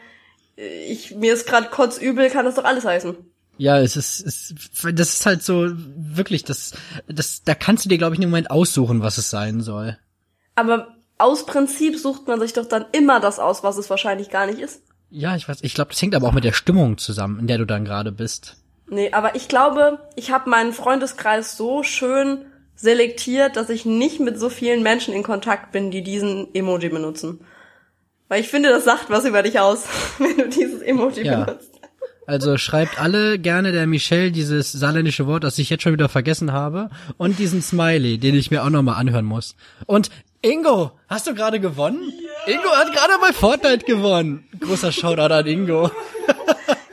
äh, 0.57 0.91
ich, 0.91 1.15
mir 1.15 1.35
ist 1.35 1.47
gerade 1.47 1.69
kotzübel, 1.69 2.31
kann 2.31 2.45
das 2.45 2.57
doch 2.57 2.65
alles 2.65 2.85
heißen. 2.85 3.17
Ja, 3.59 3.79
es 3.79 3.97
ist, 3.97 4.27
es, 4.27 4.55
das 4.93 5.15
ist 5.15 5.27
halt 5.27 5.43
so 5.43 5.69
wirklich, 5.71 6.45
das, 6.45 6.73
das, 7.07 7.43
da 7.45 7.55
kannst 7.55 7.85
du 7.85 7.89
dir, 7.89 7.99
glaube 7.99 8.15
ich, 8.15 8.21
dem 8.21 8.31
Moment 8.31 8.51
aussuchen, 8.51 9.03
was 9.03 9.19
es 9.19 9.31
sein 9.31 9.61
soll. 9.61 9.99
Aber 10.55 10.97
aus 11.19 11.47
Prinzip 11.47 11.99
sucht 11.99 12.27
man 12.27 12.41
sich 12.41 12.53
doch 12.53 12.67
dann 12.67 12.87
immer 12.93 13.21
das 13.21 13.39
aus, 13.39 13.63
was 13.63 13.77
es 13.77 13.91
wahrscheinlich 13.91 14.31
gar 14.31 14.47
nicht 14.47 14.59
ist. 14.59 14.83
Ja, 15.11 15.37
ich 15.37 15.49
weiß, 15.49 15.59
ich 15.63 15.75
glaube, 15.75 15.91
das 15.91 16.01
hängt 16.01 16.15
aber 16.15 16.29
auch 16.29 16.33
mit 16.33 16.45
der 16.45 16.53
Stimmung 16.53 16.99
zusammen, 16.99 17.39
in 17.39 17.47
der 17.47 17.59
du 17.59 17.67
dann 17.67 17.85
gerade 17.85 18.13
bist. 18.13 18.57
Nee, 18.89 19.13
aber 19.13 19.35
ich 19.35 19.47
glaube, 19.47 20.01
ich 20.17 20.33
habe 20.33 20.51
meinen 20.51 20.73
Freundeskreis 20.73 21.57
so 21.57 21.83
schön 21.83 22.47
selektiert, 22.83 23.57
dass 23.57 23.71
ich 23.71 23.85
nicht 23.87 24.21
mit 24.21 24.39
so 24.39 24.49
vielen 24.51 24.83
Menschen 24.83 25.15
in 25.15 25.23
Kontakt 25.23 25.73
bin, 25.73 25.91
die 25.91 26.03
diesen 26.03 26.53
Emoji 26.55 26.89
benutzen. 26.89 27.41
Weil 28.29 28.41
ich 28.41 28.49
finde, 28.49 28.71
das 28.71 28.85
sagt 28.85 29.09
was 29.09 29.25
über 29.25 29.43
dich 29.43 29.61
aus, 29.61 29.85
wenn 30.19 30.37
du 30.37 30.49
dieses 30.49 30.83
Emoji 30.83 31.25
Ja. 31.25 31.45
benutzt. 31.45 31.71
Also 32.27 32.57
schreibt 32.57 33.01
alle 33.01 33.39
gerne 33.39 33.73
der 33.73 33.87
Michelle 33.87 34.31
dieses 34.31 34.71
saarländische 34.71 35.27
Wort, 35.27 35.43
das 35.43 35.59
ich 35.59 35.71
jetzt 35.71 35.83
schon 35.83 35.93
wieder 35.93 36.09
vergessen 36.09 36.53
habe, 36.53 36.89
und 37.19 37.39
diesen 37.41 37.63
Smiley, 37.63 38.19
den 38.19 38.37
ich 38.37 38.51
mir 38.51 38.63
auch 38.65 38.71
nochmal 38.71 38.95
anhören 38.97 39.25
muss. 39.25 39.57
Und 39.87 40.11
Ingo, 40.41 40.93
hast 41.09 41.27
du 41.27 41.35
gerade 41.35 41.59
gewonnen? 41.61 42.01
Ingo 42.47 42.71
hat 42.71 42.93
gerade 42.93 43.13
bei 43.21 43.33
Fortnite 43.33 43.85
gewonnen. 43.87 44.49
Großer 44.61 44.93
Shoutout 44.93 45.33
an 45.35 45.47
Ingo. 45.47 45.91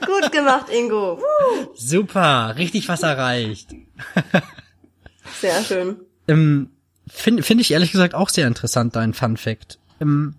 Gut 0.04 0.32
gemacht, 0.32 0.66
Ingo. 0.72 1.20
Super, 1.74 2.54
richtig 2.58 2.88
was 2.88 3.02
erreicht. 3.02 3.70
Sehr 5.40 5.62
schön. 5.64 5.96
Ähm, 6.28 6.70
Finde 7.08 7.42
find 7.42 7.60
ich 7.60 7.72
ehrlich 7.72 7.92
gesagt 7.92 8.14
auch 8.14 8.28
sehr 8.28 8.46
interessant, 8.46 8.94
dein 8.94 9.14
Fun 9.14 9.36
Fact. 9.36 9.78
Ähm, 10.00 10.34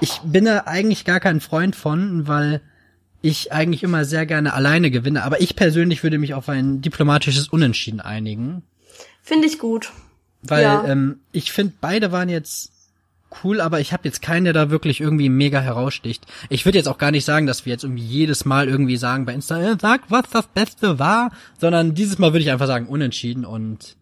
ich 0.00 0.20
bin 0.24 0.44
da 0.44 0.64
eigentlich 0.66 1.04
gar 1.04 1.20
kein 1.20 1.40
Freund 1.40 1.76
von, 1.76 2.26
weil 2.26 2.60
ich 3.22 3.52
eigentlich 3.52 3.82
immer 3.82 4.04
sehr 4.04 4.26
gerne 4.26 4.52
alleine 4.52 4.90
gewinne. 4.90 5.22
Aber 5.24 5.40
ich 5.40 5.56
persönlich 5.56 6.02
würde 6.02 6.18
mich 6.18 6.34
auf 6.34 6.48
ein 6.48 6.80
diplomatisches 6.80 7.48
Unentschieden 7.48 8.00
einigen. 8.00 8.62
Finde 9.22 9.46
ich 9.46 9.58
gut. 9.58 9.92
Weil 10.42 10.62
Ja. 10.62 10.84
ähm, 10.84 11.20
ich 11.32 11.52
finde, 11.52 11.74
beide 11.80 12.12
waren 12.12 12.28
jetzt 12.28 12.72
cool, 13.42 13.60
aber 13.60 13.80
ich 13.80 13.92
habe 13.92 14.02
jetzt 14.04 14.22
keinen, 14.22 14.44
der 14.44 14.52
da 14.52 14.70
wirklich 14.70 15.00
irgendwie 15.00 15.28
mega 15.28 15.60
heraussticht. 15.60 16.26
Ich 16.48 16.64
würde 16.64 16.78
jetzt 16.78 16.86
auch 16.88 16.98
gar 16.98 17.10
nicht 17.10 17.24
sagen, 17.24 17.46
dass 17.46 17.66
wir 17.66 17.72
jetzt 17.72 17.84
irgendwie 17.84 18.04
jedes 18.04 18.44
Mal 18.44 18.68
irgendwie 18.68 18.96
sagen 18.96 19.26
bei 19.26 19.34
Insta, 19.34 19.60
äh, 19.60 19.76
sag, 19.80 20.02
was 20.10 20.24
das 20.30 20.46
Beste 20.46 20.98
war, 20.98 21.32
sondern 21.60 21.94
dieses 21.94 22.18
Mal 22.18 22.32
würde 22.32 22.42
ich 22.44 22.50
einfach 22.50 22.66
sagen, 22.68 22.86
unentschieden 22.86 23.44
und 23.44 23.96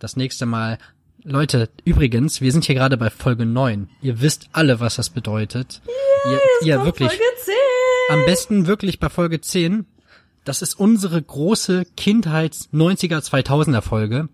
das 0.00 0.16
nächste 0.16 0.46
Mal. 0.46 0.78
Leute, 1.22 1.68
übrigens, 1.84 2.40
wir 2.40 2.50
sind 2.50 2.64
hier 2.64 2.74
gerade 2.74 2.96
bei 2.96 3.10
Folge 3.10 3.46
9. 3.46 3.88
Ihr 4.02 4.20
wisst 4.20 4.48
alle, 4.52 4.80
was 4.80 4.96
das 4.96 5.10
bedeutet. 5.10 5.82
ihr, 6.28 6.40
ihr 6.66 6.74
Kommt 6.76 6.86
wirklich. 6.86 7.08
Folge 7.10 7.24
10. 7.44 7.54
Am 8.08 8.24
besten 8.24 8.66
wirklich 8.66 8.98
bei 8.98 9.08
Folge 9.08 9.40
10. 9.40 9.86
Das 10.44 10.62
ist 10.62 10.74
unsere 10.74 11.20
große 11.22 11.84
Kindheits-90er 11.96 13.20
2000er 13.20 13.82
Folge. 13.82 14.28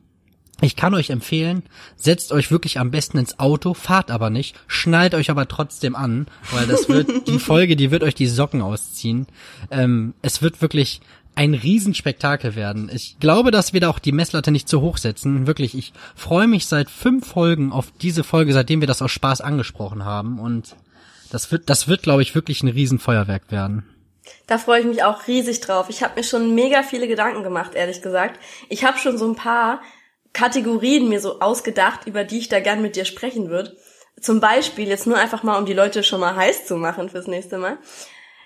Ich 0.62 0.76
kann 0.76 0.94
euch 0.94 1.10
empfehlen, 1.10 1.64
setzt 1.96 2.32
euch 2.32 2.50
wirklich 2.50 2.78
am 2.78 2.90
besten 2.90 3.18
ins 3.18 3.38
Auto, 3.38 3.74
fahrt 3.74 4.10
aber 4.10 4.30
nicht, 4.30 4.56
schnallt 4.68 5.14
euch 5.14 5.28
aber 5.28 5.48
trotzdem 5.48 5.94
an, 5.94 6.28
weil 6.50 6.66
das 6.66 6.88
wird, 6.88 7.10
die 7.28 7.38
Folge, 7.38 7.76
die 7.76 7.90
wird 7.90 8.02
euch 8.02 8.14
die 8.14 8.26
Socken 8.26 8.62
ausziehen. 8.62 9.26
Ähm, 9.70 10.14
es 10.22 10.40
wird 10.40 10.62
wirklich 10.62 11.02
ein 11.36 11.54
Riesenspektakel 11.54 12.56
werden. 12.56 12.90
Ich 12.92 13.18
glaube, 13.20 13.50
dass 13.50 13.72
wir 13.72 13.80
da 13.80 13.90
auch 13.90 13.98
die 13.98 14.12
Messlatte 14.12 14.50
nicht 14.50 14.68
zu 14.68 14.80
hoch 14.80 14.96
setzen. 14.96 15.46
Wirklich, 15.46 15.76
ich 15.76 15.92
freue 16.16 16.48
mich 16.48 16.66
seit 16.66 16.90
fünf 16.90 17.26
Folgen 17.26 17.72
auf 17.72 17.92
diese 18.00 18.24
Folge, 18.24 18.52
seitdem 18.52 18.80
wir 18.80 18.88
das 18.88 19.02
aus 19.02 19.12
Spaß 19.12 19.42
angesprochen 19.42 20.04
haben 20.04 20.40
und 20.40 20.74
das 21.30 21.52
wird, 21.52 21.68
das 21.68 21.88
wird, 21.88 22.02
glaube 22.02 22.22
ich, 22.22 22.34
wirklich 22.34 22.62
ein 22.62 22.68
Riesenfeuerwerk 22.68 23.50
werden. 23.50 23.84
Da 24.46 24.58
freue 24.58 24.80
ich 24.80 24.86
mich 24.86 25.04
auch 25.04 25.26
riesig 25.26 25.60
drauf. 25.60 25.86
Ich 25.90 26.02
habe 26.02 26.14
mir 26.16 26.24
schon 26.24 26.54
mega 26.54 26.82
viele 26.82 27.06
Gedanken 27.06 27.42
gemacht, 27.42 27.74
ehrlich 27.74 28.00
gesagt. 28.00 28.40
Ich 28.68 28.84
habe 28.84 28.98
schon 28.98 29.18
so 29.18 29.28
ein 29.28 29.36
paar 29.36 29.82
Kategorien 30.32 31.08
mir 31.08 31.20
so 31.20 31.40
ausgedacht, 31.40 32.06
über 32.06 32.24
die 32.24 32.38
ich 32.38 32.48
da 32.48 32.60
gern 32.60 32.82
mit 32.82 32.96
dir 32.96 33.04
sprechen 33.04 33.50
würde. 33.50 33.76
Zum 34.20 34.40
Beispiel, 34.40 34.88
jetzt 34.88 35.06
nur 35.06 35.18
einfach 35.18 35.42
mal, 35.42 35.58
um 35.58 35.66
die 35.66 35.74
Leute 35.74 36.02
schon 36.02 36.20
mal 36.20 36.34
heiß 36.34 36.64
zu 36.64 36.76
machen 36.76 37.10
fürs 37.10 37.26
nächste 37.26 37.58
Mal. 37.58 37.78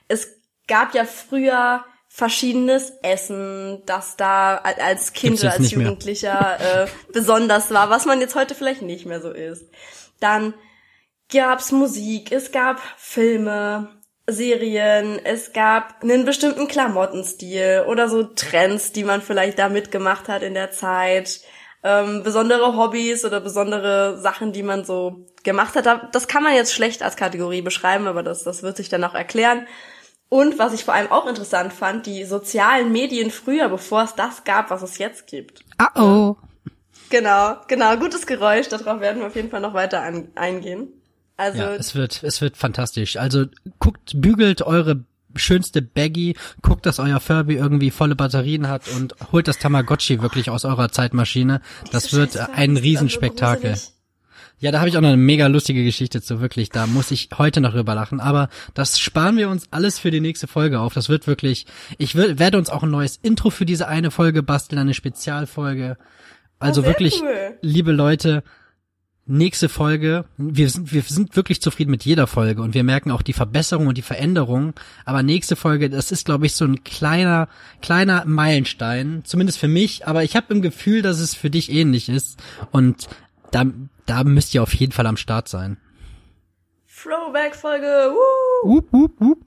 Es 0.09 0.28
gab 0.66 0.95
ja 0.95 1.05
früher 1.05 1.84
verschiedenes 2.13 2.93
Essen, 3.03 3.83
das 3.87 4.17
da 4.17 4.57
als 4.57 5.13
Kind 5.13 5.39
Gibt's 5.41 5.45
oder 5.45 5.53
als. 5.63 5.71
Jugendlicher 5.71 6.59
äh, 6.85 6.87
besonders 7.13 7.71
war, 7.71 7.89
was 7.89 8.05
man 8.05 8.21
jetzt 8.21 8.35
heute 8.35 8.55
vielleicht 8.57 8.83
nicht 8.83 9.07
mehr 9.07 9.21
so 9.21 9.31
ist. 9.31 9.65
Dann 10.19 10.53
gab's 11.33 11.71
Musik, 11.71 12.33
es 12.33 12.51
gab 12.51 12.81
Filme, 12.99 13.89
Serien, 14.29 15.21
es 15.25 15.53
gab 15.53 16.03
einen 16.03 16.25
bestimmten 16.25 16.67
Klamottenstil 16.69 17.85
oder 17.89 18.09
so 18.09 18.25
Trends, 18.25 18.91
die 18.93 19.05
man 19.05 19.23
vielleicht 19.23 19.59
da 19.61 19.69
mitgemacht 19.69 20.29
hat 20.29 20.43
in 20.43 20.55
der 20.55 20.73
Zeit, 20.73 21.41
ähm, 21.85 22.23
besondere 22.25 22.77
Hobbys 22.77 23.25
oder 23.25 23.41
besondere 23.41 24.19
Sachen, 24.19 24.53
die 24.53 24.63
man 24.65 24.85
so 24.85 25.25
gemacht 25.45 25.75
hat. 25.77 25.87
Da- 25.87 26.09
Das 26.13 26.27
kann 26.29 26.43
man 26.43 26.55
jetzt 26.55 26.75
schlecht 26.75 27.03
als 27.05 27.17
Kategorie 27.17 27.63
beschreiben, 27.63 28.07
aber 28.09 28.23
das, 28.25 28.43
das 28.43 28.63
wird 28.65 28.77
sich 28.77 28.89
dann 28.89 29.05
auch 29.05 29.15
erklären. 29.15 29.67
Und 30.31 30.61
was 30.61 30.72
ich 30.72 30.85
vor 30.85 30.95
allem 30.95 31.11
auch 31.11 31.26
interessant 31.26 31.72
fand, 31.72 32.07
die 32.07 32.24
sozialen 32.24 32.93
Medien 32.93 33.33
früher, 33.33 33.68
bevor 33.68 34.05
es 34.05 34.14
das 34.14 34.45
gab, 34.45 34.70
was 34.70 34.81
es 34.81 34.97
jetzt 34.97 35.26
gibt. 35.26 35.64
Ah 35.76 35.91
oh. 36.01 36.37
Genau, 37.11 37.57
genau, 37.66 37.97
gutes 37.97 38.28
Geräusch, 38.28 38.68
darauf 38.68 39.01
werden 39.01 39.20
wir 39.20 39.26
auf 39.26 39.35
jeden 39.35 39.51
Fall 39.51 39.61
noch 39.61 39.74
weiter 39.74 40.03
an, 40.03 40.28
eingehen. 40.37 40.87
Also, 41.37 41.59
Ja, 41.59 41.74
es 41.74 41.97
wird, 41.97 42.22
es 42.22 42.41
wird 42.41 42.57
fantastisch. 42.57 43.16
Also 43.16 43.47
guckt, 43.81 44.12
bügelt 44.14 44.62
eure 44.62 45.05
schönste 45.35 45.83
Baggy, 45.83 46.37
guckt, 46.62 46.87
dass 46.87 47.01
euer 47.01 47.18
Furby 47.18 47.57
irgendwie 47.57 47.91
volle 47.91 48.14
Batterien 48.14 48.68
hat 48.68 48.87
und 48.89 49.14
holt 49.33 49.49
das 49.49 49.59
Tamagotchi 49.59 50.22
wirklich 50.22 50.49
aus 50.49 50.64
eurer 50.64 50.93
Zeitmaschine. 50.93 51.61
Das 51.91 52.12
wird 52.12 52.37
ein 52.37 52.76
Riesenspektakel. 52.76 53.70
also. 53.70 53.99
Ja, 54.61 54.71
da 54.71 54.79
habe 54.81 54.91
ich 54.91 54.97
auch 54.97 55.01
noch 55.01 55.09
eine 55.09 55.17
mega 55.17 55.47
lustige 55.47 55.83
Geschichte 55.85 56.21
zu, 56.21 56.41
wirklich. 56.41 56.69
Da 56.69 56.87
muss 56.87 57.11
ich 57.11 57.31
heute 57.39 57.63
noch 57.63 57.73
drüber 57.73 57.95
lachen. 57.95 58.21
Aber 58.21 58.51
das 58.75 58.99
sparen 58.99 59.39
wir 59.39 59.49
uns 59.49 59.69
alles 59.71 59.99
für 59.99 60.11
die 60.11 60.21
nächste 60.21 60.47
Folge 60.47 60.81
auf. 60.81 60.93
Das 60.93 61.09
wird 61.09 61.27
wirklich. 61.27 61.65
Ich 61.97 62.15
will, 62.15 62.39
werde 62.39 62.59
uns 62.59 62.69
auch 62.69 62.83
ein 62.83 62.91
neues 62.91 63.17
Intro 63.23 63.49
für 63.49 63.65
diese 63.65 63.89
eine 63.89 64.11
Folge 64.11 64.43
basteln, 64.43 64.79
eine 64.79 64.93
Spezialfolge. 64.95 65.97
Also 66.59 66.83
Oh, 66.83 66.85
wirklich, 66.85 67.23
cool. 67.23 67.55
liebe 67.63 67.91
Leute, 67.91 68.43
nächste 69.25 69.71
Folge. 69.71 70.27
Wir 70.37 70.69
sind, 70.69 70.93
wir 70.93 71.01
sind 71.03 71.37
wirklich 71.37 71.63
zufrieden 71.63 71.91
mit 71.91 72.05
jeder 72.05 72.27
Folge 72.27 72.61
und 72.61 72.75
wir 72.75 72.85
merken 72.85 73.13
auch 73.13 73.23
die 73.23 73.33
Verbesserung 73.33 73.87
und 73.87 73.97
die 73.97 74.03
Veränderung. 74.03 74.75
Aber 75.07 75.23
nächste 75.23 75.57
Folge, 75.57 75.89
das 75.89 76.13
ist, 76.13 76.27
glaube 76.27 76.45
ich, 76.45 76.53
so 76.55 76.67
ein 76.67 76.85
kleiner, 76.85 77.49
kleiner 77.81 78.27
Meilenstein. 78.27 79.23
Zumindest 79.25 79.59
für 79.59 79.69
mich. 79.69 80.07
Aber 80.07 80.23
ich 80.23 80.37
habe 80.37 80.53
im 80.53 80.61
Gefühl, 80.61 81.01
dass 81.01 81.19
es 81.19 81.35
für 81.35 81.49
dich 81.49 81.73
ähnlich 81.73 82.11
ist. 82.11 82.39
Und 82.73 83.09
da, 83.51 83.64
da 84.07 84.24
müsst 84.24 84.55
ihr 84.55 84.62
auf 84.62 84.74
jeden 84.74 84.92
Fall 84.92 85.07
am 85.07 85.16
Start 85.16 85.48
sein. 85.48 85.76
Throwback-Folge! 87.03 88.12
Wup, 88.64 88.92
wup, 88.92 89.12
wup. 89.20 89.38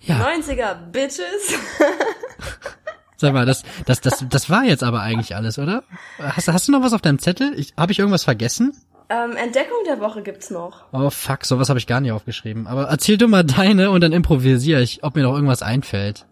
Ja, 0.00 0.26
90er, 0.26 0.74
Bitches. 0.92 1.24
sag 3.16 3.32
mal, 3.32 3.46
das, 3.46 3.64
das, 3.86 4.00
das, 4.00 4.24
das 4.28 4.50
war 4.50 4.64
jetzt 4.64 4.84
aber 4.84 5.00
eigentlich 5.00 5.34
alles, 5.34 5.58
oder? 5.58 5.84
Hast, 6.18 6.48
hast 6.48 6.68
du 6.68 6.72
noch 6.72 6.82
was 6.82 6.92
auf 6.92 7.00
deinem 7.00 7.18
Zettel? 7.18 7.58
Ich, 7.58 7.74
habe 7.76 7.92
ich 7.92 7.98
irgendwas 7.98 8.24
vergessen? 8.24 8.72
ähm, 9.08 9.36
Entdeckung 9.36 9.78
der 9.86 10.00
Woche 10.00 10.22
gibt's 10.22 10.50
noch. 10.50 10.84
Oh 10.92 11.10
fuck, 11.10 11.44
sowas 11.44 11.68
habe 11.68 11.78
ich 11.78 11.86
gar 11.86 12.00
nicht 12.00 12.12
aufgeschrieben. 12.12 12.66
Aber 12.66 12.84
erzähl 12.84 13.16
du 13.16 13.28
mal 13.28 13.44
deine 13.44 13.90
und 13.90 14.00
dann 14.00 14.12
improvisiere 14.12 14.82
ich, 14.82 15.04
ob 15.04 15.14
mir 15.14 15.22
noch 15.22 15.34
irgendwas 15.34 15.62
einfällt. 15.62 16.26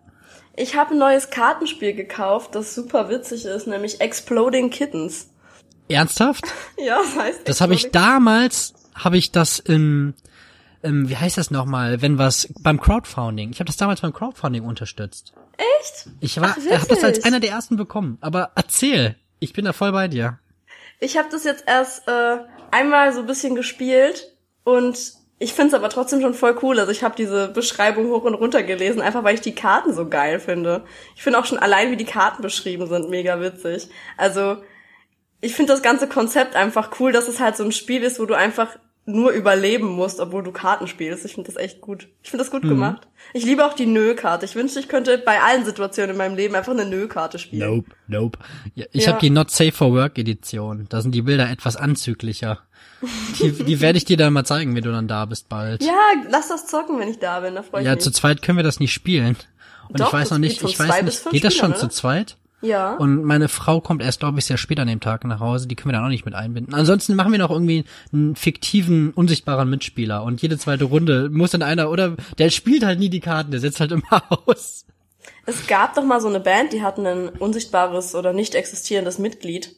Ich 0.57 0.77
habe 0.77 0.93
ein 0.93 0.99
neues 0.99 1.31
Kartenspiel 1.31 1.95
gekauft, 1.95 2.55
das 2.55 2.75
super 2.75 3.09
witzig 3.09 3.45
ist, 3.45 3.67
nämlich 3.67 4.01
Exploding 4.01 4.71
Kittens. 4.71 5.31
Ernsthaft? 5.89 6.45
Ja, 6.77 6.99
das 6.99 7.17
heißt 7.17 7.49
Das 7.49 7.61
habe 7.61 7.75
ich 7.75 7.91
damals, 7.93 8.75
habe 8.95 9.17
ich 9.17 9.33
das 9.33 9.59
im, 9.59 10.15
im, 10.83 11.09
wie 11.09 11.17
heißt 11.17 11.39
das 11.39 11.51
nochmal, 11.51 12.03
wenn 12.03 12.19
was, 12.19 12.49
beim 12.61 12.81
Crowdfunding. 12.81 13.51
Ich 13.51 13.61
habe 13.61 13.67
das 13.67 13.77
damals 13.77 14.01
beim 14.01 14.13
Crowdfunding 14.13 14.65
unterstützt. 14.65 15.33
Echt? 15.57 16.09
Ich 16.21 16.41
war, 16.41 16.57
Ach, 16.59 16.79
habe 16.79 16.87
das 16.89 17.05
als 17.05 17.25
einer 17.25 17.41
der 17.41 17.51
ersten 17.51 17.77
bekommen. 17.77 18.19
Aber 18.21 18.51
erzähl, 18.55 19.17
ich 19.39 19.53
bin 19.53 19.65
da 19.65 19.73
voll 19.73 19.93
bei 19.93 20.09
dir. 20.09 20.39
Ich 21.01 21.17
habe 21.17 21.29
das 21.31 21.45
jetzt 21.45 21.65
erst 21.67 22.07
äh, 22.09 22.39
einmal 22.71 23.13
so 23.13 23.21
ein 23.21 23.27
bisschen 23.27 23.55
gespielt 23.55 24.35
und 24.65 24.99
ich 25.39 25.53
find's 25.53 25.75
aber 25.75 25.91
trotzdem 25.91 26.21
schon 26.21 26.35
voll 26.35 26.57
cool. 26.63 26.79
Also 26.79 26.93
ich 26.93 27.03
habe 27.03 27.17
diese 27.17 27.49
Beschreibung 27.49 28.07
hoch 28.09 28.23
und 28.25 28.35
runter 28.35 28.63
gelesen, 28.63 29.01
einfach 29.01 29.25
weil 29.25 29.35
ich 29.35 29.41
die 29.41 29.55
Karten 29.55 29.93
so 29.93 30.09
geil 30.09 30.41
finde. 30.41 30.85
Ich 31.17 31.23
finde 31.23 31.39
auch 31.39 31.45
schon 31.45 31.59
allein, 31.59 31.91
wie 31.91 31.97
die 31.97 32.05
Karten 32.05 32.43
beschrieben 32.43 32.87
sind, 32.89 33.11
mega 33.11 33.41
witzig. 33.41 33.89
Also 34.17 34.59
ich 35.45 35.55
finde 35.55 35.73
das 35.73 35.83
ganze 35.83 36.09
Konzept 36.09 36.57
einfach 36.57 36.99
cool, 36.99 37.13
dass 37.13 37.29
es 37.29 37.41
halt 37.41 37.57
so 37.57 37.65
ein 37.65 37.73
Spiel 37.73 38.03
ist, 38.03 38.19
wo 38.19 38.27
du 38.27 38.35
einfach 38.35 38.69
nur 39.07 39.33
überleben 39.33 39.89
musst, 39.89 40.19
obwohl 40.19 40.43
du 40.43 40.51
Karten 40.51 40.87
spielst. 40.87 41.27
Ich 41.27 41.35
finde 41.35 41.53
das 41.53 41.63
echt 41.63 41.83
gut. 41.83 42.09
Ich 42.23 42.31
finde 42.31 42.43
das 42.43 42.51
gut 42.51 42.65
mhm. 42.65 42.71
gemacht. 42.71 43.07
Ich 43.35 43.45
liebe 43.45 43.67
auch 43.67 43.75
die 43.75 43.85
Nö-Karte. 43.85 44.47
Ich 44.47 44.55
wünschte, 44.55 44.81
ich 44.81 44.89
könnte 44.89 45.19
bei 45.19 45.43
allen 45.43 45.67
Situationen 45.67 46.13
in 46.13 46.17
meinem 46.17 46.37
Leben 46.37 46.55
einfach 46.55 46.73
eine 46.73 46.87
Nö-Karte 46.87 47.39
spielen. 47.39 47.69
Nope, 47.69 47.91
nope. 48.07 48.39
Ja, 48.75 48.87
ich 48.93 49.05
ja. 49.05 49.13
habe 49.13 49.21
die 49.21 49.29
Not 49.29 49.51
Safe 49.51 49.73
for 49.73 49.93
Work 49.93 50.19
Edition. 50.19 50.87
Da 50.89 51.03
sind 51.03 51.15
die 51.15 51.23
Bilder 51.23 51.51
etwas 51.51 51.77
anzüglicher. 51.77 52.61
Die, 53.39 53.53
die 53.53 53.81
werde 53.83 53.99
ich 53.99 54.07
dir 54.07 54.17
dann 54.17 54.33
mal 54.33 54.45
zeigen, 54.45 54.75
wenn 54.75 54.83
du 54.83 54.91
dann 54.91 55.09
da 55.09 55.27
bist 55.27 55.51
bald. 55.51 55.83
Ja, 55.83 55.93
lass 56.31 56.49
das 56.49 56.67
zocken, 56.67 56.99
wenn 56.99 57.09
ich 57.09 57.19
da 57.19 57.41
bin. 57.41 57.55
Da 57.55 57.63
freue 57.63 57.83
ich 57.83 57.87
ja, 57.87 57.93
mich. 57.95 58.01
Ja, 58.01 58.05
zu 58.05 58.11
zweit 58.11 58.41
können 58.41 58.57
wir 58.57 58.63
das 58.63 58.81
nicht 58.81 58.95
spielen. 58.95 59.37
Und 59.91 60.01
Doch, 60.01 60.07
ich 60.07 60.13
weiß 60.15 60.31
noch 60.31 60.39
nicht, 60.39 60.63
ich 60.63 60.79
weiß 60.79 61.03
nicht, 61.03 61.31
geht 61.31 61.45
das 61.45 61.55
schon 61.55 61.73
oder? 61.73 61.81
zu 61.81 61.89
zweit? 61.89 62.39
Ja. 62.65 62.95
Und 62.95 63.25
meine 63.25 63.49
Frau 63.49 63.81
kommt 63.81 64.03
erst, 64.03 64.21
glaube 64.21 64.39
ich, 64.39 64.45
sehr 64.47 64.57
spät 64.57 64.81
an 64.81 64.89
dem 64.89 65.01
Tag 65.01 65.25
nach 65.25 65.41
Hause. 65.41 65.69
Die 65.69 65.77
können 65.77 65.91
wir 65.91 65.99
dann 65.99 66.05
auch 66.05 66.11
nicht 66.11 66.25
mit 66.25 66.35
einbinden. 66.35 66.75
Ansonsten 66.75 67.15
machen 67.15 67.33
wir 67.33 67.39
noch 67.39 67.51
irgendwie 67.51 67.85
einen 68.13 68.37
fiktiven, 68.37 69.11
unsichtbaren 69.11 69.69
Mitspieler. 69.69 70.23
Und 70.23 70.43
jede 70.43 70.59
zweite 70.59 70.85
Runde 70.85 71.31
muss 71.31 71.51
dann 71.51 71.63
einer, 71.63 71.91
oder 71.91 72.17
der 72.39 72.51
spielt 72.51 72.85
halt 72.85 72.99
nie 72.99 73.11
die 73.11 73.21
Karten, 73.21 73.51
der 73.51 73.61
setzt 73.61 73.81
halt 73.81 73.93
immer 73.93 74.23
aus. 74.47 74.87
Es 75.47 75.67
gab 75.67 75.95
doch 75.95 76.05
mal 76.05 76.21
so 76.21 76.29
eine 76.29 76.41
Band, 76.41 76.73
die 76.73 76.83
hatten 76.83 77.07
ein 77.07 77.29
unsichtbares 77.29 78.15
oder 78.15 78.33
nicht 78.33 78.55
existierendes 78.55 79.19
Mitglied. 79.19 79.77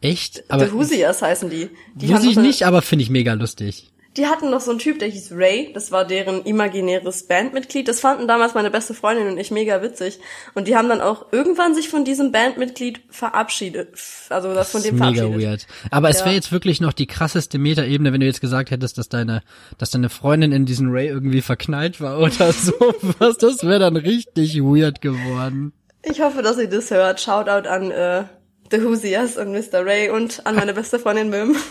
Echt? 0.00 0.44
Aber 0.48 0.66
The 0.66 0.72
Hoosiers 0.72 1.22
heißen 1.22 1.50
die. 1.50 1.70
die 1.94 2.08
Wusste 2.08 2.28
ich 2.28 2.36
nicht, 2.36 2.64
aber 2.64 2.82
finde 2.82 3.02
ich 3.02 3.10
mega 3.10 3.32
lustig. 3.32 3.90
Die 4.18 4.26
hatten 4.26 4.50
noch 4.50 4.60
so 4.60 4.72
einen 4.72 4.80
Typ, 4.80 4.98
der 4.98 5.06
hieß 5.06 5.30
Ray. 5.30 5.70
Das 5.72 5.92
war 5.92 6.04
deren 6.04 6.42
imaginäres 6.42 7.28
Bandmitglied. 7.28 7.86
Das 7.86 8.00
fanden 8.00 8.26
damals 8.26 8.52
meine 8.52 8.68
beste 8.68 8.92
Freundin 8.92 9.28
und 9.28 9.38
ich 9.38 9.52
mega 9.52 9.80
witzig. 9.80 10.18
Und 10.54 10.66
die 10.66 10.74
haben 10.74 10.88
dann 10.88 11.00
auch 11.00 11.26
irgendwann 11.30 11.72
sich 11.72 11.88
von 11.88 12.04
diesem 12.04 12.32
Bandmitglied 12.32 13.00
verabschiedet. 13.10 13.96
Also 14.28 14.52
das, 14.54 14.72
von 14.72 14.82
dem 14.82 14.96
mega 14.96 15.04
verabschiedet. 15.04 15.36
Mega 15.36 15.50
weird. 15.50 15.66
Aber 15.92 16.08
es 16.08 16.24
wäre 16.24 16.34
jetzt 16.34 16.50
wirklich 16.50 16.80
noch 16.80 16.92
die 16.92 17.06
krasseste 17.06 17.58
Metaebene, 17.58 18.12
wenn 18.12 18.18
du 18.18 18.26
jetzt 18.26 18.40
gesagt 18.40 18.72
hättest, 18.72 18.98
dass 18.98 19.08
deine, 19.08 19.44
dass 19.78 19.92
deine 19.92 20.08
Freundin 20.08 20.50
in 20.50 20.66
diesen 20.66 20.90
Ray 20.90 21.06
irgendwie 21.06 21.40
verknallt 21.40 22.00
war 22.00 22.18
oder 22.18 22.52
so. 22.52 22.74
Was, 23.20 23.38
das 23.38 23.62
wäre 23.62 23.78
dann 23.78 23.96
richtig 23.96 24.56
weird 24.56 25.00
geworden. 25.00 25.72
Ich 26.02 26.20
hoffe, 26.20 26.42
dass 26.42 26.58
ihr 26.58 26.68
das 26.68 26.90
hört. 26.90 27.20
Shoutout 27.20 27.68
an 27.68 27.92
äh, 27.92 28.24
The 28.72 28.80
Hoosiers 28.80 29.36
und 29.36 29.52
Mr. 29.52 29.86
Ray 29.86 30.10
und 30.10 30.44
an 30.44 30.56
meine 30.56 30.74
beste 30.74 30.98
Freundin 30.98 31.30
Mim. 31.30 31.54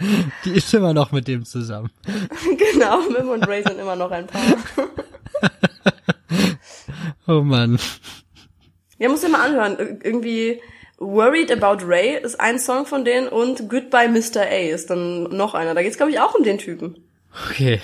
Die 0.44 0.50
ist 0.50 0.72
immer 0.74 0.94
noch 0.94 1.12
mit 1.12 1.28
dem 1.28 1.44
zusammen. 1.44 1.90
genau, 2.72 3.00
Mim 3.08 3.28
und 3.28 3.46
Ray 3.46 3.62
sind 3.62 3.78
immer 3.78 3.96
noch 3.96 4.10
ein 4.10 4.26
Paar. 4.26 4.40
oh 7.26 7.42
Mann. 7.42 7.78
Ja, 8.98 9.08
muss 9.08 9.20
dir 9.20 9.28
mal 9.28 9.46
anhören. 9.46 10.00
Irgendwie 10.02 10.60
Worried 10.98 11.50
About 11.50 11.84
Ray 11.86 12.22
ist 12.22 12.40
ein 12.40 12.58
Song 12.58 12.86
von 12.86 13.04
denen 13.04 13.28
und 13.28 13.68
Goodbye 13.68 14.08
Mr. 14.08 14.42
A 14.42 14.70
ist 14.70 14.90
dann 14.90 15.24
noch 15.24 15.54
einer. 15.54 15.74
Da 15.74 15.82
geht's 15.82 15.96
glaube 15.96 16.12
ich 16.12 16.20
auch 16.20 16.34
um 16.34 16.44
den 16.44 16.58
Typen. 16.58 16.96
Okay. 17.48 17.80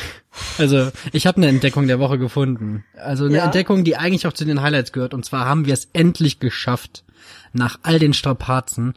Also, 0.59 0.91
ich 1.13 1.27
habe 1.27 1.37
eine 1.37 1.47
Entdeckung 1.47 1.87
der 1.87 2.01
Woche 2.01 2.19
gefunden. 2.19 2.85
Also 2.97 3.27
eine 3.27 3.37
ja. 3.37 3.45
Entdeckung, 3.45 3.85
die 3.85 3.97
eigentlich 3.97 4.27
auch 4.27 4.33
zu 4.33 4.45
den 4.45 4.61
Highlights 4.61 4.93
gehört. 4.93 5.15
Und 5.15 5.25
zwar 5.25 5.47
haben 5.47 5.67
wir 5.67 5.75
es 5.75 5.89
endlich 5.93 6.41
geschafft, 6.41 7.05
nach 7.53 7.79
all 7.83 8.01
den 8.01 8.13
Strapazen, 8.13 8.95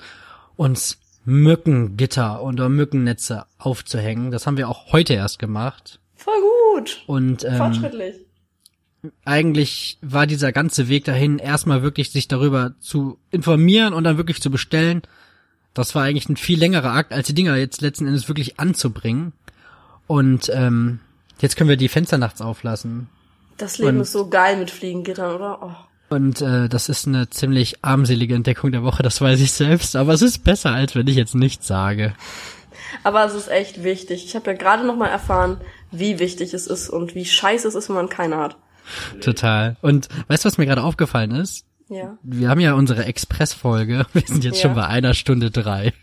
uns 0.55 0.97
Mückengitter 1.29 2.41
oder 2.41 2.69
Mückennetze 2.69 3.45
aufzuhängen. 3.57 4.31
Das 4.31 4.47
haben 4.47 4.57
wir 4.57 4.67
auch 4.67 4.91
heute 4.91 5.13
erst 5.13 5.39
gemacht. 5.39 5.99
Voll 6.15 6.41
gut. 6.73 7.03
Und 7.07 7.45
ähm, 7.45 7.55
fortschrittlich. 7.55 8.15
Eigentlich 9.23 9.97
war 10.01 10.27
dieser 10.27 10.51
ganze 10.51 10.89
Weg 10.89 11.05
dahin 11.05 11.39
erstmal 11.39 11.83
wirklich 11.83 12.11
sich 12.11 12.27
darüber 12.27 12.73
zu 12.81 13.17
informieren 13.31 13.93
und 13.93 14.03
dann 14.03 14.17
wirklich 14.17 14.41
zu 14.41 14.51
bestellen. 14.51 15.03
Das 15.73 15.95
war 15.95 16.03
eigentlich 16.03 16.27
ein 16.27 16.35
viel 16.35 16.59
längerer 16.59 16.91
Akt, 16.91 17.13
als 17.13 17.27
die 17.27 17.33
Dinger 17.33 17.55
jetzt 17.55 17.81
letzten 17.81 18.07
Endes 18.07 18.27
wirklich 18.27 18.59
anzubringen. 18.59 19.31
Und 20.07 20.51
ähm, 20.53 20.99
jetzt 21.39 21.55
können 21.55 21.69
wir 21.69 21.77
die 21.77 21.87
Fenster 21.87 22.17
nachts 22.17 22.41
auflassen. 22.41 23.07
Das 23.57 23.77
Leben 23.77 23.97
und 23.97 24.01
ist 24.01 24.11
so 24.11 24.27
geil 24.27 24.57
mit 24.57 24.71
Fliegengittern, 24.71 25.35
oder? 25.35 25.59
Oh. 25.61 25.88
Und 26.09 26.41
äh, 26.41 26.67
das 26.67 26.89
ist 26.89 27.07
eine 27.07 27.29
ziemlich 27.29 27.83
armselige 27.83 28.35
Entdeckung 28.35 28.71
der 28.71 28.83
Woche, 28.83 29.03
das 29.03 29.21
weiß 29.21 29.39
ich 29.39 29.51
selbst. 29.51 29.95
Aber 29.95 30.13
es 30.13 30.21
ist 30.21 30.43
besser, 30.43 30.71
als 30.71 30.95
wenn 30.95 31.07
ich 31.07 31.15
jetzt 31.15 31.35
nichts 31.35 31.67
sage. 31.67 32.13
Aber 33.03 33.25
es 33.25 33.33
ist 33.33 33.49
echt 33.49 33.83
wichtig. 33.83 34.25
Ich 34.25 34.35
habe 34.35 34.51
ja 34.51 34.57
gerade 34.57 34.85
noch 34.85 34.95
mal 34.95 35.07
erfahren, 35.07 35.61
wie 35.91 36.19
wichtig 36.19 36.53
es 36.53 36.67
ist 36.67 36.89
und 36.89 37.15
wie 37.15 37.25
scheiße 37.25 37.67
es 37.67 37.75
ist, 37.75 37.89
wenn 37.89 37.95
man 37.95 38.09
keine 38.09 38.37
hat. 38.37 38.57
Total. 39.21 39.77
Und 39.81 40.09
weißt 40.27 40.43
du, 40.43 40.47
was 40.47 40.57
mir 40.57 40.65
gerade 40.65 40.83
aufgefallen 40.83 41.31
ist? 41.31 41.65
Ja. 41.89 42.17
Wir 42.23 42.49
haben 42.49 42.59
ja 42.59 42.73
unsere 42.73 43.05
Express-Folge. 43.05 44.05
Wir 44.13 44.23
sind 44.25 44.43
jetzt 44.43 44.57
ja. 44.57 44.63
schon 44.63 44.75
bei 44.75 44.85
einer 44.85 45.13
Stunde 45.13 45.51
drei. 45.51 45.93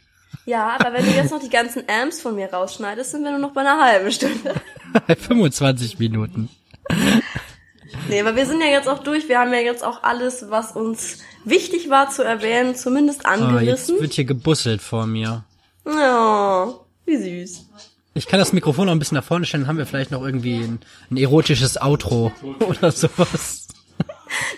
Ja, 0.44 0.76
aber 0.78 0.92
wenn 0.92 1.04
du 1.04 1.12
jetzt 1.12 1.30
noch 1.30 1.40
die 1.40 1.48
ganzen 1.48 1.84
Amps 1.88 2.20
von 2.20 2.34
mir 2.34 2.52
rausschneidest, 2.52 3.12
sind 3.12 3.24
wir 3.24 3.30
nur 3.30 3.40
noch 3.40 3.52
bei 3.52 3.62
einer 3.62 3.80
halben 3.80 4.12
Stunde. 4.12 4.54
25 5.18 5.98
Minuten. 5.98 6.48
Nee, 8.08 8.20
aber 8.20 8.36
wir 8.36 8.46
sind 8.46 8.60
ja 8.60 8.68
jetzt 8.68 8.88
auch 8.88 9.00
durch. 9.00 9.28
Wir 9.28 9.38
haben 9.38 9.52
ja 9.52 9.60
jetzt 9.60 9.84
auch 9.84 10.02
alles, 10.02 10.50
was 10.50 10.72
uns 10.72 11.18
wichtig 11.44 11.90
war 11.90 12.10
zu 12.10 12.22
erwähnen, 12.22 12.74
zumindest 12.74 13.26
angerissen. 13.26 13.94
Oh, 13.94 13.98
jetzt 13.98 14.02
wird 14.02 14.12
hier 14.14 14.24
gebusselt 14.24 14.82
vor 14.82 15.06
mir. 15.06 15.44
Oh, 15.84 16.74
wie 17.04 17.16
süß. 17.16 17.66
Ich 18.14 18.26
kann 18.26 18.38
das 18.38 18.52
Mikrofon 18.52 18.86
noch 18.86 18.92
ein 18.92 18.98
bisschen 18.98 19.16
nach 19.16 19.24
vorne 19.24 19.44
stellen, 19.44 19.64
dann 19.64 19.68
haben 19.68 19.78
wir 19.78 19.86
vielleicht 19.86 20.10
noch 20.10 20.22
irgendwie 20.22 20.56
ein, 20.56 20.80
ein 21.10 21.16
erotisches 21.18 21.80
Outro 21.80 22.32
oder 22.60 22.90
sowas. 22.90 23.68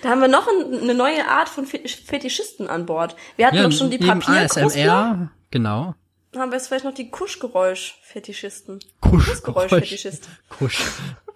Da 0.03 0.11
haben 0.11 0.21
wir 0.21 0.29
noch 0.29 0.47
ein, 0.47 0.81
eine 0.81 0.95
neue 0.95 1.27
Art 1.29 1.49
von 1.49 1.67
Fetischisten 1.67 2.69
an 2.69 2.87
Bord. 2.87 3.17
Wir 3.37 3.47
hatten 3.47 3.57
ja, 3.57 3.65
doch 3.65 3.73
schon 3.73 3.91
die 3.91 3.99
Papierkuschler. 3.99 5.31
genau. 5.51 5.95
Haben 6.37 6.51
wir 6.51 6.57
jetzt 6.57 6.69
vielleicht 6.69 6.85
noch 6.85 6.95
die 6.95 7.11
Kuschgeräusch-Fetischisten. 7.11 8.81
Kuschgeräusch-Fetischisten. 9.01 10.29
Kusch. 10.51 10.83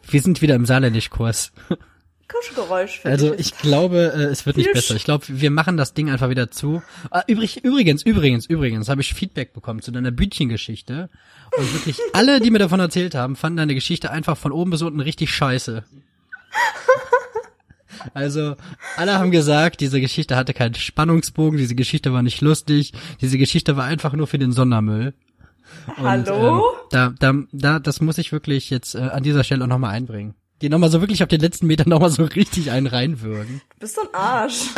Wir 0.08 0.22
sind 0.22 0.42
wieder 0.42 0.54
im 0.54 0.66
Saarländisch-Kurs. 0.66 1.52
Kuschgeräusch. 2.32 3.00
Also 3.04 3.34
ich 3.34 3.56
glaube, 3.58 4.12
äh, 4.14 4.22
es 4.24 4.46
wird 4.46 4.56
nicht 4.56 4.72
besser. 4.72 4.94
Ich 4.96 5.04
glaube, 5.04 5.24
wir 5.28 5.50
machen 5.50 5.76
das 5.76 5.94
Ding 5.94 6.10
einfach 6.10 6.30
wieder 6.30 6.50
zu. 6.50 6.82
Ah, 7.10 7.22
übrig, 7.26 7.64
übrigens, 7.64 8.02
übrigens, 8.02 8.46
übrigens, 8.46 8.88
habe 8.88 9.00
ich 9.00 9.14
Feedback 9.14 9.52
bekommen 9.52 9.82
zu 9.82 9.90
deiner 9.90 10.10
Bütchengeschichte. 10.10 11.10
Und 11.56 11.72
wirklich 11.74 11.98
alle, 12.12 12.40
die 12.40 12.50
mir 12.50 12.58
davon 12.58 12.80
erzählt 12.80 13.14
haben, 13.14 13.36
fanden 13.36 13.58
deine 13.58 13.74
Geschichte 13.74 14.10
einfach 14.10 14.36
von 14.36 14.52
oben 14.52 14.70
bis 14.70 14.82
unten 14.82 15.00
richtig 15.00 15.30
scheiße. 15.30 15.84
Also, 18.14 18.56
alle 18.96 19.16
haben 19.18 19.30
gesagt, 19.30 19.80
diese 19.80 20.00
Geschichte 20.00 20.34
hatte 20.34 20.54
keinen 20.54 20.74
Spannungsbogen, 20.74 21.56
diese 21.56 21.76
Geschichte 21.76 22.12
war 22.12 22.22
nicht 22.22 22.40
lustig, 22.40 22.92
diese 23.20 23.38
Geschichte 23.38 23.76
war 23.76 23.84
einfach 23.84 24.12
nur 24.14 24.26
für 24.26 24.38
den 24.38 24.50
Sondermüll. 24.50 25.14
Und, 25.98 26.04
Hallo? 26.04 26.58
Ähm, 26.58 26.88
da, 26.90 27.14
da, 27.18 27.34
da, 27.52 27.78
das 27.78 28.00
muss 28.00 28.18
ich 28.18 28.32
wirklich 28.32 28.70
jetzt 28.70 28.96
äh, 28.96 28.98
an 28.98 29.22
dieser 29.22 29.44
Stelle 29.44 29.64
auch 29.64 29.68
nochmal 29.68 29.94
einbringen. 29.94 30.34
Die 30.62 30.68
nochmal 30.68 30.90
so 30.90 31.00
wirklich 31.00 31.24
auf 31.24 31.28
den 31.28 31.40
letzten 31.40 31.66
Metern 31.66 31.88
nochmal 31.88 32.10
so 32.10 32.22
richtig 32.22 32.70
einen 32.70 32.86
reinwürgen. 32.86 33.60
Du 33.70 33.80
bist 33.80 33.96
so 33.96 34.02
ein 34.02 34.14
Arsch. 34.14 34.68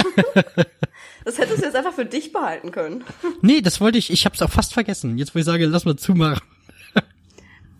das 1.24 1.38
hättest 1.38 1.58
du 1.58 1.66
jetzt 1.66 1.76
einfach 1.76 1.92
für 1.92 2.06
dich 2.06 2.32
behalten 2.32 2.72
können. 2.72 3.04
Nee, 3.42 3.60
das 3.60 3.82
wollte 3.82 3.98
ich, 3.98 4.10
ich 4.10 4.24
hab's 4.24 4.40
auch 4.40 4.50
fast 4.50 4.72
vergessen. 4.72 5.18
Jetzt 5.18 5.34
wo 5.34 5.38
ich 5.38 5.44
sage, 5.44 5.66
lass 5.66 5.84
mal 5.84 5.96
zumachen. 5.96 6.40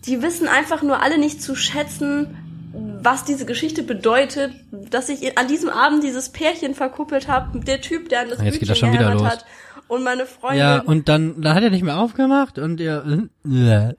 Die 0.05 0.20
wissen 0.20 0.48
einfach 0.48 0.82
nur 0.82 1.02
alle 1.02 1.16
nicht 1.16 1.42
zu 1.42 1.57
schätzen, 1.57 2.36
was 2.74 3.24
diese 3.24 3.46
Geschichte 3.46 3.82
bedeutet, 3.82 4.52
dass 4.70 5.09
ich 5.09 5.38
an 5.38 5.48
diesem 5.48 5.70
Abend 5.70 6.05
dieses 6.05 6.28
Pärchen 6.28 6.74
verkuppelt 6.74 7.26
habe, 7.26 7.59
der 7.61 7.80
Typ, 7.80 8.11
der 8.11 8.20
an 8.20 8.28
das 8.28 8.42
Jetzt 8.42 8.61
Bütchen 8.61 8.92
geheiratet 8.92 9.24
hat 9.24 9.46
und 9.88 10.02
meine 10.02 10.26
Freundin. 10.26 10.59
Ja, 10.59 10.80
und 10.80 11.09
dann, 11.09 11.40
dann 11.40 11.55
hat 11.55 11.62
er 11.62 11.70
nicht 11.70 11.84
mehr 11.84 11.98
aufgemacht 11.98 12.59
und 12.59 12.82
er. 12.82 13.28
Äh, 13.46 13.94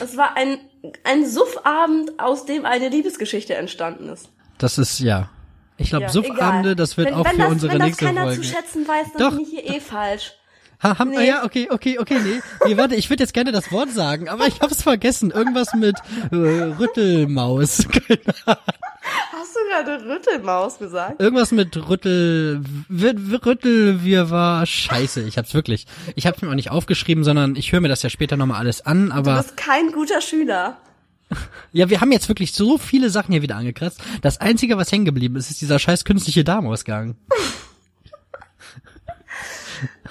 es 0.00 0.16
war 0.18 0.36
ein 0.36 0.58
ein 1.04 1.28
Suffabend, 1.28 2.18
aus 2.18 2.46
dem 2.46 2.64
eine 2.64 2.88
Liebesgeschichte 2.88 3.54
entstanden 3.54 4.08
ist. 4.08 4.28
Das 4.58 4.78
ist 4.78 4.98
ja. 4.98 5.30
Ich 5.76 5.90
glaube, 5.90 6.06
ja, 6.06 6.10
Suffabende, 6.10 6.74
das 6.74 6.96
wird 6.96 7.08
wenn, 7.08 7.14
auch 7.14 7.24
wenn 7.24 7.32
für 7.32 7.38
das, 7.38 7.52
unsere 7.52 7.72
wenn 7.72 7.82
nächste 7.82 8.04
Folge. 8.04 8.20
Wenn 8.20 8.26
das 8.26 8.34
keiner 8.34 8.42
zu 8.42 8.56
schätzen 8.56 8.88
weiß, 8.88 9.06
dann 9.16 9.22
Doch. 9.22 9.36
bin 9.36 9.46
ich 9.46 9.50
hier 9.50 9.76
eh 9.76 9.80
falsch. 9.80 10.34
Ha, 10.82 10.98
haben, 10.98 11.10
nee. 11.10 11.26
Ja, 11.26 11.44
okay, 11.44 11.68
okay, 11.70 11.98
okay, 11.98 12.18
nee. 12.22 12.40
Nee, 12.64 12.76
warte, 12.76 12.94
ich 12.94 13.10
würde 13.10 13.24
jetzt 13.24 13.32
gerne 13.34 13.50
das 13.50 13.72
Wort 13.72 13.90
sagen, 13.90 14.28
aber 14.28 14.46
ich 14.46 14.60
hab's 14.60 14.82
vergessen. 14.82 15.32
Irgendwas 15.32 15.74
mit 15.74 15.96
äh, 16.30 16.36
Rüttelmaus. 16.36 17.84
Hast 19.32 19.54
du 19.54 19.60
gerade 19.68 20.04
Rüttelmaus 20.04 20.78
gesagt? 20.78 21.20
Irgendwas 21.20 21.52
mit 21.52 21.76
Rüttel, 21.88 22.62
Rüttel, 22.90 24.02
wir 24.02 24.30
war 24.30 24.66
scheiße. 24.66 25.22
Ich 25.22 25.38
hab's 25.38 25.54
wirklich. 25.54 25.86
Ich 26.16 26.26
hab's 26.26 26.42
mir 26.42 26.50
auch 26.50 26.54
nicht 26.54 26.70
aufgeschrieben, 26.70 27.24
sondern 27.24 27.56
ich 27.56 27.72
höre 27.72 27.80
mir 27.80 27.88
das 27.88 28.02
ja 28.02 28.10
später 28.10 28.36
nochmal 28.36 28.58
alles 28.58 28.84
an, 28.84 29.12
aber. 29.12 29.36
Du 29.36 29.42
bist 29.42 29.56
kein 29.56 29.92
guter 29.92 30.20
Schüler. 30.20 30.78
Ja, 31.72 31.90
wir 31.90 32.00
haben 32.00 32.10
jetzt 32.10 32.28
wirklich 32.28 32.52
so 32.52 32.78
viele 32.78 33.10
Sachen 33.10 33.32
hier 33.32 33.42
wieder 33.42 33.56
angekratzt. 33.56 34.00
Das 34.22 34.40
einzige, 34.40 34.78
was 34.78 34.90
hängen 34.90 35.04
geblieben 35.04 35.36
ist, 35.36 35.50
ist 35.50 35.60
dieser 35.60 35.78
scheiß 35.78 36.04
künstliche 36.04 36.44
Darmausgang. 36.44 37.16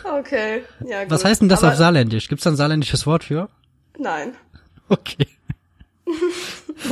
Okay, 0.03 0.63
ja 0.85 1.03
gut. 1.03 1.11
Was 1.11 1.25
heißt 1.25 1.41
denn 1.41 1.49
das 1.49 1.63
Aber 1.63 1.73
auf 1.73 1.77
Saarländisch? 1.77 2.29
Gibt's 2.29 2.45
da 2.45 2.51
ein 2.51 2.55
saarländisches 2.55 3.05
Wort 3.05 3.25
für? 3.25 3.49
Nein. 3.97 4.35
Okay. 4.89 5.27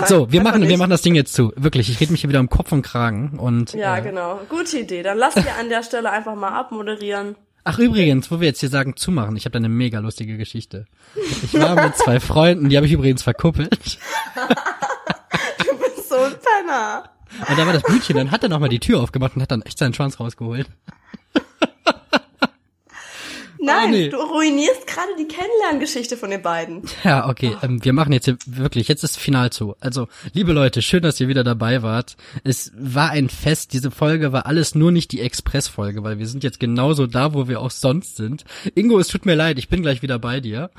So, 0.08 0.32
wir 0.32 0.42
machen, 0.42 0.68
wir 0.68 0.78
machen 0.78 0.90
das 0.90 1.02
Ding 1.02 1.16
jetzt 1.16 1.34
zu. 1.34 1.52
Wirklich, 1.56 1.90
ich 1.90 2.00
rede 2.00 2.12
mich 2.12 2.22
hier 2.22 2.30
wieder 2.30 2.40
um 2.40 2.50
Kopf 2.50 2.72
und 2.72 2.82
Kragen 2.82 3.40
und. 3.40 3.74
Ja, 3.74 3.98
äh, 3.98 4.02
genau. 4.02 4.40
Gute 4.50 4.80
Idee. 4.80 5.04
Dann 5.04 5.18
lass 5.18 5.36
wir 5.36 5.56
an 5.60 5.70
der 5.70 5.84
Stelle 5.84 6.12
einfach 6.12 6.36
mal 6.36 6.50
abmoderieren. 6.50 7.36
Ach 7.64 7.80
übrigens, 7.80 8.30
wo 8.30 8.40
wir 8.40 8.48
jetzt 8.48 8.60
hier 8.60 8.70
sagen 8.70 8.96
zumachen, 8.96 9.36
ich 9.36 9.46
habe 9.46 9.54
da 9.54 9.58
eine 9.58 9.70
mega 9.70 9.98
lustige 9.98 10.38
Geschichte. 10.38 10.86
Ich 11.44 11.60
war 11.60 11.76
mit 11.84 11.98
zwei 11.98 12.20
Freunden, 12.20 12.70
die 12.70 12.78
habe 12.78 12.86
ich 12.86 12.94
übrigens 12.94 13.24
verkuppelt. 13.24 13.72
du 15.58 15.78
bist 15.80 16.08
so 16.10 16.16
ein 16.16 16.34
Penner. 16.34 17.10
Und 17.50 17.58
da 17.58 17.66
war 17.66 17.74
das 17.74 17.82
Blütchen, 17.82 18.18
dann 18.18 18.30
hat 18.30 18.44
er 18.44 18.50
nochmal 18.50 18.70
die 18.70 18.80
Tür 18.80 19.02
aufgemacht 19.02 19.36
und 19.36 19.42
hat 19.42 19.50
dann 19.50 19.64
echt 19.64 19.80
seinen 19.80 19.96
Schwanz 19.96 20.20
rausgeholt. 20.20 20.68
Nein, 23.66 23.88
oh, 23.88 23.92
nee. 23.92 24.10
du 24.10 24.18
ruinierst 24.18 24.88
gerade 24.88 25.12
die 25.18 25.28
Kennenlerngeschichte 25.28 26.18
von 26.18 26.30
den 26.30 26.42
beiden. 26.42 26.84
Ja, 27.04 27.28
okay. 27.28 27.56
Ähm, 27.62 27.84
wir 27.84 27.94
machen 27.94 28.14
jetzt 28.14 28.26
hier 28.26 28.38
wirklich, 28.46 28.88
jetzt 28.88 29.04
ist 29.04 29.18
Final 29.18 29.52
zu. 29.52 29.76
Also, 29.80 30.08
liebe 30.34 30.54
Leute, 30.54 30.82
schön, 30.82 31.04
dass 31.04 31.20
ihr 31.20 31.28
wieder 31.28 31.44
dabei 31.44 31.84
wart. 31.84 32.18
Es 32.44 32.72
war 32.78 33.12
ein 33.12 33.30
Fest. 33.30 33.74
Diese 33.74 33.92
Folge 33.92 34.32
war 34.32 34.46
alles 34.46 34.76
nur 34.76 34.92
nicht 34.92 35.12
die 35.12 35.22
Express-Folge, 35.22 36.04
weil 36.04 36.20
wir 36.20 36.28
sind 36.28 36.44
jetzt 36.44 36.60
genauso 36.60 37.08
da, 37.08 37.34
wo 37.34 37.48
wir 37.48 37.62
auch 37.62 37.72
sonst 37.72 38.16
sind. 38.18 38.46
Ingo, 38.76 39.00
es 39.00 39.08
tut 39.08 39.26
mir 39.26 39.36
leid, 39.36 39.58
ich 39.58 39.70
bin 39.70 39.82
gleich 39.82 40.02
wieder 40.02 40.20
bei 40.20 40.40
dir. 40.40 40.70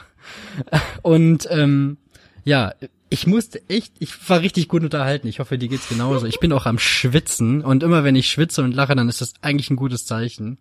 Und 1.03 1.47
ähm, 1.51 1.99
ja, 2.45 2.73
ich 3.09 3.27
musste 3.27 3.63
echt, 3.69 3.93
ich 3.99 4.29
war 4.29 4.41
richtig 4.41 4.69
gut 4.69 4.83
unterhalten. 4.83 5.29
Ich 5.29 5.39
hoffe, 5.39 5.59
dir 5.59 5.69
geht's 5.69 5.89
genauso. 5.89 6.27
Ich 6.27 6.41
bin 6.41 6.53
auch 6.53 6.67
am 6.67 6.79
Schwitzen 6.79 7.63
und 7.63 7.83
immer 7.83 8.05
wenn 8.05 8.17
ich 8.17 8.29
schwitze 8.29 8.63
und 8.63 8.75
lache, 8.75 8.95
dann 8.95 9.09
ist 9.09 9.21
das 9.21 9.35
eigentlich 9.43 9.71
ein 9.71 9.77
gutes 9.77 10.07
Zeichen. 10.07 10.59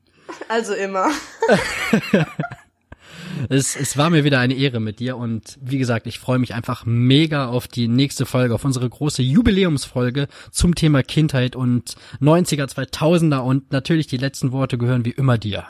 Also 0.47 0.73
immer. 0.73 1.09
es, 3.49 3.75
es 3.75 3.97
war 3.97 4.09
mir 4.09 4.23
wieder 4.23 4.39
eine 4.39 4.53
Ehre 4.53 4.79
mit 4.79 4.99
dir 4.99 5.17
und 5.17 5.57
wie 5.61 5.77
gesagt, 5.77 6.07
ich 6.07 6.19
freue 6.19 6.39
mich 6.39 6.53
einfach 6.53 6.85
mega 6.85 7.47
auf 7.47 7.67
die 7.67 7.87
nächste 7.87 8.25
Folge, 8.25 8.55
auf 8.55 8.65
unsere 8.65 8.89
große 8.89 9.21
Jubiläumsfolge 9.21 10.27
zum 10.51 10.75
Thema 10.75 11.03
Kindheit 11.03 11.55
und 11.55 11.95
90er, 12.21 12.65
2000er 12.65 13.39
und 13.39 13.71
natürlich 13.71 14.07
die 14.07 14.17
letzten 14.17 14.51
Worte 14.51 14.77
gehören 14.77 15.05
wie 15.05 15.11
immer 15.11 15.37
dir. 15.37 15.65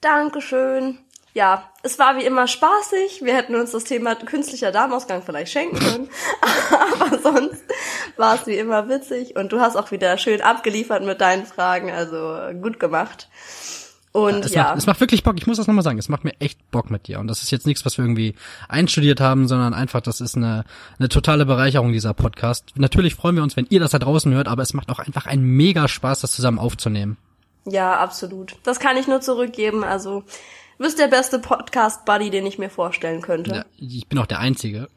Dankeschön 0.00 0.98
ja, 1.36 1.64
es 1.82 1.98
war 1.98 2.16
wie 2.16 2.24
immer 2.24 2.46
spaßig. 2.46 3.20
Wir 3.22 3.36
hätten 3.36 3.56
uns 3.56 3.72
das 3.72 3.84
Thema 3.84 4.14
künstlicher 4.14 4.72
Darmausgang 4.72 5.22
vielleicht 5.22 5.52
schenken 5.52 5.78
können. 5.78 6.08
Aber 6.98 7.18
sonst 7.18 7.62
war 8.16 8.36
es 8.36 8.46
wie 8.46 8.56
immer 8.56 8.88
witzig. 8.88 9.36
Und 9.36 9.52
du 9.52 9.60
hast 9.60 9.76
auch 9.76 9.90
wieder 9.90 10.16
schön 10.16 10.40
abgeliefert 10.40 11.04
mit 11.04 11.20
deinen 11.20 11.44
Fragen. 11.44 11.90
Also 11.90 12.38
gut 12.62 12.80
gemacht. 12.80 13.28
Und 14.12 14.32
ja, 14.32 14.46
es, 14.46 14.54
ja. 14.54 14.62
Macht, 14.62 14.78
es 14.78 14.86
macht 14.86 15.00
wirklich 15.00 15.24
Bock. 15.24 15.34
Ich 15.36 15.46
muss 15.46 15.58
das 15.58 15.66
nochmal 15.66 15.84
sagen. 15.84 15.98
Es 15.98 16.08
macht 16.08 16.24
mir 16.24 16.32
echt 16.38 16.70
Bock 16.70 16.90
mit 16.90 17.06
dir. 17.06 17.20
Und 17.20 17.26
das 17.26 17.42
ist 17.42 17.50
jetzt 17.50 17.66
nichts, 17.66 17.84
was 17.84 17.98
wir 17.98 18.04
irgendwie 18.06 18.34
einstudiert 18.66 19.20
haben, 19.20 19.46
sondern 19.46 19.74
einfach, 19.74 20.00
das 20.00 20.22
ist 20.22 20.38
eine, 20.38 20.64
eine 20.98 21.10
totale 21.10 21.44
Bereicherung 21.44 21.92
dieser 21.92 22.14
Podcast. 22.14 22.70
Natürlich 22.76 23.14
freuen 23.14 23.36
wir 23.36 23.42
uns, 23.42 23.58
wenn 23.58 23.66
ihr 23.68 23.80
das 23.80 23.90
da 23.90 23.98
draußen 23.98 24.32
hört, 24.32 24.48
aber 24.48 24.62
es 24.62 24.72
macht 24.72 24.90
auch 24.90 25.00
einfach 25.00 25.26
einen 25.26 25.44
mega 25.44 25.86
Spaß, 25.86 26.22
das 26.22 26.32
zusammen 26.32 26.58
aufzunehmen. 26.58 27.18
Ja, 27.66 27.98
absolut. 27.98 28.56
Das 28.62 28.80
kann 28.80 28.96
ich 28.96 29.06
nur 29.06 29.20
zurückgeben. 29.20 29.84
Also 29.84 30.24
Du 30.78 30.84
bist 30.84 30.98
der 30.98 31.08
beste 31.08 31.38
Podcast-Buddy, 31.38 32.28
den 32.28 32.44
ich 32.44 32.58
mir 32.58 32.68
vorstellen 32.68 33.22
könnte. 33.22 33.50
Ja, 33.50 33.64
ich 33.78 34.06
bin 34.08 34.18
auch 34.18 34.26
der 34.26 34.40
Einzige. 34.40 34.88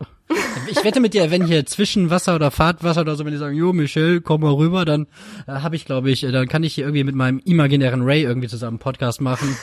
Ich 0.70 0.84
wette 0.84 1.00
mit 1.00 1.14
dir, 1.14 1.32
wenn 1.32 1.46
hier 1.46 1.66
Zwischenwasser 1.66 2.36
oder 2.36 2.52
Fahrtwasser 2.52 3.02
oder 3.02 3.16
so, 3.16 3.24
wenn 3.24 3.32
die 3.32 3.38
sagen, 3.38 3.56
jo, 3.56 3.72
Michelle, 3.72 4.20
komm 4.20 4.42
mal 4.42 4.52
rüber, 4.52 4.84
dann 4.84 5.08
äh, 5.48 5.54
habe 5.54 5.78
ich, 5.78 5.86
glaube 5.86 6.12
ich, 6.12 6.26
äh, 6.26 6.32
dann 6.34 6.50
kann 6.50 6.64
ich 6.64 6.76
hier 6.76 6.84
irgendwie 6.84 7.06
mit 7.06 7.16
meinem 7.16 7.40
imaginären 7.40 8.02
Ray 8.02 8.24
irgendwie 8.24 8.50
zusammen 8.50 8.74
einen 8.74 8.80
Podcast 8.80 9.22
machen. 9.22 9.58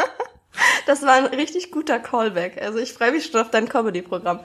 das 0.86 1.02
war 1.02 1.12
ein 1.12 1.26
richtig 1.26 1.70
guter 1.70 1.98
Callback. 1.98 2.62
Also 2.62 2.78
ich 2.78 2.94
freue 2.94 3.12
mich 3.12 3.26
schon 3.26 3.40
auf 3.42 3.50
dein 3.50 3.68
Comedy-Programm. 3.68 4.40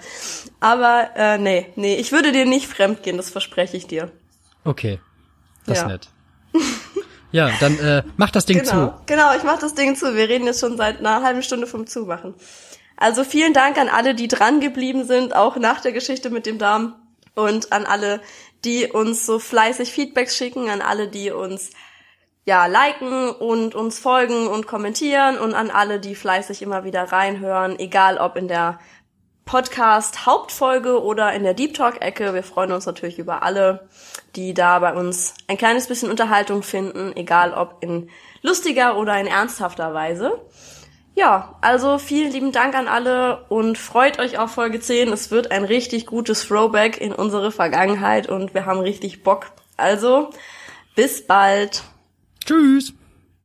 Aber 0.59 1.11
äh, 1.15 1.37
nee, 1.37 1.67
nee, 1.77 1.95
ich 1.95 2.11
würde 2.11 2.33
dir 2.33 2.45
nicht 2.45 2.67
fremd 2.67 3.03
gehen, 3.03 3.15
das 3.15 3.29
verspreche 3.29 3.77
ich 3.77 3.87
dir. 3.87 4.11
Okay, 4.65 4.99
das 5.65 5.77
ja. 5.77 5.83
ist 5.85 5.89
nett. 5.89 6.09
Ja, 7.31 7.51
dann 7.59 7.77
äh, 7.79 8.03
mach 8.17 8.31
das 8.31 8.45
Ding 8.45 8.59
genau, 8.59 8.71
zu. 8.71 8.93
Genau, 9.05 9.35
ich 9.35 9.43
mach 9.43 9.59
das 9.59 9.75
Ding 9.75 9.95
zu. 9.95 10.15
Wir 10.15 10.29
reden 10.29 10.45
jetzt 10.45 10.59
schon 10.59 10.77
seit 10.77 10.99
einer 10.99 11.21
halben 11.21 11.43
Stunde 11.43 11.67
vom 11.67 11.85
Zumachen. 11.85 12.33
Also 12.97 13.23
vielen 13.23 13.53
Dank 13.53 13.77
an 13.77 13.87
alle, 13.87 14.15
die 14.15 14.27
dran 14.27 14.59
geblieben 14.59 15.05
sind, 15.05 15.35
auch 15.35 15.55
nach 15.57 15.79
der 15.79 15.91
Geschichte 15.91 16.29
mit 16.29 16.45
dem 16.45 16.57
Darm. 16.57 16.95
Und 17.35 17.71
an 17.71 17.85
alle, 17.85 18.19
die 18.65 18.87
uns 18.87 19.25
so 19.25 19.39
fleißig 19.39 19.91
Feedbacks 19.91 20.35
schicken, 20.35 20.69
an 20.69 20.81
alle, 20.81 21.07
die 21.07 21.31
uns 21.31 21.69
ja 22.45 22.65
liken 22.65 23.29
und 23.29 23.75
uns 23.75 23.99
folgen 23.99 24.47
und 24.47 24.67
kommentieren 24.67 25.37
und 25.37 25.53
an 25.53 25.69
alle, 25.69 25.99
die 25.99 26.15
fleißig 26.15 26.61
immer 26.61 26.83
wieder 26.83 27.03
reinhören, 27.03 27.77
egal 27.77 28.17
ob 28.17 28.35
in 28.35 28.47
der 28.47 28.79
Podcast 29.49 30.27
Hauptfolge 30.27 31.01
oder 31.03 31.33
in 31.33 31.41
der 31.41 31.55
Deep 31.55 31.73
Talk 31.73 32.03
Ecke. 32.03 32.35
Wir 32.35 32.43
freuen 32.43 32.71
uns 32.71 32.85
natürlich 32.85 33.17
über 33.17 33.41
alle, 33.41 33.89
die 34.35 34.53
da 34.53 34.77
bei 34.77 34.93
uns 34.93 35.33
ein 35.47 35.57
kleines 35.57 35.87
bisschen 35.87 36.11
Unterhaltung 36.11 36.61
finden, 36.61 37.13
egal 37.15 37.55
ob 37.55 37.77
in 37.81 38.11
lustiger 38.43 38.95
oder 38.95 39.19
in 39.19 39.25
ernsthafter 39.25 39.91
Weise. 39.95 40.39
Ja, 41.15 41.55
also 41.61 41.97
vielen 41.97 42.31
lieben 42.31 42.51
Dank 42.51 42.75
an 42.75 42.87
alle 42.87 43.45
und 43.49 43.79
freut 43.79 44.19
euch 44.19 44.37
auf 44.37 44.51
Folge 44.51 44.81
10. 44.81 45.11
Es 45.11 45.31
wird 45.31 45.49
ein 45.49 45.63
richtig 45.63 46.05
gutes 46.05 46.47
Throwback 46.47 47.01
in 47.01 47.11
unsere 47.11 47.51
Vergangenheit 47.51 48.29
und 48.29 48.53
wir 48.53 48.67
haben 48.67 48.81
richtig 48.81 49.23
Bock. 49.23 49.47
Also, 49.77 50.29
bis 50.93 51.25
bald. 51.25 51.81
Tschüss. 52.45 52.93